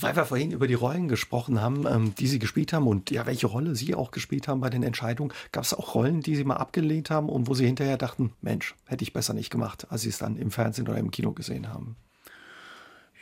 Weil 0.00 0.16
wir 0.16 0.24
vorhin 0.24 0.50
über 0.50 0.66
die 0.66 0.74
Rollen 0.74 1.08
gesprochen 1.08 1.60
haben, 1.60 1.86
ähm, 1.86 2.14
die 2.14 2.26
Sie 2.26 2.38
gespielt 2.38 2.72
haben 2.72 2.86
und 2.86 3.10
ja, 3.10 3.26
welche 3.26 3.46
Rolle 3.46 3.74
Sie 3.74 3.94
auch 3.94 4.10
gespielt 4.10 4.48
haben 4.48 4.60
bei 4.60 4.70
den 4.70 4.82
Entscheidungen, 4.82 5.32
gab 5.52 5.64
es 5.64 5.74
auch 5.74 5.94
Rollen, 5.94 6.20
die 6.20 6.36
Sie 6.36 6.44
mal 6.44 6.56
abgelehnt 6.56 7.10
haben 7.10 7.28
und 7.28 7.48
wo 7.48 7.54
Sie 7.54 7.66
hinterher 7.66 7.96
dachten, 7.96 8.32
Mensch, 8.40 8.74
hätte 8.86 9.02
ich 9.04 9.12
besser 9.12 9.34
nicht 9.34 9.50
gemacht, 9.50 9.86
als 9.90 10.02
Sie 10.02 10.08
es 10.08 10.18
dann 10.18 10.36
im 10.36 10.50
Fernsehen 10.50 10.88
oder 10.88 10.98
im 10.98 11.10
Kino 11.10 11.32
gesehen 11.32 11.72
haben? 11.72 11.96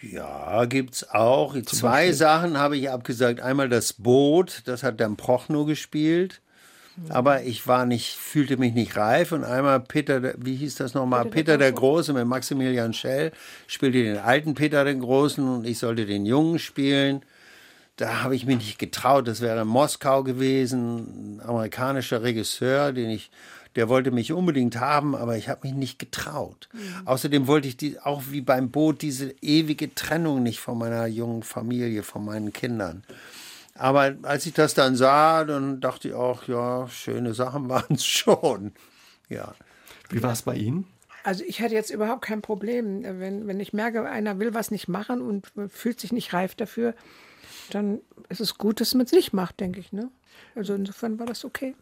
Ja, 0.03 0.65
gibt's 0.65 1.09
auch. 1.11 1.57
Zwei 1.63 2.13
Sachen 2.13 2.59
habe 2.59 2.77
ich 2.77 2.91
abgesagt. 2.91 3.41
Einmal 3.41 3.69
das 3.69 3.93
Boot, 3.93 4.63
das 4.65 4.83
hat 4.83 5.01
dann 5.01 5.17
Prochnow 5.17 5.65
gespielt. 5.65 6.41
Aber 7.09 7.43
ich 7.43 7.67
war 7.67 7.87
nicht, 7.87 8.15
fühlte 8.17 8.57
mich 8.57 8.75
nicht 8.75 8.97
reif. 8.97 9.33
Und 9.33 9.45
einmal 9.45 9.81
Peter, 9.81 10.35
wie 10.39 10.57
hieß 10.57 10.77
das 10.77 10.95
nochmal? 10.95 11.25
Peter, 11.25 11.59
der 11.59 11.73
Große 11.73 12.13
mit 12.13 12.27
Maximilian 12.27 12.93
Schell 12.93 13.33
spielte 13.67 14.03
den 14.03 14.19
alten 14.19 14.55
Peter 14.55 14.85
den 14.85 15.01
Großen 15.01 15.47
und 15.47 15.67
ich 15.67 15.79
sollte 15.79 16.07
den 16.07 16.27
Jungen 16.27 16.59
spielen. 16.59 17.23
Da 17.97 18.23
habe 18.23 18.35
ich 18.35 18.47
mich 18.47 18.57
nicht 18.57 18.79
getraut. 18.79 19.29
Das 19.29 19.41
wäre 19.41 19.63
in 19.63 19.69
Moskau 19.69 20.23
gewesen. 20.23 21.39
Ein 21.39 21.47
amerikanischer 21.47 22.23
Regisseur, 22.23 22.93
den 22.93 23.11
ich, 23.11 23.31
der 23.77 23.89
wollte 23.89 24.11
mich 24.11 24.33
unbedingt 24.33 24.77
haben, 24.77 25.15
aber 25.15 25.37
ich 25.37 25.49
habe 25.49 25.67
mich 25.67 25.75
nicht 25.75 25.99
getraut. 25.99 26.69
Außerdem 27.05 27.47
wollte 27.47 27.69
ich 27.69 27.77
die, 27.77 28.01
auch 28.01 28.23
wie 28.31 28.41
beim 28.41 28.71
Boot 28.71 29.03
diese 29.03 29.35
ewige 29.41 29.95
Trennung 29.95 30.43
nicht 30.43 30.61
von 30.61 30.79
meiner 30.79 31.07
jungen 31.07 31.43
Familie, 31.43 32.03
von 32.03 32.25
meinen 32.25 32.53
Kindern. 32.53 33.03
Aber 33.83 34.15
als 34.23 34.47
ich 34.47 34.53
das 34.53 34.75
dann 34.75 34.95
sah, 34.95 35.43
dann 35.43 35.81
dachte 35.81 36.07
ich 36.07 36.15
auch, 36.15 36.47
ja, 36.47 36.87
schöne 36.87 37.35
Sachen 37.35 37.69
waren 37.69 37.97
es 37.97 38.07
schon. 38.07 38.71
Ja. 39.29 39.57
Wie 40.09 40.23
war 40.23 40.33
es 40.33 40.43
bei 40.43 40.55
Ihnen? 40.55 40.87
Also 41.25 41.43
ich 41.45 41.61
hatte 41.61 41.75
jetzt 41.75 41.91
überhaupt 41.91 42.23
kein 42.23 42.43
Problem. 42.43 43.03
Wenn, 43.03 43.49
wenn 43.49 43.59
ich 43.59 43.73
merke, 43.73 44.09
einer 44.09 44.39
will 44.39 44.55
was 44.55 44.71
nicht 44.71 44.87
machen 44.87 45.21
und 45.21 45.51
fühlt 45.69 45.99
sich 45.99 46.13
nicht 46.13 46.33
reif 46.33 46.55
dafür, 46.55 46.95
dann 47.71 48.01
ist 48.29 48.41
es 48.41 48.57
gut, 48.57 48.81
dass 48.81 48.95
man 48.95 49.07
es 49.07 49.11
nicht 49.11 49.33
macht, 49.33 49.59
denke 49.59 49.81
ich. 49.81 49.93
Ne? 49.93 50.11
Also 50.55 50.75
insofern 50.75 51.19
war 51.19 51.27
das 51.27 51.45
okay. 51.45 51.75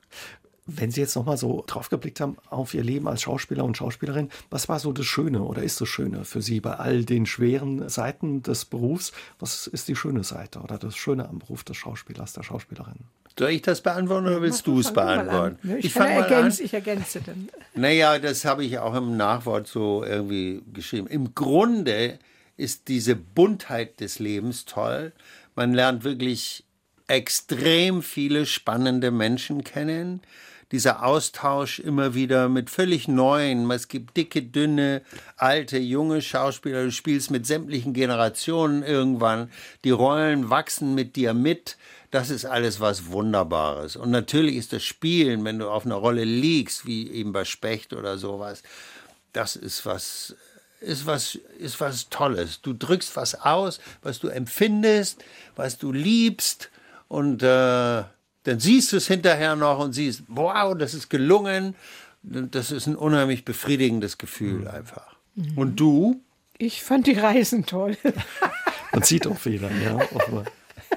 Wenn 0.67 0.91
Sie 0.91 1.01
jetzt 1.01 1.17
nochmal 1.17 1.37
so 1.37 1.65
drauf 1.67 1.89
geblickt 1.89 2.21
haben 2.21 2.37
auf 2.49 2.75
Ihr 2.75 2.85
Leben 2.85 3.09
als 3.09 3.23
Schauspieler 3.23 3.65
und 3.65 3.77
Schauspielerin, 3.77 4.29
was 4.51 4.69
war 4.69 4.79
so 4.79 4.93
das 4.93 5.07
Schöne 5.07 5.43
oder 5.43 5.63
ist 5.63 5.81
das 5.81 5.89
Schöne 5.89 6.25
für 6.25 6.43
Sie 6.43 6.61
bei 6.61 6.75
all 6.75 7.05
den 7.05 7.27
schweren 7.27 7.89
Seiten 7.89 8.43
des 8.43 8.65
Berufs? 8.67 9.13
Was 9.39 9.67
ist 9.67 9.89
die 9.89 9.97
schöne 9.97 10.23
Seite 10.23 10.61
oder 10.61 10.79
das 10.79 10.97
Schöne 10.97 11.29
am 11.29 11.39
Beruf 11.41 11.65
des 11.65 11.77
Schauspielers, 11.77 12.35
der 12.35 12.43
Schauspielerin? 12.43 12.95
Soll 13.39 13.51
ich 13.51 13.63
das 13.63 13.81
beantworten 13.81 14.27
oder 14.27 14.43
willst 14.43 14.67
du 14.67 14.81
es 14.81 14.89
an, 14.89 14.95
beantworten? 14.95 15.59
ne? 15.63 15.79
Ich, 15.79 15.87
Ich 15.87 15.95
mal 15.95 16.09
an. 16.09 16.23
ergänze, 16.25 16.63
ich 16.63 16.75
ergänze 16.75 17.21
dann. 17.23 17.49
Naja, 17.75 18.19
das 18.19 18.45
habe 18.45 18.65
ich 18.65 18.79
auch 18.79 18.95
im 18.95 19.17
Nachwort 19.17 19.67
so 19.67 20.05
irgendwie 20.05 20.63
geschrieben. 20.73 21.07
Im 21.07 21.35
Grunde 21.35 22.19
ist 22.57 22.89
diese 22.89 23.17
Buntheit 23.17 24.01
des 24.01 24.19
Lebens 24.19 24.67
toll. 24.67 25.13
Man 25.55 25.73
lernt 25.73 26.05
wirklich 26.05 26.65
extrem 27.07 28.03
viele 28.03 28.47
spannende 28.47 29.11
Menschen 29.11 29.65
kennen. 29.65 30.21
Dieser 30.73 31.05
Austausch 31.05 31.81
immer 31.81 32.15
wieder 32.15 32.49
mit 32.49 32.71
völlig 32.71 33.09
neuen. 33.09 33.69
Es 33.71 33.89
gibt 33.89 34.17
dicke, 34.17 34.43
dünne, 34.43 35.03
alte, 35.37 35.79
junge 35.79 36.23
Schauspieler. 36.23 36.85
Du 36.85 36.93
spielst 36.93 37.31
mit 37.31 37.45
sämtlichen 37.45 37.93
Generationen 37.93 38.85
irgendwann. 38.85 39.51
Die 39.83 39.91
Rollen 39.91 40.49
wachsen 40.49 40.95
mit 40.95 41.17
dir 41.17 41.35
mit. 41.35 41.77
Das 42.13 42.31
ist 42.31 42.45
alles 42.45 42.79
was 42.79 43.07
Wunderbares. 43.07 43.97
Und 43.97 44.11
natürlich 44.11 44.57
ist 44.57 44.73
das 44.73 44.85
Spielen, 44.85 45.45
wenn 45.45 45.59
du 45.59 45.69
auf 45.69 45.87
einer 45.87 45.97
Rolle 45.97 46.25
liegst, 46.25 46.87
wie 46.87 47.11
eben 47.11 47.33
bei 47.33 47.45
Specht 47.45 47.93
oder 47.93 48.17
sowas, 48.17 48.63
das 49.33 49.57
ist 49.57 49.87
was, 49.87 50.35
ist 50.81 51.07
was, 51.07 51.37
ist 51.59 51.81
was 51.81 52.09
Tolles. 52.11 52.63
Du 52.63 52.73
drückst 52.73 53.15
was 53.17 53.41
aus, 53.41 53.81
was 54.03 54.21
du 54.21 54.29
empfindest, 54.29 55.23
was 55.57 55.79
du 55.79 55.93
liebst 55.93 56.71
und 57.09 57.43
äh, 57.43 58.05
dann 58.45 58.61
siehst 58.61 58.93
du 58.93 58.97
es 58.97 59.07
hinterher 59.07 59.57
noch 59.57 59.79
und 59.79 59.93
siehst, 59.93 60.23
wow, 60.29 60.77
das 60.77 60.95
ist 60.95 61.09
gelungen. 61.09 61.75
das 62.23 62.71
ist 62.71 62.87
ein 62.87 62.97
unheimlich 62.97 63.45
befriedigendes 63.45 64.19
Gefühl 64.19 64.69
einfach. 64.69 65.17
Und 65.57 65.79
du? 65.79 66.23
Ich 66.59 66.83
fand 66.83 67.07
die 67.07 67.19
Reisen 67.19 67.65
toll. 67.65 67.97
Man 68.93 69.03
sieht 69.03 69.27
auch 69.27 69.39
Federn, 69.39 69.73
ja. 69.83 69.97
offenbar. 69.97 70.45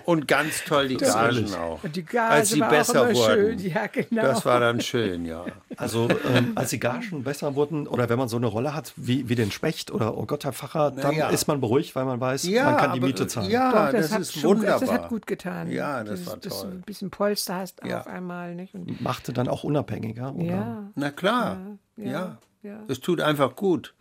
Und 0.05 0.27
ganz 0.27 0.63
toll 0.65 0.87
die 0.87 0.97
Gagen 0.97 1.53
auch. 1.53 1.83
Und 1.83 1.95
die 1.95 2.03
Gage 2.03 2.33
als 2.33 2.49
sie 2.49 2.59
besser 2.59 3.09
immer 3.09 3.19
wurden. 3.19 3.59
schön. 3.59 3.71
Ja, 3.71 3.87
genau. 3.87 4.21
Das 4.23 4.45
war 4.45 4.59
dann 4.59 4.81
schön, 4.81 5.25
ja. 5.25 5.45
Also 5.77 6.09
ähm, 6.33 6.53
als 6.55 6.71
die 6.71 6.79
Gagen 6.79 7.23
besser 7.23 7.55
wurden 7.55 7.87
oder 7.87 8.09
wenn 8.09 8.17
man 8.17 8.27
so 8.27 8.37
eine 8.37 8.47
Rolle 8.47 8.73
hat 8.73 8.93
wie, 8.95 9.29
wie 9.29 9.35
den 9.35 9.51
Specht 9.51 9.91
oder 9.91 10.17
Oh 10.17 10.25
Gott, 10.25 10.43
Herr 10.45 10.51
Pfarrer, 10.53 10.91
dann 10.91 11.15
ja. 11.15 11.29
ist 11.29 11.47
man 11.47 11.61
beruhigt, 11.61 11.95
weil 11.95 12.05
man 12.05 12.19
weiß, 12.19 12.43
Ja, 12.47 12.65
man 12.71 12.77
kann 12.77 12.93
die 12.93 12.99
Miete 13.01 13.27
zahlen. 13.27 13.49
Ja, 13.51 13.71
Doch, 13.87 13.91
das, 13.91 14.11
hat 14.11 14.21
ist 14.21 14.33
schon- 14.33 14.57
wunderbar. 14.57 14.79
Das 14.79 14.91
hat 14.91 15.09
gut 15.09 15.27
getan. 15.27 15.71
Ja, 15.71 16.03
das 16.03 16.15
Dieses 16.19 16.27
war 16.27 16.37
bisschen, 16.37 16.71
toll. 16.71 16.81
bisschen 16.85 17.09
Polster 17.11 17.55
hast 17.55 17.81
Ja. 17.85 17.99
auf 18.01 18.07
einmal. 18.07 18.55
Nicht? 18.55 18.73
Und, 18.73 18.99
Machte 19.01 19.31
dann 19.31 19.47
auch 19.47 19.63
unabhängiger. 19.63 20.33
Oder? 20.35 20.43
ja, 20.45 20.91
Na 20.95 21.11
klar, 21.11 21.57
ja, 21.97 22.11
ja. 22.11 22.37
ja. 22.63 22.79
Das 22.87 22.99
tut 22.99 23.21
einfach 23.21 23.55
gut. 23.55 23.93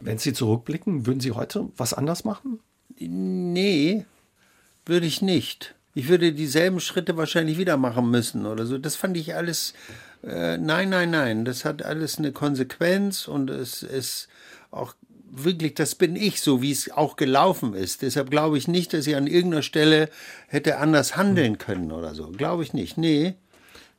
Wenn 0.00 0.18
Sie 0.18 0.32
zurückblicken, 0.32 1.06
würden 1.06 1.20
Sie 1.20 1.32
heute 1.32 1.68
was 1.76 1.94
anders 1.94 2.24
machen? 2.24 2.60
Nee, 2.98 4.04
würde 4.86 5.06
ich 5.06 5.20
nicht. 5.20 5.74
Ich 5.94 6.08
würde 6.08 6.32
dieselben 6.32 6.80
Schritte 6.80 7.16
wahrscheinlich 7.16 7.58
wieder 7.58 7.76
machen 7.76 8.10
müssen 8.10 8.46
oder 8.46 8.66
so. 8.66 8.78
Das 8.78 8.96
fand 8.96 9.16
ich 9.16 9.34
alles. 9.34 9.74
Äh, 10.22 10.58
nein, 10.58 10.90
nein, 10.90 11.10
nein. 11.10 11.44
Das 11.44 11.64
hat 11.64 11.82
alles 11.82 12.18
eine 12.18 12.32
Konsequenz 12.32 13.28
und 13.28 13.50
es 13.50 13.82
ist 13.82 14.28
auch 14.70 14.94
wirklich, 15.30 15.74
das 15.74 15.94
bin 15.94 16.16
ich, 16.16 16.40
so 16.40 16.62
wie 16.62 16.70
es 16.70 16.90
auch 16.90 17.16
gelaufen 17.16 17.74
ist. 17.74 18.02
Deshalb 18.02 18.30
glaube 18.30 18.58
ich 18.58 18.68
nicht, 18.68 18.92
dass 18.92 19.06
ich 19.06 19.16
an 19.16 19.26
irgendeiner 19.26 19.62
Stelle 19.62 20.08
hätte 20.48 20.78
anders 20.78 21.16
handeln 21.16 21.58
können 21.58 21.92
oder 21.92 22.14
so. 22.14 22.28
Glaube 22.28 22.62
ich 22.62 22.72
nicht. 22.72 22.96
Nee. 22.96 23.34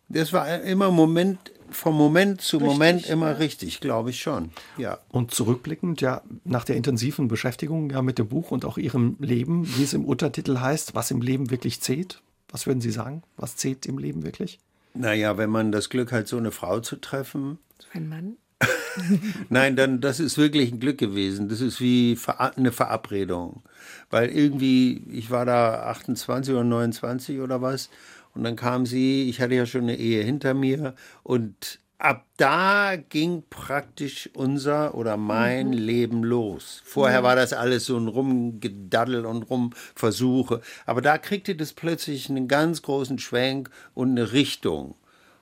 Das 0.10 0.32
war 0.32 0.62
immer 0.62 0.90
Moment, 0.90 1.52
vom 1.72 1.96
Moment 1.96 2.42
zu 2.42 2.60
Moment 2.60 3.08
immer 3.08 3.40
richtig, 3.40 3.80
glaube 3.80 4.10
ich 4.10 4.20
schon. 4.20 4.52
Ja. 4.78 5.00
Und 5.10 5.32
zurückblickend, 5.32 6.02
ja, 6.02 6.22
nach 6.44 6.64
der 6.64 6.76
intensiven 6.76 7.28
Beschäftigung 7.28 7.90
ja 7.90 8.02
mit 8.02 8.20
dem 8.20 8.28
Buch 8.28 8.52
und 8.52 8.66
auch 8.66 8.78
Ihrem 8.78 9.18
Leben, 9.20 9.68
wie 9.78 9.84
es 9.84 9.94
im 9.94 10.06
Untertitel 10.06 10.60
heißt, 10.60 10.96
was 10.96 11.12
im 11.12 11.22
Leben 11.22 11.50
wirklich 11.50 11.82
zählt, 11.82 12.22
was 12.50 12.68
würden 12.68 12.82
Sie 12.82 12.92
sagen? 12.92 13.24
Was 13.36 13.56
zählt 13.56 13.86
im 13.86 13.98
Leben 13.98 14.24
wirklich? 14.24 14.60
Naja, 14.94 15.38
wenn 15.38 15.50
man 15.50 15.72
das 15.72 15.90
Glück 15.90 16.12
hat, 16.12 16.28
so 16.28 16.38
eine 16.38 16.52
Frau 16.52 16.80
zu 16.80 16.96
treffen, 16.96 17.60
ein 17.94 18.10
Mann. 18.10 18.38
Nein, 19.50 19.76
dann 19.76 20.02
das 20.02 20.20
ist 20.20 20.38
wirklich 20.38 20.72
ein 20.72 20.80
Glück 20.80 20.98
gewesen. 20.98 21.50
Das 21.50 21.62
ist 21.62 21.80
wie 21.80 22.18
eine 22.38 22.72
Verabredung, 22.72 23.62
weil 24.10 24.30
irgendwie 24.30 25.04
ich 25.12 25.30
war 25.30 25.46
da 25.46 25.84
28 25.84 26.54
oder 26.54 26.64
29 26.64 27.40
oder 27.40 27.62
was 27.62 27.90
und 28.38 28.44
dann 28.44 28.56
kam 28.56 28.86
sie. 28.86 29.30
Ich 29.30 29.42
hatte 29.42 29.56
ja 29.56 29.66
schon 29.66 29.84
eine 29.84 29.98
Ehe 29.98 30.24
hinter 30.24 30.54
mir 30.54 30.96
und 31.24 31.80
ab 32.00 32.26
da 32.38 32.96
ging 32.96 33.44
praktisch 33.50 34.30
unser 34.34 34.94
oder 34.96 35.18
mein 35.18 35.74
Leben 35.74 36.24
los. 36.24 36.82
Vorher 36.86 37.24
war 37.24 37.36
das 37.36 37.54
alles 37.54 37.86
so 37.86 37.98
ein 37.98 38.08
Rumgedaddel 38.08 39.26
und 39.26 39.44
Rumversuche, 39.44 40.62
aber 40.86 41.02
da 41.02 41.18
kriegte 41.18 41.56
das 41.56 41.74
plötzlich 41.74 42.30
einen 42.30 42.48
ganz 42.48 42.84
großen 42.84 43.18
Schwenk 43.20 43.70
und 43.94 44.12
eine 44.12 44.32
Richtung. 44.32 44.96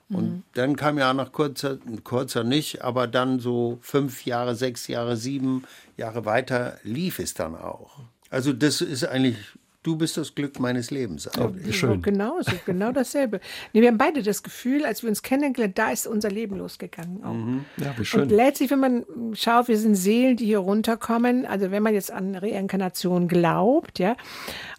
Und 0.08 0.44
dann 0.54 0.76
kam 0.76 0.98
ja 0.98 1.12
nach 1.12 1.32
kurzer, 1.32 1.78
kurzer 2.04 2.44
nicht, 2.44 2.82
aber 2.82 3.08
dann 3.08 3.40
so 3.40 3.78
fünf 3.80 4.24
Jahre, 4.24 4.54
sechs 4.54 4.86
Jahre, 4.86 5.16
sieben 5.16 5.64
Jahre 5.96 6.24
weiter 6.24 6.78
lief 6.84 7.18
es 7.18 7.34
dann 7.34 7.56
auch. 7.56 7.98
Also 8.30 8.52
das 8.52 8.80
ist 8.80 9.04
eigentlich, 9.04 9.36
du 9.86 9.96
bist 9.96 10.16
das 10.16 10.34
Glück 10.34 10.58
meines 10.58 10.90
Lebens. 10.90 11.28
eigentlich. 11.28 11.78
Schön. 11.78 12.02
Genau 12.02 12.40
so, 12.40 12.52
genau 12.66 12.90
dasselbe. 12.90 13.40
Nee, 13.72 13.82
wir 13.82 13.88
haben 13.88 13.98
beide 13.98 14.22
das 14.22 14.42
Gefühl, 14.42 14.84
als 14.84 15.02
wir 15.02 15.08
uns 15.08 15.22
kennengelernt, 15.22 15.78
da 15.78 15.90
ist 15.90 16.08
unser 16.08 16.28
Leben 16.28 16.56
losgegangen. 16.56 17.22
Auch. 17.22 17.82
Ja, 17.84 17.92
wie 17.94 18.00
Und 18.00 18.06
schön. 18.06 18.28
letztlich, 18.28 18.70
wenn 18.70 18.80
man 18.80 19.06
schaut, 19.34 19.68
wir 19.68 19.78
sind 19.78 19.94
Seelen, 19.94 20.36
die 20.36 20.46
hier 20.46 20.58
runterkommen, 20.58 21.46
also 21.46 21.70
wenn 21.70 21.84
man 21.84 21.94
jetzt 21.94 22.10
an 22.10 22.34
Reinkarnation 22.34 23.28
glaubt, 23.28 24.00
ja, 24.00 24.16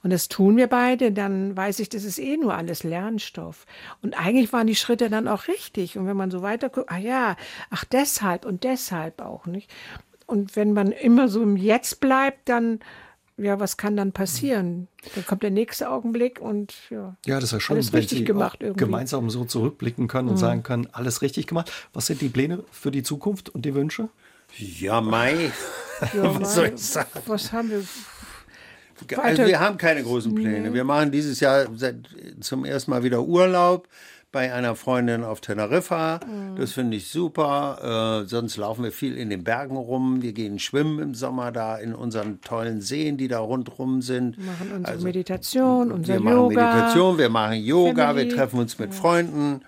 und 0.03 0.11
das 0.11 0.27
tun 0.27 0.57
wir 0.57 0.67
beide, 0.67 1.13
dann 1.13 1.55
weiß 1.55 1.79
ich, 1.79 1.87
das 1.87 2.03
ist 2.03 2.19
eh 2.19 2.35
nur 2.35 2.53
alles 2.53 2.83
Lernstoff. 2.83 3.65
Und 4.01 4.19
eigentlich 4.19 4.51
waren 4.51 4.67
die 4.67 4.75
Schritte 4.75 5.09
dann 5.09 5.27
auch 5.29 5.47
richtig. 5.47 5.97
Und 5.97 6.05
wenn 6.05 6.17
man 6.17 6.31
so 6.31 6.41
weiter 6.41 6.69
guckt, 6.69 6.91
ah 6.91 6.97
ja, 6.97 7.37
ach 7.69 7.85
deshalb 7.85 8.45
und 8.45 8.63
deshalb 8.65 9.21
auch 9.21 9.45
nicht. 9.45 9.71
Und 10.25 10.57
wenn 10.57 10.73
man 10.73 10.91
immer 10.91 11.29
so 11.29 11.41
im 11.41 11.55
Jetzt 11.55 12.01
bleibt, 12.01 12.49
dann, 12.49 12.79
ja, 13.37 13.59
was 13.59 13.77
kann 13.77 13.95
dann 13.95 14.11
passieren? 14.13 14.87
Dann 15.15 15.25
kommt 15.25 15.43
der 15.43 15.51
nächste 15.51 15.89
Augenblick 15.89 16.39
und 16.41 16.73
ja. 16.89 17.15
Ja, 17.25 17.35
das 17.35 17.45
ist 17.45 17.51
ja 17.53 17.59
schön, 17.59 17.75
Alles 17.77 17.93
wenn 17.93 17.99
richtig 17.99 18.19
Sie 18.19 18.23
gemacht 18.25 18.57
irgendwie. 18.61 18.83
Mhm. 18.83 18.87
gemeinsam 18.87 19.29
so 19.29 19.45
zurückblicken 19.45 20.07
können 20.07 20.29
und 20.29 20.37
sagen 20.37 20.63
können, 20.63 20.87
alles 20.91 21.21
richtig 21.21 21.47
gemacht. 21.47 21.71
Was 21.93 22.07
sind 22.07 22.21
die 22.21 22.29
Pläne 22.29 22.63
für 22.71 22.91
die 22.91 23.03
Zukunft 23.03 23.49
und 23.49 23.63
die 23.65 23.75
Wünsche? 23.75 24.09
Ja, 24.57 25.01
Mai. 25.01 25.51
ja 26.13 26.41
Was 26.41 26.55
soll 26.55 26.65
mein- 26.65 26.75
ich 26.75 26.81
sagen? 26.81 27.09
Was 27.25 27.51
haben 27.53 27.69
wir? 27.69 27.83
Also 29.15 29.21
Weiter- 29.23 29.45
wir 29.47 29.59
haben 29.59 29.77
keine 29.77 30.01
großen 30.01 30.33
Pläne. 30.33 30.73
Wir 30.73 30.83
machen 30.83 31.11
dieses 31.11 31.39
Jahr 31.39 31.67
zum 32.39 32.65
ersten 32.65 32.89
Mal 32.89 33.03
wieder 33.03 33.21
Urlaub 33.21 33.87
bei 34.31 34.53
einer 34.53 34.75
Freundin 34.75 35.23
auf 35.23 35.41
Teneriffa. 35.41 36.19
Das 36.57 36.73
finde 36.73 36.97
ich 36.97 37.07
super. 37.09 38.23
Äh, 38.23 38.27
sonst 38.27 38.57
laufen 38.57 38.83
wir 38.83 38.91
viel 38.91 39.17
in 39.17 39.29
den 39.29 39.43
Bergen 39.43 39.77
rum. 39.77 40.21
Wir 40.21 40.33
gehen 40.33 40.59
schwimmen 40.59 40.99
im 40.99 41.15
Sommer 41.15 41.51
da 41.51 41.77
in 41.77 41.95
unseren 41.95 42.41
tollen 42.41 42.81
Seen, 42.81 43.17
die 43.17 43.27
da 43.27 43.39
rundrum 43.39 44.01
sind. 44.01 44.37
machen 44.37 44.71
unsere 44.75 44.99
Meditation, 44.99 45.91
unser 45.91 46.13
Also, 46.13 46.25
wir 46.25 46.31
machen 46.31 46.51
Yoga. 46.51 46.73
Meditation, 46.75 47.17
wir 47.17 47.29
machen 47.29 47.63
Yoga, 47.63 48.07
Family. 48.07 48.29
wir 48.29 48.35
treffen 48.35 48.59
uns 48.59 48.77
mit 48.79 48.93
Freunden. 48.93 49.61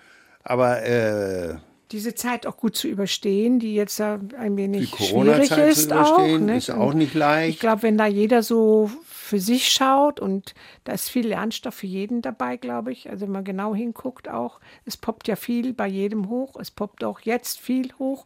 Aber 0.44 0.82
äh, 0.82 1.56
Diese 1.90 2.14
Zeit 2.14 2.46
auch 2.46 2.56
gut 2.56 2.76
zu 2.76 2.86
überstehen, 2.88 3.58
die 3.58 3.74
jetzt 3.74 3.98
ja 3.98 4.18
ein 4.38 4.56
wenig 4.56 4.88
schwierig 4.90 5.10
Corona-Zeit 5.10 5.70
ist 5.72 5.92
auch. 5.92 6.18
ist 6.28 6.70
auch 6.70 6.94
nicht 6.94 7.14
leicht. 7.14 7.54
Ich 7.54 7.60
glaube, 7.60 7.82
wenn 7.82 7.98
da 7.98 8.06
jeder 8.06 8.42
so 8.42 8.90
für 9.30 9.38
sich 9.40 9.68
schaut 9.70 10.18
und 10.18 10.54
da 10.84 10.92
ist 10.92 11.08
viel 11.08 11.28
Lernstoff 11.28 11.74
für 11.76 11.86
jeden 11.86 12.20
dabei, 12.20 12.56
glaube 12.56 12.90
ich. 12.92 13.08
Also 13.08 13.26
wenn 13.26 13.32
man 13.32 13.44
genau 13.44 13.74
hinguckt 13.74 14.28
auch, 14.28 14.58
es 14.84 14.96
poppt 14.96 15.28
ja 15.28 15.36
viel 15.36 15.72
bei 15.72 15.86
jedem 15.86 16.28
hoch, 16.28 16.56
es 16.60 16.70
poppt 16.72 17.04
auch 17.04 17.20
jetzt 17.20 17.60
viel 17.60 17.92
hoch 17.98 18.24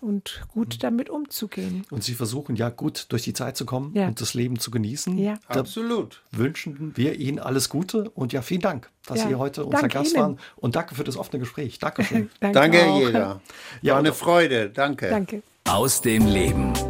und 0.00 0.42
gut 0.48 0.74
Mhm. 0.74 0.78
damit 0.80 1.08
umzugehen. 1.10 1.84
Und 1.90 2.02
Sie 2.02 2.14
versuchen 2.14 2.56
ja 2.56 2.68
gut 2.68 3.06
durch 3.10 3.22
die 3.22 3.32
Zeit 3.32 3.56
zu 3.56 3.64
kommen 3.64 3.94
Ja. 3.94 4.08
und 4.08 4.20
das 4.20 4.34
Leben 4.34 4.58
zu 4.58 4.72
genießen. 4.72 5.16
Ja. 5.18 5.34
Da 5.48 5.60
Absolut. 5.60 6.22
wünschen 6.32 6.96
wir 6.96 7.14
Ihnen 7.18 7.38
alles 7.38 7.68
Gute 7.68 8.10
und 8.10 8.32
ja, 8.32 8.42
vielen 8.42 8.60
Dank, 8.62 8.90
dass 9.06 9.20
Ja. 9.20 9.28
Sie 9.28 9.34
heute 9.36 9.64
unser 9.64 9.82
Danke 9.82 9.94
Gast 9.98 10.12
Ihnen. 10.14 10.22
waren. 10.22 10.38
Und 10.56 10.74
danke 10.74 10.96
für 10.96 11.04
das 11.04 11.16
offene 11.16 11.38
Gespräch. 11.38 11.78
Dankeschön. 11.78 12.28
Danke, 12.40 12.84
auch. 12.86 12.98
jeder. 12.98 13.40
Ja, 13.82 13.92
War 13.92 14.00
eine 14.00 14.12
Freude. 14.12 14.68
Danke. 14.70 15.08
Danke. 15.10 15.42
Aus 15.68 16.00
dem 16.02 16.26
Leben. 16.26 16.89